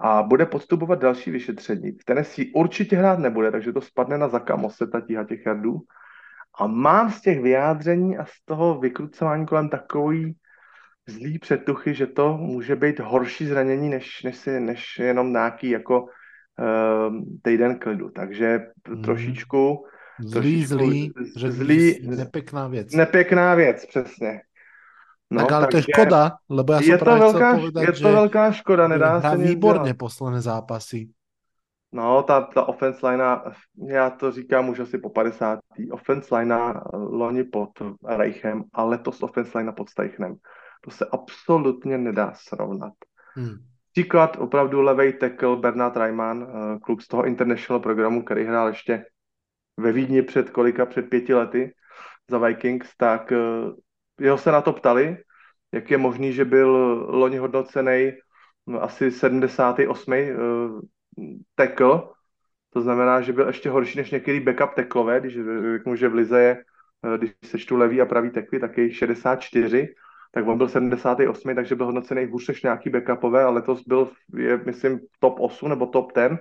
A 0.00 0.22
bude 0.22 0.46
podstupovat 0.46 0.98
další 0.98 1.30
vyšetření. 1.30 1.92
V 1.92 2.04
Tennessee 2.04 2.52
určitě 2.54 2.96
hrát 2.96 3.18
nebude, 3.18 3.50
takže 3.50 3.72
to 3.72 3.80
spadne 3.80 4.18
na 4.18 4.28
Zaka 4.28 4.56
Moseta 4.56 5.00
tíha 5.00 5.24
těch 5.24 5.46
jardů. 5.46 5.80
A 6.58 6.66
mám 6.66 7.10
z 7.10 7.20
těch 7.20 7.40
vyjádření 7.40 8.18
a 8.18 8.24
z 8.24 8.44
toho 8.44 8.78
vykrucování 8.80 9.46
kolem 9.46 9.68
takový 9.68 10.36
zlý 11.06 11.38
předtuchy, 11.38 11.94
že 11.94 12.06
to 12.06 12.36
může 12.36 12.76
být 12.76 13.00
horší 13.00 13.46
zranění, 13.46 13.88
než, 13.88 14.22
než, 14.22 14.36
si, 14.36 14.60
než 14.60 14.98
jenom 14.98 15.32
nějaký 15.32 15.70
jako 15.70 16.02
uh, 16.02 16.08
týden 17.42 17.78
klidu. 17.78 18.10
Takže 18.10 18.60
Mhm. 18.88 19.02
trošičku 19.02 19.84
Zlý, 20.20 20.32
trošičku 20.32 20.68
zlý, 20.68 21.12
že 21.36 21.48
zlý- 21.50 22.16
nepekná 22.16 22.68
vec. 22.68 22.92
nepěkná 22.92 23.54
věc, 23.54 23.86
přesně. 23.86 24.40
No, 25.30 25.42
tak 25.42 25.52
ale 25.52 25.66
to 25.66 25.76
je 25.76 25.82
škoda, 25.82 26.22
lebo 26.46 26.70
ja 26.72 26.80
som 26.80 26.92
je 26.94 26.98
to, 26.98 27.04
práve 27.04 27.20
velká, 27.20 27.48
chcel 27.50 27.58
povedať, 27.58 27.82
je 27.82 27.92
to 27.98 28.12
velká 28.12 28.44
škoda, 28.52 28.84
nedá 28.88 29.10
nic 29.18 29.50
výborne 29.50 29.90
dělat. 29.90 29.98
posledné 29.98 30.40
zápasy. 30.40 31.10
No, 31.92 32.22
ta, 32.22 32.40
ta 32.40 32.68
offense 32.68 33.00
line, 33.02 33.24
já 33.88 34.10
to 34.10 34.32
říkám 34.32 34.68
už 34.68 34.78
asi 34.78 34.98
po 34.98 35.10
50. 35.10 35.58
Offense 35.90 36.30
line 36.36 36.74
loni 36.94 37.44
pod 37.44 37.70
Reichem 38.06 38.64
a 38.74 38.84
letos 38.84 39.22
offense 39.22 39.58
line 39.58 39.72
pod 39.72 39.88
Steichnem. 39.88 40.34
To 40.84 40.90
se 40.90 41.06
absolutně 41.12 41.98
nedá 41.98 42.32
srovnat. 42.34 42.92
Hm. 43.38 43.56
Příklad 43.92 44.36
opravdu 44.36 44.80
levej 44.80 45.12
tackle 45.12 45.56
Bernard 45.56 45.96
Reimann, 45.96 46.42
eh, 46.42 46.78
kluk 46.78 47.02
z 47.02 47.08
toho 47.08 47.24
international 47.26 47.80
programu, 47.80 48.22
který 48.22 48.44
hrál 48.44 48.68
ještě 48.68 49.04
ve 49.76 49.92
Vídni 49.92 50.22
před 50.22 50.50
kolika, 50.50 50.86
před 50.86 51.10
pěti 51.10 51.34
lety 51.34 51.74
za 52.30 52.38
Vikings, 52.38 52.96
tak 52.96 53.32
eh, 53.32 53.36
jeho 54.20 54.38
se 54.38 54.52
na 54.52 54.60
to 54.60 54.72
ptali, 54.72 55.16
jak 55.72 55.90
je 55.90 55.98
možný, 55.98 56.32
že 56.32 56.44
byl 56.44 56.68
loni 57.08 57.38
hodnocený 57.38 58.12
no, 58.66 58.82
asi 58.82 59.10
78. 59.10 60.12
eh, 60.12 60.34
tackle, 61.54 62.02
to 62.70 62.80
znamená, 62.80 63.20
že 63.20 63.32
byl 63.32 63.46
ještě 63.46 63.70
horší 63.70 63.98
než 63.98 64.10
některý 64.10 64.40
backup 64.40 64.74
tacklové, 64.74 65.20
když 65.20 65.38
řeknu, 65.72 65.96
že 65.96 66.08
v 66.08 66.14
lize 66.14 66.42
je, 66.42 66.64
eh, 67.14 67.18
když 67.18 67.30
sečtu 67.44 67.76
levý 67.76 68.00
a 68.00 68.06
pravý 68.06 68.30
tackly, 68.30 68.60
tak 68.60 68.78
je 68.78 68.84
jich 68.84 68.96
64, 68.96 69.94
tak 70.32 70.46
on 70.46 70.58
byl 70.58 70.68
78, 70.68 71.54
takže 71.54 71.74
byl 71.74 71.86
hodnocený 71.86 72.26
hůř 72.26 72.48
než 72.48 72.62
nějaký 72.62 72.90
backupové, 72.90 73.44
ale 73.44 73.54
letos 73.54 73.82
byl, 73.86 74.10
je, 74.36 74.56
myslím, 74.56 75.00
top 75.18 75.40
8 75.40 75.68
nebo 75.68 75.86
top 75.86 76.12
10 76.14 76.38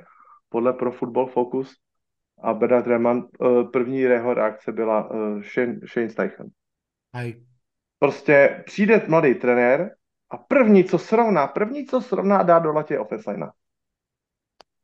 podle 0.49 0.73
Pro 0.73 0.91
Football 0.91 1.27
Focus 1.27 1.75
a 2.41 2.53
Bernard 2.53 2.87
Reman, 2.87 3.23
první 3.73 3.99
jeho 3.99 4.33
reakce 4.33 4.71
byla 4.71 5.09
eh, 5.11 5.43
Shane, 5.43 5.79
Shane 5.93 6.09
Steichen. 6.09 6.47
Aj 7.13 7.33
Prostě 7.99 8.63
přijde 8.65 9.01
mladý 9.07 9.35
trenér 9.35 9.95
a 10.29 10.37
první, 10.37 10.83
co 10.83 10.99
srovná, 10.99 11.47
první, 11.47 11.85
co 11.85 12.01
srovná, 12.01 12.43
dá 12.43 12.59
do 12.59 12.73
latě 12.73 12.99
linea. 13.27 13.51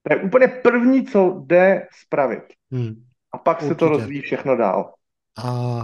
To 0.03 0.13
je 0.13 0.21
úplně 0.23 0.47
první, 0.47 1.05
co 1.05 1.43
jde 1.45 1.87
spravit. 1.91 2.43
hm. 2.73 3.03
A 3.31 3.37
pak 3.37 3.61
se 3.61 3.75
to 3.75 3.85
Určitě. 3.85 3.89
rozvíjí 3.89 4.21
všechno 4.21 4.55
dál. 4.55 4.93
A 5.45 5.81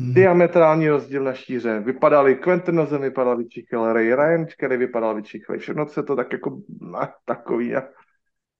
hm, 0.00 0.14
Diametrální 0.14 0.88
rozdíl 0.88 1.24
na 1.24 1.34
štíře. 1.34 1.80
Vypadali 1.80 2.34
Quentin 2.36 2.74
Nozen, 2.74 3.02
vypadal 3.02 3.36
vyčichlej, 3.36 4.14
Ryan 4.14 4.46
Kelly 4.58 4.76
vypadal 4.76 5.14
vyčichlej. 5.14 5.58
Všechno 5.58 5.86
se 5.88 6.02
to 6.02 6.16
tak 6.16 6.32
jako 6.32 6.60
a, 7.00 7.14
takový 7.24 7.76
a 7.76 7.82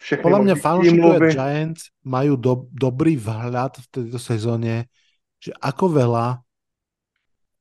všechny 0.00 0.24
podľa 0.24 0.40
mňa 0.42 0.54
fanúšikovia. 0.58 1.30
Giants 1.34 1.82
majú 2.02 2.34
do, 2.38 2.66
dobrý 2.74 3.18
vhľad 3.18 3.78
v 3.82 3.86
tejto 3.90 4.18
sezóne, 4.18 4.88
že 5.38 5.52
ako 5.60 5.92
veľa 5.92 6.40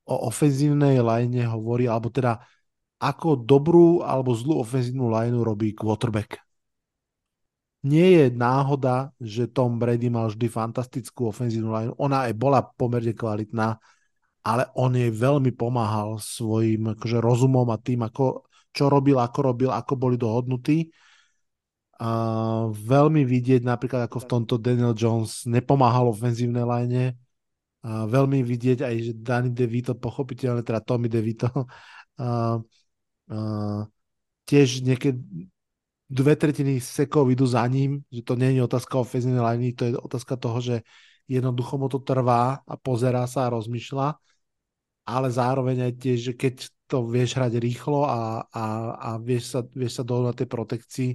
o 0.04 0.16
ofenzívnej 0.28 1.00
line 1.00 1.48
hovorí, 1.48 1.88
alebo 1.88 2.12
teda 2.12 2.44
ako 3.04 3.36
dobrú 3.36 4.00
alebo 4.04 4.32
zlú 4.32 4.64
ofenzívnu 4.64 5.12
line 5.12 5.36
robí 5.44 5.76
quarterback. 5.76 6.40
Nie 7.84 8.08
je 8.16 8.26
náhoda, 8.32 9.12
že 9.20 9.52
Tom 9.52 9.76
Brady 9.76 10.08
mal 10.08 10.32
vždy 10.32 10.48
fantastickú 10.48 11.28
ofenzívnu 11.28 11.68
line. 11.68 11.92
Ona 12.00 12.32
aj 12.32 12.34
bola 12.40 12.64
pomerne 12.64 13.12
kvalitná, 13.12 13.76
ale 14.44 14.72
on 14.80 14.96
jej 14.96 15.12
veľmi 15.12 15.52
pomáhal 15.52 16.16
svojim 16.16 16.96
akože, 16.96 17.20
rozumom 17.20 17.68
a 17.68 17.80
tým, 17.80 18.08
ako, 18.08 18.48
čo 18.72 18.88
robil, 18.88 19.20
ako 19.20 19.40
robil, 19.52 19.68
ako 19.72 19.94
boli 20.00 20.16
dohodnutí. 20.16 20.88
A 22.02 22.10
veľmi 22.74 23.22
vidieť 23.22 23.62
napríklad 23.62 24.10
ako 24.10 24.26
v 24.26 24.30
tomto 24.30 24.56
Daniel 24.58 24.98
Jones 24.98 25.46
nepomáhal 25.46 26.10
ofenzívnej 26.10 26.66
line. 26.66 27.04
A 27.84 28.08
veľmi 28.08 28.42
vidieť 28.42 28.80
aj, 28.82 28.96
že 29.04 29.14
Danny 29.20 29.52
DeVito, 29.52 29.94
pochopiteľne 29.94 30.64
teda 30.64 30.80
Tommy 30.80 31.12
DeVito, 31.12 31.52
a, 32.18 32.58
a, 33.28 33.38
tiež 34.48 34.88
niekedy 34.88 35.52
dve 36.14 36.34
tretiny 36.38 36.78
sekov 36.78 37.28
idú 37.34 37.44
za 37.50 37.66
ním, 37.66 38.06
že 38.14 38.22
to 38.22 38.38
nie 38.38 38.56
je 38.56 38.62
otázka 38.62 39.02
ofenzívnej 39.02 39.42
line, 39.42 39.74
to 39.74 39.84
je 39.90 39.92
otázka 39.98 40.38
toho, 40.38 40.60
že 40.62 40.76
jednoducho 41.26 41.80
mu 41.80 41.88
to 41.90 42.00
trvá 42.04 42.62
a 42.64 42.76
pozerá 42.78 43.26
sa 43.26 43.48
a 43.48 43.54
rozmýšľa, 43.54 44.08
ale 45.08 45.28
zároveň 45.32 45.92
aj 45.92 45.94
tiež, 46.00 46.20
že 46.32 46.34
keď 46.36 46.54
to 46.88 47.08
vieš 47.08 47.40
hrať 47.40 47.58
rýchlo 47.58 48.06
a, 48.06 48.46
a, 48.48 48.66
a 48.94 49.10
vieš, 49.18 49.58
sa, 49.58 49.60
vieš 49.66 50.00
sa 50.00 50.04
dohodnúť 50.06 50.30
na 50.30 50.38
tej 50.38 50.48
protekcii, 50.52 51.12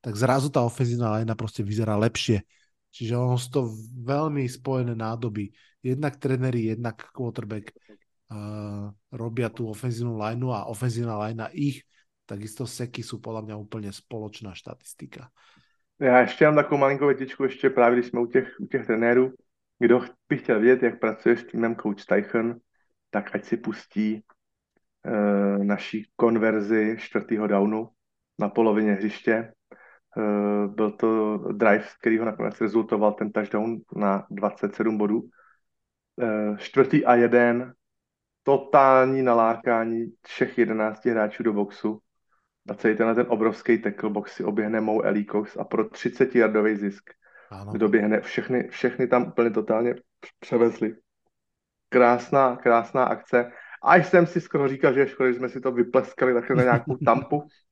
tak 0.00 0.14
zrazu 0.14 0.48
tá 0.48 0.62
ofenzívna 0.62 1.18
linea 1.18 1.34
proste 1.34 1.62
vyzerá 1.62 1.98
lepšie. 1.98 2.42
Čiže 2.88 3.14
ono 3.18 3.36
sú 3.36 3.48
to 3.50 3.60
veľmi 4.06 4.48
spojené 4.48 4.94
nádoby. 4.96 5.52
Jednak 5.82 6.16
trenery, 6.16 6.72
jednak 6.72 7.10
quarterback 7.12 7.70
uh, 8.32 8.90
robia 9.12 9.52
tú 9.52 9.68
ofenzívnu 9.68 10.16
lineu 10.16 10.50
a 10.54 10.66
ofenzívna 10.70 11.18
linea 11.20 11.50
ich, 11.52 11.84
takisto 12.26 12.66
seky 12.66 13.02
sú 13.02 13.20
podľa 13.20 13.42
mňa 13.44 13.56
úplne 13.56 13.90
spoločná 13.92 14.54
štatistika. 14.54 15.30
Já 16.00 16.20
ještě 16.20 16.44
mám 16.44 16.54
takovou 16.54 16.80
malinkou 16.80 17.06
větičku, 17.06 17.44
ještě 17.44 17.70
právě 17.70 17.98
když 17.98 18.10
jsme 18.10 18.20
u 18.20 18.26
těch, 18.26 18.56
u 18.60 18.66
těch 18.66 18.86
trenérů. 18.86 19.32
Kdo 19.78 20.00
by 20.28 20.38
chtěl 20.38 20.60
vědět, 20.60 20.82
jak 20.82 21.00
pracuje 21.00 21.36
s 21.36 21.44
týmem 21.44 21.76
coach 21.76 22.00
Steichen, 22.00 22.60
tak 23.10 23.34
ať 23.34 23.44
si 23.44 23.56
pustí 23.56 24.22
uh, 25.06 25.64
naší 25.64 26.06
konverzi 26.16 26.96
čtvrtého 26.98 27.46
downu 27.46 27.88
na 28.38 28.48
polovině 28.48 28.92
hřiště. 28.92 29.52
Uh, 30.16 30.74
byl 30.74 30.90
to 30.90 31.38
drive, 31.52 31.82
z 31.82 31.94
kterého 31.94 32.24
nakonec 32.24 32.60
rezultoval 32.60 33.12
ten 33.12 33.32
touchdown 33.32 33.76
na 33.96 34.26
27 34.30 34.98
bodů. 34.98 35.20
Uh, 35.20 36.56
čtvrtý 36.56 37.04
a 37.04 37.14
jeden, 37.14 37.72
totální 38.42 39.22
nalákání 39.22 40.06
všech 40.22 40.58
11 40.58 41.06
hráčů 41.06 41.42
do 41.42 41.52
boxu 41.52 42.00
a 42.68 42.74
celý 42.74 42.96
tenhle 42.96 43.14
ten 43.14 43.26
obrovský 43.28 43.78
tackle 43.78 44.10
box 44.10 44.32
si 44.32 44.44
oběhne 44.44 44.80
Mou 44.80 45.02
Cox 45.30 45.56
a 45.56 45.64
pro 45.64 45.88
30 45.88 46.34
yardový 46.34 46.76
zisk 46.76 47.10
Áno. 47.50 47.72
kdo 47.72 47.88
běhne, 47.88 48.20
všechny, 48.20 48.68
všechny 48.68 49.06
tam 49.06 49.28
úplně 49.28 49.50
totálně 49.50 49.94
převezli. 50.40 50.96
Krásná, 51.88 52.56
krásná 52.56 53.04
akce. 53.04 53.52
A 53.82 53.96
jsem 53.96 54.26
si 54.26 54.40
skoro 54.40 54.68
říkal, 54.68 54.92
že 54.92 55.00
je 55.00 55.08
škoda, 55.08 55.32
že 55.32 55.38
jsme 55.38 55.48
si 55.48 55.60
to 55.60 55.72
vypleskali 55.72 56.34
takhle 56.34 56.56
na 56.56 56.62
nějakou 56.62 56.96
tampu, 56.96 57.42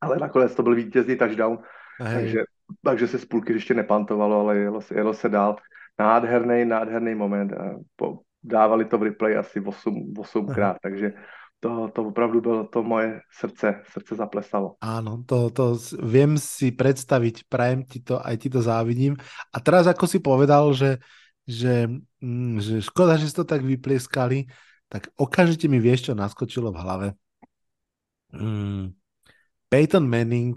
ale 0.00 0.16
nakonec 0.18 0.54
to 0.54 0.62
byl 0.62 0.74
vítězný 0.74 1.16
touchdown, 1.16 1.58
Hej, 2.00 2.14
takže, 2.14 2.40
takže 2.84 3.08
se 3.08 3.18
z 3.18 3.24
půlky 3.24 3.52
ještě 3.52 3.74
nepantovalo, 3.74 4.40
ale 4.40 4.58
jelo, 4.58 4.80
se- 4.80 4.94
jelo 4.94 5.14
se 5.14 5.28
dál. 5.28 5.56
Nádherný, 5.98 6.64
nádherný 6.64 7.14
moment. 7.14 7.52
Po, 7.96 8.18
dávali 8.42 8.84
to 8.84 8.98
v 8.98 9.02
replay 9.02 9.36
asi 9.36 9.60
8, 9.60 10.14
8 10.18 10.46
krát, 10.46 10.76
takže 10.82 11.12
to, 11.60 11.90
to 11.90 12.04
opravdu 12.04 12.40
bylo 12.40 12.64
to 12.64 12.82
moje 12.82 13.20
srdce, 13.34 13.82
srdce 13.90 14.14
zaplesalo. 14.14 14.78
Áno, 14.78 15.26
to, 15.26 15.50
to 15.50 15.74
viem 15.98 16.38
si 16.38 16.70
predstaviť, 16.70 17.50
prajem 17.50 17.82
ti 17.82 17.98
to, 17.98 18.22
aj 18.22 18.36
ti 18.38 18.48
to 18.48 18.62
závidím. 18.62 19.18
A 19.50 19.58
teraz, 19.58 19.90
ako 19.90 20.06
si 20.06 20.22
povedal, 20.22 20.70
že, 20.70 21.02
že, 21.50 21.90
mm, 22.22 22.62
že 22.62 22.74
škoda, 22.78 23.18
že 23.18 23.26
ste 23.26 23.42
to 23.42 23.50
tak 23.50 23.66
vyplieskali, 23.66 24.46
tak 24.86 25.10
okamžite 25.18 25.66
mi 25.66 25.82
vieš, 25.82 26.10
čo 26.10 26.12
naskočilo 26.14 26.70
v 26.70 26.78
hlave. 26.78 27.08
Mm, 28.30 28.94
Peyton 29.68 30.04
Manning 30.08 30.56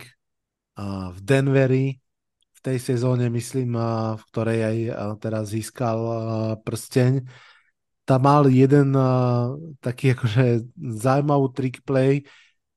uh, 0.79 1.11
v 1.11 1.19
Denveri 1.21 1.87
v 2.51 2.59
tej 2.63 2.77
sezóne, 2.79 3.27
myslím, 3.27 3.75
uh, 3.75 4.15
v 4.15 4.23
ktorej 4.31 4.59
aj 4.63 4.77
uh, 4.87 4.95
teraz 5.19 5.51
získal 5.51 5.99
prsteň, 6.63 7.27
tam 8.01 8.27
mal 8.27 8.43
jeden 8.49 8.91
taký 9.79 10.17
akože 10.17 10.67
zaujímavý 10.75 11.47
trick 11.53 11.77
play, 11.85 12.25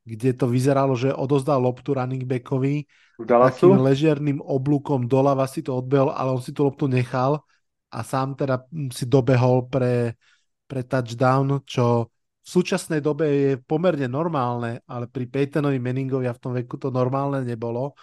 kde 0.05 0.37
to 0.37 0.47
vyzeralo, 0.47 0.95
že 0.95 1.11
odozdal 1.11 1.59
loptu 1.65 1.97
running 1.97 2.23
backovi, 2.29 2.85
takým 3.19 3.79
ležerným 3.81 4.39
oblúkom 4.39 5.09
doľava 5.09 5.49
si 5.49 5.65
to 5.65 5.75
odbehol, 5.81 6.13
ale 6.13 6.35
on 6.35 6.43
si 6.45 6.53
tú 6.53 6.69
loptu 6.69 6.87
nechal 6.87 7.41
a 7.89 8.03
sám 8.03 8.35
teda 8.35 8.67
mm, 8.69 8.91
si 8.91 9.07
dobehol 9.07 9.71
pre, 9.71 10.19
pre 10.67 10.83
touchdown, 10.83 11.63
čo 11.63 12.14
v 12.45 12.49
súčasnej 12.49 13.01
dobe 13.01 13.25
je 13.25 13.53
pomerne 13.57 14.05
normálne, 14.05 14.85
ale 14.85 15.09
pri 15.09 15.25
Peytonovi 15.25 15.81
Manningovi 15.81 16.29
a 16.29 16.37
v 16.37 16.43
tom 16.45 16.53
veku 16.53 16.77
to 16.77 16.93
normálne 16.93 17.41
nebolo. 17.41 17.97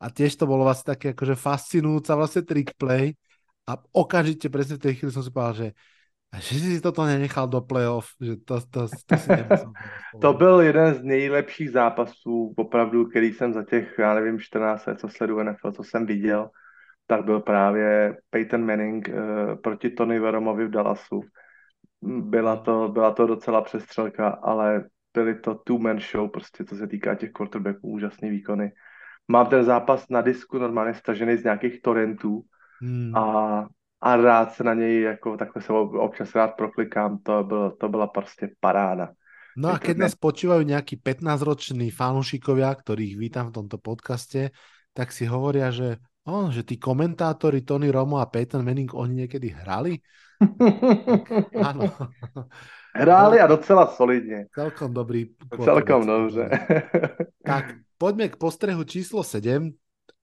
A 0.00 0.08
tiež 0.08 0.40
to 0.40 0.48
bolo 0.48 0.64
vlastne 0.64 0.96
také 0.96 1.12
akože 1.12 1.36
fascinujúca 1.36 2.16
vlastne 2.16 2.42
trick 2.44 2.72
play 2.80 3.12
a 3.68 3.76
okamžite 3.92 4.48
presne 4.48 4.80
v 4.80 4.84
tej 4.88 4.92
chvíli 4.96 5.12
som 5.12 5.20
si 5.20 5.28
povedal, 5.28 5.56
že 5.56 5.68
a 6.34 6.42
že 6.42 6.58
si 6.58 6.82
toto 6.82 7.06
nenechal 7.06 7.46
do 7.46 7.62
playoff, 7.62 8.12
že 8.18 8.36
to, 8.42 8.60
to, 8.66 8.80
to 8.90 9.14
si 9.16 9.28
To 10.20 10.32
byl 10.32 10.60
jeden 10.60 10.94
z 10.94 11.02
nejlepších 11.02 11.70
zápasů, 11.70 12.54
opravdu, 12.56 13.06
který 13.06 13.32
jsem 13.32 13.52
za 13.52 13.64
těch, 13.64 13.94
já 13.98 14.14
nevím, 14.14 14.40
14 14.40 14.86
let, 14.86 15.00
co 15.00 15.08
sleduju 15.08 15.42
NFL, 15.42 15.72
co 15.72 15.84
jsem 15.84 16.06
viděl, 16.06 16.50
tak 17.06 17.24
byl 17.24 17.40
právě 17.40 18.16
Peyton 18.30 18.66
Manning 18.66 19.08
uh, 19.08 19.54
proti 19.54 19.90
Tony 19.90 20.20
Veromovi 20.20 20.66
v 20.66 20.70
Dallasu. 20.70 21.20
Byla 22.02 22.56
to, 22.56 22.88
byla 22.88 23.10
to 23.10 23.26
docela 23.26 23.62
přestřelka, 23.62 24.28
ale 24.28 24.84
byly 25.14 25.34
to 25.34 25.54
two-man 25.54 26.00
show, 26.00 26.30
prostě 26.30 26.64
co 26.64 26.76
se 26.76 26.86
týká 26.86 27.14
těch 27.14 27.32
quarterbacků, 27.32 27.88
úžasný 27.88 28.30
výkony. 28.30 28.72
Mám 29.28 29.46
ten 29.46 29.64
zápas 29.64 30.08
na 30.08 30.20
disku 30.20 30.58
normálně 30.58 30.94
stažený 30.94 31.36
z 31.36 31.44
nějakých 31.44 31.82
torrentů 31.82 32.42
Hmm. 32.82 33.16
a, 33.16 33.66
a 34.00 34.16
rád 34.16 34.52
se 34.52 34.64
na 34.64 34.74
něj, 34.74 35.00
jako 35.00 35.36
takhle 35.36 35.62
se 35.62 35.72
ob- 35.72 35.94
občas 35.94 36.34
rád 36.34 36.48
proklikám, 36.48 37.18
to, 37.18 37.44
bylo, 37.44 37.70
to 37.70 37.88
byla 37.88 38.06
prostě 38.06 38.50
paráda. 38.60 39.08
No 39.56 39.72
a 39.72 39.80
keď 39.80 39.96
nás 40.04 40.12
počúvajú 40.12 40.68
nejakí 40.68 41.00
15-roční 41.00 41.88
fanúšikovia, 41.88 42.68
ktorých 42.76 43.16
vítam 43.16 43.48
v 43.48 43.56
tomto 43.56 43.80
podcaste, 43.80 44.52
tak 44.92 45.08
si 45.16 45.24
hovoria, 45.24 45.72
že, 45.72 45.96
oh, 46.28 46.52
že 46.52 46.60
tí 46.60 46.76
komentátori 46.76 47.64
Tony 47.64 47.88
Romo 47.88 48.20
a 48.20 48.28
Peyton 48.28 48.60
Manning, 48.60 48.92
oni 48.92 49.24
niekedy 49.24 49.56
hrali? 49.56 50.04
Áno. 51.64 51.92
Hráli 52.96 53.40
a 53.40 53.46
docela 53.46 53.86
solidně. 53.86 54.46
Celkom 54.54 54.94
dobrý. 54.94 55.26
Celkom 55.64 56.06
dobře. 56.06 56.50
Tak, 57.46 57.64
poďme 57.98 58.28
k 58.28 58.36
postrehu 58.36 58.84
číslo 58.84 59.22
7. 59.22 59.70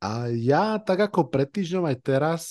A 0.03 0.27
ja, 0.27 0.75
tak 0.83 0.99
ako 0.99 1.31
pred 1.31 1.47
týždňom 1.47 1.87
aj 1.87 1.97
teraz, 2.03 2.41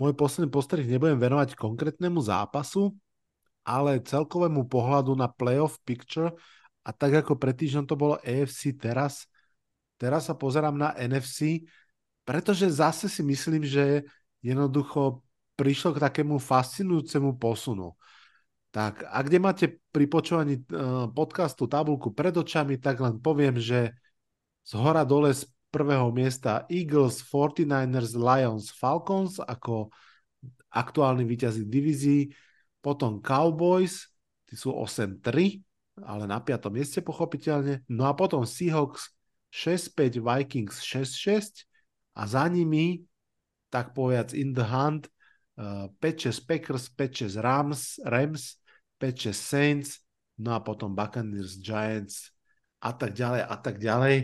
môj 0.00 0.16
posledný 0.16 0.48
postreh 0.48 0.88
nebudem 0.88 1.20
venovať 1.20 1.52
konkrétnemu 1.52 2.24
zápasu, 2.24 2.96
ale 3.60 4.00
celkovému 4.00 4.64
pohľadu 4.64 5.12
na 5.12 5.28
playoff 5.28 5.76
picture 5.84 6.32
a 6.80 6.90
tak 6.96 7.20
ako 7.20 7.36
pred 7.36 7.52
týždňom 7.52 7.84
to 7.84 8.00
bolo 8.00 8.16
AFC 8.24 8.72
teraz, 8.72 9.28
teraz 10.00 10.32
sa 10.32 10.32
pozerám 10.32 10.72
na 10.72 10.96
NFC, 10.96 11.68
pretože 12.24 12.64
zase 12.72 13.12
si 13.12 13.20
myslím, 13.20 13.60
že 13.68 14.08
jednoducho 14.40 15.20
prišlo 15.60 15.92
k 15.92 16.02
takému 16.08 16.40
fascinujúcemu 16.40 17.36
posunu. 17.36 17.92
Tak 18.72 19.04
a 19.04 19.20
kde 19.20 19.38
máte 19.42 19.66
pri 19.92 20.08
počúvaní 20.08 20.64
uh, 20.72 21.12
podcastu 21.12 21.68
tabulku 21.68 22.16
pred 22.16 22.32
očami, 22.32 22.80
tak 22.80 23.04
len 23.04 23.20
poviem, 23.20 23.60
že 23.60 23.92
z 24.64 24.72
hora 24.80 25.04
dole 25.04 25.36
z 25.36 25.44
prvého 25.68 26.08
miesta 26.16 26.64
Eagles, 26.72 27.20
49ers, 27.28 28.16
Lions, 28.16 28.72
Falcons 28.72 29.36
ako 29.36 29.92
aktuálni 30.72 31.28
víťazi 31.28 31.68
divízií, 31.68 32.32
potom 32.80 33.20
Cowboys, 33.20 34.08
tí 34.48 34.56
sú 34.56 34.72
8-3, 34.72 35.60
ale 36.00 36.24
na 36.24 36.40
5. 36.40 36.72
mieste 36.72 37.04
pochopiteľne, 37.04 37.84
no 37.92 38.08
a 38.08 38.16
potom 38.16 38.46
Seahawks 38.48 39.12
6-5, 39.52 40.22
Vikings 40.22 40.80
6-6 40.80 41.66
a 42.16 42.22
za 42.24 42.46
nimi, 42.46 43.02
tak 43.68 43.92
povedať 43.92 44.38
in 44.38 44.54
the 44.54 44.64
hunt, 44.64 45.10
5-6 45.60 46.40
Packers, 46.48 46.88
5-6 46.88 47.36
Rams, 47.36 48.00
Rams, 48.00 48.56
5-6 48.96 49.36
Saints, 49.36 49.90
no 50.40 50.56
a 50.56 50.60
potom 50.64 50.96
Buccaneers, 50.96 51.60
Giants 51.60 52.32
a 52.80 52.96
tak 52.96 53.12
ďalej 53.12 53.40
a 53.44 53.56
tak 53.60 53.76
ďalej. 53.76 54.16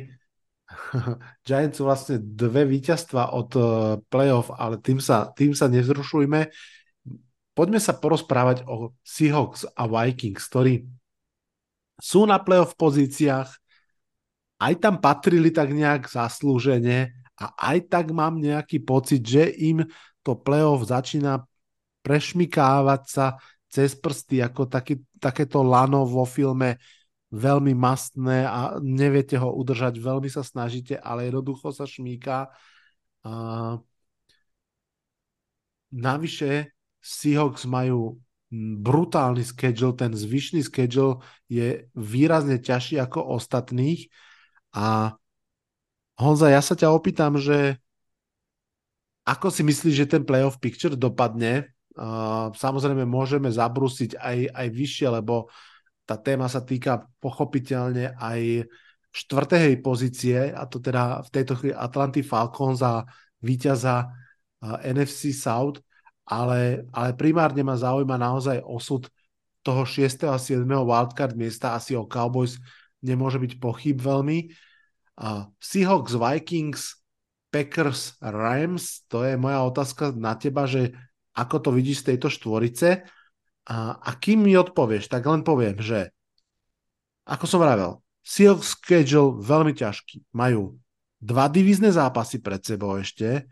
Giants 1.46 1.76
sú 1.76 1.84
vlastne 1.84 2.16
dve 2.18 2.64
víťazstva 2.64 3.36
od 3.36 3.50
uh, 3.54 3.66
playoff, 4.08 4.48
ale 4.56 4.80
tým 4.80 4.98
sa, 4.98 5.30
tým 5.36 5.52
sa 5.52 5.68
nevzrušujme. 5.68 6.48
Poďme 7.56 7.80
sa 7.80 7.96
porozprávať 7.96 8.64
o 8.68 8.92
Seahawks 9.00 9.64
a 9.76 9.88
Vikings, 9.88 10.44
ktorí 10.48 10.84
sú 11.96 12.28
na 12.28 12.36
playoff 12.36 12.76
pozíciách, 12.76 13.48
aj 14.60 14.74
tam 14.80 15.00
patrili 15.00 15.52
tak 15.52 15.72
nejak 15.72 16.08
zaslúžene 16.08 17.12
a 17.36 17.52
aj 17.72 17.92
tak 17.92 18.12
mám 18.12 18.40
nejaký 18.40 18.80
pocit, 18.84 19.20
že 19.24 19.52
im 19.52 19.84
to 20.26 20.34
playoff 20.34 20.82
začína 20.82 21.46
prešmikávať 22.02 23.02
sa 23.06 23.38
cez 23.70 23.94
prsty 23.94 24.42
ako 24.42 24.66
taký, 24.66 24.98
takéto 25.22 25.62
lano 25.62 26.02
vo 26.02 26.26
filme 26.26 26.82
veľmi 27.30 27.74
mastné 27.74 28.46
a 28.46 28.78
neviete 28.82 29.38
ho 29.38 29.50
udržať, 29.54 29.98
veľmi 29.98 30.30
sa 30.30 30.42
snažíte, 30.42 30.98
ale 30.98 31.30
jednoducho 31.30 31.70
sa 31.74 31.86
šmíka. 31.86 32.50
Uh, 33.26 33.82
navyše 35.90 36.74
Seahawks 37.02 37.66
majú 37.66 38.18
brutálny 38.82 39.42
schedule, 39.42 39.94
ten 39.98 40.14
zvyšný 40.14 40.62
schedule 40.62 41.22
je 41.50 41.90
výrazne 41.98 42.62
ťažší 42.62 43.02
ako 43.02 43.34
ostatných 43.34 44.06
a 44.70 45.18
Honza, 46.16 46.48
ja 46.48 46.64
sa 46.64 46.72
ťa 46.72 46.94
opýtam, 46.94 47.36
že 47.36 47.76
ako 49.26 49.50
si 49.50 49.66
myslíš, 49.66 49.94
že 50.06 50.06
ten 50.06 50.22
playoff 50.22 50.62
picture 50.62 50.94
dopadne? 50.94 51.74
Uh, 51.96 52.54
samozrejme 52.54 53.02
môžeme 53.02 53.50
zabrúsiť 53.50 54.14
aj, 54.20 54.38
aj 54.54 54.66
vyššie, 54.70 55.08
lebo 55.10 55.50
tá 56.06 56.14
téma 56.14 56.46
sa 56.46 56.62
týka 56.62 57.10
pochopiteľne 57.18 58.14
aj 58.14 58.70
štvrtej 59.10 59.82
pozície, 59.82 60.54
a 60.54 60.68
to 60.70 60.78
teda 60.78 61.24
v 61.26 61.28
tejto 61.32 61.58
chvíli 61.58 61.74
Atlanty 61.74 62.22
Falcons 62.22 62.84
a 62.86 63.02
víťaza 63.42 64.06
uh, 64.06 64.78
NFC 64.86 65.34
South, 65.34 65.82
ale, 66.28 66.86
ale 66.94 67.10
primárne 67.18 67.66
ma 67.66 67.74
zaujíma 67.74 68.14
naozaj 68.14 68.62
osud 68.62 69.10
toho 69.66 69.82
6. 69.82 70.30
a 70.30 70.38
7. 70.38 70.62
wildcard 70.62 71.34
miesta, 71.34 71.74
asi 71.74 71.98
o 71.98 72.06
Cowboys 72.06 72.62
nemôže 73.02 73.42
byť 73.42 73.52
pochyb 73.58 73.98
veľmi. 73.98 74.54
Uh, 75.18 75.50
Seahawks, 75.58 76.14
Vikings, 76.14 77.02
Packers, 77.50 78.18
Rams, 78.20 79.06
to 79.06 79.22
je 79.24 79.38
moja 79.38 79.62
otázka 79.64 80.12
na 80.12 80.34
teba, 80.34 80.66
že 80.66 80.92
ako 81.36 81.56
to 81.62 81.70
vidíš 81.72 82.02
z 82.02 82.06
tejto 82.12 82.28
štvorice 82.28 83.06
a, 83.66 83.76
a 83.96 84.10
kým 84.18 84.44
mi 84.44 84.58
odpovieš, 84.58 85.08
tak 85.08 85.24
len 85.24 85.46
poviem, 85.46 85.78
že 85.80 86.10
ako 87.26 87.44
som 87.46 87.58
vravel, 87.62 88.02
Seahawks 88.26 88.74
schedule 88.74 89.38
veľmi 89.38 89.74
ťažký. 89.74 90.34
Majú 90.34 90.74
dva 91.22 91.46
divízne 91.46 91.90
zápasy 91.94 92.42
pred 92.42 92.58
sebou 92.62 92.98
ešte, 92.98 93.46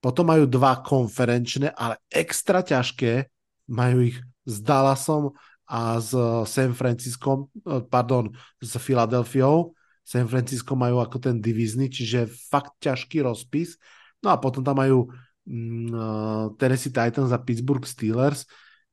potom 0.00 0.28
majú 0.28 0.48
dva 0.48 0.80
konferenčné, 0.80 1.72
ale 1.76 2.00
extra 2.08 2.64
ťažké, 2.64 3.28
majú 3.68 4.08
ich 4.08 4.16
s 4.48 4.56
Dallasom 4.64 5.36
a 5.68 6.00
s 6.00 6.14
San 6.48 6.72
Franciskom, 6.72 7.52
pardon, 7.92 8.32
s 8.62 8.72
Filadelfiou. 8.80 9.75
San 10.06 10.30
Francisco 10.30 10.78
majú 10.78 11.02
ako 11.02 11.18
ten 11.18 11.42
divízny, 11.42 11.90
čiže 11.90 12.30
fakt 12.30 12.78
ťažký 12.78 13.26
rozpis. 13.26 13.74
No 14.22 14.30
a 14.30 14.38
potom 14.38 14.62
tam 14.62 14.78
majú 14.78 15.10
mm, 15.50 16.54
Tennessee 16.54 16.94
Titans 16.94 17.34
a 17.34 17.42
Pittsburgh 17.42 17.82
Steelers, 17.82 18.46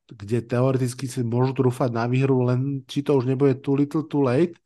kde 0.09 0.41
teoreticky 0.41 1.05
si 1.05 1.21
môžu 1.21 1.53
trúfať 1.53 1.93
na 1.93 2.09
výhru, 2.09 2.41
len 2.41 2.81
či 2.89 3.05
to 3.05 3.13
už 3.13 3.29
nebude 3.29 3.61
too 3.61 3.77
little 3.77 4.09
too 4.09 4.25
late. 4.25 4.57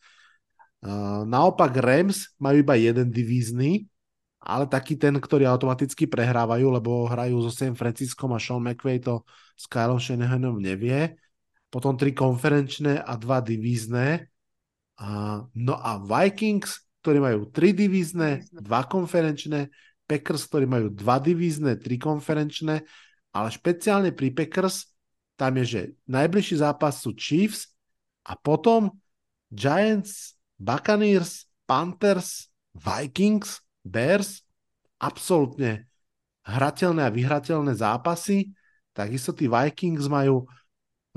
Uh, 0.80 1.28
naopak 1.28 1.76
Rams 1.76 2.32
majú 2.40 2.64
iba 2.64 2.80
jeden 2.80 3.12
divízny, 3.12 3.84
ale 4.40 4.64
taký 4.72 4.96
ten, 4.96 5.20
ktorý 5.20 5.44
automaticky 5.52 6.08
prehrávajú, 6.08 6.72
lebo 6.72 7.12
hrajú 7.12 7.44
so 7.44 7.52
San 7.52 7.76
Franciscom 7.76 8.32
a 8.32 8.40
Sean 8.40 8.64
McVay 8.64 9.04
to 9.04 9.28
s 9.60 9.68
Kylom 9.68 10.00
Shanahanom 10.00 10.64
nevie. 10.64 11.20
potom 11.68 12.00
tri 12.00 12.16
konferenčné 12.16 13.04
a 13.04 13.20
dva 13.20 13.44
divízne. 13.44 14.32
A, 14.98 15.42
no 15.54 15.74
a 15.78 16.02
Vikings, 16.02 16.82
ktorí 17.06 17.22
majú 17.22 17.48
tri 17.54 17.72
divízne, 17.72 18.46
dva 18.52 18.84
konferenčné, 18.84 19.70
Packers, 20.08 20.48
ktorí 20.48 20.66
majú 20.66 20.88
dva 20.90 21.20
divízne, 21.20 21.76
tri 21.78 22.00
konferenčné, 22.00 22.84
ale 23.36 23.48
špeciálne 23.52 24.16
pri 24.16 24.32
Packers 24.32 24.90
tam 25.38 25.54
je, 25.62 25.66
že 25.68 25.82
najbližší 26.10 26.66
zápas 26.66 26.98
sú 26.98 27.14
Chiefs 27.14 27.70
a 28.26 28.34
potom 28.34 28.90
Giants, 29.54 30.34
Buccaneers, 30.58 31.46
Panthers, 31.70 32.50
Vikings, 32.74 33.62
Bears, 33.86 34.42
absolútne 34.98 35.86
hrateľné 36.42 37.06
a 37.06 37.14
vyhrateľné 37.14 37.78
zápasy. 37.78 38.50
Takisto 38.96 39.36
tí 39.36 39.46
Vikings 39.46 40.10
majú 40.10 40.50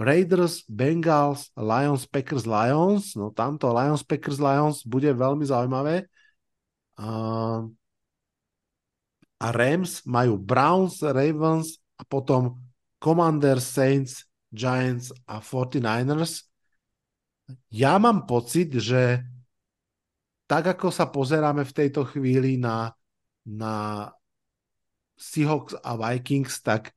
Raiders, 0.00 0.64
Bengals, 0.64 1.52
Lions, 1.52 2.08
Packers, 2.08 2.48
Lions. 2.48 3.12
No 3.12 3.28
tamto 3.28 3.68
Lions, 3.68 4.00
Packers, 4.00 4.40
Lions 4.40 4.80
bude 4.88 5.12
veľmi 5.12 5.44
zaujímavé. 5.44 6.08
A, 6.96 7.08
a 9.36 9.46
Rams 9.52 10.00
majú 10.08 10.40
Browns, 10.40 11.04
Ravens 11.04 11.76
a 12.00 12.02
potom 12.08 12.56
Commanders, 12.96 13.68
Saints, 13.68 14.24
Giants 14.48 15.12
a 15.28 15.44
49ers. 15.44 16.48
Ja 17.68 18.00
mám 18.00 18.24
pocit, 18.24 18.72
že 18.80 19.20
tak 20.48 20.64
ako 20.80 20.88
sa 20.88 21.12
pozeráme 21.12 21.62
v 21.68 21.76
tejto 21.76 22.08
chvíli 22.08 22.56
na, 22.56 22.96
na 23.44 24.08
Seahawks 25.20 25.76
a 25.76 25.92
Vikings, 25.94 26.64
tak 26.64 26.96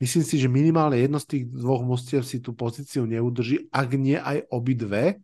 myslím 0.00 0.24
si, 0.24 0.36
že 0.38 0.48
minimálne 0.48 1.00
jedno 1.00 1.20
z 1.20 1.26
tých 1.26 1.44
dvoch 1.48 1.82
mustiev 1.84 2.26
si 2.26 2.40
tú 2.40 2.52
pozíciu 2.52 3.06
neudrží, 3.08 3.68
ak 3.72 3.88
nie 3.96 4.16
aj 4.20 4.44
obidve 4.52 5.20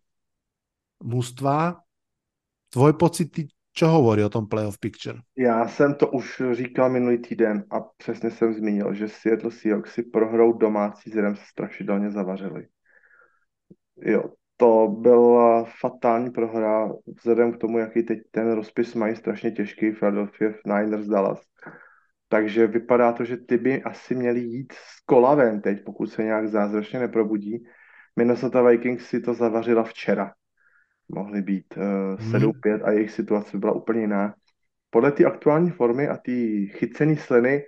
mužstva. 1.03 1.83
Tvoj 2.73 2.93
pocit, 2.97 3.29
čo 3.73 3.87
hovorí 3.89 4.25
o 4.25 4.33
tom 4.33 4.49
playoff 4.49 4.81
picture? 4.81 5.21
Já 5.37 5.69
jsem 5.69 5.95
to 5.95 6.09
už 6.09 6.43
říkal 6.53 6.91
minulý 6.91 7.19
týden 7.19 7.65
a 7.71 7.81
přesně 7.81 8.31
jsem 8.31 8.55
zmínil, 8.55 8.95
že 8.95 9.09
Seattle 9.09 9.51
Seahawks 9.51 9.93
si 9.93 10.03
prohrou 10.03 10.53
domácí 10.53 11.11
se 11.11 11.35
strašidelně 11.37 12.11
zavařili. 12.11 12.67
Jo, 13.97 14.23
to 14.57 14.89
byla 14.89 15.65
fatální 15.81 16.31
prohra 16.31 16.93
vzhledem 17.17 17.53
k 17.53 17.59
tomu, 17.59 17.79
jaký 17.79 18.03
teď 18.03 18.19
ten 18.31 18.53
rozpis 18.53 18.95
mají 18.95 19.17
strašně 19.17 19.51
těžký 19.51 19.93
Philadelphia 19.93 20.53
Niners 20.67 21.07
Dallas. 21.07 21.41
Takže 22.33 22.67
vypadá 22.67 23.13
to, 23.13 23.25
že 23.25 23.37
ty 23.37 23.59
by 23.59 23.83
asi 23.83 24.15
měli 24.15 24.41
jít 24.41 24.73
s 24.73 25.05
kolavem 25.05 25.61
teď, 25.61 25.85
pokud 25.85 26.07
se 26.07 26.25
nějak 26.25 26.49
zázračně 26.49 26.99
neprobudí. 26.99 27.65
Minnesota 28.17 28.63
Vikings 28.63 29.05
si 29.07 29.21
to 29.21 29.35
zavařila 29.35 29.85
včera 29.85 30.33
mohli 31.09 31.43
být 31.43 31.77
uh, 31.77 31.83
eh, 32.35 32.39
7-5 32.39 32.53
hmm. 32.65 32.85
a 32.85 32.91
jejich 32.91 33.11
situace 33.11 33.59
byla 33.59 33.73
úplně 33.73 34.01
jiná. 34.01 34.35
Podle 34.91 35.13
té 35.13 35.25
aktuální 35.25 35.71
formy 35.71 36.09
a 36.09 36.17
ty 36.17 36.67
chycený 36.67 37.17
sliny 37.17 37.63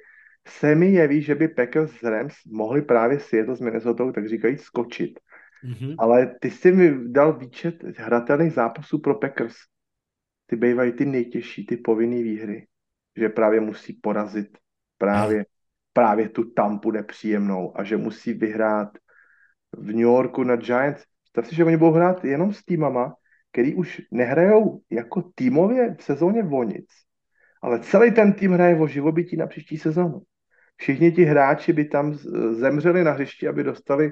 se 0.48 0.74
mi 0.74 0.92
jeví, 0.92 1.22
že 1.22 1.34
by 1.34 1.48
Packers 1.48 1.92
z 2.00 2.02
Rams 2.02 2.34
mohli 2.46 2.82
právě 2.82 3.20
Seattle 3.20 3.56
s 3.56 3.60
Minnesota, 3.60 4.12
tak 4.12 4.28
říkají, 4.28 4.58
skočit. 4.58 5.20
Mm-hmm. 5.64 5.94
Ale 5.98 6.34
ty 6.40 6.50
jsi 6.50 6.72
mi 6.72 7.12
dal 7.12 7.38
výčet 7.38 7.82
hratelných 7.96 8.52
zápasů 8.52 8.98
pro 8.98 9.14
Packers. 9.14 9.54
Ty 10.46 10.56
bývají 10.56 10.92
ty 10.92 11.04
nejtěžší, 11.04 11.66
ty 11.66 11.76
povinné 11.76 12.22
výhry. 12.22 12.66
Že 13.16 13.28
právě 13.28 13.60
musí 13.60 13.92
porazit 13.92 14.58
právě, 14.98 15.46
právě 15.92 16.28
tu 16.28 16.44
Tampu 16.44 16.90
nepříjemnou 16.90 17.78
a 17.78 17.84
že 17.84 17.96
musí 17.96 18.32
vyhrát 18.32 18.88
v 19.72 19.86
New 19.86 20.00
Yorku 20.00 20.44
na 20.44 20.56
Giants. 20.56 21.04
Představ 21.22 21.46
si, 21.46 21.54
že 21.54 21.64
oni 21.64 21.76
budou 21.76 21.92
hrát 21.92 22.24
jenom 22.24 22.52
s 22.52 22.64
týmama, 22.64 23.14
který 23.52 23.74
už 23.74 24.02
nehrajou 24.10 24.80
jako 24.90 25.22
týmově 25.34 25.94
v 25.98 26.02
sezóně 26.02 26.42
o 26.42 26.62
nic, 26.64 26.86
ale 27.62 27.80
celý 27.80 28.10
ten 28.10 28.32
tým 28.32 28.52
hraje 28.52 28.80
o 28.80 28.86
živobytí 28.86 29.36
na 29.36 29.46
příští 29.46 29.78
sezónu. 29.78 30.22
Všichni 30.76 31.12
ti 31.12 31.24
hráči 31.24 31.72
by 31.72 31.84
tam 31.84 32.14
zemřeli 32.50 33.04
na 33.04 33.12
hřišti, 33.12 33.48
aby 33.48 33.64
dostali 33.64 34.10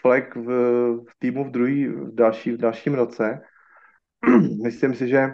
flag 0.00 0.36
v, 0.36 0.46
v 1.08 1.18
týmu 1.18 1.44
v, 1.44 1.50
druhý, 1.50 1.88
v, 1.88 2.14
další, 2.14 2.50
v 2.50 2.56
dalším 2.56 2.94
roce. 2.94 3.40
Myslím 4.62 4.94
si, 4.94 5.08
že 5.08 5.28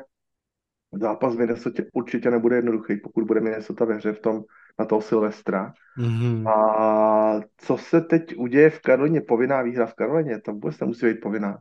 zápas 0.93 1.37
v 1.37 1.39
Minnesota 1.39 1.83
určitě 1.93 2.31
nebude 2.31 2.57
jednoduchý, 2.57 2.97
pokud 2.97 3.25
bude 3.25 3.41
Minnesota 3.41 3.85
ve 3.85 3.95
hře 3.95 4.13
v 4.13 4.21
tom, 4.21 4.43
na 4.79 4.85
toho 4.85 5.01
Silvestra. 5.01 5.73
Mm-hmm. 5.99 6.49
A 6.51 7.41
co 7.57 7.77
se 7.77 8.01
teď 8.01 8.37
uděje 8.37 8.71
v 8.71 8.81
Karolině? 8.81 9.21
Povinná 9.21 9.63
výhra 9.63 9.87
v 9.87 9.95
Karolině, 9.95 10.41
tam 10.41 10.55
vůbec 10.55 10.81
nemusí 10.81 11.07
být 11.07 11.21
povinná 11.21 11.59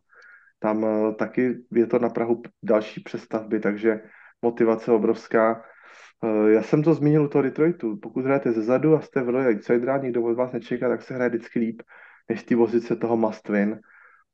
tam 0.60 0.86
eh, 0.86 1.14
taky 1.14 1.56
je 1.72 1.88
to 1.88 2.00
na 2.00 2.10
Prahu 2.10 2.42
další 2.64 3.02
přestavby, 3.02 3.60
takže 3.60 4.02
motivace 4.42 4.92
obrovská. 4.92 5.64
Eh, 6.24 6.52
já 6.52 6.64
jsem 6.64 6.84
to 6.84 6.94
zmínil 6.94 7.24
u 7.24 7.28
toho 7.28 7.42
Detroitu. 7.42 7.98
Pokud 7.98 8.26
hrajete 8.26 8.52
ze 8.52 8.62
zadu 8.62 8.96
a 8.96 9.02
jste 9.02 9.22
v 9.22 9.30
roli 9.30 9.48
outsidera, 9.48 9.98
nikdo 9.98 10.24
od 10.24 10.34
vás 10.34 10.52
nečeká, 10.52 10.90
tak 10.90 11.02
se 11.02 11.14
hraje 11.14 11.30
vždycky 11.30 11.60
líp, 11.60 11.82
než 12.30 12.44
ty 12.44 12.56
pozice 12.56 12.96
toho 12.96 13.18
must 13.18 13.50
win. 13.50 13.80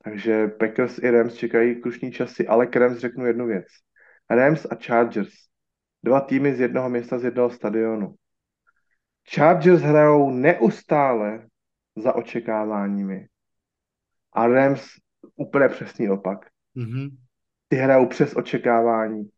Takže 0.04 0.48
Packers 0.48 0.98
i 0.98 1.12
Rams 1.12 1.34
čekají 1.34 1.82
krušní 1.82 2.12
časy, 2.12 2.48
ale 2.48 2.68
k 2.68 2.76
Rams 2.76 2.98
řeknu 2.98 3.26
jednu 3.26 3.48
věc. 3.48 3.66
Rams 4.30 4.68
a 4.70 4.76
Chargers. 4.76 5.34
Dva 6.04 6.22
týmy 6.22 6.56
z 6.56 6.60
jednoho 6.60 6.90
města, 6.90 7.20
z 7.20 7.24
jednoho 7.24 7.50
stadionu. 7.50 8.16
Chargers 9.36 9.82
hrajou 9.82 10.30
neustále 10.30 11.48
za 11.96 12.16
očekáváními. 12.16 13.28
A 14.34 14.48
Rams 14.48 14.86
úplně 15.36 15.70
přesný 15.70 16.10
opak. 16.10 16.40
Mm-hmm. 16.76 17.10
Ty 17.68 17.76
hrajou 17.76 18.06
přes 18.08 18.36
očekávání. 18.36 19.30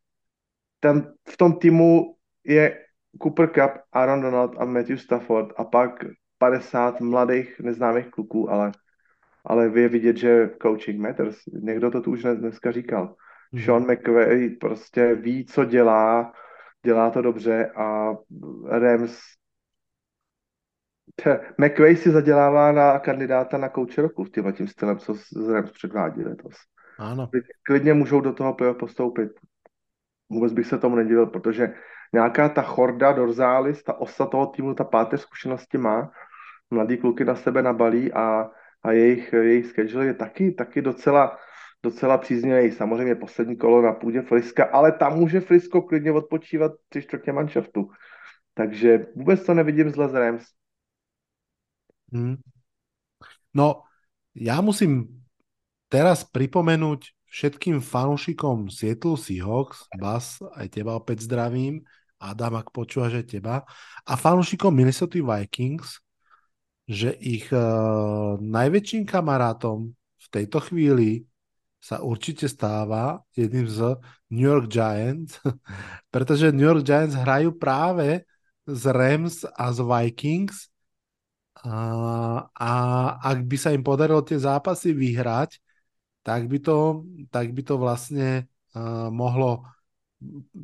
Ten, 0.80 1.14
v 1.30 1.38
tom 1.38 1.60
týmu 1.60 2.16
je 2.44 2.86
Cooper 3.24 3.48
Cup, 3.48 3.82
Aaron 3.92 4.22
Donald 4.22 4.56
a 4.58 4.66
Matthew 4.66 4.98
Stafford 4.98 5.54
a 5.58 5.64
pak 5.64 6.06
50 6.38 7.02
mladých 7.02 7.60
neznámých 7.60 8.08
kluků, 8.08 8.50
ale, 8.50 8.72
ale 9.46 9.66
je 9.80 9.90
vidět, 9.90 10.18
že 10.18 10.50
coaching 10.62 11.00
matters. 11.00 11.38
Někdo 11.48 11.92
to 11.92 12.02
tu 12.02 12.12
už 12.12 12.24
dneska 12.24 12.72
říkal. 12.72 13.16
Mm-hmm. 13.54 13.66
Sean 13.66 13.84
McVay 13.84 14.50
prostě 14.50 15.16
ví, 15.16 15.46
co 15.46 15.66
dělá, 15.66 16.34
dělá 16.86 17.10
to 17.10 17.22
dobře 17.22 17.72
a 17.76 18.12
Rams 18.70 19.20
McVay 21.58 21.96
si 21.96 22.12
zadělává 22.12 22.72
na 22.72 23.00
kandidáta 23.00 23.58
na 23.58 23.70
kouče 23.70 24.02
roku 24.02 24.24
v 24.24 24.30
tímhle 24.30 24.54
tím 24.54 24.68
stylem, 24.68 24.98
co 24.98 25.14
z 25.14 25.50
Rams 25.50 25.72
předvádí 25.72 26.24
letos. 26.24 26.56
Ano. 27.00 27.30
Klidně 27.64 27.94
můžou 27.94 28.22
do 28.22 28.34
toho 28.34 28.54
playoff 28.54 28.78
postoupit. 28.78 29.32
Vůbec 30.30 30.54
bych 30.54 30.68
se 30.68 30.78
tomu 30.78 30.96
nedivil, 30.96 31.26
protože 31.26 31.74
nějaká 32.14 32.50
ta 32.50 32.62
chorda 32.62 33.12
Dorzalis, 33.12 33.84
ta 33.84 33.94
osa 33.94 34.26
toho 34.26 34.48
týmu, 34.48 34.74
ta 34.74 34.84
páté 34.84 35.18
zkušenosti 35.18 35.78
má, 35.78 36.12
mladí 36.72 36.98
kluky 36.98 37.26
na 37.26 37.36
sebe 37.36 37.62
nabalí 37.62 38.14
a, 38.14 38.50
a 38.84 38.92
jejich, 38.92 39.34
jejich 39.34 39.66
schedule 39.66 40.06
je 40.06 40.14
taky, 40.14 40.52
taky 40.52 40.82
docela, 40.82 41.38
docela 41.86 42.18
příznivý. 42.18 42.72
Samozřejmě 42.74 43.16
poslední 43.16 43.56
kolo 43.58 43.82
na 43.82 43.94
půdě 43.94 44.22
Friska, 44.22 44.66
ale 44.74 44.92
tam 44.92 45.22
může 45.22 45.40
Frisko 45.40 45.82
klidně 45.82 46.12
odpočívat 46.12 46.72
tři 46.90 47.02
čtvrtě 47.02 47.32
manšaftu. 47.32 47.90
Takže 48.54 49.14
vůbec 49.16 49.46
to 49.46 49.54
nevidím 49.54 49.90
zle 49.90 50.10
z 50.10 50.14
Rams. 50.14 50.46
Hmm. 52.14 52.38
No, 53.56 53.88
ja 54.36 54.60
musím 54.60 55.24
teraz 55.88 56.28
pripomenúť 56.28 57.16
všetkým 57.32 57.80
fanúšikom 57.80 58.68
Seattle 58.68 59.16
Seahawks, 59.16 59.88
Bas, 59.96 60.44
aj 60.60 60.76
teba 60.76 60.96
opäť 60.96 61.28
zdravím, 61.28 61.84
Adam, 62.20 62.60
ak 62.60 62.72
počúvaš 62.72 63.24
aj 63.24 63.26
teba, 63.32 63.56
a 64.04 64.14
fanúšikom 64.16 64.72
Minnesota 64.72 65.20
Vikings, 65.20 66.00
že 66.86 67.16
ich 67.18 67.50
uh, 67.52 68.38
najväčším 68.40 69.04
kamarátom 69.08 69.92
v 69.96 70.28
tejto 70.32 70.62
chvíli 70.62 71.26
sa 71.86 72.02
určite 72.02 72.50
stáva 72.50 73.22
jedným 73.38 73.70
z 73.70 73.94
New 74.34 74.50
York 74.50 74.66
Giants, 74.74 75.38
pretože 76.14 76.50
New 76.50 76.66
York 76.66 76.82
Giants 76.82 77.14
hrajú 77.14 77.54
práve 77.54 78.26
z 78.66 78.84
Rams 78.90 79.46
a 79.46 79.70
z 79.70 79.86
Vikings 79.86 80.74
a, 81.62 81.78
a 82.50 82.72
ak 83.22 83.46
by 83.46 83.58
sa 83.62 83.70
im 83.70 83.86
podarilo 83.86 84.26
tie 84.26 84.42
zápasy 84.42 84.98
vyhrať, 84.98 85.62
tak 86.26 86.50
by 86.50 86.58
to, 86.58 87.06
tak 87.30 87.54
by 87.54 87.62
to 87.62 87.78
vlastne 87.78 88.50
uh, 88.74 89.14
mohlo, 89.14 89.70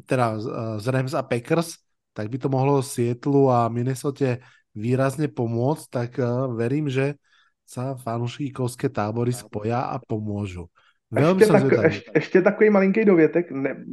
teda 0.09 0.41
uh, 0.41 0.75
z 0.81 0.85
Rams 0.89 1.13
a 1.13 1.21
Packers, 1.21 1.77
tak 2.17 2.33
by 2.33 2.41
to 2.41 2.49
mohlo 2.49 2.81
Sietlu 2.81 3.45
a 3.53 3.69
Minnesota 3.69 4.41
výrazne 4.73 5.29
pomôcť, 5.29 5.85
tak 5.85 6.17
uh, 6.17 6.49
verím, 6.49 6.89
že 6.89 7.21
sa 7.61 7.93
fanúšikovské 7.93 8.89
tábory 8.89 9.31
spoja 9.37 9.93
a 9.93 10.01
pomôžu. 10.01 10.65
Velmi 11.11 11.41
ještě, 11.41 11.53
tak, 11.53 11.83
ještě, 11.83 12.11
ještě 12.15 12.41
takový 12.41 12.69
malinký 12.69 13.05
dovětek, 13.05 13.51
ne, 13.51 13.83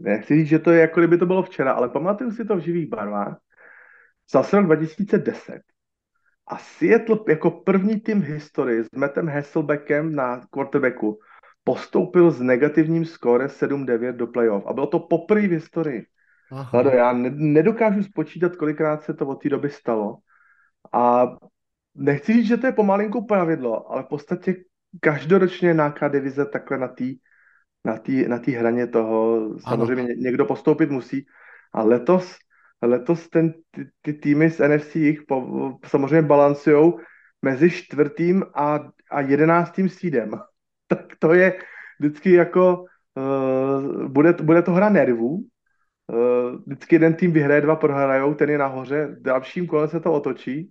nechci 0.00 0.34
říct, 0.34 0.46
že 0.46 0.58
to 0.58 0.70
je 0.70 0.80
jako 0.80 1.00
kdyby 1.00 1.18
to 1.18 1.26
bylo 1.26 1.42
včera, 1.42 1.72
ale 1.72 1.88
pamatuju 1.88 2.30
si 2.30 2.44
to 2.44 2.56
v 2.56 2.60
živých 2.60 2.88
barvách. 2.88 3.38
Zase 4.32 4.56
rok 4.56 4.66
2010 4.66 5.60
A 6.46 6.58
Seattle 6.58 7.18
jako 7.28 7.50
první 7.50 8.00
tým 8.00 8.22
v 8.22 8.24
historii 8.24 8.84
s 8.84 8.88
Mattem 8.96 9.28
Hasselbeckem 9.28 10.14
na 10.14 10.40
quarterbacku 10.50 11.18
postoupil 11.64 12.30
s 12.30 12.40
negativním 12.40 13.04
skóre 13.04 13.46
7-9 13.46 14.12
do 14.12 14.26
playoff. 14.26 14.66
A 14.66 14.72
bylo 14.72 14.86
to 14.86 14.98
poprvé 14.98 15.48
v 15.48 15.50
historii. 15.50 16.06
Hlado, 16.52 16.90
já 16.90 17.12
nedokážu 17.32 18.02
spočítat, 18.02 18.56
kolikrát 18.56 19.02
se 19.02 19.14
to 19.14 19.26
od 19.26 19.42
té 19.42 19.48
doby 19.48 19.70
stalo. 19.70 20.16
A 20.92 21.26
nechci 21.94 22.32
říct, 22.32 22.46
že 22.46 22.56
to 22.56 22.66
je 22.66 22.72
pomalinku 22.72 23.26
pravidlo, 23.26 23.92
ale 23.92 24.02
v 24.02 24.06
podstatě 24.06 24.54
každoročně 25.00 25.74
nějaká 25.74 26.08
divize 26.08 26.46
takhle 26.46 26.78
na 26.78 26.88
té 26.88 27.04
na 27.84 27.98
tý, 27.98 28.28
na 28.28 28.38
tý 28.38 28.52
hraně 28.52 28.86
toho, 28.86 29.48
samozřejmě 29.68 30.02
ano. 30.02 30.12
někdo 30.16 30.44
postoupit 30.44 30.90
musí. 30.90 31.26
A 31.74 31.82
letos, 31.82 32.36
letos 32.82 33.28
ten, 33.28 33.52
ty, 33.70 33.88
ty 34.02 34.12
týmy 34.12 34.50
z 34.50 34.68
NFC 34.68 34.96
jich 34.96 35.22
po, 35.22 35.78
samozřejmě 35.86 36.22
balancují 36.22 36.92
mezi 37.42 37.70
čtvrtým 37.70 38.44
a, 38.54 38.80
a 39.10 39.20
jedenáctým 39.20 39.88
sídem. 39.88 40.30
tak 40.86 41.00
to 41.18 41.34
je 41.34 41.58
vždycky 42.00 42.32
jako, 42.32 42.84
uh, 43.14 44.08
bude, 44.08 44.32
bude 44.32 44.62
to 44.62 44.72
hra 44.72 44.88
nervů, 44.88 45.34
uh, 45.34 46.56
vždycky 46.66 46.94
jeden 46.94 47.14
tým 47.14 47.32
vyhraje, 47.32 47.60
dva 47.60 47.76
prohrajou, 47.76 48.34
ten 48.34 48.50
je 48.50 48.58
nahoře, 48.58 49.06
v 49.06 49.22
dalším 49.22 49.66
kole 49.66 49.88
se 49.88 50.00
to 50.00 50.12
otočí. 50.12 50.70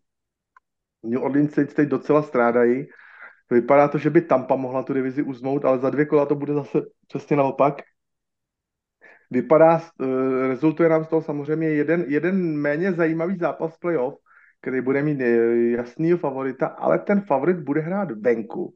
New 1.06 1.24
Orleans 1.24 1.54
teď, 1.54 1.74
teď 1.74 1.90
docela 1.90 2.22
strádají. 2.22 2.88
Vypadá 3.52 3.88
to, 3.88 3.98
že 3.98 4.10
by 4.10 4.22
Tampa 4.22 4.56
mohla 4.56 4.84
tu 4.84 4.94
divizi 4.94 5.24
uzmout, 5.24 5.66
ale 5.66 5.80
za 5.80 5.90
dvě 5.90 6.06
kola 6.06 6.26
to 6.26 6.36
bude 6.36 6.54
zase 6.54 6.82
přesně 7.08 7.38
naopak. 7.38 7.76
Vypadá, 9.32 9.82
uh, 10.00 10.08
rezultuje 10.48 10.90
nám 10.90 11.06
z 11.06 11.08
toho 11.08 11.22
samozřejmě 11.22 11.70
jeden, 11.70 12.06
jeden 12.08 12.58
méně 12.58 12.94
zajímavý 12.94 13.38
zápas 13.38 13.78
playoff, 13.78 14.16
který 14.62 14.82
bude 14.82 15.04
mít 15.04 15.20
jasný 15.78 16.18
favorita, 16.18 16.68
ale 16.68 17.00
ten 17.00 17.22
favorit 17.22 17.58
bude 17.58 17.82
hrát 17.82 18.12
venku 18.12 18.74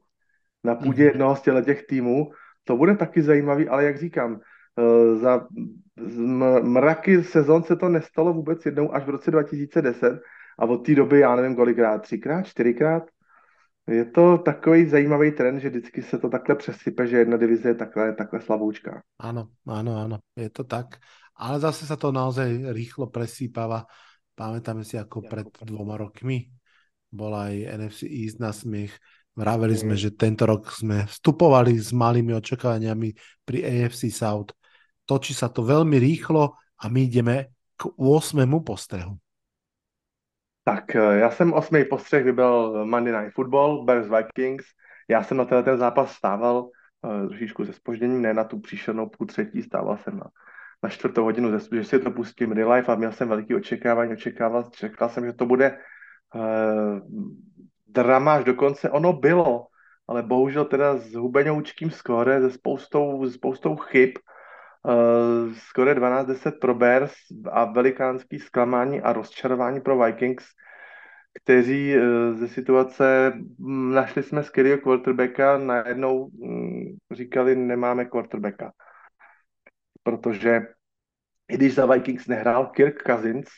na 0.64 0.74
půdě 0.74 1.02
mm. 1.02 1.08
jednoho 1.08 1.36
z 1.36 1.42
těch 1.64 1.86
týmů. 1.86 2.30
To 2.64 2.76
bude 2.76 2.96
taky 2.96 3.22
zajímavý, 3.22 3.68
ale 3.68 3.84
jak 3.84 3.98
říkám, 3.98 4.40
eh, 4.78 5.16
za 5.16 5.46
mraky 6.62 7.22
sezon 7.22 7.62
se 7.62 7.76
to 7.76 7.88
nestalo 7.88 8.32
vůbec 8.32 8.66
jednou 8.66 8.94
až 8.94 9.04
v 9.04 9.08
roce 9.08 9.30
2010 9.30 10.20
a 10.58 10.64
od 10.64 10.86
té 10.86 10.94
doby, 10.94 11.20
já 11.20 11.36
nevím 11.36 11.56
kolikrát, 11.56 12.02
třikrát, 12.02 12.46
čtyřikrát. 12.46 13.02
Je 13.84 14.04
to 14.04 14.38
takový 14.38 14.88
zajímavý 14.88 15.32
trend, 15.32 15.60
že 15.60 15.68
vždycky 15.68 16.02
se 16.02 16.18
to 16.18 16.28
takhle 16.28 16.56
přesype, 16.56 17.06
že 17.06 17.16
jedna 17.16 17.36
divize 17.36 17.68
je 17.68 17.74
takhle, 17.74 18.12
takhle 18.16 18.40
slaboučka. 18.40 19.02
Áno, 19.20 19.52
áno, 19.68 19.92
áno, 20.00 20.16
je 20.32 20.48
to 20.48 20.64
tak. 20.64 20.96
Ale 21.36 21.60
zase 21.60 21.84
sa 21.84 22.00
to 22.00 22.08
naozaj 22.08 22.72
rýchlo 22.72 23.12
presýpava. 23.12 23.84
Pamätáme 24.32 24.88
si, 24.88 24.96
ako 24.96 25.28
pred 25.28 25.46
dvoma 25.68 26.00
rokmi 26.00 26.48
bola 27.12 27.52
aj 27.52 27.56
NFC 27.76 28.00
East 28.08 28.40
na 28.40 28.56
smiech 28.56 28.96
Vraveli 29.34 29.74
sme, 29.74 29.98
že 29.98 30.14
tento 30.14 30.46
rok 30.46 30.70
sme 30.70 31.10
vstupovali 31.10 31.74
s 31.74 31.90
malými 31.90 32.38
očakávaniami 32.38 33.42
pri 33.42 33.58
AFC 33.66 34.06
South. 34.14 34.54
Točí 35.02 35.34
sa 35.34 35.50
to 35.50 35.66
veľmi 35.66 35.98
rýchlo 35.98 36.54
a 36.54 36.84
my 36.86 37.00
ideme 37.02 37.50
k 37.74 37.82
8. 37.98 38.46
postrehu. 38.62 39.18
Tak 40.64 40.96
eh, 40.96 41.18
já 41.18 41.30
jsem 41.30 41.52
osmý 41.52 41.84
postřeh 41.84 42.24
vybral 42.24 42.86
Monday 42.86 43.20
Night 43.20 43.34
Football, 43.34 43.84
Bears 43.84 44.08
Vikings. 44.08 44.64
Já 45.08 45.22
jsem 45.22 45.36
na 45.36 45.44
ten 45.44 45.78
zápas 45.78 46.12
stával 46.12 46.70
uh, 47.02 47.28
trošičku 47.28 47.64
se 47.64 47.72
spožděním, 47.72 48.22
ne 48.22 48.34
na 48.34 48.44
tu 48.44 48.60
příšernou 48.60 49.08
půl 49.08 49.26
třetí, 49.26 49.62
stával 49.62 49.96
jsem 49.96 50.18
na, 50.18 50.26
na 50.82 50.88
čtvrtou 50.88 51.24
hodinu, 51.24 51.58
že 51.72 51.84
si 51.84 51.98
to 51.98 52.10
pustím 52.10 52.52
real 52.52 52.72
life 52.72 52.92
a 52.92 52.94
měl 52.94 53.12
jsem 53.12 53.28
veliký 53.28 53.54
očekávání, 53.54 54.12
očekával, 54.12 54.70
čekal 54.72 55.08
jsem, 55.08 55.26
že 55.26 55.32
to 55.32 55.46
bude 55.46 55.78
uh, 56.34 57.00
drama 57.86 58.34
až 58.34 58.44
dokonce 58.44 58.90
ono 58.90 59.12
bylo, 59.12 59.66
ale 60.08 60.22
bohužel 60.22 60.64
teda 60.64 60.96
s 60.96 61.14
hubenoučkým 61.14 61.90
skóre, 61.90 62.40
se 62.40 62.50
spoustou, 62.50 63.30
spoustou 63.30 63.76
chyb, 63.76 64.10
uh, 64.84 65.52
skóre 65.54 65.94
12-10 65.94 66.58
pro 66.60 66.74
Bears 66.74 67.14
a 67.50 67.64
velikánský 67.64 68.38
zklamání 68.38 69.00
a 69.00 69.12
rozčarování 69.12 69.80
pro 69.80 70.04
Vikings, 70.04 70.44
kteří 71.42 71.96
uh, 71.96 72.36
ze 72.36 72.48
situace 72.48 73.32
hm, 73.58 73.94
našli 73.94 74.22
jsme 74.22 74.42
skvělého 74.42 74.78
quarterbacka, 74.78 75.58
najednou 75.58 76.24
um, 76.24 76.96
říkali, 77.12 77.56
nemáme 77.56 78.04
quarterbacka. 78.04 78.72
Protože 80.02 80.60
i 81.48 81.54
když 81.54 81.74
za 81.74 81.86
Vikings 81.86 82.26
nehrál 82.26 82.66
Kirk 82.66 83.02
Cousins, 83.06 83.48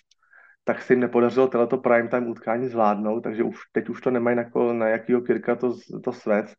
tak 0.64 0.82
se 0.82 0.92
jim 0.92 1.00
nepodařilo 1.00 1.48
tohleto 1.48 1.78
prime 1.78 2.08
time 2.08 2.28
utkání 2.28 2.68
zvládnout, 2.68 3.20
takže 3.20 3.42
už, 3.42 3.56
teď 3.72 3.88
už 3.88 4.00
to 4.00 4.10
nemají 4.10 4.36
na, 4.36 4.72
na 4.72 4.88
jakýho 4.88 5.20
Kirka 5.20 5.56
to, 5.56 5.76
to 6.04 6.12
svést. 6.12 6.56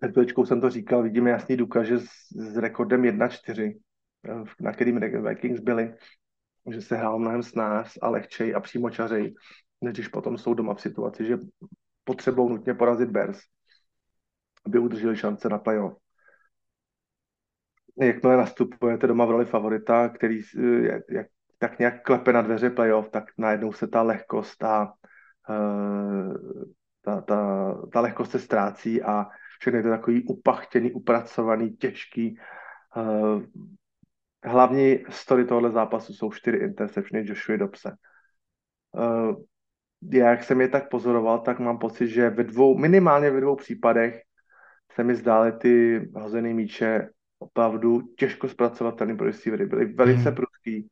Před 0.00 0.12
chvíličkou 0.12 0.46
jsem 0.46 0.60
to 0.60 0.70
říkal, 0.70 1.02
vidíme 1.02 1.30
jasný 1.30 1.56
důkaz, 1.56 1.86
že 1.86 1.98
s, 1.98 2.06
s 2.36 2.56
rekordem 2.56 3.02
1-4, 3.02 3.78
eh, 4.28 4.44
na 4.60 4.72
kterým 4.72 5.00
Vikings 5.00 5.60
byli, 5.60 5.94
že 6.70 6.82
se 6.82 6.96
hrál 6.96 7.18
mnohem 7.18 7.42
s 7.42 7.54
nás 7.54 7.92
a 8.02 8.08
lehčej 8.08 8.54
a 8.54 8.60
přímočařej, 8.60 9.34
než 9.80 9.94
když 9.94 10.08
potom 10.08 10.38
jsou 10.38 10.54
doma 10.54 10.74
v 10.74 10.80
situaci, 10.80 11.24
že 11.24 11.38
potřebou 12.04 12.48
nutně 12.48 12.74
porazit 12.74 13.10
Bears, 13.10 13.40
aby 14.66 14.78
udrželi 14.78 15.16
šance 15.16 15.48
na 15.48 15.58
playoff. 15.58 15.98
Jakmile 18.00 18.36
nastupujete 18.36 19.06
doma 19.06 19.24
v 19.24 19.30
roli 19.30 19.44
favorita, 19.44 20.08
který 20.08 20.40
eh, 20.40 21.02
jak, 21.10 21.26
tak 21.58 21.78
nějak 21.78 22.02
klepe 22.02 22.32
na 22.32 22.42
dveře 22.42 22.70
playoff, 22.70 23.10
tak 23.10 23.24
najednou 23.38 23.72
se 23.72 23.86
ta 23.86 24.02
lehkost 24.02 24.64
a 24.64 24.92
uh, 25.48 26.34
ta, 27.06 27.20
ta, 27.20 27.74
ta 27.92 28.00
lehkost 28.00 28.30
se 28.30 28.38
ztrácí 28.38 29.02
a 29.02 29.26
všechno 29.58 29.78
je 29.78 29.82
to 29.82 29.88
takový 29.88 30.24
upachtěný, 30.24 30.92
upracovaný, 30.92 31.76
těžký. 31.76 32.38
Uh, 32.96 33.42
hlavní 34.44 34.98
story 35.08 35.44
tohohle 35.44 35.70
zápasu 35.70 36.12
jsou 36.12 36.32
čtyři 36.32 36.56
interceptiony 36.56 37.28
Joshua 37.28 37.56
Dobse. 37.56 37.96
Uh, 38.92 39.34
jak 40.12 40.44
jsem 40.44 40.60
je 40.60 40.68
tak 40.68 40.90
pozoroval, 40.90 41.38
tak 41.38 41.58
mám 41.58 41.78
pocit, 41.78 42.08
že 42.08 42.30
ve 42.30 42.44
dvou, 42.44 42.78
minimálně 42.78 43.30
ve 43.30 43.40
dvou 43.40 43.56
případech 43.56 44.22
se 44.92 45.04
mi 45.04 45.14
zdály 45.14 45.52
ty 45.52 46.00
hozené 46.14 46.54
míče 46.54 47.08
opravdu 47.38 48.02
těžko 48.18 48.48
zpracovatelný 48.48 49.16
pro 49.16 49.26
receivery. 49.26 49.66
Byly 49.66 49.84
velice 49.84 50.22
hmm. 50.22 50.34
prudký 50.34 50.88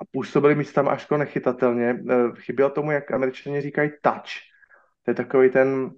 a 0.00 0.04
působili 0.10 0.54
místama 0.54 0.90
až 0.90 1.06
to 1.06 1.16
nechytatelně. 1.16 2.02
Eh, 2.10 2.14
chyběl 2.34 2.70
tomu, 2.70 2.90
jak 2.90 3.12
američani 3.12 3.60
říkají, 3.60 3.90
touch. 4.02 4.51
To 5.02 5.10
je 5.10 5.14
takový 5.14 5.50
ten, 5.50 5.90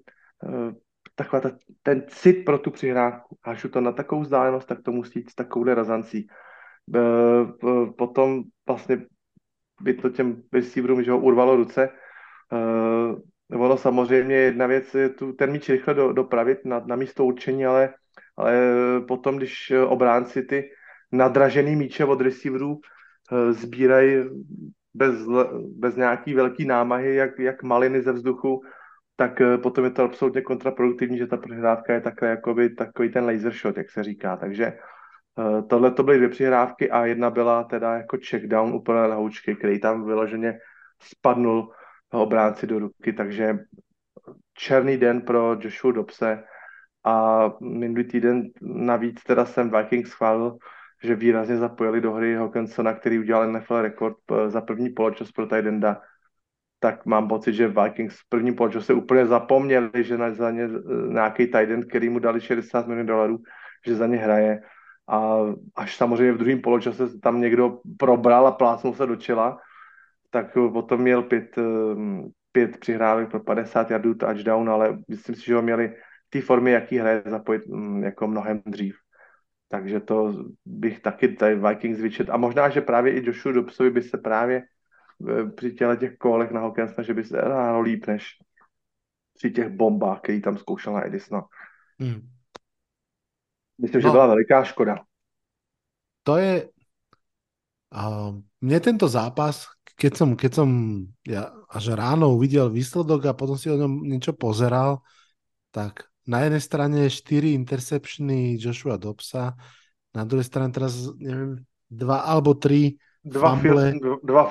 eh, 0.48 0.72
taková 1.14 1.40
ta, 1.40 1.51
ten 1.82 2.05
cit 2.09 2.44
pro 2.44 2.59
tu 2.59 2.70
přihrávku. 2.70 3.39
Až 3.43 3.66
to 3.72 3.81
na 3.81 3.93
takovou 3.93 4.22
vzdálenost, 4.22 4.66
tak 4.66 4.82
to 4.82 4.93
musí 4.93 5.18
jít 5.18 5.31
s 5.31 5.35
takovou 5.35 5.64
razancí. 5.64 6.26
Eh, 6.97 7.90
potom 7.98 8.43
vlastně 8.66 9.06
by 9.81 9.94
to 9.94 10.10
těm 10.10 10.43
receiverům, 10.52 11.02
že 11.02 11.10
ho 11.10 11.18
urvalo 11.18 11.56
ruce. 11.56 11.89
Ono 13.51 13.76
samozřejmě 13.76 14.36
jedna 14.36 14.66
věc 14.66 14.94
je 14.94 15.09
tu 15.09 15.32
ten 15.32 15.52
míč 15.52 15.68
rychle 15.68 15.94
do, 15.94 16.12
dopravit 16.12 16.64
na, 16.64 16.81
na 16.86 16.97
místo 16.97 17.24
určení, 17.24 17.66
ale, 17.66 17.94
ale 18.36 18.55
potom, 19.09 19.36
když 19.36 19.72
obránci 19.86 20.43
ty 20.43 20.70
nadražený 21.12 21.76
míče 21.76 22.05
od 22.05 22.20
receiverů 22.20 22.81
Eh, 23.32 23.52
sbírají 23.52 24.24
bez, 24.94 25.14
bez 25.76 25.97
nějaký 25.97 26.35
velký 26.35 26.64
námahy, 26.64 27.14
jak, 27.14 27.39
jak 27.39 27.62
maliny 27.62 28.02
ze 28.02 28.12
vzduchu, 28.12 28.62
tak 29.16 29.40
eh, 29.40 29.58
potom 29.58 29.84
je 29.84 29.90
to 29.90 30.02
absolutně 30.02 30.42
kontraproduktivní, 30.42 31.18
že 31.18 31.26
ta 31.26 31.36
přihrávka 31.36 31.94
je 31.94 32.00
takhle 32.00 32.28
jakoby, 32.28 32.70
takový 32.70 33.12
ten 33.12 33.24
laser 33.24 33.52
shot, 33.52 33.76
jak 33.76 33.90
se 33.90 34.02
říká. 34.02 34.36
Takže 34.36 34.64
eh, 34.66 35.62
tohle 35.62 35.90
to 35.90 36.02
byly 36.02 36.16
dvě 36.16 36.28
přihrávky 36.28 36.90
a 36.90 37.06
jedna 37.06 37.30
byla 37.30 37.64
teda 37.64 37.94
jako 37.94 38.18
check 38.28 38.46
down 38.46 38.74
úplně 38.74 38.98
lehoučky, 38.98 39.56
který 39.56 39.80
tam 39.80 40.04
vyloženě 40.04 40.58
spadnul 41.02 41.72
obránci 42.10 42.66
do 42.66 42.78
ruky, 42.78 43.12
takže 43.12 43.58
černý 44.54 44.96
den 44.96 45.20
pro 45.20 45.56
Joshua 45.60 45.92
Dobse 45.92 46.44
a 47.04 47.50
minulý 47.60 48.04
týden 48.04 48.42
navíc 48.62 49.22
teda 49.22 49.44
jsem 49.44 49.70
Vikings 49.70 50.10
schválil 50.10 50.58
že 51.04 51.14
výrazně 51.14 51.56
zapojili 51.56 52.00
do 52.00 52.12
hry 52.12 52.34
Hawkinsona, 52.34 52.92
který 52.92 53.18
udělal 53.18 53.52
NFL 53.52 53.82
rekord 53.82 54.16
eh, 54.30 54.50
za 54.50 54.60
první 54.60 54.90
poločas 54.90 55.32
pro 55.32 55.46
Tidenda, 55.46 56.00
tak 56.85 57.06
mám 57.06 57.28
pocit, 57.28 57.52
že 57.52 57.69
Vikings 57.69 58.15
v 58.15 58.28
prvním 58.28 58.55
poločase 58.55 58.94
úplně 58.94 59.27
zapomněli, 59.27 60.05
že 60.05 60.19
na, 60.19 60.35
za 60.35 60.51
ně 60.51 60.65
eh, 60.65 61.12
nějaký 61.12 61.47
Tidend, 61.47 61.85
který 61.85 62.09
mu 62.09 62.19
dali 62.19 62.40
60 62.40 62.86
milionů 62.86 63.09
dolarů, 63.09 63.39
že 63.86 63.97
za 63.97 64.06
ně 64.06 64.16
hraje. 64.16 64.62
A 65.09 65.39
až 65.77 65.97
samozřejmě 65.97 66.32
v 66.32 66.39
druhém 66.39 66.61
poločase 66.61 67.19
tam 67.19 67.40
někdo 67.40 67.81
probral 67.97 68.47
a 68.47 68.52
plácnul 68.52 68.94
se 68.94 69.06
do 69.06 69.16
čela, 69.16 69.56
tak 70.31 70.52
potom 70.52 71.01
měl 71.01 71.23
pět, 71.23 71.59
eh, 71.59 71.65
pět 72.52 72.77
přihrávek 72.77 73.31
pro 73.31 73.40
50 73.40 73.90
yardů 73.90 74.15
touchdown, 74.15 74.69
ale 74.69 74.98
myslím 75.09 75.35
si, 75.35 75.44
že 75.44 75.55
ho 75.55 75.62
měli 75.62 75.89
v 75.89 76.31
té 76.31 76.40
formě, 76.40 76.73
jaký 76.73 76.98
hraje, 76.98 77.23
zapojit 77.27 77.66
mm, 77.66 78.05
jako 78.05 78.28
mnohem 78.28 78.61
dřív. 78.66 78.97
Takže 79.69 80.01
to 80.01 80.44
bych 80.65 81.01
taky 81.01 81.28
tady 81.28 81.56
Vikings 81.56 82.01
vyčet. 82.01 82.31
A 82.31 82.36
možná, 82.36 82.69
že 82.69 82.81
právě 82.81 83.12
i 83.12 83.27
Joshua 83.27 83.52
Dobsovi 83.52 83.90
by 83.90 84.02
se 84.02 84.19
právě 84.19 84.62
při 85.56 85.72
těle 85.72 85.96
těch 85.96 86.16
kolech 86.16 86.50
na 86.50 86.60
hokej, 86.60 86.86
že 87.02 87.14
by 87.14 87.24
se 87.24 87.36
hrálo 87.38 87.80
líp, 87.80 88.06
než 88.06 88.26
při 89.34 89.50
těch 89.50 89.68
bombách, 89.68 90.20
který 90.20 90.42
tam 90.42 90.58
zkoušel 90.58 90.92
na 90.92 91.06
Edisona. 91.06 91.42
Hmm. 92.00 92.30
Myslím, 93.82 94.02
no, 94.02 94.08
že 94.08 94.12
byla 94.12 94.26
veliká 94.26 94.64
škoda. 94.64 94.96
To 96.22 96.36
je... 96.36 96.68
Uh, 97.94 98.42
mne 98.58 98.78
tento 98.82 99.06
zápas, 99.06 99.70
keď 99.94 100.12
som, 100.18 100.28
keď 100.34 100.50
som 100.50 100.68
ja 101.22 101.54
až 101.70 101.94
ráno 101.94 102.34
uvidel 102.34 102.66
výsledok 102.66 103.30
a 103.30 103.38
potom 103.38 103.54
si 103.54 103.70
o 103.70 103.78
ňom 103.78 104.02
niečo 104.02 104.34
pozeral, 104.34 104.98
tak 105.70 106.10
na 106.26 106.42
jednej 106.42 106.62
strane 106.64 106.98
4 107.06 107.54
interceptiony 107.54 108.58
Joshua 108.58 108.98
Dobsa, 108.98 109.54
na 110.10 110.22
druhej 110.26 110.42
strane 110.42 110.74
teraz, 110.74 111.06
neviem, 111.22 111.62
dva 111.86 112.26
alebo 112.26 112.58
tri 112.58 112.98
dva 113.24 113.56
fumble. 113.56 113.96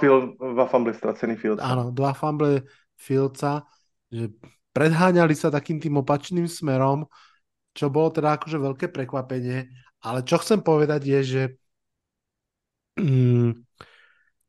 Fil, 0.02 0.20
dva, 0.41 0.66
fumble 0.66 0.94
stracený 0.98 1.38
Fieldsa. 1.38 1.62
Áno, 1.62 1.94
dva 1.94 2.18
fumble 2.18 2.66
Fieldsa, 2.98 3.70
že 4.10 4.34
predháňali 4.74 5.38
sa 5.38 5.54
takým 5.54 5.78
tým 5.78 6.02
opačným 6.02 6.50
smerom, 6.50 7.06
čo 7.78 7.94
bolo 7.94 8.10
teda 8.10 8.38
akože 8.38 8.58
veľké 8.58 8.86
prekvapenie, 8.90 9.70
ale 10.02 10.26
čo 10.26 10.41
chcem 10.41 10.62
povedať 10.62 11.02
je, 11.06 11.20
že 11.22 11.44
mm, 12.98 13.52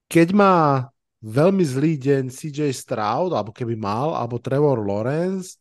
keď 0.08 0.28
má 0.32 0.88
veľmi 1.24 1.64
zlý 1.64 1.96
deň 1.96 2.28
CJ 2.28 2.72
Stroud, 2.72 3.32
alebo 3.32 3.52
keby 3.52 3.76
mal, 3.76 4.12
alebo 4.12 4.40
Trevor 4.40 4.84
Lawrence, 4.84 5.56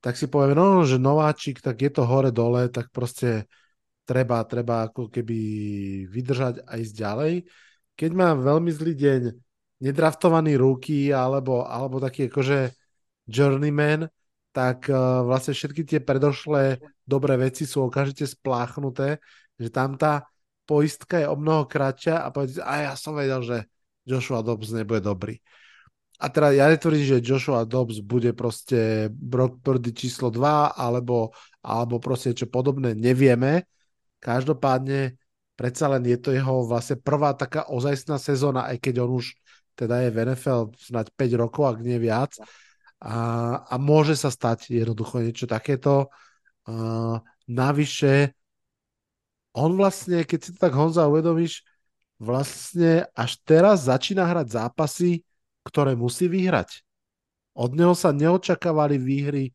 tak 0.00 0.16
si 0.16 0.30
poviem, 0.30 0.56
no, 0.56 0.68
že 0.88 0.96
nováčik, 0.96 1.60
tak 1.60 1.82
je 1.82 1.90
to 1.92 2.06
hore-dole, 2.06 2.72
tak 2.72 2.88
proste 2.94 3.44
treba, 4.06 4.40
treba 4.46 4.88
ako 4.88 5.10
keby 5.10 5.38
vydržať 6.08 6.64
a 6.64 6.78
ísť 6.80 6.94
ďalej. 6.94 7.34
Keď 7.96 8.10
má 8.12 8.36
veľmi 8.36 8.70
zlý 8.70 8.92
deň 8.92 9.22
nedraftovaný 9.80 10.56
ruky 10.56 11.12
alebo, 11.12 11.64
alebo 11.64 12.00
taký 12.00 12.28
akože 12.28 12.72
journeyman, 13.28 14.08
tak 14.52 14.88
uh, 14.88 15.20
vlastne 15.24 15.52
všetky 15.52 15.84
tie 15.84 16.00
predošlé 16.00 16.80
dobré 17.04 17.36
veci 17.36 17.68
sú 17.68 17.84
okamžite 17.88 18.24
spláchnuté, 18.24 19.20
že 19.60 19.68
tam 19.68 20.00
tá 20.00 20.24
poistka 20.64 21.20
je 21.20 21.28
o 21.28 21.36
mnoho 21.36 21.68
kratšia 21.68 22.24
a 22.24 22.32
povedať, 22.32 22.64
a 22.64 22.88
ja 22.88 22.92
som 22.96 23.12
vedel, 23.12 23.44
že 23.44 23.58
Joshua 24.08 24.40
Dobbs 24.40 24.72
nebude 24.72 25.04
dobrý. 25.04 25.36
A 26.16 26.32
teda 26.32 26.48
ja 26.56 26.72
netvrdím, 26.72 27.20
že 27.20 27.24
Joshua 27.24 27.68
Dobbs 27.68 28.00
bude 28.00 28.32
proste 28.32 29.12
Brock 29.12 29.60
Purdy 29.60 29.92
číslo 29.92 30.32
2 30.32 30.72
alebo, 30.72 31.36
alebo 31.60 32.00
proste 32.00 32.32
čo 32.32 32.48
podobné, 32.48 32.96
nevieme. 32.96 33.68
Každopádne 34.24 35.20
predsa 35.56 35.88
len 35.88 36.04
je 36.04 36.18
to 36.20 36.30
jeho 36.36 36.68
vlastne 36.68 37.00
prvá 37.00 37.32
taká 37.32 37.66
ozajstná 37.72 38.20
sezóna, 38.20 38.68
aj 38.68 38.78
keď 38.78 39.08
on 39.08 39.16
už 39.18 39.32
teda 39.76 40.04
je 40.06 40.10
v 40.12 40.16
NFL 40.32 40.72
snať 40.76 41.06
5 41.12 41.42
rokov, 41.42 41.64
ak 41.68 41.78
nie 41.84 42.00
viac 42.00 42.36
a, 43.00 43.16
a 43.68 43.74
môže 43.76 44.16
sa 44.16 44.32
stať 44.32 44.72
jednoducho 44.72 45.20
niečo 45.20 45.44
takéto. 45.44 46.08
Uh, 46.64 47.20
navyše, 47.44 48.32
on 49.52 49.76
vlastne, 49.76 50.24
keď 50.24 50.38
si 50.40 50.50
to 50.56 50.58
tak 50.58 50.72
Honza 50.72 51.04
uvedomíš, 51.04 51.60
vlastne 52.16 53.04
až 53.12 53.36
teraz 53.44 53.84
začína 53.84 54.24
hrať 54.24 54.48
zápasy, 54.48 55.20
ktoré 55.60 55.92
musí 55.92 56.26
vyhrať. 56.26 56.80
Od 57.56 57.72
neho 57.76 57.92
sa 57.92 58.12
neočakávali 58.12 58.96
výhry 58.96 59.52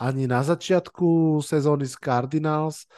ani 0.00 0.26
na 0.26 0.42
začiatku 0.42 1.38
sezóny 1.42 1.86
z 1.86 1.94
Cardinals, 1.98 2.90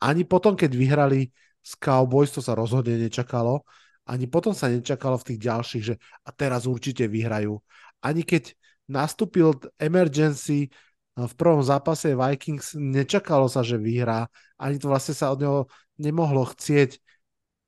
ani 0.00 0.24
potom, 0.24 0.56
keď 0.56 0.70
vyhrali 0.72 1.32
z 1.64 1.72
Cowboys, 1.80 2.28
to 2.28 2.44
sa 2.44 2.52
rozhodne 2.52 3.00
nečakalo, 3.00 3.64
ani 4.04 4.28
potom 4.28 4.52
sa 4.52 4.68
nečakalo 4.68 5.16
v 5.16 5.26
tých 5.32 5.40
ďalších, 5.48 5.84
že 5.84 5.94
a 5.96 6.30
teraz 6.30 6.68
určite 6.68 7.08
vyhrajú. 7.08 7.56
Ani 8.04 8.20
keď 8.20 8.52
nastúpil 8.84 9.56
emergency 9.80 10.68
v 11.16 11.32
prvom 11.40 11.64
zápase 11.64 12.12
Vikings, 12.12 12.76
nečakalo 12.76 13.48
sa, 13.48 13.64
že 13.64 13.80
vyhrá, 13.80 14.28
ani 14.60 14.76
to 14.76 14.92
vlastne 14.92 15.16
sa 15.16 15.32
od 15.32 15.40
neho 15.40 15.60
nemohlo 15.96 16.44
chcieť. 16.52 17.00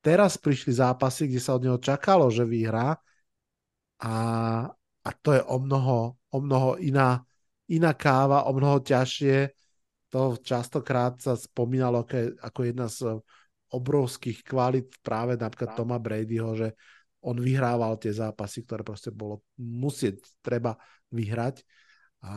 Teraz 0.04 0.36
prišli 0.36 0.76
zápasy, 0.76 1.30
kde 1.30 1.40
sa 1.40 1.56
od 1.56 1.64
neho 1.64 1.78
čakalo, 1.80 2.28
že 2.28 2.44
vyhrá 2.44 3.00
a, 4.02 4.14
a 5.02 5.10
to 5.24 5.30
je 5.32 5.42
o 5.46 5.56
mnoho, 5.56 6.20
o 6.30 6.38
mnoho 6.38 6.76
iná, 6.84 7.24
iná 7.72 7.96
káva, 7.96 8.44
o 8.44 8.52
mnoho 8.52 8.84
ťažšie. 8.84 9.56
To 10.12 10.36
častokrát 10.36 11.16
sa 11.18 11.34
spomínalo 11.34 12.04
ako 12.44 12.60
jedna 12.60 12.86
z 12.92 13.18
obrovských 13.72 14.46
kvalit 14.46 14.88
práve 15.02 15.34
napríklad 15.34 15.74
Toma 15.74 15.98
Bradyho, 15.98 16.54
že 16.54 16.68
on 17.26 17.42
vyhrával 17.42 17.98
tie 17.98 18.14
zápasy, 18.14 18.62
ktoré 18.62 18.86
proste 18.86 19.10
bolo 19.10 19.42
musieť, 19.58 20.22
treba 20.38 20.78
vyhrať. 21.10 21.66
A, 22.22 22.34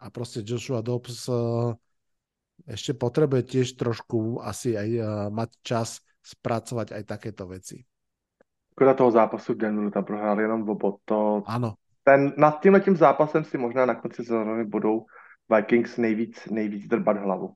a 0.00 0.06
proste 0.08 0.40
Joshua 0.40 0.80
Dobbs 0.80 1.28
uh, 1.28 1.76
ešte 2.64 2.96
potrebuje 2.96 3.42
tiež 3.44 3.76
trošku 3.76 4.40
asi 4.40 4.74
aj 4.74 4.88
uh, 4.96 5.04
mať 5.28 5.50
čas 5.60 5.88
spracovať 6.24 6.96
aj 6.96 7.02
takéto 7.04 7.44
veci. 7.44 7.84
Škoda 8.72 8.94
toho 8.94 9.10
zápasu 9.10 9.52
v 9.52 9.60
Denveru 9.66 9.90
tam 9.90 10.04
prohráli 10.04 10.46
jenom 10.46 10.62
bod. 10.64 11.02
To, 11.04 11.42
ano. 11.44 11.74
Ten, 12.06 12.32
nad 12.38 12.62
tímhle 12.62 12.80
tím 12.80 12.96
zápasem 12.96 13.44
si 13.44 13.58
možná 13.58 13.86
na 13.86 13.94
konci 13.94 14.24
sezóny 14.24 14.64
budou 14.64 15.04
Vikings 15.50 15.96
nejvíc, 15.96 16.46
nejvíc 16.46 16.86
drbat 16.88 17.16
hlavu. 17.16 17.52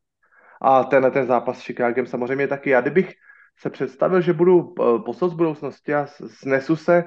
A 0.64 0.84
tenhle 0.84 1.10
ten 1.10 1.26
zápas 1.26 1.58
s 1.58 1.66
Chicagem 1.66 2.06
samozřejmě 2.06 2.48
taky. 2.48 2.70
Já 2.70 2.80
kdybych 2.80 3.14
se 3.58 3.70
představil, 3.70 4.20
že 4.20 4.32
budu 4.32 4.74
eh, 4.80 5.02
poslat 5.04 5.28
z 5.28 5.34
budoucnosti 5.34 5.94
a 5.94 6.06
snesu 6.26 6.76
se 6.76 7.04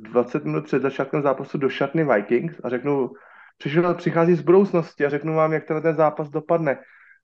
20 0.00 0.44
minut 0.44 0.64
před 0.64 0.82
začátkem 0.82 1.22
zápasu 1.22 1.58
do 1.58 1.68
šatny 1.68 2.04
Vikings 2.04 2.60
a 2.64 2.68
řeknu, 2.68 3.12
přišel, 3.58 3.94
přichází 3.94 4.34
z 4.34 4.40
budoucnosti 4.40 5.06
a 5.06 5.10
řeknu 5.10 5.34
vám, 5.34 5.52
jak 5.52 5.64
ten, 5.64 5.82
ten 5.82 5.96
zápas 5.96 6.30
dopadne. 6.30 6.78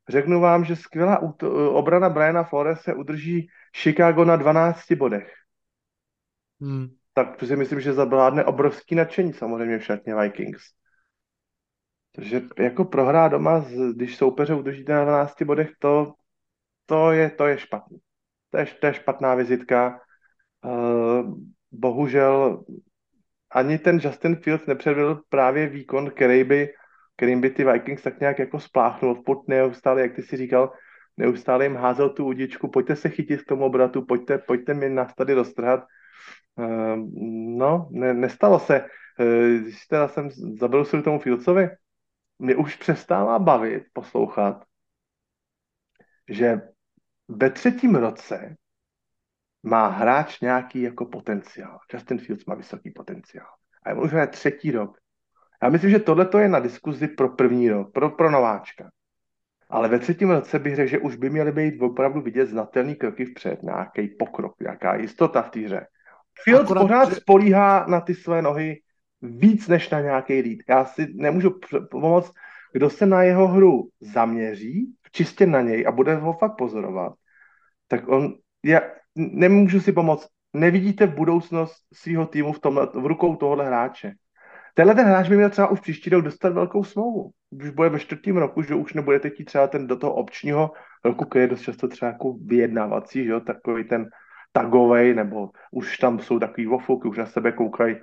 Řeknu 0.09 0.41
vám, 0.41 0.65
že 0.65 0.77
skvělá 0.77 1.23
obrana 1.71 2.09
Briana 2.09 2.45
Flores 2.45 2.81
se 2.81 2.95
udrží 2.95 3.49
Chicago 3.77 4.25
na 4.25 4.37
12 4.37 4.93
bodech. 4.93 5.33
Hmm. 6.61 6.89
Tak 7.15 7.45
si 7.45 7.57
myslím, 7.57 7.81
že 7.81 7.93
zabládne 7.93 8.45
obrovský 8.45 8.95
nadšení 8.95 9.33
samozřejmě 9.33 9.79
v 9.79 9.85
šatně 9.85 10.15
Vikings. 10.15 10.63
Takže 12.19 12.43
jako 12.59 12.85
prohrá 12.85 13.28
doma, 13.28 13.65
když 13.95 14.16
soupeře 14.16 14.55
udržíte 14.55 14.93
na 14.93 15.05
12 15.05 15.43
bodech, 15.43 15.70
to, 15.78 16.15
to, 16.86 17.12
je, 17.12 17.31
to 17.31 17.47
je 17.47 17.59
špatný. 17.59 17.99
To 18.51 18.59
je, 18.59 18.66
to 18.81 18.86
je 18.86 18.95
špatná 18.95 19.35
vizitka. 19.35 20.01
Uh, 20.65 21.39
bohužel 21.70 22.65
ani 23.51 23.78
ten 23.78 24.01
Justin 24.03 24.36
Fields 24.36 24.66
nepředvedl 24.66 25.20
právě 25.28 25.69
výkon, 25.69 26.11
který 26.11 26.45
by, 26.45 26.69
kterým 27.16 27.40
by 27.40 27.51
ty 27.51 27.65
Vikings 27.65 28.03
tak 28.03 28.20
nějak 28.20 28.39
jako 28.39 28.61
spláchnul. 28.61 29.23
Pot 29.23 29.49
neustále, 29.49 30.01
jak 30.01 30.15
ty 30.15 30.23
si 30.23 30.36
říkal, 30.36 30.73
neustále 31.16 31.65
jim 31.65 31.77
házel 31.77 32.09
tu 32.11 32.27
udičku, 32.27 32.69
pojďte 32.69 32.97
se 32.97 33.09
chytit 33.09 33.43
k 33.43 33.49
tomu 33.49 33.65
obratu, 33.65 34.03
pojďte, 34.03 34.39
pojďte 34.39 34.74
mi 34.74 34.89
nás 34.89 35.15
tady 35.15 35.35
roztrhat. 35.35 35.85
Uh, 36.57 36.97
no, 37.59 37.89
ne, 37.90 38.15
nestalo 38.15 38.59
se. 38.59 38.81
Uh, 38.81 39.62
když 39.62 39.86
teda 39.86 40.09
jsem 40.09 40.31
zabrousil 40.59 41.03
tomu 41.03 41.19
Fieldsovi, 41.19 41.69
mě 42.39 42.56
už 42.56 42.77
přestává 42.77 43.39
bavit 43.39 43.85
poslouchat, 43.93 44.65
že 46.28 46.60
ve 47.28 47.51
třetím 47.51 47.94
roce 47.94 48.56
má 49.62 49.89
hráč 49.89 50.40
nějaký 50.40 50.82
jako 50.82 51.06
potenciál. 51.06 51.78
Justin 51.93 52.19
Fields 52.19 52.44
má 52.44 52.55
vysoký 52.55 52.90
potenciál. 52.90 53.47
A 53.82 53.90
je 53.90 53.97
už 53.97 54.12
třetí 54.31 54.70
rok. 54.70 54.98
Já 55.62 55.69
myslím, 55.69 55.90
že 55.90 55.98
tohle 55.98 56.28
je 56.39 56.48
na 56.48 56.60
diskuzi 56.60 57.09
pro 57.09 57.28
první 57.28 57.70
rok, 57.70 57.93
pro, 57.93 58.10
pro 58.10 58.31
nováčka. 58.31 58.90
Ale 59.70 59.89
ve 59.89 59.98
třetím 59.98 60.31
roce 60.31 60.59
bych 60.59 60.77
řekl, 60.77 60.90
že 60.90 60.98
už 60.98 61.16
by 61.16 61.31
měly 61.31 61.52
být 61.52 61.81
opravdu 61.81 62.20
vidět 62.20 62.47
znatelný 62.47 62.94
kroky 62.94 63.24
vpřed, 63.24 63.62
nějaký 63.62 64.09
pokrok, 64.09 64.60
nějaká 64.60 64.94
jistota 64.94 65.43
v 65.43 65.51
té 65.51 65.60
hře. 65.60 65.86
Fields 66.44 66.70
Akorát, 66.70 66.82
pořád 66.82 67.09
že... 67.09 67.15
spolíhá 67.15 67.86
na 67.86 68.01
ty 68.01 68.15
své 68.15 68.43
nohy 68.43 68.81
víc 69.23 69.69
než 69.69 69.90
na 69.90 70.01
nějaký 70.01 70.43
lead. 70.43 70.59
Já 70.69 70.85
si 70.85 71.07
nemůžu 71.15 71.59
pomoct, 71.90 72.32
kdo 72.73 72.90
se 72.90 73.07
na 73.07 73.23
jeho 73.23 73.49
hru 73.49 73.89
zaměří, 74.01 74.95
čistě 75.12 75.47
na 75.47 75.61
něj 75.61 75.85
a 75.86 75.93
bude 75.93 76.15
ho 76.15 76.32
fakt 76.32 76.57
pozorovat, 76.57 77.12
tak 77.89 78.09
on, 78.09 78.35
já 78.65 78.81
nemůžu 79.16 79.81
si 79.81 79.93
pomoct, 79.93 80.28
nevidíte 80.53 81.07
budoucnost 81.07 81.74
svého 81.95 82.27
týmu 82.27 82.53
v, 82.53 82.61
tomhle, 82.61 82.86
v 82.86 83.07
rukou 83.07 83.36
tohohle 83.36 83.66
hráče. 83.66 84.12
Tenhle 84.74 84.95
ten 84.95 85.07
hráč 85.07 85.28
by 85.28 85.36
měl 85.36 85.51
třeba 85.51 85.69
už 85.69 85.81
příští 85.81 86.11
rok 86.11 86.24
dostat 86.24 86.53
velkou 86.53 86.85
smlouvu. 86.85 87.31
Už 87.51 87.70
bude 87.70 87.89
ve 87.89 87.99
čtvrtém 87.99 88.36
roku, 88.36 88.62
že 88.62 88.74
už 88.74 88.95
nebudete 88.95 89.31
chtít 89.31 89.45
třeba 89.45 89.66
ten 89.66 89.86
do 89.86 89.97
toho 89.97 90.15
občního 90.15 90.70
roku, 91.05 91.24
který 91.24 91.43
je 91.43 91.49
dost 91.49 91.61
často 91.61 91.89
třeba 91.89 92.12
jako 92.12 92.36
vyjednávací, 92.45 93.24
že 93.24 93.31
jo, 93.31 93.40
takový 93.40 93.85
ten 93.85 94.09
tagovej, 94.53 95.15
nebo 95.15 95.51
už 95.73 95.99
tam 95.99 96.19
jsou 96.19 96.39
takový 96.39 96.66
vofuky, 96.66 97.09
už 97.09 97.19
na 97.19 97.27
sebe 97.27 97.53
koukají 97.53 97.97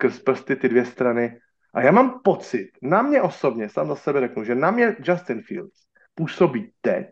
skrz 0.00 0.18
prsty 0.22 0.56
ty 0.56 0.68
dvě 0.68 0.84
strany. 0.84 1.38
A 1.74 1.82
já 1.82 1.92
mám 1.92 2.20
pocit, 2.24 2.68
na 2.82 3.02
mě 3.02 3.22
osobně, 3.22 3.68
sám 3.68 3.88
za 3.88 3.96
sebe 3.96 4.20
řeknu, 4.20 4.44
že 4.44 4.54
na 4.54 4.70
mě 4.70 4.96
Justin 5.04 5.42
Fields 5.42 5.76
působí 6.14 6.72
teď 6.80 7.06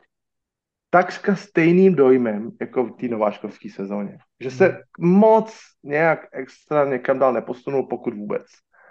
takřka 0.90 1.36
stejným 1.36 1.94
dojmem 1.94 2.50
jako 2.60 2.84
v 2.84 2.96
té 2.96 3.08
nováčkovské 3.08 3.70
sezóně. 3.70 4.18
Že 4.40 4.50
se 4.50 4.82
moc 4.98 5.58
nějak 5.82 6.26
extra 6.32 6.84
někam 6.84 7.18
dál 7.18 7.32
neposunul, 7.32 7.86
pokud 7.86 8.14
vůbec. 8.14 8.46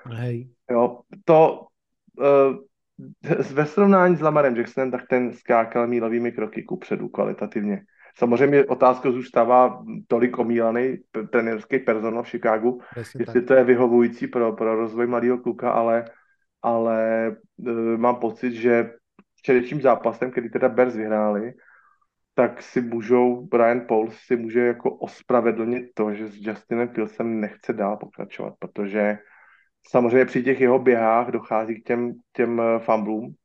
Hej. 0.06 0.50
Jo, 0.72 1.00
to 1.26 1.66
uh, 2.20 2.56
ve 3.54 3.66
srovnání 3.66 4.16
s 4.16 4.22
Lamarem 4.22 4.56
Jacksonem, 4.56 4.92
tak 4.92 5.08
ten 5.10 5.34
skákal 5.34 5.88
mílovými 5.88 6.32
kroky 6.32 6.64
kupředu 6.64 7.10
kvalitativně. 7.10 7.82
Samozřejmě 8.18 8.66
otázka 8.66 9.12
zůstává 9.12 9.84
tolik 10.08 10.40
omílaný 10.40 10.98
trenérský 11.32 11.80
personál 11.80 12.24
v 12.24 12.30
Chicagu, 12.30 12.82
Presne 12.94 13.22
jestli 13.22 13.42
tak. 13.42 13.48
to 13.48 13.54
je 13.54 13.64
vyhovující 13.64 14.28
pro, 14.28 14.54
pro 14.54 14.76
rozvoj 14.76 15.08
mladého 15.08 15.38
kluka, 15.38 15.72
ale, 15.72 16.06
ale 16.62 17.32
uh, 17.58 17.98
mám 17.98 18.16
pocit, 18.16 18.54
že 18.54 18.92
včerejším 19.36 19.82
zápasem, 19.82 20.32
který 20.32 20.50
teda 20.50 20.70
Bears 20.70 20.96
vyhráli, 20.96 21.54
tak 22.34 22.62
si 22.62 22.82
můžou, 22.82 23.46
Brian 23.46 23.82
Pauls 23.88 24.16
si 24.16 24.36
může 24.36 24.60
jako 24.60 24.96
ospravedlnit 24.96 25.86
to, 25.94 26.14
že 26.14 26.28
s 26.28 26.36
Justinem 26.36 26.90
Fieldsem 26.90 27.40
nechce 27.40 27.74
dál 27.74 27.98
pokračovat, 27.98 28.54
protože 28.60 29.18
samozřejmě 29.88 30.26
při 30.26 30.44
těch 30.44 30.62
jeho 30.62 30.80
běhách 30.80 31.28
dochází 31.28 31.82
k 31.82 31.84
těm, 31.84 32.14
těm 32.34 32.62
eh, 32.62 32.80
fumblům, 32.80 33.36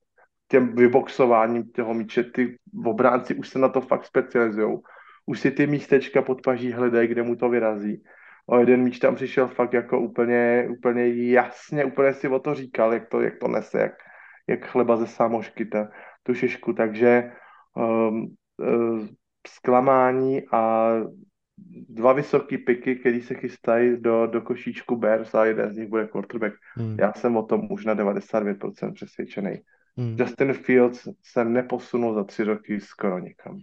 těm 0.53 0.75
vyboxováním 0.77 1.73
toho 1.73 1.95
míče, 1.95 2.25
ty 2.25 2.59
obránci 2.85 3.35
už 3.35 3.49
se 3.49 3.59
na 3.59 3.69
to 3.69 3.81
fakt 3.81 4.05
specializují. 4.05 4.79
Už 5.27 5.41
si 5.41 5.51
ty 5.51 5.67
místečka 5.67 6.23
pod 6.23 6.43
paží 6.43 6.73
hledají, 6.73 7.09
kde 7.09 7.23
mu 7.23 7.37
to 7.37 7.49
vyrazí. 7.49 8.03
O 8.47 8.59
jeden 8.59 8.83
míč 8.83 8.99
tam 8.99 9.15
přišel 9.15 9.49
fakt 9.49 9.73
jako 9.73 10.01
úplně, 10.01 10.69
úplně 10.71 11.33
jasně, 11.33 11.85
úplně 11.85 12.13
si 12.13 12.29
o 12.29 12.39
to 12.39 12.55
říkal, 12.55 12.93
jak 12.93 13.09
to, 13.09 13.21
jak 13.21 13.39
to 13.39 13.49
nese, 13.49 13.81
jak, 13.81 13.93
jak 14.49 14.67
chleba 14.67 14.97
ze 14.97 15.07
sámošky, 15.07 15.65
ta, 15.65 15.89
tu 16.23 16.35
šišku, 16.35 16.73
takže 16.73 17.33
um, 17.75 18.37
uh, 18.61 19.07
zklamání 19.47 20.43
a 20.53 20.93
dva 21.89 22.13
vysoký 22.13 22.59
piky, 22.59 22.97
který 22.97 23.23
se 23.23 23.35
chystají 23.35 23.97
do, 24.01 24.27
do 24.27 24.41
košíčku 24.41 24.97
Bears 24.97 25.35
a 25.35 25.45
jeden 25.45 25.73
z 25.73 25.77
nich 25.77 25.89
bude 25.89 26.07
quarterback. 26.07 26.55
Hmm. 26.77 26.97
Já 27.01 27.13
jsem 27.13 27.37
o 27.37 27.43
tom 27.43 27.73
už 27.73 27.85
na 27.85 27.95
99% 27.95 28.93
přesvědčený. 28.93 29.63
Hmm. 29.93 30.17
Justin 30.17 30.53
Fields 30.55 31.09
se 31.23 31.45
neposunul 31.45 32.15
za 32.15 32.25
tři 32.25 32.45
roky 32.45 32.81
skoro 32.81 33.19
nikam. 33.19 33.61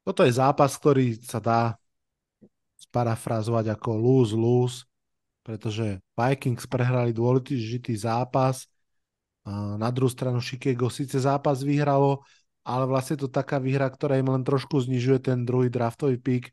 Toto 0.00 0.24
je 0.24 0.32
zápas, 0.32 0.72
ktorý 0.80 1.20
sa 1.20 1.44
dá 1.44 1.76
sparafrazovať 2.80 3.76
ako 3.76 3.90
lose-lose, 4.00 4.88
pretože 5.44 6.00
Vikings 6.16 6.64
prehrali 6.64 7.12
dôležitý 7.12 7.92
zápas, 8.00 8.64
na 9.76 9.88
druhú 9.92 10.08
stranu 10.08 10.40
Chicago 10.40 10.88
síce 10.88 11.20
zápas 11.20 11.60
vyhralo, 11.60 12.24
ale 12.64 12.84
vlastne 12.88 13.20
to 13.20 13.28
taká 13.28 13.60
výhra, 13.60 13.88
ktorá 13.88 14.16
im 14.16 14.32
len 14.32 14.40
trošku 14.40 14.80
znižuje 14.80 15.32
ten 15.32 15.44
druhý 15.44 15.68
draftový 15.68 16.16
pick, 16.16 16.48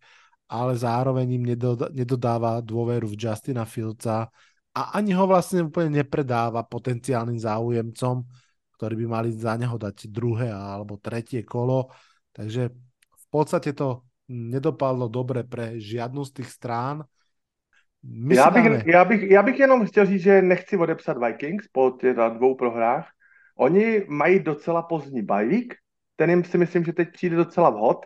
ale 0.47 0.75
zároveň 0.75 1.39
im 1.39 1.43
nedodáva 1.91 2.59
dôveru 2.59 3.11
v 3.11 3.15
Justina 3.15 3.63
Fieldsa 3.63 4.27
a 4.75 4.81
ani 4.95 5.15
ho 5.15 5.23
vlastne 5.27 5.67
úplne 5.67 6.03
nepredáva 6.03 6.67
potenciálnym 6.67 7.39
záujemcom, 7.39 8.27
ktorí 8.77 8.93
by 9.03 9.05
mali 9.09 9.29
za 9.33 9.57
neho 9.57 9.75
dať 9.75 10.07
druhé 10.13 10.53
alebo 10.53 11.01
tretie 11.01 11.41
kolo. 11.41 11.89
Takže 12.31 12.69
v 13.09 13.27
podstate 13.33 13.73
to 13.73 14.05
nedopadlo 14.29 15.09
dobre 15.09 15.41
pre 15.43 15.81
žiadnu 15.81 16.21
z 16.23 16.31
tých 16.31 16.49
strán. 16.53 17.03
My 18.03 18.35
Já 18.35 18.49
bych, 18.49 18.63
dáme... 18.63 18.83
já, 18.85 19.05
bych, 19.05 19.21
já 19.23 19.43
bych 19.43 19.59
jenom 19.59 19.85
chtěl 19.85 20.05
říct, 20.05 20.21
že 20.21 20.41
nechci 20.41 20.77
odepsat 20.77 21.17
Vikings 21.17 21.67
po 21.71 21.91
těch 22.01 22.15
dvou 22.15 22.55
prohrách. 22.55 23.09
Oni 23.57 24.05
mají 24.07 24.39
docela 24.39 24.81
pozdní 24.81 25.21
bajvík, 25.21 25.73
ten 26.15 26.29
jim 26.29 26.43
si 26.43 26.57
myslím, 26.57 26.83
že 26.83 26.93
teď 26.93 27.07
přijde 27.13 27.35
docela 27.35 27.69
vhod. 27.69 28.05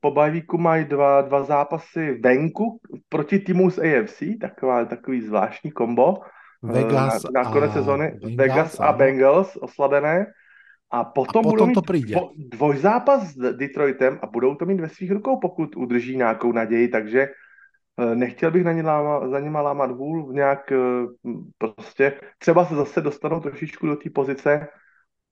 Po 0.00 0.10
bajvíku 0.10 0.58
mají 0.58 0.84
dva, 0.84 1.22
dva 1.22 1.42
zápasy 1.42 2.14
venku 2.22 2.80
proti 3.08 3.38
týmu 3.38 3.70
z 3.70 3.78
AFC, 3.78 4.22
taková, 4.40 4.84
takový 4.84 5.20
zvláštní 5.20 5.70
kombo. 5.70 6.14
Vegas 6.72 7.22
na, 7.22 7.42
na 7.42 7.50
konec 7.50 7.70
a 7.70 7.74
sezóny. 7.74 8.18
Vegas 8.36 8.80
a. 8.80 8.92
Bengals 8.92 9.56
oslabené. 9.60 10.26
A 10.90 11.04
potom, 11.04 11.40
A 11.40 11.42
potom 11.42 11.50
budou 11.50 11.66
mít 11.66 11.74
to 11.74 11.80
dvo, 11.80 12.30
dvojzápas 12.36 13.34
s 13.34 13.56
Detroitem 13.56 14.18
a 14.22 14.26
budou 14.26 14.54
to 14.54 14.66
mít 14.66 14.80
ve 14.80 14.88
svých 14.88 15.10
rukou, 15.10 15.40
pokud 15.40 15.76
udrží 15.76 16.16
nějakou 16.16 16.52
naději, 16.52 16.88
takže 16.88 17.28
eh, 18.00 18.14
nechtěl 18.14 18.50
bych 18.50 18.64
na 18.64 18.72
ně 18.72 18.82
láma, 18.82 19.28
za 19.28 19.40
nima 19.40 19.62
lámat 19.62 19.90
hůl, 19.90 20.32
nějak 20.32 20.72
eh, 20.72 20.78
prostě, 21.58 22.20
třeba 22.38 22.64
se 22.64 22.74
zase 22.74 23.00
dostanou 23.00 23.40
trošičku 23.40 23.86
do 23.86 23.96
té 23.96 24.10
pozice, 24.10 24.68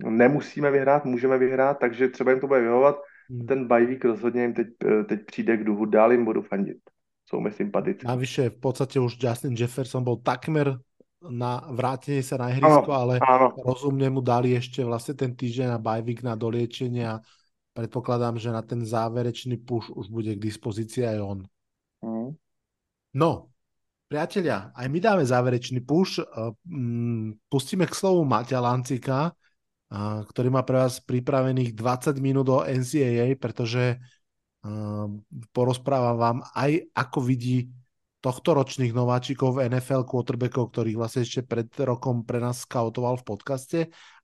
nemusíme 0.04 0.70
vyhrát, 0.70 1.04
můžeme 1.04 1.38
vyhrát, 1.38 1.78
takže 1.78 2.09
třeba 2.09 2.30
jim 2.30 2.40
to 2.40 2.46
bude 2.46 2.60
vyhovovat. 2.60 2.96
Hmm. 3.30 3.46
Ten 3.46 3.66
bajvík 3.66 4.04
rozhodně 4.04 4.42
jim 4.42 4.54
teď, 4.54 4.66
eh, 4.86 5.04
teď 5.04 5.20
přijde 5.26 5.56
k 5.56 5.64
duhu, 5.64 5.84
dál 5.84 6.12
jim 6.12 6.24
budu 6.24 6.42
fandit. 6.42 6.76
Jsou 7.30 7.40
mi 7.40 7.50
sympatici. 7.50 8.06
Navyše 8.06 8.50
v 8.50 8.60
podstate 8.60 9.00
už 9.00 9.16
Justin 9.20 9.54
Jefferson 9.54 10.04
bol 10.04 10.16
takmer 10.16 10.76
na 11.31 11.62
vrátenie 11.70 12.24
sa 12.24 12.40
na 12.40 12.51
ihrisko, 12.51 12.90
ale 12.90 13.23
Áno, 13.23 13.55
rozumne 13.62 14.11
mu 14.11 14.19
dali 14.19 14.59
ešte 14.59 14.82
vlastne 14.82 15.15
ten 15.15 15.32
týždeň 15.36 15.77
na 15.77 15.78
bajvik 15.78 16.27
na 16.27 16.35
doliečenie 16.35 17.05
a 17.07 17.23
predpokladám, 17.73 18.36
že 18.36 18.51
na 18.51 18.62
ten 18.65 18.82
záverečný 18.82 19.62
push 19.62 19.93
už 19.93 20.11
bude 20.11 20.35
k 20.35 20.43
dispozícii 20.43 21.07
aj 21.07 21.19
on. 21.23 21.39
Mhm. 22.03 22.28
No, 23.12 23.53
priatelia, 24.09 24.73
aj 24.73 24.86
my 24.89 24.99
dáme 24.99 25.24
záverečný 25.24 25.85
push. 25.85 26.20
Uh, 26.20 26.57
mm, 26.65 27.49
Pustíme 27.49 27.85
k 27.85 27.93
slovu 27.93 28.24
Maťa 28.24 28.61
Lancika, 28.61 29.32
uh, 29.32 30.20
ktorý 30.24 30.49
má 30.49 30.65
pre 30.65 30.81
vás 30.81 31.01
pripravených 31.05 31.77
20 31.77 32.16
minút 32.20 32.49
o 32.49 32.65
NCAA, 32.65 33.36
pretože 33.36 34.01
uh, 34.65 35.07
porozprávam 35.53 36.16
vám 36.16 36.39
aj 36.57 36.89
ako 36.97 37.19
vidí 37.20 37.69
tohto 38.23 38.55
ročných 38.55 38.94
nováčikov 38.94 39.59
v 39.59 39.66
NFL 39.66 40.07
quarterbackov, 40.07 40.70
ktorých 40.70 40.94
vlastne 40.97 41.27
ešte 41.27 41.43
pred 41.43 41.66
rokom 41.82 42.23
pre 42.23 42.39
nás 42.39 42.62
skautoval 42.62 43.19
v 43.19 43.27
podcaste 43.27 43.81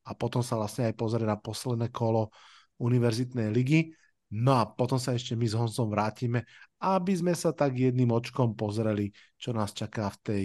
a 0.06 0.10
potom 0.14 0.38
sa 0.38 0.54
vlastne 0.54 0.86
aj 0.86 0.94
pozrie 0.94 1.26
na 1.26 1.34
posledné 1.34 1.90
kolo 1.90 2.30
univerzitnej 2.78 3.50
ligy. 3.50 3.90
No 4.38 4.54
a 4.54 4.70
potom 4.70 5.02
sa 5.02 5.18
ešte 5.18 5.34
my 5.34 5.46
s 5.50 5.58
Honzom 5.58 5.90
vrátime, 5.90 6.46
aby 6.78 7.12
sme 7.16 7.34
sa 7.34 7.50
tak 7.50 7.74
jedným 7.74 8.14
očkom 8.14 8.54
pozreli, 8.54 9.10
čo 9.34 9.50
nás 9.50 9.74
čaká 9.74 10.14
v, 10.14 10.18
tej, 10.22 10.44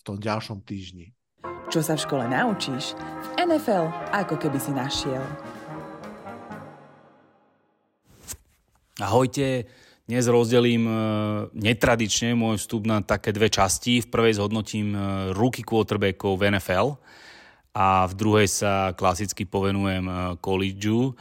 v 0.00 0.02
tom 0.02 0.16
ďalšom 0.16 0.64
týždni. 0.64 1.12
Čo 1.68 1.84
sa 1.84 1.98
v 1.98 2.04
škole 2.08 2.24
naučíš, 2.24 2.96
v 2.96 3.28
NFL 3.44 3.92
ako 4.16 4.40
keby 4.40 4.56
si 4.56 4.72
našiel. 4.72 5.20
Ahojte, 9.02 9.66
dnes 10.04 10.28
rozdelím 10.28 10.84
e, 10.84 10.94
netradične 11.56 12.36
môj 12.36 12.60
vstup 12.60 12.84
na 12.84 13.00
také 13.00 13.32
dve 13.32 13.48
časti. 13.48 14.04
V 14.04 14.12
prvej 14.12 14.36
zhodnotím 14.36 14.92
e, 14.92 14.98
rookie 15.32 15.64
quarterbackov 15.64 16.36
v 16.36 16.52
NFL 16.52 17.00
a 17.72 18.04
v 18.04 18.12
druhej 18.12 18.44
sa 18.44 18.92
klasicky 18.92 19.48
povenujem 19.48 20.04
e, 20.04 20.14
collegeu. 20.44 21.16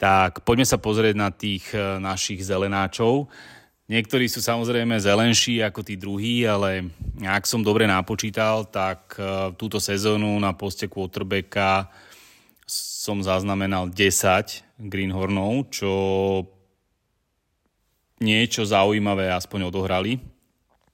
Tak 0.00 0.48
poďme 0.48 0.64
sa 0.64 0.80
pozrieť 0.80 1.14
na 1.14 1.28
tých 1.30 1.70
našich 2.02 2.42
zelenáčov. 2.42 3.30
Niektorí 3.86 4.26
sú 4.26 4.42
samozrejme 4.42 4.98
zelenší 4.98 5.62
ako 5.62 5.86
tí 5.86 5.94
druhí, 5.94 6.42
ale 6.42 6.90
ak 7.22 7.46
som 7.46 7.62
dobre 7.62 7.86
napočítal, 7.86 8.66
tak 8.66 9.14
túto 9.54 9.78
sezónu 9.78 10.34
na 10.42 10.58
poste 10.58 10.90
quarterbacka 10.90 11.86
som 12.66 13.22
zaznamenal 13.22 13.94
10 13.94 14.82
Greenhornov, 14.90 15.70
čo 15.70 15.92
niečo 18.22 18.62
zaujímavé 18.64 19.28
aspoň 19.34 19.68
odohrali 19.68 20.22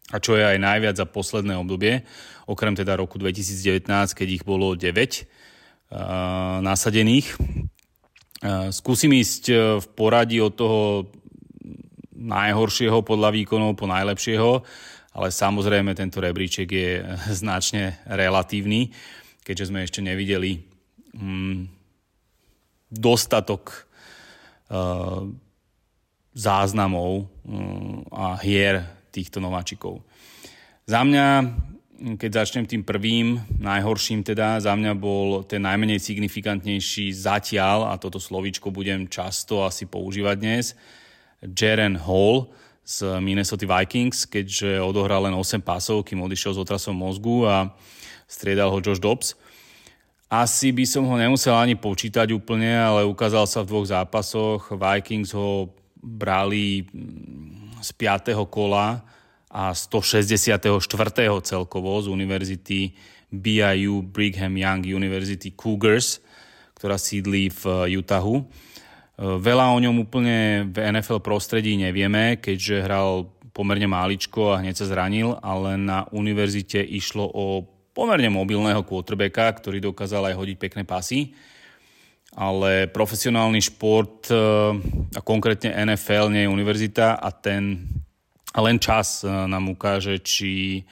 a 0.09 0.17
čo 0.17 0.41
je 0.41 0.45
aj 0.45 0.57
najviac 0.57 0.97
za 0.97 1.05
posledné 1.05 1.53
obdobie, 1.61 2.01
okrem 2.49 2.73
teda 2.73 2.97
roku 2.97 3.21
2019, 3.21 3.85
keď 4.17 4.29
ich 4.41 4.45
bolo 4.45 4.73
9 4.73 4.89
uh, 4.89 6.65
nasadených. 6.65 7.37
Uh, 8.41 8.73
skúsim 8.73 9.13
ísť 9.13 9.43
uh, 9.53 9.59
v 9.77 9.87
poradí 9.93 10.41
od 10.41 10.57
toho 10.57 11.13
najhoršieho 12.17 13.05
podľa 13.05 13.37
výkonov 13.37 13.77
po 13.77 13.85
najlepšieho, 13.85 14.65
ale 15.13 15.29
samozrejme 15.29 15.93
tento 15.93 16.25
rebríček 16.25 16.69
je 16.73 17.05
značne 17.45 18.01
relatívny, 18.09 18.97
keďže 19.45 19.69
sme 19.69 19.85
ešte 19.85 20.01
nevideli 20.01 20.65
um, 21.13 21.69
dostatok 22.89 23.85
záznamov 26.39 27.27
a 28.15 28.39
hier 28.39 28.87
týchto 29.11 29.43
nováčikov. 29.43 29.99
Za 30.87 31.03
mňa, 31.03 31.27
keď 32.15 32.31
začnem 32.31 32.63
tým 32.71 32.87
prvým, 32.87 33.43
najhorším 33.59 34.23
teda, 34.23 34.63
za 34.63 34.71
mňa 34.79 34.95
bol 34.95 35.43
ten 35.43 35.67
najmenej 35.67 35.99
signifikantnejší 35.99 37.11
zatiaľ, 37.11 37.91
a 37.91 37.99
toto 37.99 38.23
slovíčko 38.23 38.71
budem 38.71 39.11
často 39.11 39.67
asi 39.67 39.91
používať 39.91 40.37
dnes, 40.39 40.79
Jaren 41.43 41.99
Hall 41.99 42.55
z 42.87 43.19
Minnesota 43.19 43.67
Vikings, 43.67 44.31
keďže 44.31 44.79
odohral 44.79 45.27
len 45.27 45.35
8 45.35 45.61
pásov, 45.61 46.07
kým 46.07 46.23
odišiel 46.23 46.55
s 46.55 46.63
otrasom 46.63 46.95
mozgu 46.95 47.45
a 47.51 47.75
striedal 48.31 48.71
ho 48.71 48.79
Josh 48.79 49.03
Dobbs. 49.03 49.35
Asi 50.29 50.73
by 50.77 50.85
som 50.85 51.09
ho 51.09 51.17
nemusel 51.17 51.57
ani 51.57 51.73
počítať 51.73 52.33
úplne, 52.37 52.69
ale 52.77 53.05
ukázal 53.05 53.49
sa 53.49 53.65
v 53.65 53.73
dvoch 53.73 53.89
zápasoch. 53.89 54.73
Vikings 54.73 55.33
ho 55.33 55.73
brali 56.03 56.87
mm, 56.87 57.83
z 57.83 57.91
5. 57.95 58.35
kola 58.51 59.03
a 59.49 59.73
164. 59.73 60.69
celkovo 61.43 61.91
z 62.03 62.07
univerzity 62.09 62.93
BIU 63.29 64.05
Brigham 64.05 64.57
Young 64.57 64.85
University 64.85 65.53
Cougars, 65.53 66.21
ktorá 66.77 66.97
sídli 66.97 67.53
v 67.53 67.93
Utahu. 68.01 68.45
Veľa 69.19 69.75
o 69.75 69.79
ňom 69.83 70.07
úplne 70.07 70.71
v 70.71 70.79
NFL 70.79 71.19
prostredí 71.21 71.75
nevieme, 71.75 72.39
keďže 72.39 72.87
hral 72.87 73.35
pomerne 73.51 73.91
máličko 73.91 74.55
a 74.55 74.63
hneď 74.63 74.79
sa 74.79 74.87
zranil, 74.87 75.35
ale 75.43 75.75
na 75.75 76.07
univerzite 76.15 76.79
išlo 76.79 77.27
o 77.27 77.67
pomerne 77.91 78.31
mobilného 78.31 78.87
quarterbacka, 78.87 79.59
ktorý 79.59 79.83
dokázal 79.83 80.31
aj 80.31 80.39
hodiť 80.39 80.57
pekné 80.63 80.87
pasy. 80.87 81.35
Ale 82.39 82.87
profesionálny 82.87 83.59
šport 83.59 84.31
e, 84.31 84.35
a 85.11 85.21
konkrétne 85.27 85.75
NFL 85.75 86.31
nie 86.31 86.47
je 86.47 86.55
univerzita 86.55 87.19
a 87.19 87.29
ten 87.35 87.83
a 88.55 88.63
len 88.63 88.79
čas 88.79 89.23
e, 89.23 89.27
nám 89.27 89.75
ukáže, 89.75 90.23
či 90.23 90.83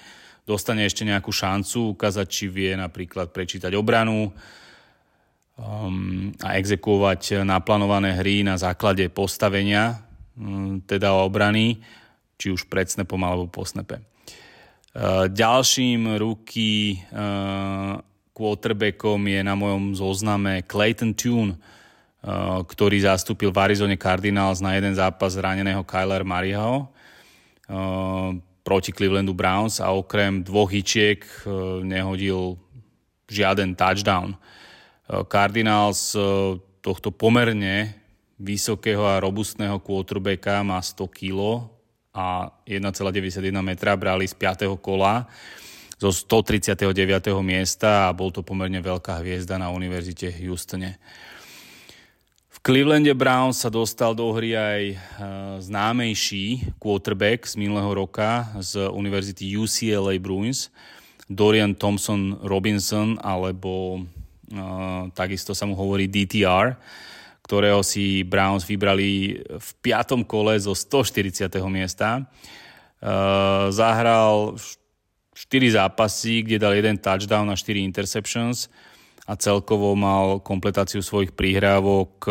dostane 0.42 0.82
ešte 0.82 1.06
nejakú 1.06 1.30
šancu 1.30 1.94
ukázať, 1.94 2.26
či 2.26 2.44
vie 2.50 2.74
napríklad 2.74 3.30
prečítať 3.30 3.74
obranu 3.74 4.30
um, 4.30 6.30
a 6.38 6.54
exekuovať 6.54 7.42
naplánované 7.42 8.14
hry 8.14 8.46
na 8.46 8.54
základe 8.54 9.10
postavenia, 9.10 10.06
um, 10.38 10.78
teda 10.86 11.18
obrany, 11.18 11.82
či 12.38 12.54
už 12.54 12.70
pred 12.70 12.86
snapom 12.86 13.18
alebo 13.26 13.50
po 13.50 13.66
snape. 13.66 14.06
Eh, 14.96 15.28
ďalším 15.28 16.16
ruky 16.16 16.96
quarterbackom 18.36 19.16
je 19.24 19.40
na 19.40 19.56
mojom 19.56 19.96
zozname 19.96 20.60
Clayton 20.68 21.16
Tune, 21.16 21.56
eh, 21.56 22.60
ktorý 22.60 23.00
zastúpil 23.00 23.48
v 23.48 23.60
Arizone 23.64 23.96
Cardinals 23.96 24.60
na 24.60 24.76
jeden 24.76 24.92
zápas 24.92 25.32
zraneného 25.32 25.80
Kyler 25.88 26.20
Mariho 26.20 26.92
proti 28.62 28.94
Clevelandu 28.94 29.34
Browns 29.34 29.82
a 29.82 29.90
okrem 29.90 30.38
dvoch 30.38 30.70
hičiek 30.70 31.26
nehodil 31.82 32.54
žiaden 33.26 33.74
touchdown. 33.74 34.38
Cardinals 35.26 36.14
tohto 36.78 37.10
pomerne 37.10 37.90
vysokého 38.38 39.02
a 39.02 39.18
robustného 39.18 39.82
quarterbacka 39.82 40.62
má 40.62 40.78
100 40.78 41.10
kg, 41.10 41.66
a 42.16 42.48
1,91 42.64 43.52
metra 43.60 43.92
brali 43.92 44.24
z 44.24 44.32
5. 44.32 44.72
kola 44.80 45.28
zo 45.96 46.12
139. 46.12 46.92
miesta 47.40 48.08
a 48.08 48.14
bol 48.16 48.28
to 48.28 48.44
pomerne 48.44 48.80
veľká 48.80 49.20
hviezda 49.24 49.56
na 49.56 49.72
Univerzite 49.72 50.28
Houstone. 50.44 51.00
V 52.52 52.58
Clevelande 52.60 53.16
Browns 53.16 53.64
sa 53.64 53.72
dostal 53.72 54.12
do 54.12 54.28
hry 54.32 54.52
aj 54.56 54.82
e, 54.92 54.96
známejší 55.64 56.76
quarterback 56.76 57.48
z 57.48 57.56
minulého 57.56 57.92
roka 57.94 58.48
z 58.60 58.90
Univerzity 58.92 59.56
UCLA 59.56 60.18
Bruins, 60.20 60.68
Dorian 61.26 61.72
Thompson 61.74 62.38
Robinson, 62.46 63.18
alebo 63.18 63.98
uh, 63.98 65.10
takisto 65.10 65.58
sa 65.58 65.66
mu 65.66 65.74
hovorí 65.74 66.06
DTR 66.06 66.78
ktorého 67.46 67.78
si 67.86 68.26
Browns 68.26 68.66
vybrali 68.66 69.38
v 69.38 69.70
piatom 69.78 70.26
kole 70.26 70.58
zo 70.58 70.74
140. 70.74 71.46
miesta. 71.70 72.26
Uh, 72.98 73.70
zahral 73.70 74.58
4 75.36 75.76
zápasy, 75.76 76.40
kde 76.40 76.56
dal 76.56 76.72
jeden 76.72 76.96
touchdown 76.96 77.52
a 77.52 77.56
4 77.60 77.84
interceptions 77.84 78.72
a 79.28 79.36
celkovo 79.36 79.92
mal 79.92 80.40
kompletáciu 80.40 81.04
svojich 81.04 81.36
prihrávok 81.36 82.24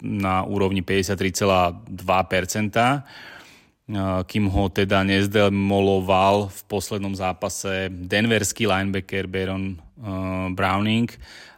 na 0.00 0.46
úrovni 0.46 0.86
53,2%, 0.86 1.90
kým 4.30 4.44
ho 4.46 4.64
teda 4.70 5.02
nezdemoloval 5.02 6.46
v 6.46 6.60
poslednom 6.70 7.18
zápase 7.18 7.90
denverský 7.90 8.70
linebacker 8.70 9.26
Baron 9.26 9.74
Browning 10.54 11.10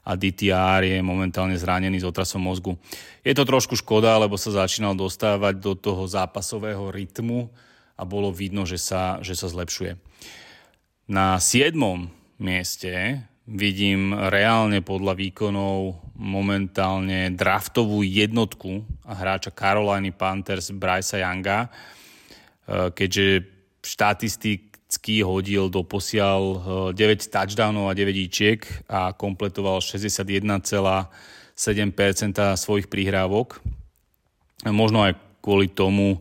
a 0.09 0.17
DTR 0.17 0.83
je 0.83 0.99
momentálne 1.05 1.55
zranený 1.55 2.01
s 2.01 2.09
otrasom 2.09 2.43
mozgu. 2.43 2.75
Je 3.23 3.37
to 3.37 3.45
trošku 3.47 3.77
škoda, 3.79 4.19
lebo 4.19 4.41
sa 4.41 4.65
začínal 4.65 4.97
dostávať 4.97 5.61
do 5.61 5.77
toho 5.77 6.09
zápasového 6.09 6.91
rytmu 6.91 7.53
a 7.95 8.03
bolo 8.03 8.33
vidno, 8.35 8.67
že 8.67 8.81
sa, 8.81 9.23
že 9.23 9.37
sa 9.37 9.47
zlepšuje. 9.53 9.95
Na 11.11 11.41
siedmom 11.43 12.07
mieste 12.39 13.23
vidím 13.47 14.15
reálne 14.15 14.85
podľa 14.87 15.19
výkonov 15.19 15.99
momentálne 16.15 17.35
draftovú 17.35 18.07
jednotku 18.07 18.87
hráča 19.03 19.51
Carolina 19.51 20.15
Panthers 20.15 20.71
Brysa 20.71 21.19
Younga, 21.19 21.67
e, 21.67 21.69
keďže 22.95 23.27
štatistik 23.83 24.73
Cky 24.93 25.25
hodil 25.25 25.73
do 25.73 25.81
posiaľ 25.89 26.41
9 26.93 27.01
eh, 27.01 27.17
touchdownov 27.33 27.89
a 27.89 27.97
9 27.97 28.13
ičiek 28.29 28.61
a 28.93 29.17
kompletoval 29.17 29.81
61,7% 29.81 31.09
svojich 32.61 32.93
prihrávok. 32.93 33.65
Možno 34.69 35.09
aj 35.09 35.17
kvôli 35.41 35.73
tomu, 35.73 36.21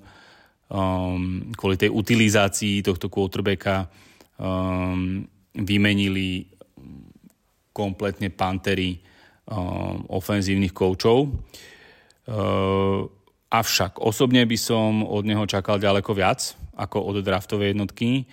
um, 0.72 1.52
kvôli 1.52 1.76
tej 1.76 1.92
utilizácii 1.92 2.80
tohto 2.80 3.12
quarterbacka 3.12 3.92
um, 4.42 5.22
vymenili 5.54 6.50
kompletne 7.70 8.34
pantery 8.34 8.98
um, 9.46 10.02
ofenzívnych 10.10 10.74
koučov. 10.74 11.30
Uh, 12.26 13.06
avšak 13.52 14.02
osobne 14.02 14.42
by 14.48 14.58
som 14.58 15.06
od 15.06 15.28
neho 15.28 15.46
čakal 15.46 15.78
ďaleko 15.78 16.12
viac 16.18 16.58
ako 16.74 17.14
od 17.14 17.22
draftovej 17.22 17.76
jednotky. 17.76 18.26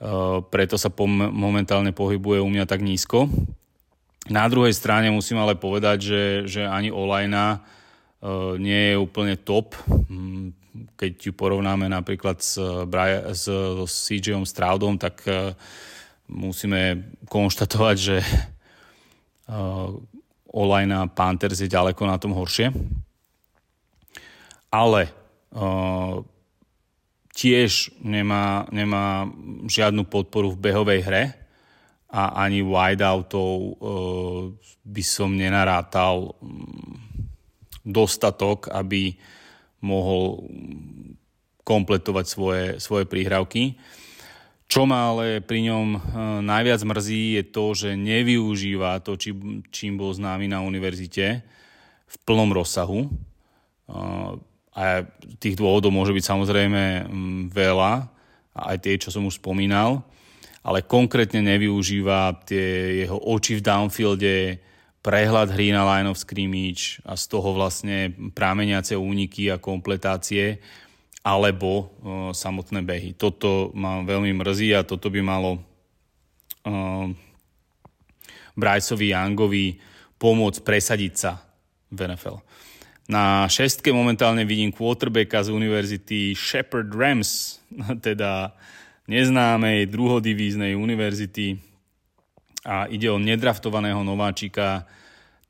Eh, 0.00 0.38
preto 0.48 0.80
sa 0.80 0.88
pom- 0.88 1.28
momentálne 1.28 1.92
pohybuje 1.92 2.40
u 2.40 2.48
mňa 2.48 2.64
tak 2.64 2.80
nízko. 2.80 3.28
Na 4.32 4.48
druhej 4.48 4.72
strane 4.72 5.12
musím 5.12 5.36
ale 5.44 5.60
povedať, 5.60 5.98
že, 6.00 6.22
že 6.48 6.62
ani 6.64 6.92
Olajna 6.92 7.60
uh, 8.20 8.54
nie 8.60 8.92
je 8.92 8.96
úplne 9.00 9.34
top. 9.34 9.74
Keď 10.70 11.12
ju 11.18 11.32
porovnáme 11.34 11.90
napríklad 11.90 12.38
s, 12.38 12.58
Brian, 12.86 13.34
s, 13.34 13.46
CJom 13.86 14.46
Stroudom, 14.46 14.94
tak 14.94 15.22
uh, 15.26 15.50
musíme 16.30 17.10
konštatovať, 17.26 17.96
že 17.98 18.16
uh, 18.22 19.90
Olajna 20.50 21.06
Panthers 21.10 21.62
je 21.62 21.70
ďaleko 21.70 22.02
na 22.06 22.18
tom 22.18 22.34
horšie. 22.34 22.70
Ale 24.70 25.10
uh, 25.50 26.22
tiež 27.34 27.94
nemá, 28.02 28.66
nemá 28.70 29.26
žiadnu 29.66 30.06
podporu 30.06 30.54
v 30.54 30.62
behovej 30.70 31.00
hre 31.02 31.24
a 32.10 32.42
ani 32.46 32.62
wideoutov 32.62 33.54
uh, 33.54 33.74
by 34.82 35.02
som 35.06 35.34
nenarátal 35.34 36.34
um, 36.42 36.98
dostatok, 37.86 38.70
aby 38.74 39.14
mohol 39.80 40.44
kompletovať 41.64 42.26
svoje, 42.26 42.64
svoje 42.80 43.04
príhravky. 43.04 43.76
Čo 44.70 44.86
ma 44.86 45.10
ale 45.10 45.42
pri 45.42 45.66
ňom 45.66 45.86
uh, 45.94 46.00
najviac 46.46 46.78
mrzí 46.86 47.42
je 47.42 47.44
to, 47.50 47.64
že 47.74 47.98
nevyužíva 47.98 49.02
to, 49.02 49.18
či, 49.18 49.34
čím 49.74 49.98
bol 49.98 50.14
známy 50.14 50.46
na 50.46 50.62
univerzite 50.62 51.42
v 52.06 52.16
plnom 52.22 52.54
rozsahu. 52.54 53.10
Uh, 53.90 54.38
a 54.70 55.02
tých 55.42 55.58
dôvodov 55.58 55.90
môže 55.90 56.14
byť 56.14 56.24
samozrejme 56.24 56.82
mm, 57.10 57.42
veľa, 57.50 58.06
aj 58.54 58.76
tie, 58.78 58.94
čo 58.94 59.10
som 59.10 59.26
už 59.26 59.42
spomínal, 59.42 60.06
ale 60.62 60.86
konkrétne 60.86 61.42
nevyužíva 61.42 62.46
tie 62.46 63.02
jeho 63.04 63.18
oči 63.18 63.58
v 63.58 63.66
downfielde, 63.66 64.34
prehľad 65.00 65.56
hry 65.56 65.72
na 65.72 65.84
line 65.84 66.08
of 66.12 66.20
scrimmage 66.20 67.00
a 67.08 67.16
z 67.16 67.24
toho 67.32 67.56
vlastne 67.56 68.12
prámeniace 68.36 68.92
úniky 68.96 69.48
a 69.48 69.56
kompletácie 69.56 70.60
alebo 71.20 71.68
uh, 71.84 71.86
samotné 72.32 72.80
behy. 72.84 73.12
Toto 73.16 73.72
ma 73.76 74.00
veľmi 74.04 74.32
mrzí 74.36 74.72
a 74.76 74.84
toto 74.84 75.12
by 75.12 75.20
malo 75.20 75.60
uh, 76.64 77.08
Bryceovi 78.56 79.12
Youngovi 79.12 79.80
pomôcť 80.20 80.60
presadiť 80.64 81.14
sa 81.16 81.40
v 81.88 82.12
NFL. 82.12 82.40
Na 83.10 83.48
šestke 83.50 83.90
momentálne 83.90 84.46
vidím 84.46 84.70
quarterbacka 84.70 85.42
z 85.42 85.50
univerzity 85.50 86.36
Shepherd 86.36 86.92
Rams, 86.94 87.58
teda 88.06 88.52
neznámej 89.10 89.90
druhodivíznej 89.90 90.78
univerzity 90.78 91.69
a 92.64 92.84
ide 92.92 93.08
o 93.08 93.16
nedraftovaného 93.16 94.04
nováčika 94.04 94.84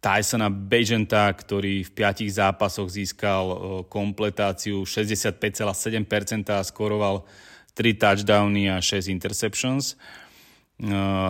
Tysona 0.01 0.49
Bejenta, 0.49 1.29
ktorý 1.29 1.85
v 1.85 1.91
piatich 1.93 2.33
zápasoch 2.33 2.89
získal 2.89 3.45
kompletáciu 3.93 4.89
65,7% 4.89 6.57
a 6.57 6.65
skoroval 6.65 7.29
3 7.77 8.01
touchdowny 8.01 8.73
a 8.73 8.81
6 8.81 9.13
interceptions. 9.13 10.01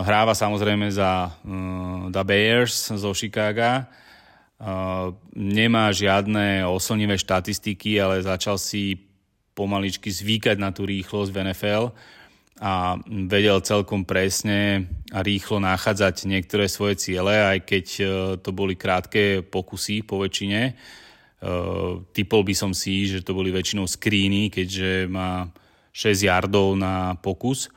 hráva 0.07 0.37
samozrejme 0.39 0.87
za 0.95 1.35
The 2.15 2.23
Bears 2.23 2.95
zo 2.95 3.11
Chicaga. 3.11 3.91
Nemá 5.35 5.91
žiadne 5.91 6.63
oslnivé 6.69 7.19
štatistiky, 7.19 7.99
ale 7.99 8.23
začal 8.23 8.61
si 8.61 9.03
pomaličky 9.59 10.13
zvykať 10.13 10.57
na 10.63 10.71
tú 10.71 10.87
rýchlosť 10.87 11.31
v 11.35 11.39
NFL 11.51 11.85
a 12.61 13.01
vedel 13.09 13.57
celkom 13.65 14.05
presne 14.05 14.85
a 15.17 15.25
rýchlo 15.25 15.65
nachádzať 15.65 16.29
niektoré 16.29 16.69
svoje 16.69 17.01
ciele, 17.01 17.33
aj 17.33 17.65
keď 17.65 17.87
to 18.45 18.51
boli 18.53 18.77
krátke 18.77 19.41
pokusy 19.41 20.05
po 20.05 20.21
väčšine. 20.21 20.77
Typol 22.13 22.43
by 22.45 22.53
som 22.53 22.77
si, 22.77 23.09
že 23.09 23.25
to 23.25 23.33
boli 23.33 23.49
väčšinou 23.49 23.89
screeny, 23.89 24.53
keďže 24.53 25.09
má 25.09 25.49
6 25.97 26.29
yardov 26.29 26.77
na 26.77 27.17
pokus. 27.17 27.73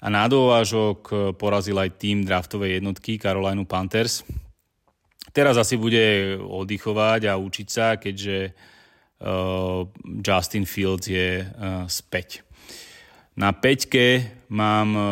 A 0.00 0.08
na 0.08 0.24
dôvážok 0.24 1.36
porazil 1.36 1.76
aj 1.76 2.00
tým 2.00 2.24
draftovej 2.24 2.80
jednotky 2.80 3.20
Carolina 3.20 3.62
Panthers. 3.68 4.24
Teraz 5.36 5.60
asi 5.60 5.76
bude 5.76 6.40
oddychovať 6.40 7.28
a 7.28 7.36
učiť 7.36 7.68
sa, 7.68 8.00
keďže 8.00 8.56
Justin 10.24 10.64
Fields 10.64 11.06
je 11.06 11.44
späť. 11.86 12.42
Na 13.32 13.56
peťke 13.56 14.28
mám 14.52 14.88
uh, 14.92 15.04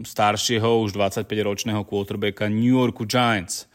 staršieho, 0.00 0.80
už 0.80 0.96
25-ročného 0.96 1.84
quarterbacka 1.84 2.48
New 2.48 2.72
Yorku 2.72 3.04
Giants, 3.04 3.68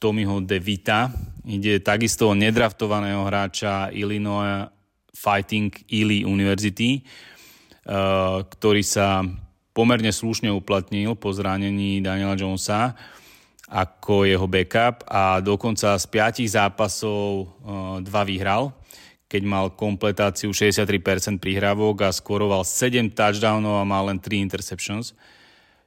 Tommyho 0.00 0.40
DeVita. 0.40 1.12
Ide 1.44 1.84
takisto 1.84 2.32
o 2.32 2.38
nedraftovaného 2.38 3.28
hráča 3.28 3.92
Illinois 3.92 4.72
Fighting 5.12 5.68
Ely 5.92 6.24
University, 6.24 7.04
uh, 7.04 8.40
ktorý 8.48 8.80
sa 8.80 9.20
pomerne 9.76 10.08
slušne 10.08 10.48
uplatnil 10.48 11.12
po 11.12 11.28
zranení 11.36 12.00
Daniela 12.00 12.34
Jonesa 12.34 12.96
ako 13.68 14.24
jeho 14.24 14.48
backup 14.48 15.04
a 15.04 15.44
dokonca 15.44 16.00
z 16.00 16.06
piatich 16.08 16.48
zápasov 16.48 17.28
uh, 17.44 17.46
dva 18.00 18.24
vyhral, 18.24 18.72
keď 19.28 19.42
mal 19.44 19.68
kompletáciu 19.76 20.50
63% 20.56 21.36
prihrávok 21.36 22.08
a 22.08 22.10
skoroval 22.10 22.64
7 22.64 23.12
touchdownov 23.12 23.76
a 23.76 23.84
mal 23.84 24.08
len 24.08 24.16
3 24.16 24.40
interceptions. 24.40 25.12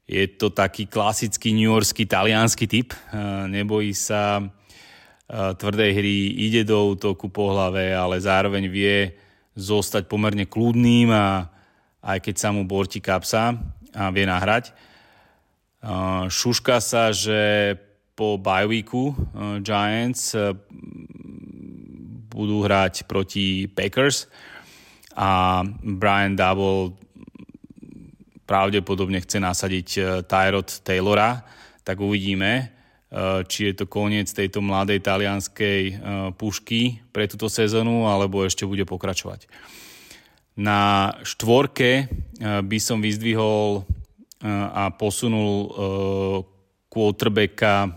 Je 0.05 0.29
to 0.29 0.53
taký 0.53 0.85
klasický 0.85 1.49
newyorský 1.49 2.05
talianský 2.05 2.69
typ. 2.69 2.93
Uh, 3.09 3.49
nebojí 3.49 3.97
sa 3.97 4.45
uh, 4.45 5.51
tvrdej 5.57 5.91
hry, 5.97 6.17
ide 6.37 6.61
do 6.61 6.93
útoku 6.93 7.33
po 7.33 7.49
hlave, 7.49 7.97
ale 7.97 8.21
zároveň 8.21 8.69
vie 8.69 9.17
zostať 9.57 10.05
pomerne 10.05 10.45
kľudným 10.45 11.09
a 11.09 11.49
aj 12.01 12.19
keď 12.21 12.35
sa 12.37 12.49
mu 12.53 12.63
borti 12.63 13.01
kapsa, 13.01 13.57
a 13.91 14.07
vie 14.15 14.23
nahrať. 14.23 14.71
Šuška 16.31 16.79
sa, 16.79 17.11
že 17.11 17.75
po 18.15 18.39
bajvíku 18.39 19.11
Giants 19.59 20.31
budú 22.31 22.63
hrať 22.63 23.05
proti 23.05 23.67
Packers. 23.67 24.31
A 25.11 25.61
Brian 25.83 26.39
Double 26.39 26.95
pravdepodobne 28.47 29.19
chce 29.19 29.43
nasadiť 29.43 29.87
Tyrod 30.27 30.71
Taylora, 30.87 31.43
tak 31.83 31.99
uvidíme, 31.99 32.71
či 33.47 33.71
je 33.71 33.73
to 33.75 33.91
koniec 33.91 34.31
tejto 34.31 34.63
mladej 34.63 35.03
talianskej 35.03 35.99
pušky 36.39 37.03
pre 37.11 37.27
túto 37.27 37.51
sezónu, 37.51 38.07
alebo 38.07 38.43
ešte 38.47 38.63
bude 38.63 38.87
pokračovať. 38.87 39.51
Na 40.55 41.11
štvorke 41.23 42.11
by 42.43 42.79
som 42.79 42.99
vyzdvihol 42.99 43.87
a 44.47 44.91
posunul 44.95 45.71
quarterbacka 46.91 47.87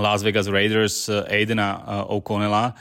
Las 0.00 0.24
Vegas 0.24 0.48
Raiders 0.48 1.12
Aidena 1.28 2.04
O'Connella, 2.08 2.72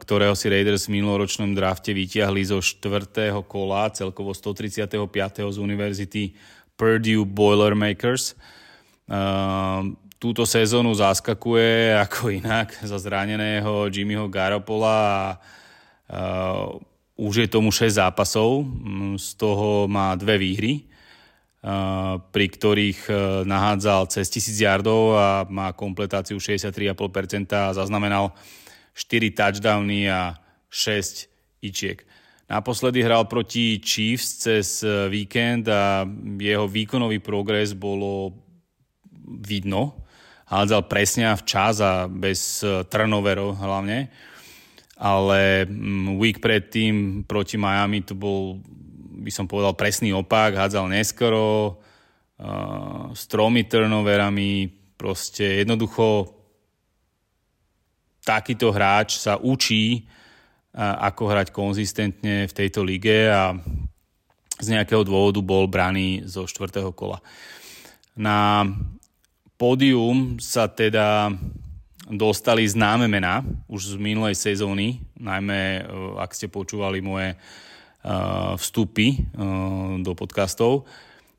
ktorého 0.00 0.32
si 0.32 0.48
Raiders 0.48 0.88
v 0.88 0.96
minuloročnom 0.96 1.52
drafte 1.52 1.92
vytiahli 1.92 2.40
zo 2.48 2.64
4. 2.64 3.36
kola, 3.44 3.92
celkovo 3.92 4.32
135. 4.32 4.96
z 5.52 5.56
univerzity 5.60 6.32
Purdue 6.72 7.28
Boilermakers. 7.28 8.32
Túto 10.16 10.42
sezónu 10.48 10.96
zaskakuje 10.96 11.92
ako 12.00 12.32
inak 12.32 12.80
za 12.80 12.96
zraneného 12.96 13.92
Jimmyho 13.92 14.24
Garopola 14.32 14.96
a 14.96 15.20
už 17.20 17.44
je 17.44 17.48
tomu 17.52 17.68
6 17.68 18.00
zápasov, 18.00 18.64
mm, 18.64 19.20
z 19.20 19.28
toho 19.36 19.84
má 19.84 20.16
dve 20.16 20.40
výhry, 20.40 20.88
pri 22.32 22.46
ktorých 22.50 23.06
nahádzal 23.46 24.10
cez 24.10 24.26
1000 24.26 24.58
yardov 24.58 25.14
a 25.14 25.28
má 25.46 25.70
kompletáciu 25.70 26.40
63,5% 26.42 27.54
a 27.54 27.70
zaznamenal 27.70 28.34
4 28.94 29.32
touchdowny 29.32 30.08
a 30.08 30.36
6 30.68 31.64
ičiek. 31.64 32.04
Naposledy 32.48 33.00
hral 33.00 33.24
proti 33.24 33.80
Chiefs 33.80 34.44
cez 34.44 34.84
e, 34.84 35.08
víkend 35.08 35.68
a 35.72 36.04
jeho 36.36 36.68
výkonový 36.68 37.18
progres 37.24 37.72
bolo 37.72 38.36
vidno. 39.24 39.96
Hádzal 40.52 40.84
presne 40.84 41.32
a 41.32 41.38
včas 41.38 41.80
a 41.80 42.04
bez 42.12 42.60
e, 42.60 42.84
turnoverov 42.84 43.56
hlavne 43.56 44.12
ale 45.02 45.66
mm, 45.66 46.14
week 46.22 46.38
predtým 46.38 47.26
proti 47.26 47.58
Miami 47.58 48.06
to 48.06 48.14
bol, 48.14 48.62
by 49.18 49.30
som 49.34 49.50
povedal, 49.50 49.74
presný 49.74 50.14
opak, 50.14 50.54
hádzal 50.54 50.86
neskoro, 50.86 51.82
uh, 52.38 53.10
s 53.10 53.26
tromi 53.26 53.66
turnoverami, 53.66 54.70
proste 54.94 55.66
jednoducho 55.66 56.30
takýto 58.22 58.70
hráč 58.70 59.18
sa 59.18 59.38
učí, 59.38 60.06
ako 60.78 61.22
hrať 61.28 61.48
konzistentne 61.52 62.48
v 62.48 62.56
tejto 62.56 62.80
lige 62.80 63.28
a 63.28 63.52
z 64.56 64.66
nejakého 64.72 65.04
dôvodu 65.04 65.42
bol 65.44 65.68
braný 65.68 66.24
zo 66.24 66.48
štvrtého 66.48 66.94
kola. 66.96 67.20
Na 68.16 68.64
pódium 69.60 70.40
sa 70.40 70.70
teda 70.70 71.34
dostali 72.08 72.64
známe 72.64 73.08
mená 73.08 73.44
už 73.68 73.94
z 73.94 74.00
minulej 74.00 74.36
sezóny, 74.36 75.00
najmä 75.16 75.80
e, 75.80 75.82
ak 76.18 76.34
ste 76.34 76.50
počúvali 76.50 77.00
moje 77.00 77.32
e, 77.32 77.36
vstupy 78.58 79.06
e, 79.12 79.18
do 80.04 80.12
podcastov. 80.12 80.84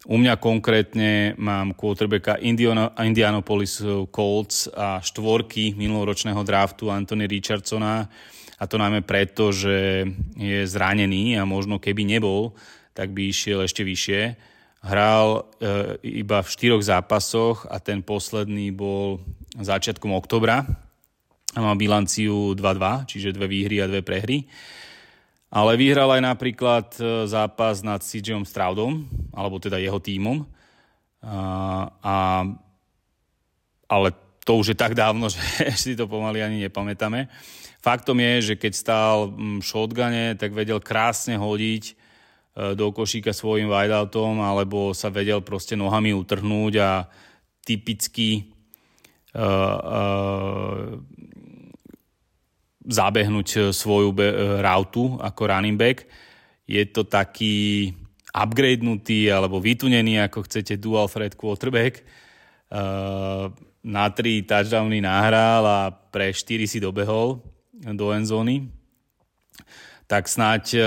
U 0.04 0.20
mňa 0.20 0.36
konkrétne 0.36 1.32
mám 1.40 1.72
quarterbacka 1.80 2.36
Indianapolis 2.44 3.80
Colts 4.12 4.68
a 4.68 5.00
štvorky 5.00 5.80
minuloročného 5.80 6.44
draftu 6.44 6.92
Anthony 6.92 7.24
Richardsona 7.24 8.04
a 8.60 8.64
to 8.68 8.76
najmä 8.76 9.08
preto, 9.08 9.56
že 9.56 10.04
je 10.36 10.68
zranený 10.68 11.40
a 11.40 11.48
možno 11.48 11.80
keby 11.80 12.04
nebol, 12.04 12.52
tak 12.92 13.16
by 13.16 13.32
išiel 13.32 13.64
ešte 13.64 13.88
vyššie. 13.88 14.22
Hral 14.84 15.48
iba 16.04 16.44
v 16.44 16.52
štyroch 16.52 16.84
zápasoch 16.84 17.64
a 17.72 17.80
ten 17.80 18.04
posledný 18.04 18.76
bol 18.76 19.24
začiatkom 19.56 20.12
oktobra 20.12 20.68
a 21.56 21.60
má 21.64 21.80
bilanciu 21.80 22.52
2-2, 22.52 23.08
čiže 23.08 23.40
dve 23.40 23.48
výhry 23.48 23.80
a 23.80 23.88
dve 23.88 24.04
prehry. 24.04 24.44
Ale 25.54 25.78
vyhral 25.78 26.10
aj 26.10 26.22
napríklad 26.26 26.88
e, 26.98 27.30
zápas 27.30 27.86
nad 27.86 28.02
CJom 28.02 28.42
Stroudom, 28.42 29.06
alebo 29.30 29.62
teda 29.62 29.78
jeho 29.78 30.02
tímom. 30.02 30.50
A, 31.22 31.94
a, 32.02 32.18
ale 33.86 34.10
to 34.42 34.58
už 34.58 34.74
je 34.74 34.78
tak 34.78 34.98
dávno, 34.98 35.30
že 35.34 35.38
si 35.78 35.94
to 35.94 36.10
pomaly 36.10 36.42
ani 36.42 36.66
nepamätáme. 36.66 37.30
Faktom 37.86 38.18
je, 38.18 38.54
že 38.54 38.56
keď 38.58 38.74
stál 38.74 39.18
v 39.30 39.62
shotgune, 39.62 40.34
tak 40.42 40.58
vedel 40.58 40.82
krásne 40.82 41.38
hodiť 41.38 41.84
e, 41.86 41.94
do 42.74 42.90
košíka 42.90 43.30
svojim 43.30 43.70
wideoutom, 43.70 44.42
alebo 44.42 44.98
sa 44.98 45.14
vedel 45.14 45.46
proste 45.46 45.78
nohami 45.78 46.18
utrhnúť 46.18 46.74
a 46.82 47.06
typicky 47.62 48.50
Eh, 49.34 49.42
eh, 49.42 50.86
zabehnúť 52.84 53.72
svoju 53.72 54.12
be- 54.12 54.36
rautu 54.60 55.16
ako 55.20 55.42
running 55.48 55.80
back. 55.80 56.08
Je 56.68 56.84
to 56.88 57.04
taký 57.04 57.92
upgradenutý 58.34 59.30
alebo 59.30 59.62
vytunený, 59.62 60.26
ako 60.26 60.50
chcete, 60.50 60.82
dual 60.82 61.06
threat 61.06 61.38
quarterback. 61.38 62.02
Uh, 62.74 63.54
na 63.86 64.10
tri 64.10 64.42
touchdowny 64.42 65.04
nahral 65.04 65.62
a 65.62 65.80
pre 65.94 66.34
4 66.34 66.66
si 66.66 66.82
dobehol 66.82 67.46
do 67.94 68.10
endzóny. 68.10 68.66
Tak 70.10 70.26
snáď 70.26 70.64
uh, 70.82 70.84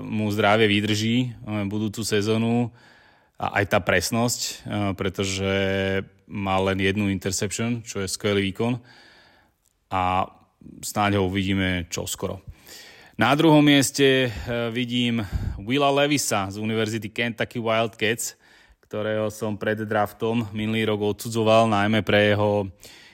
mu 0.00 0.32
zdravie 0.32 0.64
vydrží 0.64 1.36
uh, 1.44 1.68
budúcu 1.68 2.00
sezónu 2.00 2.72
a 3.40 3.60
aj 3.60 3.72
tá 3.72 3.80
presnosť, 3.80 4.68
pretože 5.00 5.48
mal 6.28 6.60
len 6.68 6.76
jednu 6.76 7.08
interception, 7.08 7.80
čo 7.80 8.04
je 8.04 8.12
skvelý 8.12 8.52
výkon 8.52 8.76
a 9.88 10.28
snáď 10.84 11.20
ho 11.20 11.26
uvidíme 11.26 11.86
čoskoro. 11.88 12.40
Na 13.20 13.36
druhom 13.36 13.60
mieste 13.60 14.28
eh, 14.28 14.32
vidím 14.72 15.20
Willa 15.60 15.92
Levisa 15.92 16.48
z 16.48 16.56
Univerzity 16.56 17.12
Kentucky 17.12 17.60
Wildcats, 17.60 18.40
ktorého 18.90 19.30
som 19.30 19.54
pred 19.60 19.78
draftom 19.86 20.48
minulý 20.50 20.88
rok 20.88 21.14
odsudzoval, 21.14 21.70
najmä 21.70 22.02
pre 22.02 22.34
jeho 22.34 22.66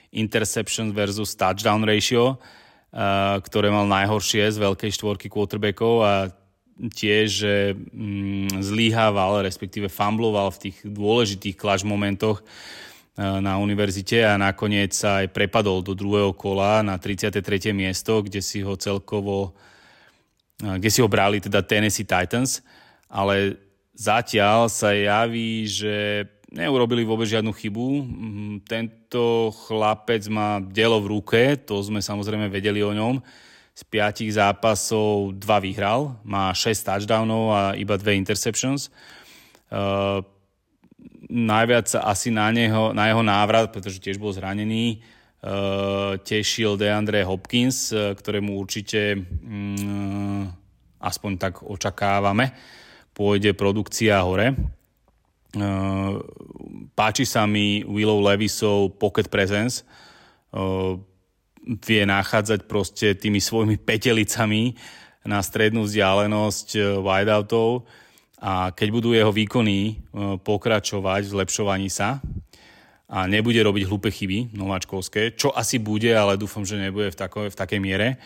interception 0.09 0.89
versus 0.89 1.37
touchdown 1.37 1.85
ratio, 1.85 2.33
uh, 2.33 3.37
ktoré 3.45 3.69
mal 3.69 3.85
najhoršie 3.85 4.49
z 4.49 4.57
veľkej 4.57 4.89
štvorky 4.89 5.29
quarterbackov 5.29 5.93
a 6.01 6.13
tiež, 6.81 7.27
že 7.29 7.53
mm, 7.77 8.57
zlíhával, 8.57 9.45
respektíve 9.45 9.85
fumbloval 9.85 10.49
v 10.57 10.69
tých 10.69 10.77
dôležitých 10.81 11.53
klaž 11.53 11.85
momentoch 11.85 12.41
na 13.17 13.57
univerzite 13.57 14.21
a 14.21 14.37
nakoniec 14.37 14.93
sa 14.93 15.25
aj 15.25 15.33
prepadol 15.33 15.81
do 15.81 15.97
druhého 15.97 16.37
kola 16.37 16.85
na 16.85 17.01
33. 17.01 17.73
miesto, 17.73 18.21
kde 18.21 18.45
si 18.45 18.61
ho 18.61 18.77
celkovo 18.77 19.57
uh, 20.61 20.77
kde 20.77 20.89
si 20.93 21.01
ho 21.01 21.09
brali 21.09 21.41
teda 21.41 21.65
Tennessee 21.65 22.05
Titans, 22.05 22.61
ale 23.09 23.57
Zatiaľ 23.97 24.69
sa 24.69 24.93
javí, 24.93 25.65
že 25.65 26.29
neurobili 26.53 27.01
vôbec 27.01 27.25
žiadnu 27.25 27.49
chybu. 27.49 27.87
Mhm, 28.05 28.53
tento 28.69 29.49
chlapec 29.65 30.21
má 30.29 30.61
dielo 30.61 31.01
v 31.01 31.17
ruke, 31.17 31.41
to 31.57 31.81
sme 31.81 31.97
samozrejme 31.97 32.45
vedeli 32.45 32.85
o 32.85 32.93
ňom. 32.93 33.17
Z 33.73 33.81
piatich 33.89 34.37
zápasov 34.37 35.33
dva 35.41 35.57
vyhral, 35.57 36.13
má 36.21 36.53
6 36.53 36.85
touchdownov 36.85 37.43
a 37.53 37.61
iba 37.73 37.97
dve 37.97 38.13
interceptions. 38.13 38.93
Uh, 39.73 40.21
najviac 41.27 41.91
asi 41.99 42.31
na, 42.31 42.47
neho, 42.51 42.95
na 42.95 43.11
jeho 43.11 43.23
návrat, 43.23 43.71
pretože 43.71 43.99
tiež 43.99 44.15
bol 44.15 44.31
zranený, 44.31 45.03
uh, 45.43 46.15
tešil 46.23 46.79
DeAndre 46.79 47.27
Hopkins, 47.27 47.91
uh, 47.91 48.15
ktorému 48.15 48.55
určite 48.55 49.19
um, 49.43 50.47
aspoň 51.03 51.31
tak 51.37 51.53
očakávame 51.61 52.55
pôjde 53.11 53.51
produkcia 53.53 54.23
hore. 54.23 54.55
Uh, 55.57 56.21
páči 56.95 57.27
sa 57.27 57.43
mi 57.43 57.83
Willow 57.83 58.23
Levisov 58.23 58.95
Pocket 58.95 59.27
Presence. 59.27 59.83
Vie 61.67 62.03
nachádzať 62.07 62.59
proste 62.65 63.13
tými 63.19 63.43
svojimi 63.43 63.75
petelicami 63.75 64.73
na 65.27 65.43
strednú 65.43 65.83
vzdialenosť 65.83 66.97
wideoutov 67.03 67.83
a 68.37 68.69
keď 68.69 68.87
budú 68.93 69.17
jeho 69.17 69.33
výkony 69.33 69.97
pokračovať 70.45 71.25
v 71.25 71.33
zlepšovaní 71.33 71.89
sa 71.89 72.21
a 73.09 73.25
nebude 73.25 73.57
robiť 73.57 73.83
hlúpe 73.89 74.13
chyby 74.13 74.53
nováčkovské, 74.53 75.33
čo 75.33 75.49
asi 75.55 75.81
bude, 75.81 76.13
ale 76.13 76.37
dúfam, 76.37 76.61
že 76.61 76.77
nebude 76.77 77.09
v, 77.09 77.17
tako, 77.17 77.49
v 77.49 77.55
takej 77.57 77.79
miere 77.81 78.21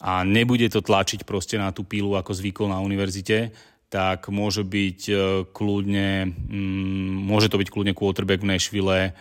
a 0.00 0.24
nebude 0.24 0.68
to 0.68 0.84
tlačiť 0.84 1.24
proste 1.24 1.56
na 1.56 1.72
tú 1.72 1.84
pílu, 1.84 2.16
ako 2.16 2.36
zvykol 2.36 2.68
na 2.68 2.80
univerzite, 2.80 3.52
tak 3.90 4.30
môže 4.32 4.64
byť 4.64 5.00
e, 5.10 5.14
kľudne, 5.50 6.30
mm, 6.30 7.26
môže 7.26 7.50
to 7.52 7.58
byť 7.58 7.68
kľudne 7.68 7.92
quarterback 7.92 8.40
v 8.40 8.50
Nashville 8.54 9.12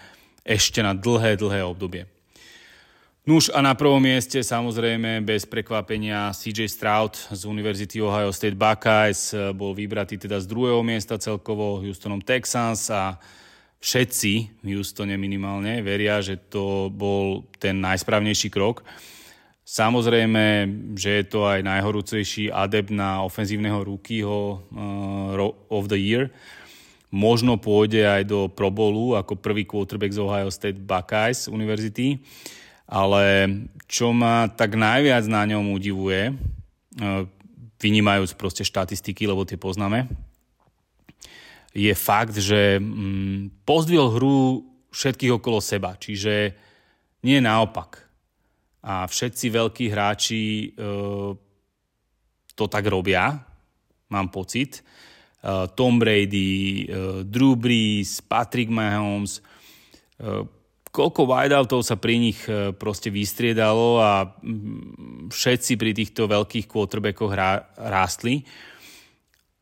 ešte 0.46 0.80
na 0.80 0.96
dlhé, 0.96 1.36
dlhé 1.36 1.66
obdobie. 1.66 2.06
Nuž 3.28 3.52
a 3.52 3.60
na 3.60 3.76
prvom 3.76 4.00
mieste 4.00 4.40
samozrejme 4.40 5.20
bez 5.28 5.44
prekvapenia 5.44 6.32
CJ 6.32 6.72
Stroud 6.72 7.20
z 7.36 7.42
Univerzity 7.44 8.00
Ohio 8.00 8.32
State 8.32 8.56
Buckeyes 8.56 9.36
e, 9.36 9.52
bol 9.52 9.76
vybratý 9.76 10.16
teda 10.16 10.40
z 10.40 10.48
druhého 10.48 10.80
miesta 10.80 11.20
celkovo 11.20 11.84
Houstonom 11.84 12.24
Texans 12.24 12.88
a 12.88 13.20
všetci 13.84 14.64
v 14.64 14.68
Houstone 14.80 15.20
minimálne 15.20 15.84
veria, 15.84 16.24
že 16.24 16.40
to 16.40 16.88
bol 16.88 17.44
ten 17.60 17.84
najsprávnejší 17.84 18.48
krok. 18.48 18.88
Samozrejme, 19.68 20.66
že 20.96 21.20
je 21.20 21.26
to 21.28 21.44
aj 21.44 21.60
najhorúcejší 21.60 22.56
adept 22.56 22.90
na 22.90 23.22
ofenzívneho 23.28 23.84
rúkyho 23.84 24.64
uh, 24.72 25.70
of 25.70 25.92
the 25.92 26.00
year. 26.00 26.32
Možno 27.12 27.60
pôjde 27.60 28.08
aj 28.08 28.24
do 28.26 28.50
Pro 28.50 28.74
Bowlu 28.74 29.14
ako 29.14 29.38
prvý 29.38 29.68
quarterback 29.68 30.16
z 30.16 30.24
Ohio 30.24 30.50
State 30.50 30.82
Buckeyes 30.82 31.52
University. 31.52 32.18
Ale 32.90 33.54
čo 33.86 34.10
ma 34.10 34.50
tak 34.50 34.74
najviac 34.74 35.30
na 35.30 35.46
ňom 35.46 35.78
udivuje, 35.78 36.34
uh, 36.34 37.30
vynímajúc 37.78 38.34
proste 38.34 38.66
štatistiky, 38.66 39.30
lebo 39.30 39.46
tie 39.46 39.62
poznáme, 39.62 40.10
je 41.70 41.94
fakt, 41.94 42.34
že 42.34 42.82
um, 42.82 43.54
pozdvihol 43.62 44.10
hru 44.18 44.66
všetkých 44.90 45.38
okolo 45.38 45.62
seba. 45.62 45.94
Čiže 45.94 46.58
nie 47.22 47.38
naopak 47.38 48.10
a 48.82 49.06
všetci 49.06 49.46
veľkí 49.54 49.86
hráči 49.94 50.74
uh, 50.74 51.38
to 52.58 52.66
tak 52.66 52.90
robia, 52.90 53.38
mám 54.10 54.34
pocit. 54.34 54.82
Uh, 55.40 55.70
Tom 55.72 56.02
Brady, 56.02 56.90
Drew 57.24 57.54
Brees, 57.54 58.20
Patrick 58.20 58.68
Mahomes, 58.68 59.40
koľko 60.90 61.30
wideoutov 61.30 61.82
sa 61.86 61.96
pri 61.96 62.18
nich 62.18 62.40
uh, 62.50 62.74
proste 62.74 63.14
vystriedalo 63.14 64.02
a 64.02 64.12
um, 64.26 65.30
všetci 65.30 65.78
pri 65.78 65.92
týchto 65.94 66.26
veľkých 66.26 66.66
quarterbackoch 66.66 67.34
rástli. 67.78 68.46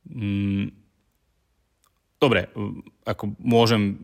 Um, 0.07 0.71
dobre, 2.17 2.47
ako 3.03 3.35
môžem, 3.39 3.99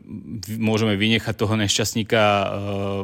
môžeme 0.59 0.99
vynechať 0.99 1.35
toho 1.35 1.55
nešťastníka 1.55 2.21
uh, 2.21 2.45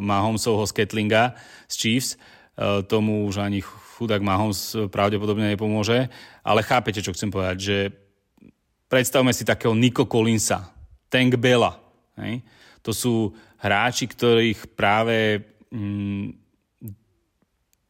Mahomesovho 0.04 0.68
z 0.68 0.76
Ketlinga 0.76 1.40
z 1.72 1.76
Chiefs, 1.76 2.10
uh, 2.16 2.84
tomu 2.84 3.28
už 3.28 3.40
ani 3.44 3.64
chudák 4.00 4.24
Mahomes 4.24 4.88
pravdepodobne 4.88 5.52
nepomôže, 5.52 6.08
ale 6.40 6.64
chápete, 6.64 7.04
čo 7.04 7.12
chcem 7.12 7.28
povedať, 7.28 7.58
že 7.60 7.78
predstavme 8.88 9.36
si 9.36 9.44
takého 9.44 9.76
Nico 9.76 10.08
Collinsa, 10.08 10.72
Tank 11.12 11.36
Bella, 11.36 11.76
hej? 12.16 12.40
to 12.80 12.96
sú 12.96 13.36
hráči, 13.60 14.08
ktorých 14.08 14.74
práve 14.74 15.44
mm, 15.72 16.34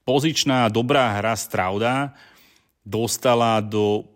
pozičná 0.03 0.67
dobrá 0.73 1.21
hra 1.21 1.37
Strauda 1.37 2.17
dostala 2.81 3.61
do 3.61 4.09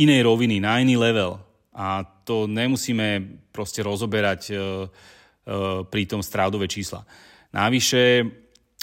inej 0.00 0.24
roviny, 0.24 0.64
na 0.64 0.80
iný 0.80 0.96
level. 0.96 1.36
A 1.76 2.02
to 2.24 2.48
nemusíme 2.48 3.40
proste 3.52 3.84
rozoberať 3.84 4.40
e, 4.48 4.54
e, 4.54 4.58
pri 5.84 6.02
tom 6.08 6.24
strádové 6.24 6.64
čísla. 6.70 7.04
Navyše 7.52 8.24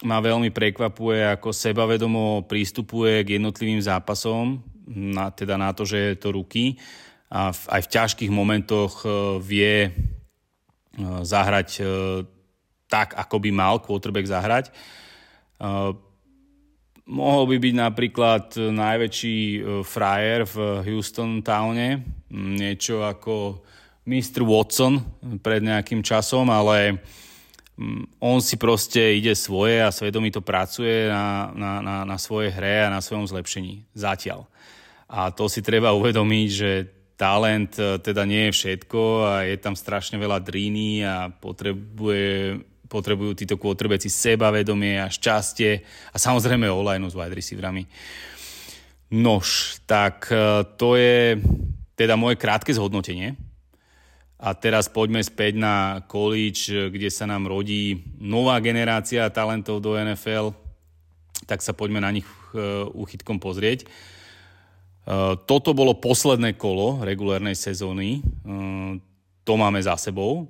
ma 0.06 0.20
veľmi 0.20 0.52
prekvapuje, 0.52 1.24
ako 1.34 1.56
sebavedomo 1.56 2.46
prístupuje 2.46 3.24
k 3.24 3.40
jednotlivým 3.40 3.80
zápasom, 3.80 4.60
na, 4.86 5.34
teda 5.34 5.58
na 5.58 5.74
to, 5.74 5.88
že 5.88 6.14
je 6.14 6.16
to 6.20 6.30
ruky 6.36 6.78
a 7.32 7.50
v, 7.50 7.62
aj 7.74 7.82
v 7.90 7.92
ťažkých 7.92 8.32
momentoch 8.32 9.02
e, 9.02 9.08
vie 9.42 9.90
zahrať 11.00 11.84
tak, 12.88 13.18
ako 13.18 13.36
by 13.42 13.50
mal 13.52 13.76
quarterback 13.84 14.28
zahrať. 14.30 14.72
Mohol 17.06 17.44
by 17.52 17.58
byť 17.62 17.74
napríklad 17.76 18.46
najväčší 18.58 19.40
frajer 19.86 20.48
v 20.50 20.56
Houston 20.90 21.46
Towne, 21.46 22.02
niečo 22.34 23.06
ako 23.06 23.62
Mr. 24.06 24.46
Watson 24.46 25.02
pred 25.42 25.66
nejakým 25.66 26.06
časom, 26.06 26.46
ale 26.54 27.02
mm, 27.78 28.22
on 28.22 28.38
si 28.38 28.54
proste 28.58 29.18
ide 29.18 29.34
svoje 29.34 29.82
a 29.82 29.90
svedomito 29.90 30.46
pracuje 30.46 31.10
na, 31.10 31.50
na, 31.58 31.72
na, 31.82 31.96
na 32.06 32.18
svojej 32.22 32.54
hre 32.54 32.86
a 32.86 32.94
na 32.94 33.02
svojom 33.02 33.26
zlepšení. 33.26 33.82
Zatiaľ. 33.98 34.46
A 35.10 35.34
to 35.34 35.50
si 35.50 35.66
treba 35.66 35.94
uvedomiť, 35.94 36.48
že 36.50 36.72
talent 37.16 37.80
e, 37.80 38.00
teda 38.00 38.28
nie 38.28 38.52
je 38.52 38.56
všetko 38.56 39.02
a 39.24 39.32
je 39.48 39.58
tam 39.60 39.76
strašne 39.76 40.20
veľa 40.20 40.44
dríny 40.44 41.04
a 41.04 41.32
potrebuje, 41.32 42.60
potrebujú 42.92 43.32
títo 43.36 43.56
quarterbacki 43.56 44.12
sebavedomie 44.12 45.00
a 45.00 45.08
šťastie 45.08 45.72
a 46.12 46.18
samozrejme 46.20 46.68
online 46.68 47.08
s 47.08 47.16
wide 47.16 47.36
receiverami. 47.36 47.84
Nož, 49.16 49.80
tak 49.88 50.28
e, 50.28 50.68
to 50.76 51.00
je 51.00 51.40
teda 51.96 52.20
moje 52.20 52.36
krátke 52.36 52.76
zhodnotenie. 52.76 53.40
A 54.36 54.52
teraz 54.52 54.92
poďme 54.92 55.24
späť 55.24 55.56
na 55.56 56.04
college, 56.12 56.92
kde 56.92 57.08
sa 57.08 57.24
nám 57.24 57.48
rodí 57.48 58.04
nová 58.20 58.60
generácia 58.60 59.32
talentov 59.32 59.80
do 59.80 59.96
NFL. 59.96 60.52
Tak 61.48 61.64
sa 61.64 61.72
poďme 61.72 62.04
na 62.04 62.12
nich 62.12 62.28
uchytkom 62.92 63.40
e, 63.40 63.42
pozrieť. 63.42 63.88
E, 65.06 65.38
toto 65.46 65.78
bolo 65.78 65.96
posledné 66.02 66.58
kolo 66.58 67.06
regulárnej 67.06 67.54
sezóny. 67.54 68.20
E, 68.20 68.22
to 69.46 69.54
máme 69.54 69.78
za 69.78 69.94
sebou. 69.96 70.50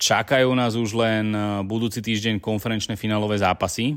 Čakajú 0.00 0.50
nás 0.56 0.74
už 0.74 0.98
len 0.98 1.30
budúci 1.68 2.02
týždeň 2.02 2.42
konferenčné 2.42 2.98
finálové 2.98 3.38
zápasy 3.38 3.94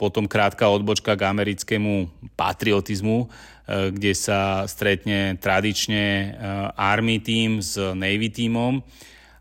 potom 0.00 0.24
krátka 0.24 0.72
odbočka 0.72 1.12
k 1.20 1.28
americkému 1.28 2.08
patriotizmu, 2.32 3.28
kde 3.68 4.12
sa 4.16 4.64
stretne 4.64 5.36
tradične 5.36 6.32
Army 6.72 7.20
Team 7.20 7.60
s 7.60 7.76
Navy 7.76 8.32
Teamom 8.32 8.80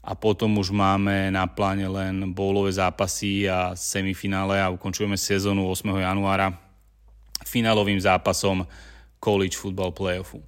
a 0.04 0.12
potom 0.14 0.60
už 0.60 0.76
máme 0.76 1.32
na 1.32 1.48
pláne 1.48 1.88
len 1.88 2.36
bowlové 2.36 2.76
zápasy 2.76 3.48
a 3.48 3.74
semifinále 3.80 4.60
a 4.60 4.70
ukončujeme 4.76 5.16
sezónu 5.16 5.72
8. 5.72 6.04
januára 6.04 6.65
finálovým 7.56 7.96
zápasom 7.96 8.68
College 9.24 9.56
Football 9.56 9.96
Playoffu. 9.96 10.44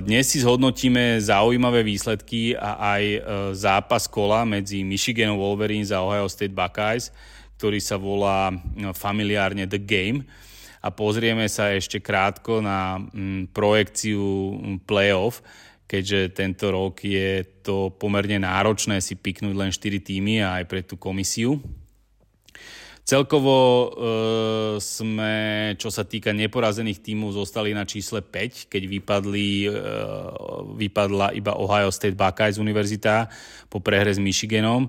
Dnes 0.00 0.24
si 0.32 0.40
zhodnotíme 0.40 1.20
zaujímavé 1.20 1.84
výsledky 1.84 2.56
a 2.56 2.96
aj 2.96 3.04
zápas 3.52 4.08
kola 4.08 4.48
medzi 4.48 4.80
Michigan 4.80 5.36
Wolverines 5.36 5.92
a 5.92 6.00
Ohio 6.00 6.24
State 6.32 6.56
Buckeyes, 6.56 7.12
ktorý 7.60 7.76
sa 7.76 8.00
volá 8.00 8.48
familiárne 8.96 9.68
The 9.68 9.76
Game 9.76 10.24
a 10.80 10.88
pozrieme 10.88 11.44
sa 11.52 11.76
ešte 11.76 12.00
krátko 12.00 12.64
na 12.64 12.96
mm, 12.96 13.52
projekciu 13.52 14.56
playoff, 14.88 15.44
keďže 15.84 16.32
tento 16.32 16.72
rok 16.72 17.04
je 17.04 17.44
to 17.60 17.92
pomerne 18.00 18.40
náročné 18.40 19.04
si 19.04 19.12
piknúť 19.12 19.52
len 19.52 19.68
4 19.68 20.00
týmy 20.00 20.40
aj 20.40 20.64
pre 20.64 20.80
tú 20.80 20.96
komisiu. 20.96 21.60
Celkovo 23.10 23.58
e, 23.58 23.88
sme, 24.78 25.34
čo 25.74 25.90
sa 25.90 26.06
týka 26.06 26.30
neporazených 26.30 27.02
tímov, 27.02 27.34
zostali 27.34 27.74
na 27.74 27.82
čísle 27.82 28.22
5, 28.22 28.70
keď 28.70 28.82
vypadli, 28.86 29.66
e, 29.66 29.70
vypadla 30.78 31.34
iba 31.34 31.58
Ohio 31.58 31.90
State 31.90 32.14
Buckeyes 32.14 32.62
univerzita 32.62 33.26
po 33.66 33.82
prehre 33.82 34.14
s 34.14 34.22
Michiganom. 34.22 34.86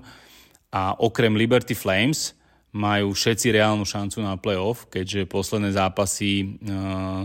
A 0.70 0.94
okrem 1.02 1.34
Liberty 1.34 1.74
Flames 1.74 2.38
majú 2.70 3.10
všetci 3.10 3.58
reálnu 3.58 3.82
šancu 3.82 4.22
na 4.22 4.38
playoff, 4.38 4.86
keďže 4.86 5.26
posledné 5.26 5.74
zápasy 5.74 6.30
e, 6.30 6.46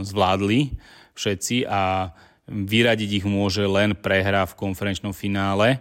zvládli 0.02 0.82
všetci 1.14 1.69
a 1.69 2.10
vyradiť 2.49 3.22
ich 3.22 3.26
môže 3.30 3.61
len 3.69 3.94
prehra 3.94 4.49
v 4.49 4.57
konferenčnom 4.57 5.14
finále 5.14 5.78
e, 5.78 5.80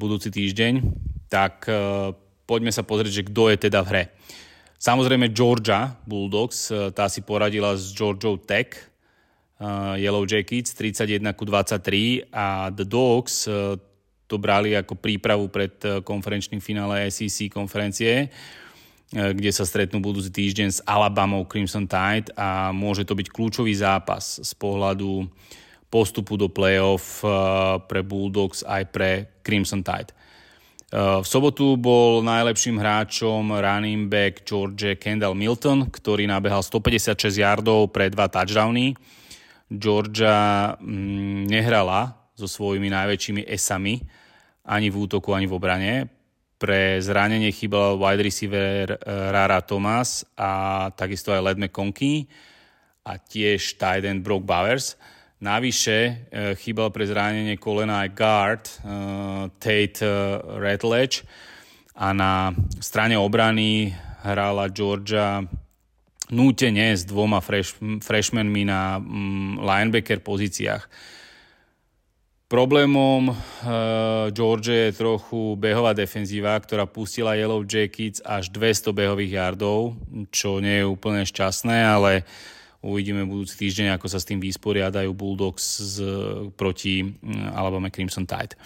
budúci 0.00 0.32
týždeň. 0.32 0.80
Tak 1.28 1.68
e, 1.68 1.76
poďme 2.46 2.70
sa 2.70 2.86
pozrieť, 2.86 3.12
že 3.12 3.26
kto 3.28 3.50
je 3.52 3.56
teda 3.68 3.82
v 3.82 3.90
hre. 3.90 4.04
Samozrejme 4.76 5.32
Georgia 5.32 5.96
Bulldogs, 6.04 6.70
e, 6.70 6.92
tá 6.92 7.08
si 7.08 7.24
poradila 7.24 7.72
s 7.74 7.90
Georgia 7.96 8.36
Tech, 8.36 8.76
e, 8.76 8.80
Yellow 9.98 10.28
Jackets 10.28 10.76
31 10.76 11.32
ku 11.32 11.48
23 11.48 12.28
a 12.30 12.68
The 12.68 12.84
Dogs 12.84 13.48
e, 13.48 13.80
to 14.26 14.36
brali 14.36 14.74
ako 14.74 14.98
prípravu 14.98 15.46
pred 15.46 16.02
konferenčným 16.02 16.58
finále 16.58 17.06
SEC 17.14 17.46
konferencie, 17.46 18.26
kde 19.14 19.50
sa 19.54 19.62
stretnú 19.62 20.02
budúci 20.02 20.34
týždeň 20.34 20.68
s 20.74 20.82
Alabamou 20.82 21.46
Crimson 21.46 21.86
Tide 21.86 22.34
a 22.34 22.74
môže 22.74 23.06
to 23.06 23.14
byť 23.14 23.30
kľúčový 23.30 23.70
zápas 23.70 24.42
z 24.42 24.50
pohľadu 24.58 25.30
postupu 25.86 26.34
do 26.34 26.50
playoff 26.50 27.22
pre 27.86 28.02
Bulldogs 28.02 28.66
aj 28.66 28.82
pre 28.90 29.30
Crimson 29.46 29.86
Tide. 29.86 30.10
V 30.86 31.26
sobotu 31.26 31.74
bol 31.74 32.22
najlepším 32.22 32.78
hráčom 32.78 33.50
running 33.50 34.06
back 34.06 34.46
George 34.46 34.94
Kendall 35.02 35.34
Milton, 35.34 35.90
ktorý 35.90 36.30
nabehal 36.30 36.62
156 36.62 37.42
yardov 37.42 37.90
pre 37.90 38.06
dva 38.06 38.30
touchdowny. 38.30 38.94
Georgia 39.66 40.78
mm, 40.78 41.50
nehrala 41.50 42.30
so 42.38 42.46
svojimi 42.46 42.86
najväčšími 42.86 43.42
esami 43.50 43.98
ani 44.62 44.86
v 44.86 44.94
útoku, 44.94 45.34
ani 45.34 45.50
v 45.50 45.56
obrane. 45.58 45.94
Pre 46.54 47.02
zranenie 47.02 47.50
chýbal 47.50 47.98
wide 47.98 48.22
receiver 48.22 48.94
eh, 48.94 48.98
Rara 49.34 49.66
Thomas 49.66 50.22
a 50.38 50.86
takisto 50.94 51.34
aj 51.34 51.50
Led 51.50 51.58
McConkey 51.66 52.30
a 53.02 53.18
tiež 53.18 53.74
tight 53.74 54.06
end 54.06 54.22
Brock 54.22 54.46
Bowers. 54.46 54.94
Navyše 55.46 55.98
e, 56.02 56.12
chýbal 56.58 56.90
pre 56.90 57.06
zranenie 57.06 57.54
kolena 57.54 58.02
aj 58.02 58.10
guard 58.18 58.64
e, 58.66 58.72
Tate 59.62 60.02
e, 60.02 60.10
Redledge 60.58 61.22
a 61.94 62.10
na 62.10 62.50
strane 62.82 63.14
obrany 63.14 63.94
hrála 64.26 64.66
Georgia 64.74 65.46
nútene 66.34 66.98
s 66.98 67.06
dvoma 67.06 67.38
fresh, 67.38 67.78
freshmanmi 67.78 68.66
na 68.66 68.98
mm, 68.98 69.62
linebacker 69.62 70.18
pozíciách. 70.18 70.82
Problémom 72.46 73.34
uh, 73.34 74.30
George 74.30 74.70
je 74.70 74.94
trochu 74.94 75.58
behová 75.58 75.98
defenzíva, 75.98 76.54
ktorá 76.62 76.86
pustila 76.86 77.34
Yellow 77.34 77.66
Jackets 77.66 78.22
až 78.22 78.54
200 78.54 78.94
behových 78.94 79.34
yardov, 79.34 79.98
čo 80.30 80.62
nie 80.62 80.78
je 80.78 80.86
úplne 80.86 81.26
šťastné, 81.26 81.74
ale 81.74 82.22
Uvidíme 82.84 83.24
budúci 83.24 83.56
týždeň, 83.66 83.96
ako 83.96 84.06
sa 84.10 84.20
s 84.20 84.28
tým 84.28 84.40
vysporiadajú 84.40 85.10
Bulldogs 85.16 85.64
z, 85.80 85.96
proti 86.54 87.04
mm, 87.04 87.56
Alabama 87.56 87.88
Crimson 87.88 88.28
Tide. 88.28 88.58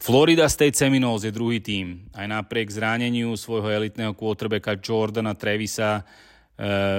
Florida 0.00 0.44
State 0.52 0.76
Seminoles 0.76 1.24
je 1.24 1.32
druhý 1.32 1.64
tým. 1.64 2.04
Aj 2.12 2.28
napriek 2.28 2.68
zraneniu 2.68 3.32
svojho 3.40 3.72
elitného 3.72 4.12
quarterbacka 4.12 4.76
Jordana 4.76 5.32
Trevisa 5.32 6.00
e, 6.00 6.02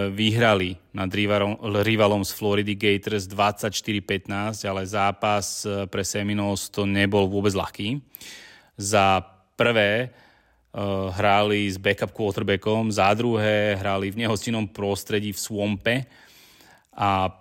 vyhrali 0.09 0.73
nad 0.89 1.13
rivalom, 1.13 2.26
z 2.26 2.31
Floridy 2.34 2.73
Gators 2.73 3.30
24-15, 3.30 4.65
ale 4.65 4.81
zápas 4.89 5.61
e, 5.69 5.85
pre 5.85 6.01
Seminoles 6.01 6.65
to 6.73 6.89
nebol 6.89 7.30
vôbec 7.30 7.53
ľahký. 7.53 8.01
Za 8.73 9.35
prvé 9.55 10.11
uh, 10.76 11.09
hráli 11.15 11.72
s 11.72 11.80
backup 11.80 12.11
quarterbackom, 12.11 12.91
za 12.91 13.07
druhé 13.15 13.80
hrali 13.80 14.11
v 14.11 14.27
nehostinnom 14.27 14.67
prostredí 14.67 15.31
v 15.31 15.39
Swampe, 15.39 15.95
a 16.95 17.27
e, 17.27 17.31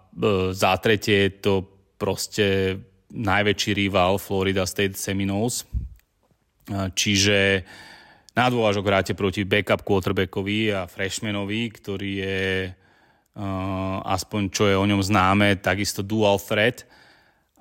za 0.50 0.76
tretie 0.82 1.30
je 1.30 1.30
to 1.38 1.54
proste 1.98 2.78
najväčší 3.14 3.72
rival 3.74 4.18
Florida 4.18 4.66
State 4.66 4.98
Seminoles. 4.98 5.62
E, 5.62 5.66
čiže 6.92 7.62
na 8.34 8.50
dôvažok 8.50 8.84
hráte 8.84 9.12
proti 9.14 9.46
backup 9.46 9.86
quarterbackovi 9.86 10.74
a 10.74 10.90
freshmanovi, 10.90 11.70
ktorý 11.70 12.10
je 12.18 12.42
uh, 13.38 13.98
aspoň 14.02 14.42
čo 14.50 14.66
je 14.66 14.74
o 14.74 14.82
ňom 14.82 14.98
známe, 14.98 15.62
takisto 15.62 16.02
dual 16.02 16.42
threat 16.42 16.82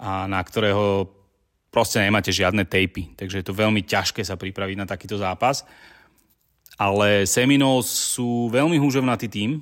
a 0.02 0.26
na 0.26 0.42
ktorého 0.42 1.06
proste 1.70 2.02
nemáte 2.02 2.34
žiadne 2.34 2.66
tapy. 2.66 3.14
Takže 3.14 3.42
je 3.42 3.46
to 3.46 3.54
veľmi 3.54 3.86
ťažké 3.86 4.26
sa 4.26 4.34
pripraviť 4.34 4.78
na 4.82 4.90
takýto 4.90 5.18
zápas. 5.22 5.62
Ale 6.74 7.30
Seminoles 7.30 7.86
sú 7.86 8.50
veľmi 8.50 8.82
húževnatý 8.82 9.30
tým, 9.30 9.62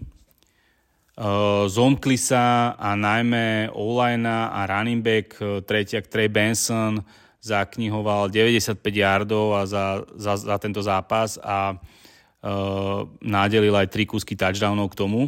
zomkli 1.68 2.16
sa 2.16 2.72
a 2.80 2.96
najmä 2.96 3.70
online 3.74 4.24
a 4.30 4.64
running 4.66 5.04
back 5.04 5.36
uh, 5.42 5.60
tretiak 5.60 6.08
Trey 6.08 6.32
Benson 6.32 7.04
zaknihoval 7.42 8.30
95 8.30 8.80
yardov 8.96 9.58
a 9.58 9.66
za, 9.66 10.06
za, 10.16 10.38
za 10.38 10.56
tento 10.58 10.80
zápas 10.80 11.36
a 11.44 11.76
uh, 11.76 13.10
nádelil 13.20 13.76
aj 13.76 13.92
tri 13.92 14.08
kúsky 14.08 14.38
touchdownov 14.38 14.94
k 14.94 15.00
tomu. 15.04 15.22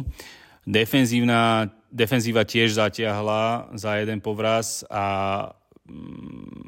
Defenzívna, 0.64 1.68
defenzíva 1.92 2.48
tiež 2.48 2.80
zatiahla 2.80 3.76
za 3.76 4.00
jeden 4.00 4.24
povraz 4.24 4.86
a 4.88 5.04
um, 5.84 6.64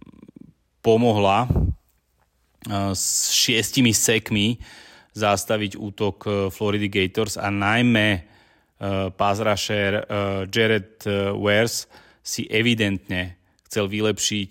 pomohla 0.85 1.49
uh, 1.49 2.93
s 2.93 3.33
šiestimi 3.33 3.97
sekmi 3.97 4.61
zastaviť 5.17 5.81
útok 5.81 6.53
Florida 6.53 6.93
Gators 6.93 7.41
a 7.41 7.49
najmä 7.49 8.36
Eh, 8.77 9.09
rusher 9.17 10.05
eh, 10.05 10.47
Jared 10.53 11.01
eh, 11.09 11.33
Wers 11.33 11.89
si 12.21 12.45
evidentne 12.53 13.41
chcel 13.65 13.89
vylepšiť 13.89 14.51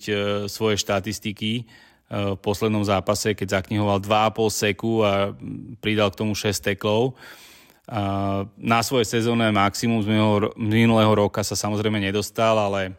svoje 0.51 0.75
štatistiky 0.75 1.63
v 2.11 2.37
poslednom 2.43 2.83
zápase, 2.83 3.31
keď 3.31 3.63
zaknihoval 3.63 4.03
2,5 4.03 4.51
seku 4.51 5.01
a 5.01 5.31
pridal 5.79 6.11
k 6.11 6.19
tomu 6.19 6.35
6 6.35 6.51
teklov. 6.61 7.15
Na 8.59 8.79
svoje 8.83 9.07
sezónne 9.07 9.49
maximum 9.55 10.03
z 10.03 10.07
minulého 10.59 11.09
roka 11.15 11.41
sa 11.47 11.55
samozrejme 11.55 11.97
nedostal, 11.97 12.59
ale 12.59 12.95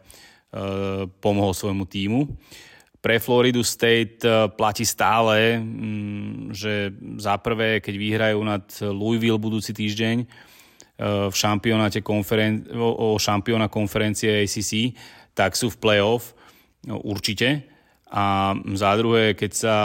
pomohol 1.21 1.53
svojmu 1.53 1.85
týmu. 1.85 2.33
Pre 2.97 3.15
Floridu 3.21 3.61
State 3.61 4.25
platí 4.57 4.83
stále, 4.83 5.61
mm, 5.61 6.51
že 6.51 6.91
za 7.21 7.37
prvé, 7.39 7.79
keď 7.79 7.93
vyhrajú 7.95 8.39
nad 8.41 8.65
Louisville 8.83 9.39
budúci 9.39 9.71
týždeň, 9.71 10.27
v 10.97 11.35
šampionáte 11.35 12.01
konferen- 12.01 12.65
o, 12.73 13.17
šampióna 13.21 13.69
konferencie 13.69 14.41
ACC, 14.41 14.97
tak 15.37 15.53
sú 15.53 15.69
v 15.69 15.77
playoff 15.77 16.33
no, 16.89 16.97
určite. 17.05 17.69
A 18.09 18.57
za 18.73 18.97
druhé, 18.97 19.37
keď 19.37 19.51
sa 19.53 19.75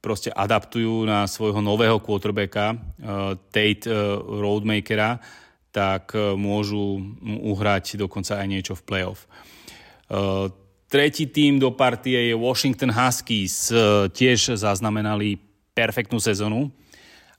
proste 0.00 0.30
adaptujú 0.30 1.02
na 1.02 1.26
svojho 1.26 1.58
nového 1.58 1.98
quarterbacka, 1.98 2.72
uh, 2.72 3.34
Tate 3.50 3.90
uh, 3.90 4.22
Roadmakera, 4.22 5.18
tak 5.74 6.14
uh, 6.14 6.38
môžu 6.38 7.02
uhrať 7.42 7.98
dokonca 7.98 8.38
aj 8.38 8.46
niečo 8.46 8.74
v 8.78 8.86
playoff. 8.86 9.28
Tretí 10.86 11.26
tým 11.26 11.58
do 11.58 11.74
partie 11.74 12.30
je 12.30 12.34
Washington 12.38 12.94
Huskies. 12.94 13.74
Tiež 14.14 14.54
zaznamenali 14.54 15.34
perfektnú 15.74 16.22
sezonu, 16.22 16.70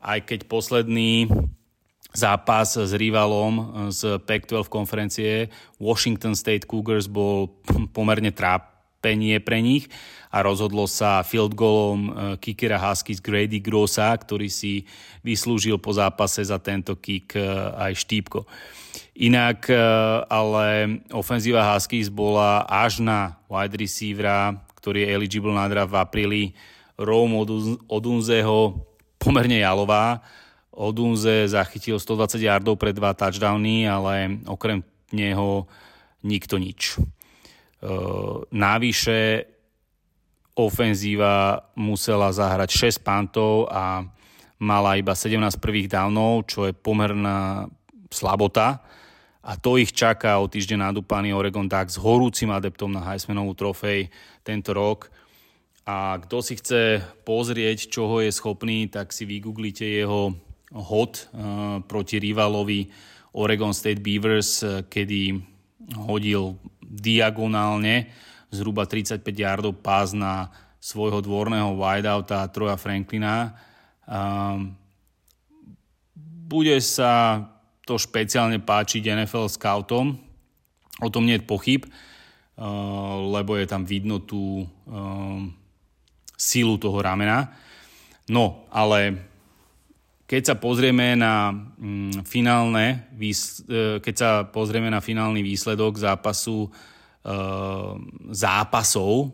aj 0.03 0.27
keď 0.27 0.51
posledný 0.51 1.31
zápas 2.15 2.77
s 2.77 2.91
rivalom 2.95 3.87
z 3.91 4.19
Pac-12 4.23 4.67
konferencie 4.71 5.51
Washington 5.81 6.35
State 6.35 6.67
Cougars 6.67 7.07
bol 7.07 7.51
pomerne 7.95 8.31
tráp, 8.31 8.77
trápenie 9.07 9.39
pre 9.39 9.61
nich 9.61 9.87
a 10.33 10.43
rozhodlo 10.43 10.83
sa 10.89 11.23
field 11.23 11.55
goalom 11.55 12.35
kickera 12.41 12.75
Huskies 12.75 13.23
Grady 13.23 13.63
Grossa, 13.63 14.11
ktorý 14.11 14.51
si 14.51 14.83
vyslúžil 15.23 15.79
po 15.79 15.95
zápase 15.95 16.43
za 16.43 16.59
tento 16.59 16.99
kick 16.99 17.37
aj 17.77 17.95
štípko. 17.95 18.43
Inak 19.15 19.71
ale 20.27 20.99
ofenzíva 21.15 21.63
Huskies 21.71 22.11
bola 22.11 22.67
až 22.67 22.99
na 22.99 23.39
wide 23.47 23.79
receivera, 23.79 24.57
ktorý 24.81 25.07
je 25.07 25.13
eligible 25.13 25.53
na 25.55 25.69
draft 25.71 25.93
v 25.93 26.01
apríli, 26.01 26.43
Rome 26.97 27.37
Odunzeho 27.87 28.81
pomerne 29.21 29.61
jalová. 29.61 30.25
Odunze 30.77 31.49
zachytil 31.49 31.97
120 31.97 32.37
yardov 32.37 32.77
pre 32.77 32.93
dva 32.93 33.17
touchdowny, 33.17 33.89
ale 33.89 34.45
okrem 34.45 34.85
neho 35.09 35.65
nikto 36.21 36.61
nič. 36.61 36.93
E, 36.93 36.97
navyše 38.53 39.49
ofenzíva 40.53 41.65
musela 41.73 42.29
zahrať 42.29 42.93
6 42.93 43.01
pantov 43.01 43.65
a 43.73 44.05
mala 44.61 45.01
iba 45.01 45.17
17 45.17 45.57
prvých 45.57 45.89
downov, 45.89 46.45
čo 46.49 46.69
je 46.69 46.73
pomerná 46.77 47.69
slabota. 48.13 48.81
A 49.47 49.55
to 49.55 49.81
ich 49.81 49.93
čaká 49.93 50.37
o 50.37 50.49
týždeň 50.49 50.91
nadúpaný 50.91 51.31
Oregon 51.31 51.65
Ducks 51.65 51.95
s 51.95 52.01
horúcim 52.01 52.51
adeptom 52.51 52.91
na 52.91 53.01
Heismanovú 53.01 53.57
trofej 53.57 54.11
tento 54.45 54.77
rok. 54.77 55.09
A 55.87 56.19
kto 56.19 56.43
si 56.43 56.59
chce 56.59 56.99
pozrieť, 57.23 57.87
čoho 57.87 58.19
je 58.19 58.29
schopný, 58.29 58.91
tak 58.91 59.15
si 59.15 59.23
vygooglite 59.23 59.87
jeho 59.87 60.35
hod 60.71 61.11
uh, 61.15 61.79
proti 61.85 62.19
rivalovi 62.19 62.89
Oregon 63.37 63.71
State 63.71 64.01
Beavers, 64.01 64.65
kedy 64.89 65.37
hodil 65.95 66.57
diagonálne 66.81 68.09
zhruba 68.49 68.87
35 68.87 69.21
yardov 69.23 69.77
pás 69.83 70.15
na 70.15 70.49
svojho 70.79 71.19
dvorného 71.19 71.75
wideouta 71.75 72.47
Troja 72.49 72.79
Franklina. 72.79 73.53
Um, 74.07 74.73
bude 76.47 76.79
sa 76.79 77.43
to 77.83 77.99
špeciálne 77.99 78.63
páčiť 78.63 79.03
NFL 79.11 79.51
scoutom, 79.51 80.15
o 81.03 81.07
tom 81.11 81.27
nie 81.27 81.35
je 81.35 81.47
pochyb, 81.47 81.83
uh, 81.83 83.19
lebo 83.35 83.59
je 83.59 83.67
tam 83.67 83.83
vidno 83.83 84.23
tú 84.23 84.63
um, 84.87 85.51
silu 86.39 86.79
toho 86.79 87.03
ramena. 87.03 87.51
No, 88.31 88.67
ale 88.71 89.27
keď 90.27 90.41
sa 90.43 90.55
pozrieme 90.59 91.15
na 91.15 91.55
mm, 91.55 92.27
finálne, 92.27 93.07
e, 93.15 93.31
keď 94.03 94.15
sa 94.19 94.29
pozrieme 94.43 94.91
na 94.91 94.99
finálny 94.99 95.39
výsledok 95.39 96.03
zápasu 96.03 96.67
e, 96.67 96.69
zápasov, 98.35 99.11
e, 99.23 99.27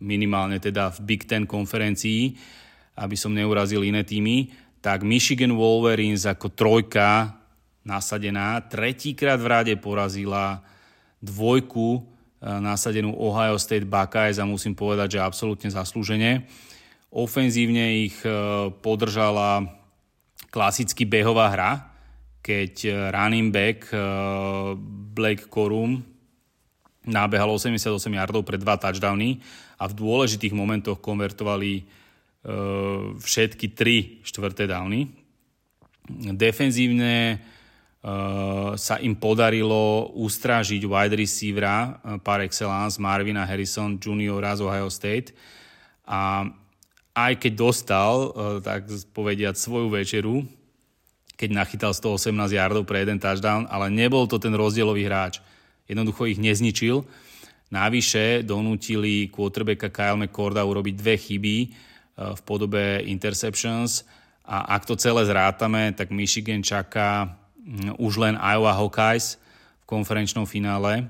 minimálne 0.00 0.56
teda 0.56 0.88
v 0.96 0.98
Big 1.04 1.28
Ten 1.28 1.44
konferencii, 1.44 2.32
aby 2.96 3.12
som 3.12 3.36
neurazil 3.36 3.84
iné 3.84 4.00
týmy, 4.00 4.48
tak 4.80 5.04
Michigan 5.04 5.52
Wolverines 5.52 6.24
ako 6.24 6.48
trojka 6.56 7.36
nasadená 7.84 8.56
tretíkrát 8.72 9.36
v 9.36 9.50
rade 9.52 9.74
porazila 9.76 10.64
dvojku 11.20 12.00
nasadenú 12.40 13.12
Ohio 13.12 13.60
State 13.60 13.84
Buckeyes 13.84 14.40
a 14.40 14.48
musím 14.48 14.72
povedať, 14.72 15.16
že 15.16 15.20
absolútne 15.20 15.68
zaslúžene. 15.68 16.48
Ofenzívne 17.12 18.08
ich 18.08 18.16
podržala 18.80 19.79
klasicky 20.50 21.06
behová 21.06 21.48
hra, 21.54 21.72
keď 22.42 22.74
eh, 22.84 22.92
running 23.14 23.54
back 23.54 23.88
eh, 23.94 24.00
Blake 25.14 25.46
Corum 25.46 26.02
nábehal 27.00 27.48
88 27.48 28.12
yardov 28.12 28.44
pre 28.44 28.60
dva 28.60 28.76
touchdowny 28.76 29.40
a 29.80 29.88
v 29.88 29.96
dôležitých 29.96 30.52
momentoch 30.52 31.00
konvertovali 31.00 31.80
eh, 31.80 31.84
všetky 33.16 33.66
tri 33.72 34.20
štvrté 34.26 34.68
downy. 34.68 35.08
Defenzívne 36.34 37.38
sa 38.80 38.96
im 39.04 39.12
podarilo 39.14 40.08
ustrážiť 40.16 40.82
wide 40.88 41.20
receivera 41.20 42.00
par 42.24 42.40
excellence 42.40 42.96
Marvina 42.96 43.44
Harrison 43.44 44.00
Jr. 44.00 44.40
z 44.56 44.60
Ohio 44.64 44.88
State 44.88 45.36
a 46.08 46.48
aj 47.14 47.32
keď 47.42 47.52
dostal, 47.58 48.14
e, 48.16 48.28
tak 48.62 48.86
povediať, 49.10 49.54
svoju 49.58 49.88
večeru, 49.90 50.46
keď 51.34 51.50
nachytal 51.56 51.92
118 51.96 52.52
yardov 52.52 52.84
pre 52.84 53.02
jeden 53.02 53.16
touchdown, 53.16 53.64
ale 53.72 53.88
nebol 53.88 54.28
to 54.28 54.36
ten 54.36 54.52
rozdielový 54.52 55.08
hráč. 55.08 55.40
Jednoducho 55.88 56.28
ich 56.28 56.38
nezničil. 56.38 57.02
Navyše 57.70 58.44
donútili 58.44 59.30
quarterbacka 59.32 59.88
Kyle 59.88 60.18
McCorda 60.18 60.66
urobiť 60.66 60.94
dve 60.94 61.14
chyby 61.16 61.56
e, 61.64 61.68
v 62.36 62.40
podobe 62.44 63.02
interceptions 63.08 64.04
a 64.50 64.74
ak 64.74 64.82
to 64.82 64.98
celé 64.98 65.22
zrátame, 65.24 65.94
tak 65.94 66.10
Michigan 66.10 66.62
čaká 66.66 67.38
už 68.02 68.18
len 68.18 68.34
Iowa 68.34 68.74
Hawkeyes 68.74 69.38
v 69.82 69.84
konferenčnom 69.86 70.42
finále. 70.42 71.06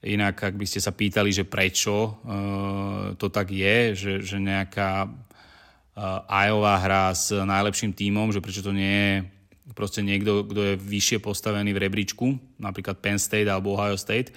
Inak, 0.00 0.40
ak 0.48 0.56
by 0.56 0.64
ste 0.64 0.80
sa 0.80 0.96
pýtali, 0.96 1.28
že 1.28 1.44
prečo 1.44 1.92
e, 1.92 2.10
to 3.20 3.28
tak 3.28 3.52
je, 3.52 3.92
že, 3.92 4.12
že 4.24 4.36
nejaká 4.40 5.12
Iowa 6.26 6.74
hrá 6.78 7.10
s 7.10 7.34
najlepším 7.34 7.92
tímom, 7.92 8.30
že 8.30 8.40
prečo 8.40 8.62
to 8.62 8.70
nie 8.70 8.94
je 8.94 9.14
proste 9.74 10.02
niekto, 10.02 10.42
kto 10.46 10.60
je 10.60 10.74
vyššie 10.76 11.18
postavený 11.22 11.70
v 11.70 11.82
rebríčku, 11.86 12.26
napríklad 12.58 12.98
Penn 12.98 13.22
State 13.22 13.46
alebo 13.46 13.78
Ohio 13.78 13.94
State, 13.94 14.34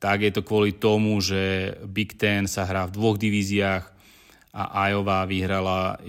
tak 0.00 0.24
je 0.24 0.32
to 0.32 0.44
kvôli 0.44 0.76
tomu, 0.76 1.20
že 1.20 1.72
Big 1.84 2.16
Ten 2.16 2.48
sa 2.48 2.64
hrá 2.64 2.88
v 2.88 2.94
dvoch 2.96 3.16
divíziách 3.16 3.84
a 4.54 4.62
Iowa 4.92 5.24
vyhrala 5.28 6.00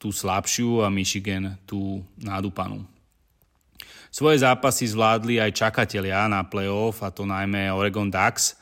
tú 0.00 0.10
slabšiu 0.10 0.82
a 0.82 0.90
Michigan 0.90 1.56
tú 1.62 2.02
nádupanú. 2.18 2.84
Svoje 4.12 4.44
zápasy 4.44 4.92
zvládli 4.92 5.40
aj 5.40 5.56
čakatelia 5.56 6.28
na 6.28 6.44
playoff, 6.44 7.00
a 7.00 7.08
to 7.08 7.24
najmä 7.24 7.72
Oregon 7.72 8.12
Ducks, 8.12 8.60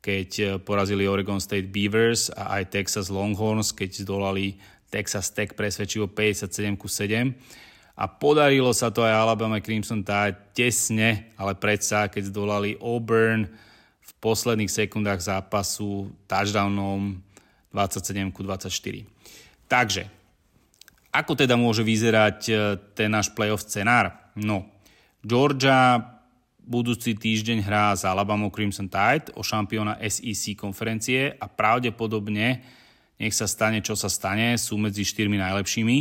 keď 0.00 0.28
eh, 0.40 0.48
porazili 0.58 1.04
Oregon 1.04 1.38
State 1.38 1.68
Beavers 1.68 2.32
a 2.32 2.60
aj 2.60 2.72
Texas 2.72 3.12
Longhorns, 3.12 3.72
keď 3.72 4.04
zdolali 4.04 4.56
Texas 4.90 5.30
Tech 5.30 5.54
presvedčivo 5.54 6.10
57 6.10 6.50
ku 6.74 6.88
7. 6.90 7.30
A 8.00 8.08
podarilo 8.08 8.72
sa 8.72 8.88
to 8.88 9.04
aj 9.04 9.12
Alabama 9.12 9.60
Crimson 9.60 10.00
Tide 10.00 10.56
tesne, 10.56 11.30
ale 11.36 11.52
predsa, 11.52 12.08
keď 12.08 12.32
zdolali 12.32 12.80
Auburn 12.80 13.44
v 14.00 14.12
posledných 14.24 14.72
sekundách 14.72 15.20
zápasu 15.20 16.08
touchdownom 16.24 17.20
27 17.70 18.32
ku 18.32 18.40
24. 18.42 19.04
Takže, 19.68 20.08
ako 21.12 21.32
teda 21.36 21.54
môže 21.60 21.84
vyzerať 21.84 22.38
eh, 22.48 22.58
ten 22.96 23.12
náš 23.12 23.30
playoff 23.36 23.68
scenár? 23.68 24.32
No, 24.32 24.64
Georgia 25.20 26.00
budúci 26.66 27.16
týždeň 27.16 27.64
hrá 27.64 27.92
s 27.96 28.06
Alabama 28.06 28.48
Crimson 28.52 28.86
Tide 28.86 29.32
o 29.36 29.42
šampióna 29.44 29.98
SEC 30.06 30.54
konferencie 30.54 31.34
a 31.36 31.46
pravdepodobne, 31.48 32.62
nech 33.20 33.34
sa 33.36 33.44
stane, 33.48 33.84
čo 33.84 33.96
sa 33.96 34.08
stane, 34.08 34.56
sú 34.56 34.80
medzi 34.80 35.04
štyrmi 35.04 35.36
najlepšími. 35.38 35.98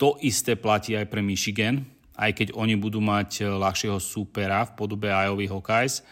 To 0.00 0.16
isté 0.24 0.56
platí 0.56 0.96
aj 0.96 1.06
pre 1.08 1.20
Michigan, 1.20 1.84
aj 2.16 2.32
keď 2.36 2.48
oni 2.56 2.74
budú 2.76 2.98
mať 2.98 3.46
ľahšieho 3.46 4.00
súpera 4.00 4.64
v 4.66 4.74
podobe 4.76 5.08
Iowa 5.08 5.46
Hawkeyes 5.46 6.04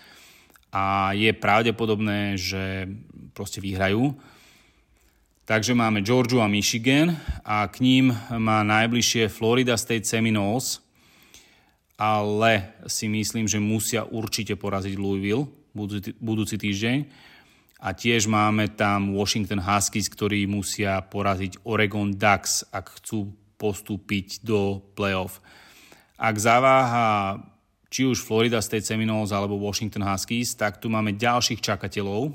a 0.68 1.16
je 1.16 1.32
pravdepodobné, 1.32 2.36
že 2.36 2.88
proste 3.32 3.58
vyhrajú. 3.58 4.12
Takže 5.48 5.72
máme 5.72 6.04
Georgiu 6.04 6.44
a 6.44 6.48
Michigan 6.48 7.16
a 7.40 7.64
k 7.72 7.80
ním 7.80 8.12
má 8.36 8.60
najbližšie 8.66 9.32
Florida 9.32 9.76
State 9.76 10.04
Seminoles– 10.04 10.80
ale 11.98 12.78
si 12.86 13.10
myslím, 13.10 13.50
že 13.50 13.58
musia 13.58 14.06
určite 14.06 14.54
poraziť 14.54 14.94
Louisville 14.94 15.50
budúci, 16.22 16.56
týždeň. 16.56 16.98
A 17.78 17.94
tiež 17.94 18.26
máme 18.26 18.70
tam 18.74 19.14
Washington 19.14 19.62
Huskies, 19.62 20.10
ktorí 20.10 20.46
musia 20.50 21.02
poraziť 21.02 21.62
Oregon 21.66 22.14
Ducks, 22.14 22.66
ak 22.70 23.02
chcú 23.02 23.34
postúpiť 23.58 24.42
do 24.46 24.82
playoff. 24.94 25.42
Ak 26.18 26.38
zaváha 26.38 27.38
či 27.90 28.06
už 28.06 28.22
Florida 28.22 28.58
State 28.58 28.86
Seminoles 28.86 29.30
alebo 29.30 29.58
Washington 29.58 30.06
Huskies, 30.06 30.58
tak 30.58 30.82
tu 30.82 30.90
máme 30.90 31.14
ďalších 31.14 31.62
čakateľov. 31.62 32.34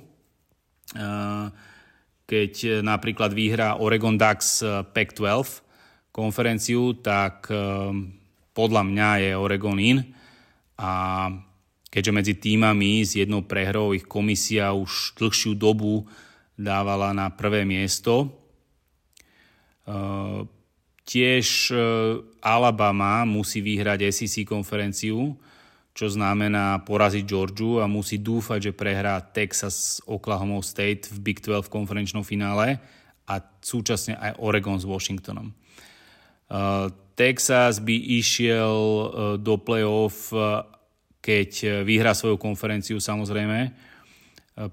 Keď 2.23 2.83
napríklad 2.83 3.35
vyhrá 3.35 3.79
Oregon 3.83 4.15
Ducks 4.15 4.63
Pac-12 4.63 5.63
konferenciu, 6.15 6.95
tak 7.03 7.51
podľa 8.53 8.85
mňa 8.85 9.09
je 9.19 9.31
Oregon 9.33 9.77
in 9.81 10.13
a 10.77 10.91
keďže 11.89 12.11
medzi 12.13 12.33
týmami 12.37 13.05
s 13.05 13.13
jednou 13.13 13.45
prehrou 13.45 13.93
ich 13.93 14.05
komisia 14.05 14.73
už 14.73 15.17
dlhšiu 15.17 15.53
dobu 15.53 16.05
dávala 16.57 17.13
na 17.13 17.29
prvé 17.33 17.65
miesto. 17.65 18.25
E, 18.25 18.27
tiež 21.05 21.45
e, 21.69 21.77
Alabama 22.41 23.25
musí 23.25 23.61
vyhrať 23.61 24.09
SEC 24.09 24.45
konferenciu, 24.45 25.37
čo 25.93 26.09
znamená 26.09 26.81
poraziť 26.81 27.23
Georgiu 27.25 27.77
a 27.81 27.85
musí 27.85 28.17
dúfať, 28.17 28.69
že 28.69 28.77
prehrá 28.77 29.21
Texas 29.21 29.75
s 29.77 29.89
Oklahoma 30.09 30.61
State 30.65 31.09
v 31.13 31.17
Big 31.21 31.37
12 31.41 31.69
konferenčnom 31.69 32.25
finále 32.25 32.81
a 33.29 33.37
súčasne 33.61 34.17
aj 34.17 34.41
Oregon 34.41 34.81
s 34.81 34.89
Washingtonom. 34.89 35.53
Uh, 36.51 36.91
Texas 37.13 37.77
by 37.79 37.93
išiel 37.93 38.75
uh, 38.75 39.05
do 39.37 39.55
playoff, 39.61 40.33
uh, 40.33 40.65
keď 41.23 41.83
vyhrá 41.87 42.11
svoju 42.11 42.35
konferenciu 42.35 42.99
samozrejme 42.99 43.71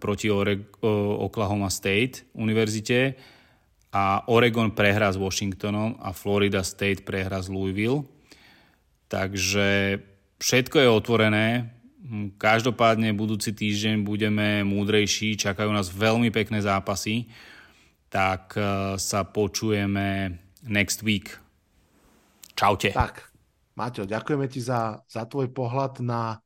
proti 0.03 0.27
Oklahoma 0.27 1.71
State 1.71 2.27
univerzite 2.35 3.15
a 3.95 4.27
Oregon 4.27 4.75
prehrá 4.75 5.15
s 5.15 5.17
Washingtonom 5.17 6.03
a 6.03 6.11
Florida 6.11 6.67
State 6.67 7.07
prehrá 7.07 7.39
s 7.39 7.47
Louisville. 7.47 8.03
Takže 9.07 10.03
všetko 10.43 10.77
je 10.83 10.89
otvorené. 10.91 11.47
Každopádne 12.35 13.15
budúci 13.15 13.55
týždeň 13.55 14.03
budeme 14.03 14.67
múdrejší, 14.67 15.39
čakajú 15.39 15.71
nás 15.71 15.87
veľmi 15.87 16.35
pekné 16.35 16.67
zápasy, 16.67 17.31
tak 18.11 18.59
sa 18.99 19.21
počujeme 19.23 20.35
next 20.67 21.07
week. 21.07 21.39
Čaute. 22.61 22.93
Tak, 22.93 23.32
Maťo, 23.73 24.05
ďakujeme 24.05 24.45
ti 24.45 24.61
za, 24.61 25.01
za 25.09 25.24
tvoj 25.24 25.49
pohľad 25.49 26.05
na, 26.05 26.37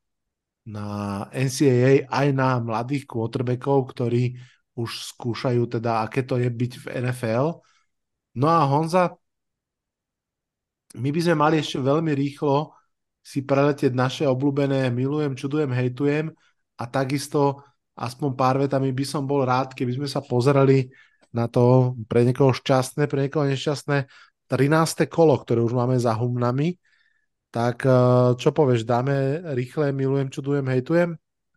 na 0.62 0.86
NCAA 1.34 2.06
aj 2.06 2.26
na 2.30 2.62
mladých 2.62 3.02
quarterbackov, 3.10 3.90
ktorí 3.90 4.38
už 4.78 5.10
skúšajú 5.10 5.66
teda, 5.66 6.06
aké 6.06 6.22
to 6.22 6.38
je 6.38 6.46
byť 6.46 6.72
v 6.78 6.84
NFL. 7.02 7.58
No 8.38 8.46
a 8.46 8.62
Honza, 8.62 9.18
my 10.94 11.10
by 11.10 11.20
sme 11.26 11.34
mali 11.34 11.58
ešte 11.58 11.82
veľmi 11.82 12.14
rýchlo 12.14 12.78
si 13.18 13.42
preletieť 13.42 13.90
naše 13.90 14.22
obľúbené 14.30 14.94
milujem, 14.94 15.34
čudujem, 15.34 15.74
hejtujem 15.74 16.30
a 16.78 16.84
takisto 16.86 17.66
aspoň 17.98 18.30
pár 18.38 18.62
vetami 18.62 18.94
by 18.94 19.02
som 19.02 19.26
bol 19.26 19.42
rád, 19.42 19.74
keby 19.74 19.98
sme 19.98 20.06
sa 20.06 20.22
pozerali 20.22 20.94
na 21.34 21.50
to 21.50 21.98
pre 22.06 22.22
niekoho 22.22 22.54
šťastné, 22.54 23.10
pre 23.10 23.26
niekoho 23.26 23.50
nešťastné 23.50 24.06
13. 24.46 25.06
kolo, 25.08 25.38
ktoré 25.40 25.60
už 25.60 25.72
máme 25.72 25.96
za 25.98 26.12
humnami. 26.12 26.76
Tak 27.54 27.86
eh, 27.86 27.92
čo 28.34 28.50
povieš, 28.50 28.82
dáme 28.82 29.46
rýchle, 29.54 29.92
milujem, 29.92 30.30
čudujem, 30.30 30.66
hejtujem? 30.66 31.14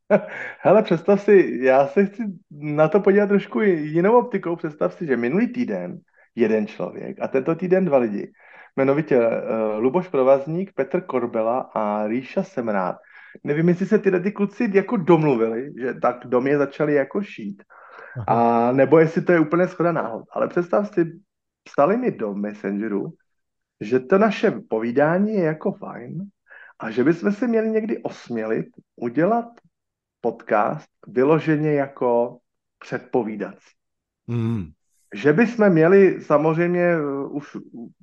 Hele, 0.66 0.84
představ 0.84 1.22
si, 1.22 1.60
já 1.62 1.88
se 1.88 2.06
chci 2.06 2.24
na 2.52 2.88
to 2.88 3.00
podívat 3.00 3.28
trošku 3.28 3.62
jinou 3.62 4.20
optikou. 4.20 4.56
Představ 4.56 4.94
si, 4.94 5.06
že 5.06 5.18
minulý 5.18 5.48
týden 5.48 6.00
jeden 6.36 6.68
člověk 6.68 7.18
a 7.22 7.28
tento 7.28 7.56
týden 7.56 7.86
dva 7.86 7.98
lidi, 7.98 8.32
jmenovitě 8.78 9.18
uh, 9.18 9.34
Luboš 9.80 10.08
Provazník, 10.08 10.72
Petr 10.74 11.02
Korbela 11.02 11.60
a 11.60 12.08
Ríša 12.08 12.44
Semrát. 12.44 12.96
Nevím, 13.44 13.70
jestli 13.70 13.86
se 13.86 14.00
tyhle 14.00 14.20
ty 14.20 14.32
kluci 14.32 14.72
jako 14.74 14.98
domluvili, 14.98 15.74
že 15.82 15.94
tak 15.94 16.26
do 16.26 16.42
mě 16.42 16.58
začali 16.58 16.94
jako 16.94 17.22
šít. 17.22 17.64
A 18.28 18.72
nebo 18.72 19.00
jestli 19.00 19.22
to 19.22 19.32
je 19.32 19.40
úplně 19.40 19.68
schoda 19.68 19.92
náhod. 19.92 20.26
Ale 20.32 20.48
představ 20.48 20.94
si, 20.94 21.06
psali 21.68 21.98
mi 21.98 22.12
do 22.12 22.34
Messengeru, 22.34 23.14
že 23.82 24.00
to 24.00 24.18
naše 24.18 24.52
povídání 24.52 25.34
je 25.34 25.44
jako 25.44 25.72
fajn 25.72 26.24
a 26.80 26.92
že 26.92 27.04
bychom 27.04 27.32
se 27.32 27.48
měli 27.48 27.70
někdy 27.70 28.04
osmělit 28.04 28.66
udělat 28.96 29.46
podcast 30.22 30.90
vyloženě 31.08 31.74
jako 31.74 32.38
předpovídací. 32.80 33.76
Mm. 34.28 34.72
Že 35.16 35.34
bychom 35.34 35.70
měli 35.70 36.22
samozřejmě 36.22 36.96
už 37.30 37.58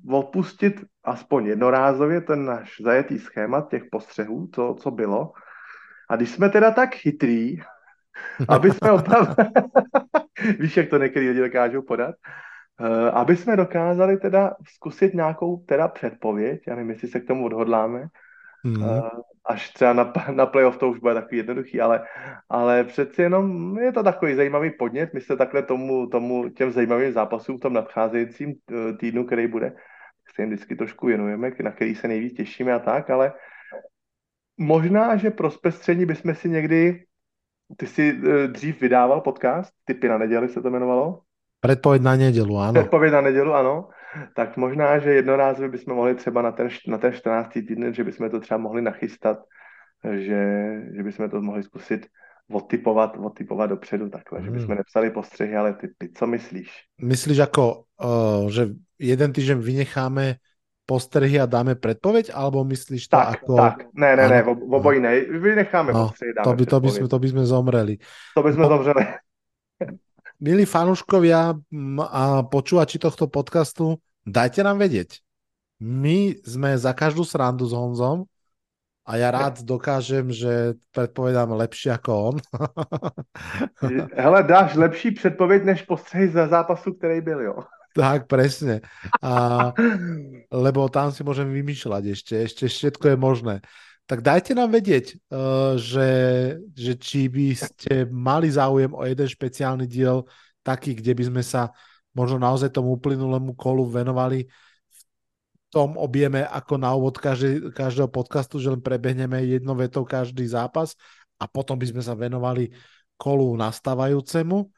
odpustit 0.09 0.85
aspoň 1.05 1.47
jednorázově 1.47 2.21
ten 2.21 2.45
náš 2.45 2.77
zajetý 2.81 3.19
schémat 3.19 3.71
těch 3.71 3.85
postřehů, 3.91 4.47
to, 4.47 4.75
co 4.75 4.91
bylo. 4.91 5.33
A 6.09 6.17
když 6.17 6.31
jsme 6.31 6.49
teda 6.49 6.71
tak 6.71 6.95
chytrý, 6.95 7.57
aby 8.49 8.71
jsme 8.71 8.93
opravdu, 8.93 9.35
víš, 10.59 10.77
jak 10.77 10.89
to 10.89 10.99
některý 10.99 11.29
lidi 11.29 11.41
dokážou 11.41 11.83
podat, 11.83 12.15
aby 13.13 13.37
jsme 13.37 13.57
dokázali 13.57 14.17
teda 14.17 14.55
zkusit 14.69 15.15
nějakou 15.15 15.57
teda 15.57 15.89
předpověď, 15.89 16.63
já 16.69 16.75
nevím, 16.75 16.91
jestli 16.91 17.09
se 17.09 17.21
k 17.21 17.27
tomu 17.27 17.45
odhodláme, 17.45 18.07
mm. 18.65 18.85
až 19.45 19.71
třeba 19.71 19.93
na, 19.93 20.13
na 20.31 20.47
playoff 20.47 20.79
to 20.79 20.91
už 20.91 20.99
bude 20.99 21.15
takový 21.15 21.37
jednoduchý, 21.37 21.81
ale, 21.81 22.07
ale 22.49 22.85
přeci 22.85 23.23
jenom 23.23 23.79
je 23.79 23.93
to 23.93 24.03
takový 24.03 24.35
zajímavý 24.35 24.71
podnět, 24.71 25.15
my 25.15 25.21
se 25.21 25.37
takhle 25.37 25.63
tomu, 25.63 26.07
tomu 26.07 26.49
těm 26.49 26.73
zajímavým 26.73 27.13
zápasům 27.13 27.59
v 27.59 27.61
tom 27.61 27.73
nadcházejícím 27.73 28.55
eh, 28.71 28.93
týdnu, 28.93 29.25
který 29.25 29.47
bude, 29.47 29.77
se 30.35 30.43
jim 30.43 30.51
vždycky 30.51 30.77
trošku 30.77 31.07
věnujeme, 31.07 31.53
na 31.63 31.71
který 31.71 31.95
se 31.95 32.09
nejvíc 32.09 32.35
těšíme 32.37 32.73
a 32.73 32.79
tak, 32.79 33.11
ale 33.11 33.33
možná, 34.57 35.17
že 35.17 35.31
pro 35.31 35.51
zpestření 35.51 36.07
bychom 36.07 36.35
si 36.35 36.49
někdy, 36.49 37.05
ty 37.77 37.87
jsi 37.87 38.19
dřív 38.47 38.81
vydával 38.81 39.21
podcast, 39.21 39.73
Typy 39.85 40.09
na 40.09 40.19
neděli 40.19 40.49
se 40.49 40.63
to 40.63 40.69
jmenovalo, 40.69 41.21
Predpoveď 41.65 42.01
na 42.05 42.15
nedelu, 42.21 42.55
áno. 42.61 42.77
Predpoveď 42.77 43.11
na 43.13 43.23
nedelu, 43.25 43.53
áno. 43.57 43.75
Tak 44.37 44.61
možná, 44.61 45.01
že 45.01 45.25
jednorázově 45.25 45.69
bychom 45.69 45.97
mohli 45.97 46.15
třeba 46.15 46.43
na 46.43 46.53
ten, 46.53 46.69
na 46.87 46.99
ten 46.99 47.13
14. 47.13 47.53
týden, 47.53 47.95
že 47.95 48.05
bychom 48.05 48.31
to 48.31 48.41
třeba 48.41 48.59
mohli 48.59 48.83
nachystat, 48.83 49.39
že, 50.05 50.43
že 50.97 51.03
bychom 51.03 51.31
to 51.31 51.41
mohli 51.41 51.63
zkusit 51.63 52.07
odtypovat, 52.53 53.17
odtypovat 53.17 53.71
dopředu 53.71 54.09
takhle, 54.09 54.39
hmm. 54.39 54.47
že 54.47 54.51
bychom 54.51 54.75
nepsali 54.77 55.11
postřehy, 55.11 55.57
ale 55.57 55.73
typy. 55.73 56.13
Co 56.13 56.27
myslíš? 56.27 56.71
Myslíš 57.01 57.39
ako, 57.39 57.89
uh, 58.05 58.53
že 58.53 58.77
jeden 59.01 59.33
týždeň 59.33 59.59
vynecháme 59.59 60.37
postrehy 60.85 61.41
a 61.41 61.49
dáme 61.49 61.81
predpoveď, 61.81 62.37
alebo 62.37 62.61
myslíš 62.61 63.09
to 63.09 63.17
tak, 63.17 63.41
ako... 63.41 63.57
Tak, 63.57 63.77
ne, 63.97 64.17
ne, 64.17 64.29
ne, 64.29 64.39
v, 64.45 64.49
obojí 64.53 65.01
ne, 65.01 65.21
vynecháme 65.41 65.97
no, 65.97 66.13
postrehy, 66.13 66.37
dáme 66.37 66.45
to 66.45 66.53
by, 66.53 66.65
to, 66.69 66.77
by 66.81 66.91
sme, 66.93 67.07
to 67.09 67.19
by 67.19 67.29
sme 67.33 67.43
zomreli. 67.49 67.95
To 68.37 68.43
by 68.45 68.51
sme 68.53 68.65
zomreli 68.69 69.24
milí 70.45 70.69
fanúškovia 70.69 71.57
a 72.05 72.23
počúvači 72.45 73.01
tohto 73.01 73.25
podcastu, 73.33 73.97
dajte 74.29 74.61
nám 74.61 74.77
vedieť. 74.77 75.25
My 75.81 76.37
sme 76.45 76.77
za 76.77 76.93
každú 76.93 77.25
srandu 77.25 77.65
s 77.65 77.73
Honzom 77.73 78.29
a 79.09 79.17
ja 79.17 79.33
rád 79.33 79.65
dokážem, 79.65 80.29
že 80.29 80.77
predpovedám 80.93 81.57
lepšie 81.57 81.97
ako 81.97 82.11
on. 82.13 82.37
Hele, 84.21 84.45
dáš 84.45 84.77
lepší 84.77 85.17
předpověď 85.17 85.65
než 85.65 85.83
postřehy 85.83 86.29
za 86.29 86.49
zápasu, 86.49 86.93
který 86.93 87.21
byl, 87.21 87.41
jo. 87.41 87.57
Tak, 87.95 88.27
presne. 88.27 88.83
A, 89.23 89.71
lebo 90.51 90.91
tam 90.91 91.15
si 91.15 91.23
môžem 91.23 91.47
vymýšľať 91.47 92.05
ešte, 92.11 92.35
ešte 92.43 92.65
všetko 92.67 93.15
je 93.15 93.17
možné 93.17 93.55
tak 94.05 94.21
dajte 94.21 94.53
nám 94.53 94.69
vedieť, 94.73 95.17
uh, 95.33 95.81
že, 95.81 96.09
že 96.77 96.93
či 97.01 97.29
by 97.33 97.47
ste 97.57 97.93
mali 98.13 98.53
záujem 98.53 98.93
o 98.93 99.03
jeden 99.05 99.29
špeciálny 99.29 99.89
diel, 99.89 100.29
taký, 100.61 100.97
kde 100.97 101.13
by 101.17 101.25
sme 101.33 101.43
sa 101.45 101.73
možno 102.13 102.37
naozaj 102.41 102.73
tomu 102.73 102.97
uplynulému 102.97 103.57
kolu 103.57 103.89
venovali 103.89 104.45
v 104.93 105.01
tom 105.73 105.99
objeme 105.99 106.47
ako 106.47 106.75
na 106.79 106.95
úvod 106.95 107.19
každý, 107.19 107.73
každého 107.75 108.07
podcastu, 108.07 108.61
že 108.63 108.71
len 108.71 108.79
prebehneme 108.79 109.43
jednou 109.43 109.75
vetou 109.75 110.07
každý 110.07 110.47
zápas 110.47 110.95
a 111.41 111.51
potom 111.51 111.75
by 111.75 111.91
sme 111.91 112.03
sa 112.05 112.15
venovali 112.15 112.71
kolu 113.19 113.59
nastávajúcemu. 113.59 114.69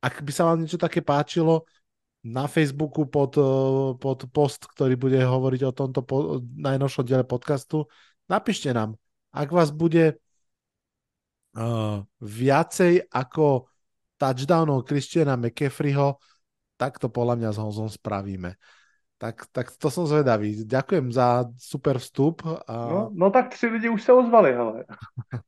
Ak 0.00 0.24
by 0.24 0.32
sa 0.32 0.48
vám 0.50 0.64
niečo 0.64 0.80
také 0.80 1.04
páčilo, 1.04 1.68
na 2.20 2.44
Facebooku 2.44 3.08
pod, 3.08 3.32
eh, 3.40 3.96
pod 3.96 4.28
post, 4.28 4.68
ktorý 4.68 4.96
bude 4.96 5.16
hovoriť 5.16 5.60
o 5.64 5.72
tomto 5.72 6.00
po, 6.04 6.44
najnovšom 6.44 7.04
diele 7.08 7.24
podcastu, 7.24 7.88
Napíšte 8.30 8.70
nám, 8.70 8.94
ak 9.34 9.50
vás 9.50 9.74
bude 9.74 10.22
uh, 11.58 12.06
viacej 12.22 13.10
ako 13.10 13.66
touchdownov 14.14 14.86
Christiana 14.86 15.34
McCaffreyho, 15.34 16.14
tak 16.78 17.02
to 17.02 17.10
podľa 17.10 17.34
mňa 17.42 17.50
s 17.50 17.58
Honzom 17.58 17.90
spravíme. 17.90 18.54
Tak, 19.20 19.52
tak 19.52 19.68
to 19.76 19.92
som 19.92 20.08
zvedavý. 20.08 20.64
Ďakujem 20.64 21.12
za 21.12 21.44
super 21.58 22.00
vstup. 22.00 22.40
A... 22.64 22.72
No, 22.88 23.10
no 23.12 23.30
tak 23.30 23.48
tři 23.48 23.66
lidi 23.66 23.88
už 23.88 24.02
se 24.02 24.12
ozvali, 24.12 24.52
hele. 24.52 24.84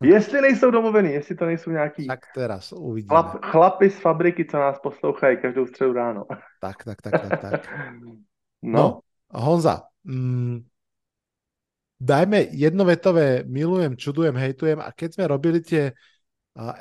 jestli 0.03 0.41
nejsou 0.41 0.71
domluvení, 0.71 1.13
jestli 1.13 1.35
to 1.35 1.47
nejsou 1.47 1.71
nějaký 1.71 2.07
tak 2.07 2.21
teraz 2.35 2.73
uvidíme. 2.73 3.09
Chlap, 3.09 3.45
chlapi 3.45 3.91
z 3.91 3.99
fabriky, 4.01 4.45
co 4.45 4.57
nás 4.57 4.79
poslouchají 4.79 5.37
každou 5.37 5.67
středu 5.67 5.93
ráno. 5.93 6.25
tak, 6.61 6.85
tak, 6.85 7.03
tak, 7.03 7.29
tak, 7.29 7.41
tak. 7.41 7.61
No, 8.65 8.83
no 8.83 9.01
Honza, 9.33 9.83
mm, 10.05 10.61
dajme 12.03 12.51
jednovetové 12.51 13.47
milujem, 13.47 13.95
čudujem, 13.95 14.35
hejtujem 14.35 14.83
a 14.83 14.91
keď 14.91 15.09
sme 15.15 15.25
robili 15.31 15.63
tie 15.63 15.95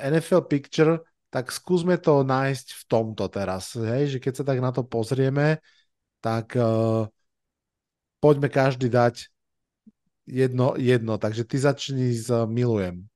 NFL 0.02 0.50
Picture, 0.50 0.98
tak 1.30 1.54
skúsme 1.54 1.96
to 1.96 2.26
nájsť 2.26 2.66
v 2.74 2.82
tomto 2.90 3.24
teraz, 3.30 3.78
hej, 3.78 4.18
že 4.18 4.18
keď 4.18 4.32
sa 4.42 4.44
tak 4.44 4.58
na 4.58 4.74
to 4.74 4.82
pozrieme, 4.84 5.62
tak 6.20 6.58
uh, 6.58 7.06
poďme 8.20 8.52
každý 8.52 8.92
dať 8.92 9.32
jedno, 10.28 10.74
jedno, 10.76 11.16
takže 11.16 11.48
ty 11.48 11.56
začni 11.56 12.12
s 12.12 12.28
uh, 12.28 12.44
milujem. 12.44 13.06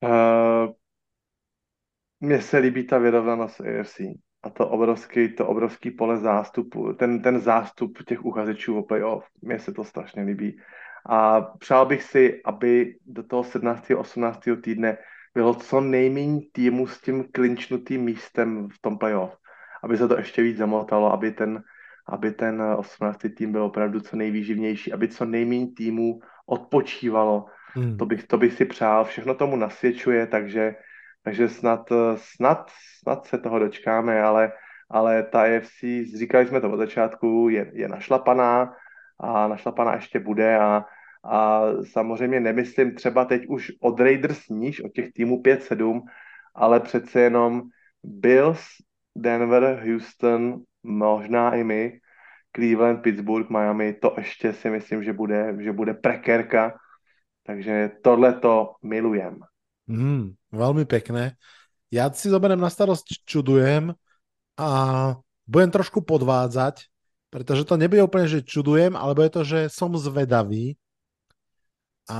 Uh, 0.00 0.72
mně 2.20 2.42
se 2.42 2.58
líbí 2.58 2.86
ta 2.86 2.98
vyrovnanost 2.98 3.60
AFC 3.60 4.00
a 4.42 4.50
to 4.50 4.68
obrovský, 4.68 5.28
to 5.28 5.46
obrovský 5.46 5.90
pole 5.90 6.16
zástupu, 6.16 6.92
ten, 6.92 7.22
ten 7.22 7.40
zástup 7.40 8.04
těch 8.04 8.24
uchazečů 8.24 8.78
o 8.78 8.82
playoff, 8.82 9.24
mně 9.42 9.58
se 9.58 9.72
to 9.72 9.84
strašně 9.84 10.22
líbí. 10.22 10.60
A 11.08 11.40
přál 11.40 11.86
bych 11.86 12.02
si, 12.02 12.40
aby 12.44 12.96
do 13.06 13.22
toho 13.22 13.44
17. 13.44 13.90
18. 13.96 14.40
týdne 14.62 14.96
bylo 15.34 15.54
co 15.54 15.80
nejméně 15.80 16.40
týmu 16.52 16.86
s 16.86 17.00
tím 17.00 17.24
klinčnutým 17.32 18.02
místem 18.02 18.68
v 18.68 18.78
tom 18.80 18.98
playoff. 18.98 19.36
Aby 19.84 19.96
se 19.96 20.08
to 20.08 20.18
ještě 20.18 20.42
víc 20.42 20.56
zamotalo, 20.56 21.12
aby 21.12 21.30
ten, 21.30 21.62
aby 22.08 22.32
ten 22.32 22.62
18. 22.62 23.18
tým 23.36 23.52
byl 23.52 23.62
opravdu 23.62 24.00
co 24.00 24.16
nejvýživnější, 24.16 24.92
aby 24.92 25.08
co 25.08 25.24
nejméně 25.24 25.66
týmů 25.76 26.20
odpočívalo. 26.46 27.46
Hmm. 27.74 27.96
To, 27.96 28.06
bych, 28.06 28.26
to 28.26 28.38
bych 28.38 28.52
si 28.52 28.64
přál. 28.64 29.04
Všechno 29.04 29.34
tomu 29.34 29.56
nasvědčuje, 29.56 30.26
takže, 30.26 30.74
takže 31.22 31.48
snad, 31.48 31.88
snad, 32.16 32.70
snad 33.02 33.26
se 33.26 33.38
toho 33.38 33.58
dočkáme, 33.58 34.22
ale, 34.22 34.52
ale 34.90 35.22
ta 35.22 35.42
AFC, 35.42 35.80
říkali 36.18 36.46
jsme 36.46 36.60
to 36.60 36.70
od 36.70 36.76
začátku, 36.76 37.48
je, 37.48 37.70
je 37.74 37.88
našlapaná 37.88 38.74
a 39.18 39.48
našlapaná 39.48 39.94
ještě 39.94 40.20
bude 40.20 40.58
a, 40.58 40.84
a 41.24 41.62
samozřejmě 41.92 42.40
nemyslím 42.40 42.94
třeba 42.94 43.24
teď 43.24 43.46
už 43.48 43.72
od 43.80 44.00
Raiders 44.00 44.48
níž, 44.48 44.80
od 44.80 44.92
těch 44.92 45.12
týmů 45.12 45.42
5-7, 45.42 46.00
ale 46.54 46.80
přece 46.80 47.20
jenom 47.20 47.62
Bills, 48.02 48.66
Denver, 49.16 49.82
Houston, 49.86 50.60
možná 50.82 51.54
i 51.54 51.64
my, 51.64 52.00
Cleveland, 52.56 53.02
Pittsburgh, 53.02 53.50
Miami, 53.50 53.94
to 53.94 54.14
ještě 54.18 54.52
si 54.52 54.70
myslím, 54.70 55.02
že 55.02 55.12
bude, 55.12 55.56
že 55.60 55.72
bude 55.72 55.94
prekérka, 55.94 56.78
takže 57.46 57.90
tohle 58.02 58.32
to 58.32 58.74
milujem. 58.82 59.40
Mm, 59.90 60.38
veľmi 60.54 60.86
pekné. 60.86 61.34
Ja 61.90 62.06
si 62.14 62.30
zoberiem 62.30 62.62
na 62.62 62.70
starosť 62.70 63.26
čudujem 63.26 63.90
a 64.54 64.70
budem 65.50 65.70
trošku 65.74 66.06
podvádzať, 66.06 66.86
pretože 67.34 67.66
to 67.66 67.74
nebude 67.74 68.06
úplne, 68.06 68.30
že 68.30 68.46
čudujem, 68.46 68.94
alebo 68.94 69.26
je 69.26 69.30
to, 69.34 69.42
že 69.42 69.60
som 69.74 69.90
zvedavý, 69.98 70.78
a 72.10 72.18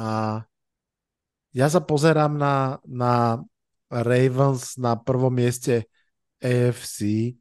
ja 1.51 1.67
sa 1.67 1.83
pozerám 1.83 2.39
na, 2.39 2.79
na 2.87 3.43
Ravens 3.91 4.79
na 4.79 4.95
prvom 4.95 5.35
mieste 5.35 5.91
AFC. 6.39 7.35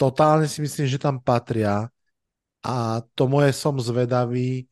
Totálne 0.00 0.48
si 0.48 0.64
myslím, 0.64 0.88
že 0.88 0.96
tam 0.96 1.20
patria 1.20 1.92
a 2.64 3.04
to 3.12 3.28
moje 3.28 3.52
som 3.52 3.76
zvedavý 3.76 4.64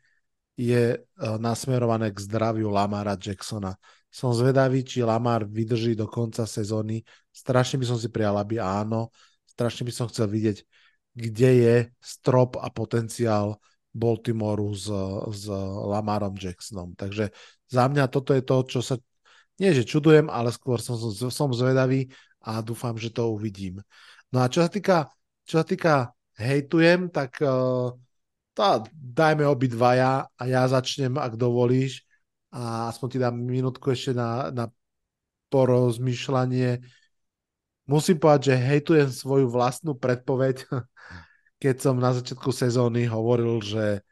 je 0.57 0.97
e, 0.97 0.99
nasmerované 1.37 2.09
k 2.17 2.25
zdraviu 2.25 2.73
Lamara 2.73 3.17
Jacksona. 3.21 3.77
Som 4.15 4.31
zvedavý, 4.31 4.87
či 4.87 5.03
Lamar 5.03 5.43
vydrží 5.43 5.99
do 5.99 6.07
konca 6.07 6.47
sezóny. 6.47 7.03
Strašne 7.35 7.83
by 7.83 7.87
som 7.91 7.99
si 7.99 8.07
prijal, 8.15 8.39
aby 8.39 8.63
áno. 8.63 9.11
Strašne 9.51 9.83
by 9.83 9.91
som 9.91 10.07
chcel 10.07 10.31
vidieť, 10.31 10.63
kde 11.19 11.51
je 11.51 11.77
strop 11.99 12.55
a 12.63 12.71
potenciál 12.71 13.59
Baltimoreu 13.91 14.71
s, 14.71 14.87
s 15.35 15.51
Lamarom 15.91 16.39
Jacksonom. 16.39 16.95
Takže 16.95 17.35
za 17.67 17.85
mňa 17.91 18.07
toto 18.07 18.39
je 18.39 18.43
to, 18.47 18.57
čo 18.71 18.81
sa, 18.87 18.95
nie 19.59 19.75
že 19.75 19.83
čudujem, 19.83 20.31
ale 20.31 20.55
skôr 20.55 20.79
som, 20.79 20.95
som 21.11 21.51
zvedavý 21.51 22.07
a 22.39 22.63
dúfam, 22.63 22.95
že 22.95 23.11
to 23.11 23.35
uvidím. 23.35 23.83
No 24.31 24.43
a 24.43 24.51
čo 24.51 24.63
sa 24.63 24.71
týka, 24.71 25.11
čo 25.43 25.59
sa 25.59 25.67
týka 25.67 26.15
hejtujem, 26.39 27.11
tak 27.11 27.39
uh, 27.43 27.95
tá, 28.55 28.83
dajme 28.95 29.43
obidvaja 29.47 30.27
a 30.27 30.43
ja 30.47 30.67
začnem, 30.71 31.19
ak 31.19 31.35
dovolíš, 31.35 32.07
a 32.55 32.87
aspoň 32.95 33.09
ti 33.11 33.19
dám 33.19 33.35
minútku 33.35 33.91
ešte 33.91 34.15
na, 34.15 34.55
na 34.55 34.71
porozmýšľanie. 35.51 36.79
Musím 37.91 38.17
povedať, 38.23 38.55
že 38.55 38.63
hejtujem 38.63 39.11
svoju 39.11 39.51
vlastnú 39.51 39.99
predpoveď 39.99 40.63
keď 41.65 41.77
som 41.81 41.97
na 41.97 42.13
začiatku 42.13 42.53
sezóny 42.53 43.09
hovoril, 43.09 43.57
že 43.65 44.05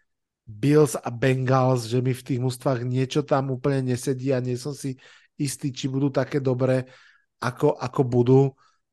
Bills 0.48 0.96
a 0.96 1.12
Bengals, 1.12 1.84
že 1.84 2.00
mi 2.00 2.16
v 2.16 2.24
tých 2.24 2.40
mústvách 2.40 2.80
niečo 2.80 3.20
tam 3.20 3.52
úplne 3.52 3.92
nesedí 3.92 4.32
a 4.32 4.40
nie 4.40 4.56
som 4.56 4.72
si 4.72 4.96
istý, 5.36 5.68
či 5.68 5.84
budú 5.92 6.08
také 6.08 6.40
dobré, 6.40 6.88
ako, 7.44 7.76
ako 7.76 8.00
budú. 8.08 8.40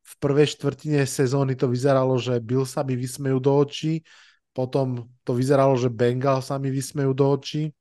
V 0.04 0.14
prvej 0.20 0.60
štvrtine 0.60 1.08
sezóny 1.08 1.56
to 1.56 1.72
vyzeralo, 1.72 2.20
že 2.20 2.44
Bills 2.44 2.76
sa 2.76 2.84
mi 2.84 3.00
vysmejú 3.00 3.40
do 3.40 3.56
očí, 3.64 4.04
potom 4.52 5.08
to 5.24 5.32
vyzeralo, 5.32 5.80
že 5.80 5.88
Bengals 5.88 6.52
sa 6.52 6.60
mi 6.60 6.68
vysmejú 6.68 7.16
do 7.16 7.32
očí. 7.32 7.72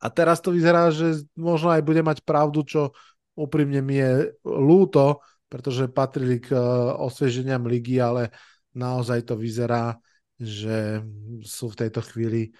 A 0.00 0.06
teraz 0.12 0.44
to 0.44 0.52
vyzerá, 0.52 0.92
že 0.92 1.24
možno 1.36 1.72
aj 1.72 1.82
bude 1.82 2.04
mať 2.04 2.20
pravdu, 2.20 2.62
čo 2.62 2.92
úprimne 3.36 3.80
mi 3.80 3.96
je 4.00 4.36
lúto, 4.44 5.24
pretože 5.48 5.88
patrili 5.92 6.40
k 6.42 6.52
eh, 6.52 6.60
osvieženiam 7.00 7.64
ligy, 7.64 8.00
ale 8.00 8.32
naozaj 8.76 9.24
to 9.28 9.34
vyzerá, 9.38 9.96
že 10.36 11.00
sú 11.40 11.72
v 11.72 11.78
tejto 11.86 12.04
chvíli 12.04 12.52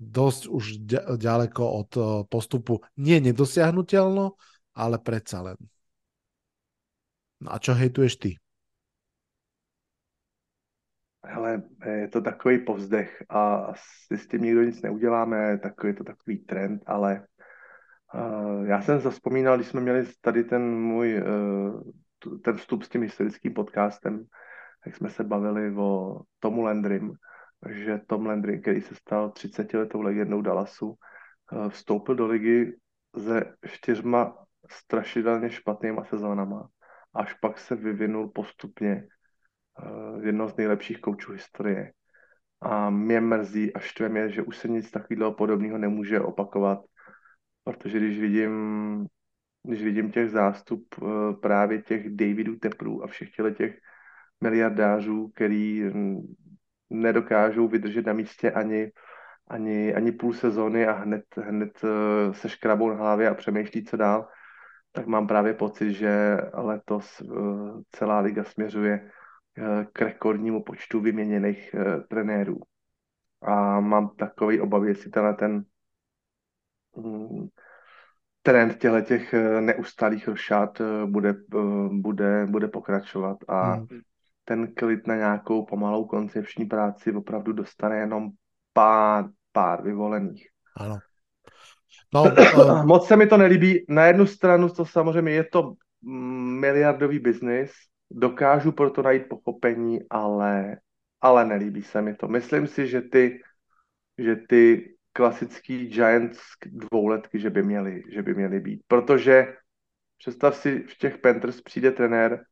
dosť 0.00 0.42
už 0.48 0.64
ďaleko 1.20 1.62
od 1.62 1.90
eh, 1.96 2.04
postupu. 2.28 2.80
Nie 2.96 3.20
nedosiahnutelno, 3.20 4.40
ale 4.76 4.96
predsa 5.00 5.44
len. 5.44 5.58
No 7.40 7.52
a 7.52 7.56
čo 7.56 7.72
hejtuješ 7.72 8.14
ty? 8.20 8.30
Hele, 11.24 11.62
je 11.86 12.08
to 12.08 12.20
takový 12.20 12.58
povzdech 12.58 13.24
a 13.28 13.54
asi 13.54 14.18
s 14.18 14.28
tím 14.28 14.42
nikdo 14.42 14.62
nic 14.62 14.82
neuděláme, 14.82 15.58
takový 15.58 15.90
je 15.90 15.94
to 15.94 16.04
takový 16.04 16.38
trend, 16.38 16.82
ale 16.86 17.26
uh, 18.14 18.64
já 18.66 18.82
jsem 18.82 19.00
zaspomínal, 19.00 19.56
když 19.56 19.68
jsme 19.68 19.80
měli 19.80 20.06
tady 20.20 20.44
ten 20.44 20.62
můj, 20.80 21.22
uh, 21.22 21.82
ten 22.42 22.56
vstup 22.56 22.82
s 22.82 22.88
tím 22.88 23.02
historickým 23.02 23.54
podcastem, 23.54 24.24
jak 24.86 24.96
jsme 24.96 25.10
se 25.10 25.24
bavili 25.24 25.76
o 25.76 26.20
Tomu 26.38 26.62
Landrym, 26.62 27.12
že 27.68 28.00
Tom 28.06 28.26
Landry, 28.26 28.60
který 28.60 28.80
se 28.80 28.94
stal 28.94 29.30
30 29.30 29.74
letou 29.74 30.00
legendou 30.00 30.42
Dallasu, 30.42 30.94
eh, 31.52 31.70
vstoupil 31.70 32.14
do 32.14 32.26
ligy 32.26 32.76
se 33.18 33.54
čtyřma 33.66 34.46
strašidelně 34.70 35.50
špatnýma 35.50 36.04
sezónama, 36.04 36.68
až 37.14 37.34
pak 37.34 37.58
se 37.58 37.76
vyvinul 37.76 38.28
postupně 38.28 39.06
jedno 40.22 40.48
z 40.48 40.56
nejlepších 40.56 41.00
koučů 41.00 41.32
historie. 41.32 41.92
A 42.60 42.90
mě 42.90 43.20
mrzí 43.20 43.74
a 43.74 43.78
štve 43.78 44.08
mě, 44.08 44.28
že 44.28 44.42
už 44.42 44.56
se 44.56 44.68
nic 44.68 44.90
takového 44.90 45.32
podobného 45.32 45.78
nemůže 45.78 46.20
opakovat, 46.20 46.78
protože 47.64 47.98
když 47.98 48.20
vidím, 48.20 49.06
když 49.62 49.82
vidím 49.82 50.12
těch 50.12 50.30
zástup 50.30 50.86
eh, 50.94 51.34
právě 51.42 51.82
těch 51.82 52.10
Davidů 52.10 52.56
Teprů 52.56 53.04
a 53.04 53.06
všech 53.06 53.28
těch 53.56 53.78
miliardářů, 54.40 55.28
který 55.28 55.84
nedokážou 56.90 57.68
vydržet 57.68 58.06
na 58.06 58.12
místě 58.12 58.50
ani, 58.50 58.92
ani, 59.48 59.94
ani 59.94 60.12
půl 60.12 60.32
sezóny 60.32 60.86
a 60.86 60.92
hned, 60.92 61.24
hned 61.36 61.84
eh, 61.84 62.34
se 62.34 62.48
škrabou 62.48 62.88
na 62.88 62.96
hlavě 62.96 63.28
a 63.28 63.34
přemýšlí, 63.34 63.84
co 63.84 63.96
dál, 63.96 64.28
tak 64.92 65.06
mám 65.06 65.26
právě 65.26 65.54
pocit, 65.54 65.92
že 65.92 66.36
letos 66.52 67.20
eh, 67.20 67.24
celá 67.92 68.20
liga 68.20 68.44
směřuje 68.44 69.00
eh, 69.04 69.19
k 69.92 70.02
rekordnímu 70.02 70.62
počtu 70.62 71.00
vyměněných 71.00 71.74
trenérů. 72.08 72.60
A 73.42 73.80
mám 73.80 74.08
takový 74.08 74.60
obavy, 74.60 74.88
jestli 74.88 75.10
tenhle 75.10 75.34
ten 75.34 75.64
mm, 76.96 77.48
trend 78.42 78.78
těchto 78.78 79.00
těch 79.00 79.34
neustálých 79.60 80.28
rošát 80.28 80.82
bude, 81.06 81.34
bude, 81.90 82.46
bude 82.46 82.68
pokračovat 82.68 83.36
a 83.48 83.72
hmm 83.72 83.86
ten 84.50 84.74
klid 84.74 85.06
na 85.06 85.16
nějakou 85.16 85.64
pomalou 85.64 86.04
koncepční 86.04 86.64
práci 86.64 87.12
opravdu 87.12 87.52
dostane 87.52 87.96
jenom 87.96 88.30
pár, 88.72 89.24
pár 89.52 89.82
vyvolených. 89.82 90.48
Ano. 90.76 90.98
No, 92.14 92.22
uh... 92.22 92.84
Moc 92.86 93.06
se 93.06 93.16
mi 93.16 93.26
to 93.26 93.36
nelíbí. 93.36 93.84
Na 93.88 94.04
jednu 94.04 94.26
stranu 94.26 94.68
to 94.68 94.84
samozřejmě 94.84 95.32
je 95.32 95.44
to 95.44 95.74
miliardový 96.60 97.18
biznis, 97.18 97.70
dokážu 98.10 98.72
proto 98.72 99.02
najít 99.02 99.28
pochopení, 99.28 100.00
ale, 100.10 100.76
ale 101.20 101.44
nelíbí 101.44 101.82
se 101.82 102.02
mi 102.02 102.14
to. 102.14 102.28
Myslím 102.28 102.66
si, 102.66 102.86
že 102.86 103.00
ty, 103.00 103.42
že 104.18 104.36
ty 104.36 104.94
klasický 105.12 105.86
Giants 105.86 106.40
dvouletky, 106.66 107.40
že 107.40 107.50
by 107.50 107.62
měly, 107.62 108.02
že 108.12 108.22
by 108.22 108.34
měly 108.34 108.60
být. 108.60 108.82
Protože 108.88 109.56
představ 110.18 110.56
si, 110.56 110.78
v 110.78 110.98
těch 110.98 111.18
Panthers 111.18 111.60
přijde 111.60 111.90
trenér, 111.90 112.44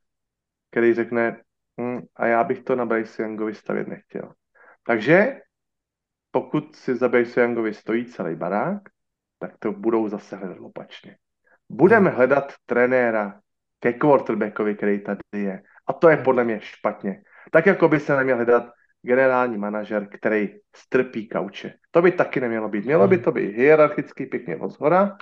který 0.70 0.94
řekne, 0.94 1.40
Hmm, 1.78 2.00
a 2.16 2.26
já 2.26 2.44
bych 2.44 2.62
to 2.62 2.76
na 2.76 2.86
Bryce 2.86 3.22
Youngovi 3.22 3.54
stavět 3.54 3.88
nechtěl. 3.88 4.34
Takže 4.82 5.40
pokud 6.30 6.76
si 6.76 6.96
za 6.96 7.08
Bryce 7.08 7.40
Youngovi 7.40 7.74
stojí 7.74 8.06
celý 8.06 8.36
barák, 8.36 8.82
tak 9.38 9.58
to 9.58 9.72
budou 9.72 10.08
zase 10.08 10.36
hledat 10.36 10.58
opačně. 10.60 11.16
Budeme 11.68 12.08
hmm. 12.08 12.16
hledat 12.16 12.52
trenéra 12.66 13.40
ke 13.80 13.92
quarterbackovi, 13.92 14.74
který 14.74 15.00
tady 15.00 15.20
je. 15.32 15.62
A 15.86 15.92
to 15.92 16.08
je 16.08 16.14
hmm. 16.14 16.24
podle 16.24 16.44
mě 16.44 16.60
špatně. 16.60 17.22
Tak 17.50 17.66
jako 17.66 17.88
by 17.88 18.00
se 18.00 18.16
neměl 18.16 18.36
hledat 18.36 18.64
generální 19.02 19.58
manažer, 19.58 20.08
který 20.08 20.48
strpí 20.76 21.28
kauče. 21.28 21.74
To 21.90 22.02
by 22.02 22.12
taky 22.12 22.40
nemělo 22.40 22.68
být. 22.68 22.84
Mělo 22.84 23.08
by 23.08 23.18
to 23.18 23.32
být 23.32 23.56
hierarchicky 23.56 24.26
pěkně 24.26 24.56
od 24.56 24.70
zhora 24.70 25.16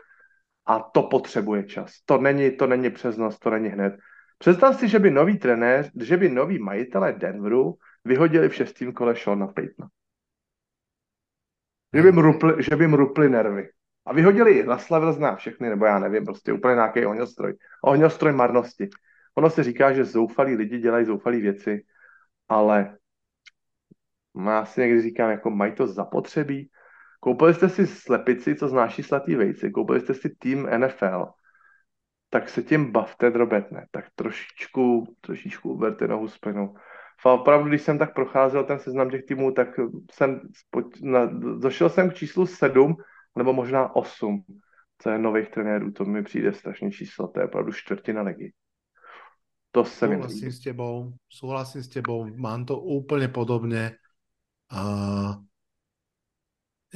a 0.67 0.79
to 0.81 1.03
potřebuje 1.03 1.65
čas. 1.65 1.93
To 2.05 2.19
není, 2.19 2.57
to 2.57 2.67
není 2.67 2.91
přes 2.91 3.17
noc, 3.17 3.39
to 3.39 3.51
není 3.51 3.69
hned. 3.69 3.97
Představ 4.39 4.81
si, 4.81 4.89
že 4.89 4.99
by 4.99 5.11
nový 5.11 5.39
trenér, 5.39 5.91
že 6.01 6.17
by 6.17 6.29
noví 6.29 6.59
majitelé 6.59 7.13
Denveru 7.13 7.75
vyhodili 8.05 8.49
v 8.49 8.55
šestém 8.55 8.93
kole 8.93 9.15
Shona 9.15 9.47
Paytona. 9.47 9.89
Že 11.95 12.03
by, 12.03 12.11
rupli, 12.11 12.63
že 12.63 12.77
by 12.77 12.85
jim 12.85 12.95
rupli 12.95 13.29
nervy. 13.29 13.69
A 14.07 14.13
vyhodili 14.13 14.63
Russell 14.63 15.13
zná 15.13 15.37
všechny, 15.37 15.69
nebo 15.69 15.85
já 15.85 15.99
nevím, 15.99 16.25
prostě 16.25 16.53
úplně 16.53 16.75
nějaký 16.75 17.07
ohňostroj. 17.07 17.55
Ohňostroj 17.85 18.33
marnosti. 18.33 18.89
Ono 19.35 19.51
se 19.51 19.63
říká, 19.63 19.93
že 19.93 20.05
zoufalí 20.05 20.55
lidi 20.55 20.79
dělají 20.79 21.05
zoufalí 21.05 21.41
věci, 21.41 21.85
ale 22.49 22.97
já 24.47 24.65
si 24.65 24.81
někdy 24.81 25.03
říkám, 25.03 25.31
jako 25.31 25.51
mají 25.51 25.73
to 25.73 25.87
zapotřebí. 25.87 26.71
Koupili 27.21 27.55
jste 27.55 27.69
si 27.69 27.87
slepici, 27.87 28.55
co 28.55 28.69
znáší 28.69 29.03
slatý 29.03 29.35
vejci, 29.35 29.71
koupili 29.71 30.01
jste 30.01 30.15
si 30.15 30.31
tým 30.39 30.69
NFL, 30.79 31.27
tak 32.31 32.49
se 32.49 32.63
tím 32.63 32.93
bavte 32.93 33.31
drobetne, 33.31 33.87
tak 33.91 34.05
trošičku, 34.15 35.15
trošičku 35.21 35.73
uberte 35.73 36.09
nohu 36.09 36.29
z 36.29 36.39
plynu. 36.39 36.75
Opravdu, 37.25 37.69
když 37.69 37.83
jsem 37.83 37.99
tak 37.99 38.15
procházel 38.15 38.65
ten 38.65 38.79
seznam 38.79 39.11
těch 39.11 39.25
týmů, 39.25 39.53
tak 39.53 39.69
jsem 40.13 40.41
na, 41.03 41.27
došel 41.59 41.89
jsem 41.89 42.11
k 42.11 42.15
číslu 42.15 42.47
7, 42.47 42.97
nebo 43.37 43.53
možná 43.53 43.97
8, 43.97 44.45
co 44.99 45.11
je 45.11 45.19
nových 45.19 45.49
trenérů, 45.49 45.93
to 45.93 46.05
mi 46.05 46.23
přijde 46.23 46.53
strašný 46.53 46.93
číslo, 46.93 47.29
to 47.29 47.41
je 47.41 47.47
opravdu 47.47 47.73
čtvrtina 47.73 48.23
ligy. 48.23 48.53
To 49.71 49.85
se 49.85 50.09
mi 50.09 50.17
Súhlasím 50.17 50.53
s 50.53 50.61
tebou, 50.61 51.13
súhlasím 51.29 51.83
s 51.83 51.89
tebou, 51.89 52.27
mám 52.37 52.65
to 52.65 52.81
úplne 52.81 53.29
podobne. 53.29 54.01
Uh, 54.73 55.37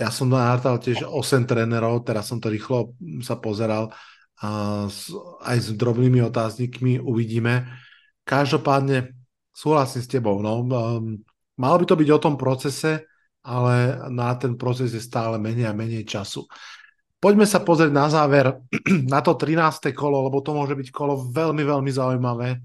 ja 0.01 0.09
som 0.09 0.33
nahátal 0.33 0.81
tiež 0.81 1.05
8 1.05 1.45
trénerov, 1.45 2.09
teraz 2.09 2.33
som 2.33 2.41
to 2.41 2.49
rýchlo 2.49 2.97
sa 3.21 3.37
pozeral 3.37 3.93
uh, 4.41 4.89
s, 4.89 5.13
aj 5.45 5.57
s 5.61 5.69
drobnými 5.77 6.25
otáznikmi, 6.25 7.05
uvidíme. 7.05 7.69
Každopádne 8.25 9.13
súhlasím 9.53 10.01
s 10.01 10.09
tebou. 10.09 10.41
No. 10.41 10.65
Um, 10.65 11.21
malo 11.61 11.77
by 11.83 11.85
to 11.85 12.01
byť 12.01 12.09
o 12.17 12.23
tom 12.23 12.41
procese, 12.41 13.10
ale 13.41 13.97
na 14.13 14.37
ten 14.37 14.57
proces 14.57 14.93
je 14.93 15.01
stále 15.01 15.41
menej 15.41 15.69
a 15.69 15.77
menej 15.77 16.05
času. 16.05 16.45
Poďme 17.21 17.45
sa 17.45 17.61
pozrieť 17.61 17.93
na 17.93 18.09
záver 18.09 18.57
na 19.13 19.21
to 19.21 19.37
13. 19.37 19.93
kolo, 19.93 20.25
lebo 20.25 20.41
to 20.41 20.57
môže 20.57 20.73
byť 20.73 20.89
kolo 20.89 21.29
veľmi, 21.29 21.65
veľmi 21.65 21.91
zaujímavé. 21.93 22.61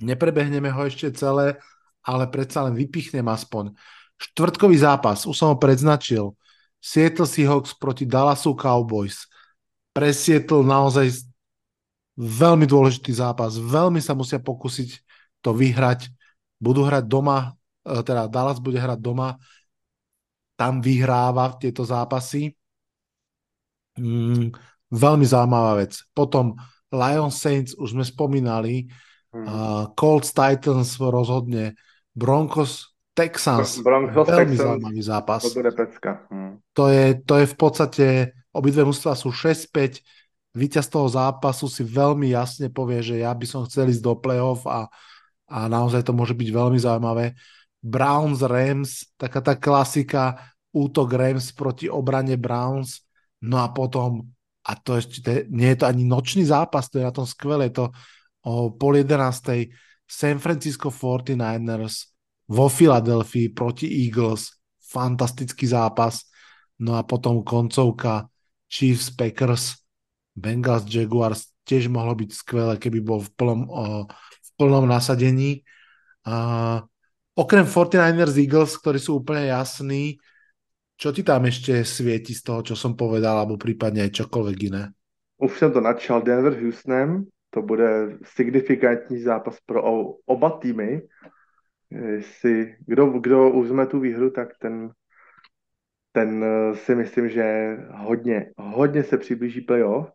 Neprebehneme 0.00 0.72
ho 0.72 0.82
ešte 0.88 1.12
celé, 1.12 1.60
ale 2.00 2.24
predsa 2.32 2.64
len 2.64 2.72
vypichnem 2.72 3.26
aspoň. 3.28 3.76
Štvrtkový 4.20 4.76
zápas, 4.80 5.28
už 5.28 5.36
som 5.36 5.52
ho 5.52 5.56
predznačil. 5.60 6.32
Seattle 6.80 7.28
Seahawks 7.28 7.76
proti 7.76 8.08
Dallasu 8.08 8.56
Cowboys. 8.56 9.28
Pre 9.92 10.08
Seattle 10.16 10.64
naozaj 10.64 11.28
veľmi 12.16 12.64
dôležitý 12.64 13.12
zápas. 13.12 13.56
Veľmi 13.56 14.00
sa 14.00 14.16
musia 14.16 14.40
pokúsiť 14.40 14.96
to 15.44 15.52
vyhrať. 15.52 16.08
Budú 16.56 16.84
hrať 16.84 17.04
doma, 17.04 17.56
teda 17.84 18.28
Dallas 18.28 18.60
bude 18.60 18.76
hrať 18.76 19.00
doma. 19.00 19.40
Tam 20.54 20.84
vyhráva 20.84 21.56
tieto 21.56 21.84
zápasy 21.84 22.52
Mm, 24.00 24.54
veľmi 24.90 25.26
zaujímavá 25.26 25.82
vec. 25.82 26.00
Potom 26.16 26.54
Lions 26.90 27.36
Saints, 27.36 27.74
už 27.74 27.94
sme 27.98 28.04
spomínali, 28.06 28.88
mm. 29.34 29.44
uh, 29.46 29.84
Colts 29.98 30.32
Titans 30.32 30.96
rozhodne, 30.98 31.74
Broncos 32.14 32.94
Texans, 33.14 33.82
Broncos, 33.82 34.26
veľmi 34.26 34.56
Texans, 34.56 34.64
zaujímavý 34.64 35.02
zápas. 35.02 35.42
To 35.44 35.54
bude 35.54 35.72
pecka. 35.74 36.24
Mm. 36.32 36.52
To, 36.74 36.84
je, 36.88 37.04
to 37.22 37.34
je 37.42 37.46
v 37.46 37.56
podstate, 37.58 38.06
obidve 38.54 38.86
mužstva 38.86 39.18
sú 39.18 39.34
6-5, 39.34 40.00
víťaz 40.54 40.90
toho 40.90 41.06
zápasu 41.06 41.70
si 41.70 41.86
veľmi 41.86 42.34
jasne 42.34 42.70
povie, 42.70 43.02
že 43.02 43.22
ja 43.22 43.30
by 43.30 43.46
som 43.46 43.62
chcel 43.66 43.86
ísť 43.90 44.02
do 44.02 44.18
play-off 44.18 44.66
a, 44.66 44.90
a 45.46 45.58
naozaj 45.70 46.02
to 46.02 46.10
môže 46.10 46.34
byť 46.34 46.48
veľmi 46.50 46.78
zaujímavé. 46.78 47.38
Browns, 47.80 48.44
Rams, 48.44 49.08
taká 49.16 49.40
tá 49.40 49.56
klasika, 49.56 50.52
útok 50.70 51.16
Rams 51.16 51.50
proti 51.56 51.88
obrane 51.88 52.36
Browns, 52.36 53.10
No 53.40 53.64
a 53.64 53.72
potom, 53.72 54.28
a 54.68 54.76
to 54.76 55.00
ešte, 55.00 55.24
to 55.24 55.28
je, 55.32 55.40
nie 55.48 55.72
je 55.72 55.78
to 55.80 55.86
ani 55.88 56.04
nočný 56.04 56.44
zápas, 56.44 56.92
to 56.92 57.00
je 57.00 57.08
na 57.08 57.12
tom 57.12 57.24
skvelé, 57.24 57.72
to 57.72 57.88
o 58.44 58.72
pol 58.72 59.00
jedenástej 59.00 59.72
San 60.04 60.36
Francisco 60.40 60.92
49ers 60.92 62.12
vo 62.52 62.68
Filadelfii 62.68 63.52
proti 63.56 63.88
Eagles, 63.88 64.52
fantastický 64.80 65.64
zápas. 65.64 66.28
No 66.80 66.96
a 66.96 67.04
potom 67.04 67.44
koncovka 67.44 68.28
Chiefs 68.68 69.12
Packers, 69.12 69.80
Bengals 70.36 70.88
Jaguars, 70.88 71.52
tiež 71.64 71.88
mohlo 71.88 72.16
byť 72.16 72.30
skvelé, 72.32 72.74
keby 72.76 73.00
bol 73.00 73.20
v 73.20 73.30
plnom, 73.36 73.60
o, 73.68 73.84
v 74.40 74.50
plnom 74.56 74.84
nasadení. 74.88 75.64
A, 76.24 76.80
okrem 77.40 77.64
49ers 77.64 78.36
Eagles, 78.36 78.76
ktorí 78.76 79.00
sú 79.00 79.24
úplne 79.24 79.48
jasní, 79.48 80.20
čo 81.00 81.16
ti 81.16 81.24
tam 81.24 81.48
ešte 81.48 81.80
svieti 81.80 82.36
z 82.36 82.44
toho, 82.44 82.60
čo 82.60 82.76
som 82.76 82.92
povedal, 82.92 83.40
alebo 83.40 83.56
prípadne 83.56 84.04
aj 84.04 84.20
čokoľvek 84.20 84.58
iné? 84.68 84.92
Už 85.40 85.58
jsem 85.58 85.72
to 85.72 85.80
načal 85.80 86.22
Denver 86.22 86.52
Houstonem, 86.52 87.24
to 87.50 87.62
bude 87.62 88.18
signifikantní 88.24 89.22
zápas 89.22 89.56
pro 89.66 89.82
oba 90.26 90.50
týmy. 90.50 91.02
Jestli, 91.90 92.76
kdo, 92.86 93.06
kdo 93.06 93.50
uzme 93.50 93.86
tu 93.86 94.00
výhru, 94.00 94.30
tak 94.30 94.48
ten, 94.60 94.90
ten 96.12 96.44
eh, 96.44 96.76
si 96.76 96.94
myslím, 96.94 97.28
že 97.28 97.76
hodně, 97.90 98.52
hodně 98.58 99.02
se 99.02 99.18
přiblíží 99.18 99.60
playoff. 99.60 100.12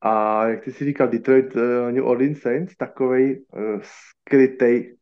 A 0.00 0.46
jak 0.46 0.64
ty 0.64 0.72
si 0.72 0.84
říkal, 0.84 1.08
Detroit 1.08 1.56
uh, 1.56 1.62
New 1.90 2.04
Orleans 2.04 2.38
Saints, 2.38 2.76
takovej 2.76 3.44
uh, 3.48 3.80
skrytej 3.82 4.95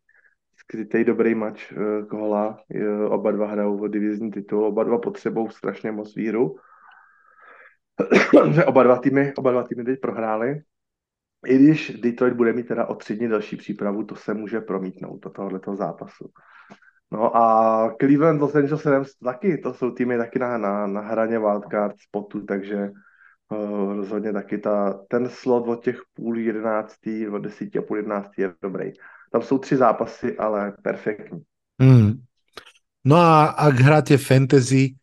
skrytej 0.64 1.04
dobrý 1.04 1.34
mač 1.34 1.72
kola. 2.10 2.58
Uh, 2.74 3.12
oba 3.12 3.30
dva 3.32 3.46
hrajou 3.46 3.80
o 3.80 3.88
divizní 3.88 4.30
titul, 4.30 4.64
oba 4.64 4.84
dva 4.84 4.98
potřebou 4.98 5.48
strašně 5.48 5.92
moc 5.92 6.14
víru. 6.14 6.56
oba 8.66 8.82
dva 8.82 8.98
týmy, 8.98 9.32
oba 9.36 9.50
dva 9.52 9.62
týmy 9.62 9.84
teď 9.84 10.00
prohráli. 10.00 10.60
I 11.46 11.58
když 11.58 12.00
Detroit 12.00 12.34
bude 12.34 12.52
mít 12.52 12.68
teda 12.68 12.86
o 12.86 12.94
tři 12.94 13.16
dny 13.16 13.28
další 13.28 13.56
přípravu, 13.56 14.04
to 14.04 14.16
se 14.16 14.34
může 14.34 14.60
promítnout 14.60 15.22
do 15.22 15.30
tohoto 15.30 15.76
zápasu. 15.76 16.30
No 17.12 17.36
a 17.36 17.94
Cleveland, 18.00 18.40
Los 18.40 18.54
Angeles 18.54 18.86
Rams 18.86 19.14
taky, 19.14 19.58
to 19.58 19.74
jsou 19.74 19.90
týmy 19.90 20.18
taky 20.18 20.38
na, 20.38 20.58
na, 20.58 20.86
na 20.86 21.00
hraně 21.00 21.38
wildcard 21.38 21.94
spotu, 22.00 22.46
takže 22.46 22.90
uh, 23.48 23.92
rozhodně 23.96 24.32
taky 24.32 24.58
ta, 24.58 25.04
ten 25.08 25.28
slot 25.28 25.68
od 25.68 25.84
těch 25.84 26.00
půl 26.14 26.38
jedenáctý, 26.38 27.28
od 27.28 27.38
desíti 27.38 27.78
a 27.78 27.82
půl 27.82 27.96
jedenáctý 27.96 28.42
je 28.42 28.54
dobrý. 28.62 28.92
Tam 29.34 29.42
sú 29.42 29.58
tři 29.58 29.82
zápasy, 29.82 30.38
ale 30.38 30.78
perfektní. 30.78 31.42
Mm. 31.82 32.22
No 33.02 33.16
a 33.18 33.50
ak 33.50 33.74
hráte 33.82 34.14
fantasy, 34.14 34.94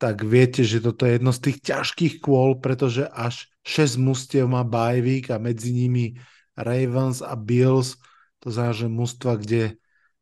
tak 0.00 0.24
viete, 0.24 0.64
že 0.64 0.80
toto 0.80 1.04
je 1.04 1.20
jedno 1.20 1.36
z 1.36 1.40
tých 1.44 1.58
ťažkých 1.60 2.14
kôl, 2.24 2.64
pretože 2.64 3.04
až 3.12 3.52
6 3.60 4.00
mustiev 4.00 4.48
má 4.48 4.64
bajvík 4.64 5.28
a 5.28 5.36
medzi 5.36 5.76
nimi 5.76 6.16
Ravens 6.56 7.20
a 7.20 7.36
Bills, 7.36 8.00
to 8.40 8.48
znamená, 8.48 8.72
že 8.72 8.88
mužstva, 8.88 9.32
kde 9.36 9.62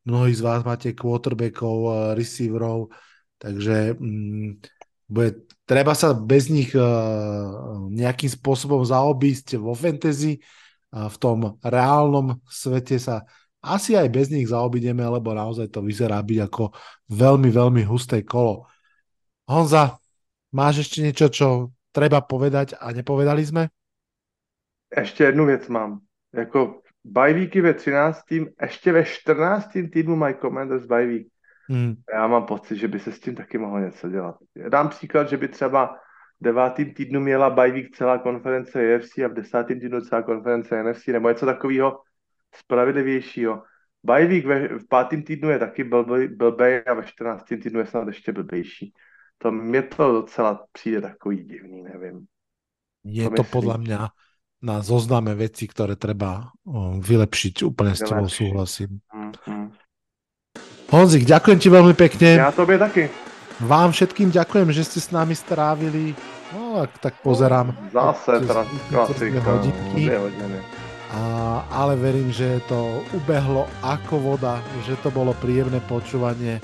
mnohí 0.03 0.35
z 0.35 0.43
vás 0.43 0.67
máte 0.67 0.91
quarterbackov, 0.91 2.15
receiverov, 2.19 2.91
takže 3.39 3.95
mm, 3.95 4.59
bude, 5.07 5.47
treba 5.71 5.95
sa 5.95 6.19
bez 6.19 6.51
nich 6.51 6.75
uh, 6.75 6.83
nejakým 7.95 8.31
spôsobom 8.31 8.83
zaobísť 8.83 9.55
vo 9.63 9.71
fantasy, 9.71 10.43
a 10.93 11.09
v 11.09 11.17
tom 11.17 11.39
reálnom 11.65 12.37
svete 12.45 13.01
sa 13.01 13.25
asi 13.63 13.95
aj 13.95 14.09
bez 14.11 14.27
nich 14.29 14.51
zaobideme, 14.51 15.07
lebo 15.07 15.31
naozaj 15.31 15.71
to 15.71 15.87
vyzerá 15.87 16.19
byť 16.19 16.39
ako 16.51 16.75
veľmi, 17.09 17.49
veľmi 17.49 17.83
husté 17.87 18.27
kolo. 18.27 18.67
Honza, 19.47 20.03
máš 20.51 20.87
ešte 20.87 20.99
niečo, 21.07 21.31
čo 21.31 21.49
treba 21.95 22.21
povedať 22.21 22.75
a 22.77 22.91
nepovedali 22.91 23.45
sme? 23.47 23.71
Ještě 24.97 25.25
jednu 25.25 25.47
věc 25.47 25.69
mám. 25.69 26.01
Jako 26.35 26.81
bajvíky 27.05 27.61
ve 27.61 27.75
13. 27.75 28.21
ještě 28.63 28.93
ve 28.93 29.05
14. 29.05 29.69
týdnu 29.93 30.17
mají 30.17 30.35
Commanders 30.35 30.87
bajvík. 30.87 31.29
Hmm. 31.69 31.95
Já 32.15 32.27
mám 32.27 32.47
pocit, 32.47 32.77
že 32.77 32.89
by 32.89 32.99
se 33.01 33.13
s 33.13 33.21
tím 33.21 33.35
taky 33.35 33.59
mohlo 33.59 33.79
něco 33.79 34.09
dělat. 34.09 34.37
Dám 34.69 34.89
příklad, 34.89 35.29
že 35.29 35.37
by 35.37 35.49
třeba 35.49 35.87
v 36.41 36.45
devátým 36.45 36.95
týdnu 36.95 37.21
měla 37.21 37.51
bajvík 37.51 37.97
celá 37.97 38.19
konference 38.19 38.81
EFC 38.81 39.19
a 39.19 39.29
v 39.29 39.35
desátém 39.35 39.81
týdnu 39.81 40.01
celá 40.01 40.23
konference 40.23 40.83
NFC, 40.83 41.07
nebo 41.07 41.29
něco 41.29 41.47
takového, 41.47 41.99
spravedlivějšího. 42.55 43.63
Bajvík 44.05 44.47
ve, 44.47 44.69
v 44.79 44.89
pátém 44.89 45.23
týdnu 45.23 45.51
je 45.51 45.59
taky 45.59 45.85
blbej 46.29 46.83
a 46.87 46.95
ve 46.95 47.05
14. 47.05 47.45
týdnu 47.49 47.81
je 47.81 47.87
snad 47.87 48.07
ještě 48.09 48.33
blbejší. 48.33 48.93
To 49.39 49.53
mě 49.53 49.83
to 49.83 50.13
docela 50.13 50.67
přijde 50.73 51.01
takový 51.01 51.45
divný, 51.45 51.83
nevím. 51.83 52.27
Je 53.05 53.27
to, 53.31 53.43
to 53.43 53.45
podľa 53.51 53.77
mňa 53.83 54.01
na 54.63 54.79
zozname 54.79 55.35
veci, 55.35 55.67
ktoré 55.67 55.99
treba 55.99 56.55
vylepšiť. 57.03 57.67
Úplne 57.67 57.93
s 57.99 58.01
tebou 58.07 58.31
súhlasím. 58.31 59.03
Mm-hmm. 59.11 59.65
Honzik, 60.95 61.27
ďakujem 61.27 61.59
ti 61.59 61.67
veľmi 61.67 61.95
pekne. 61.99 62.39
Ja 62.39 62.55
tobie 62.55 62.79
taky. 62.79 63.11
Vám 63.59 63.91
všetkým 63.91 64.31
ďakujem, 64.31 64.71
že 64.71 64.87
ste 64.87 65.03
s 65.03 65.11
nami 65.11 65.35
strávili. 65.35 66.15
No, 66.55 66.87
tak 67.03 67.19
pozerám. 67.27 67.75
Zase 67.91 68.39
teraz 68.47 68.71
klasika. 68.87 69.43
Hodinky. 69.43 70.07
Ale 71.13 71.93
verím, 72.01 72.33
že 72.33 72.65
to 72.65 73.05
ubehlo 73.13 73.69
ako 73.85 74.33
voda, 74.33 74.65
že 74.89 74.97
to 75.05 75.13
bolo 75.13 75.37
príjemné 75.37 75.77
počúvanie. 75.85 76.57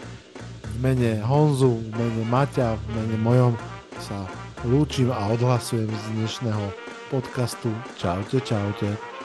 mene 0.80 1.20
Honzu, 1.20 1.76
v 1.76 1.90
mene 1.92 2.24
Maťa, 2.24 2.78
v 2.78 2.84
mene 2.96 3.16
mojom 3.20 3.52
sa 4.00 4.24
lúčim 4.64 5.12
a 5.12 5.28
odhlasujem 5.34 5.90
z 5.90 6.04
dnešného 6.16 6.64
podcastu. 7.12 7.68
Čaute, 8.00 8.40
čaute. 8.40 9.17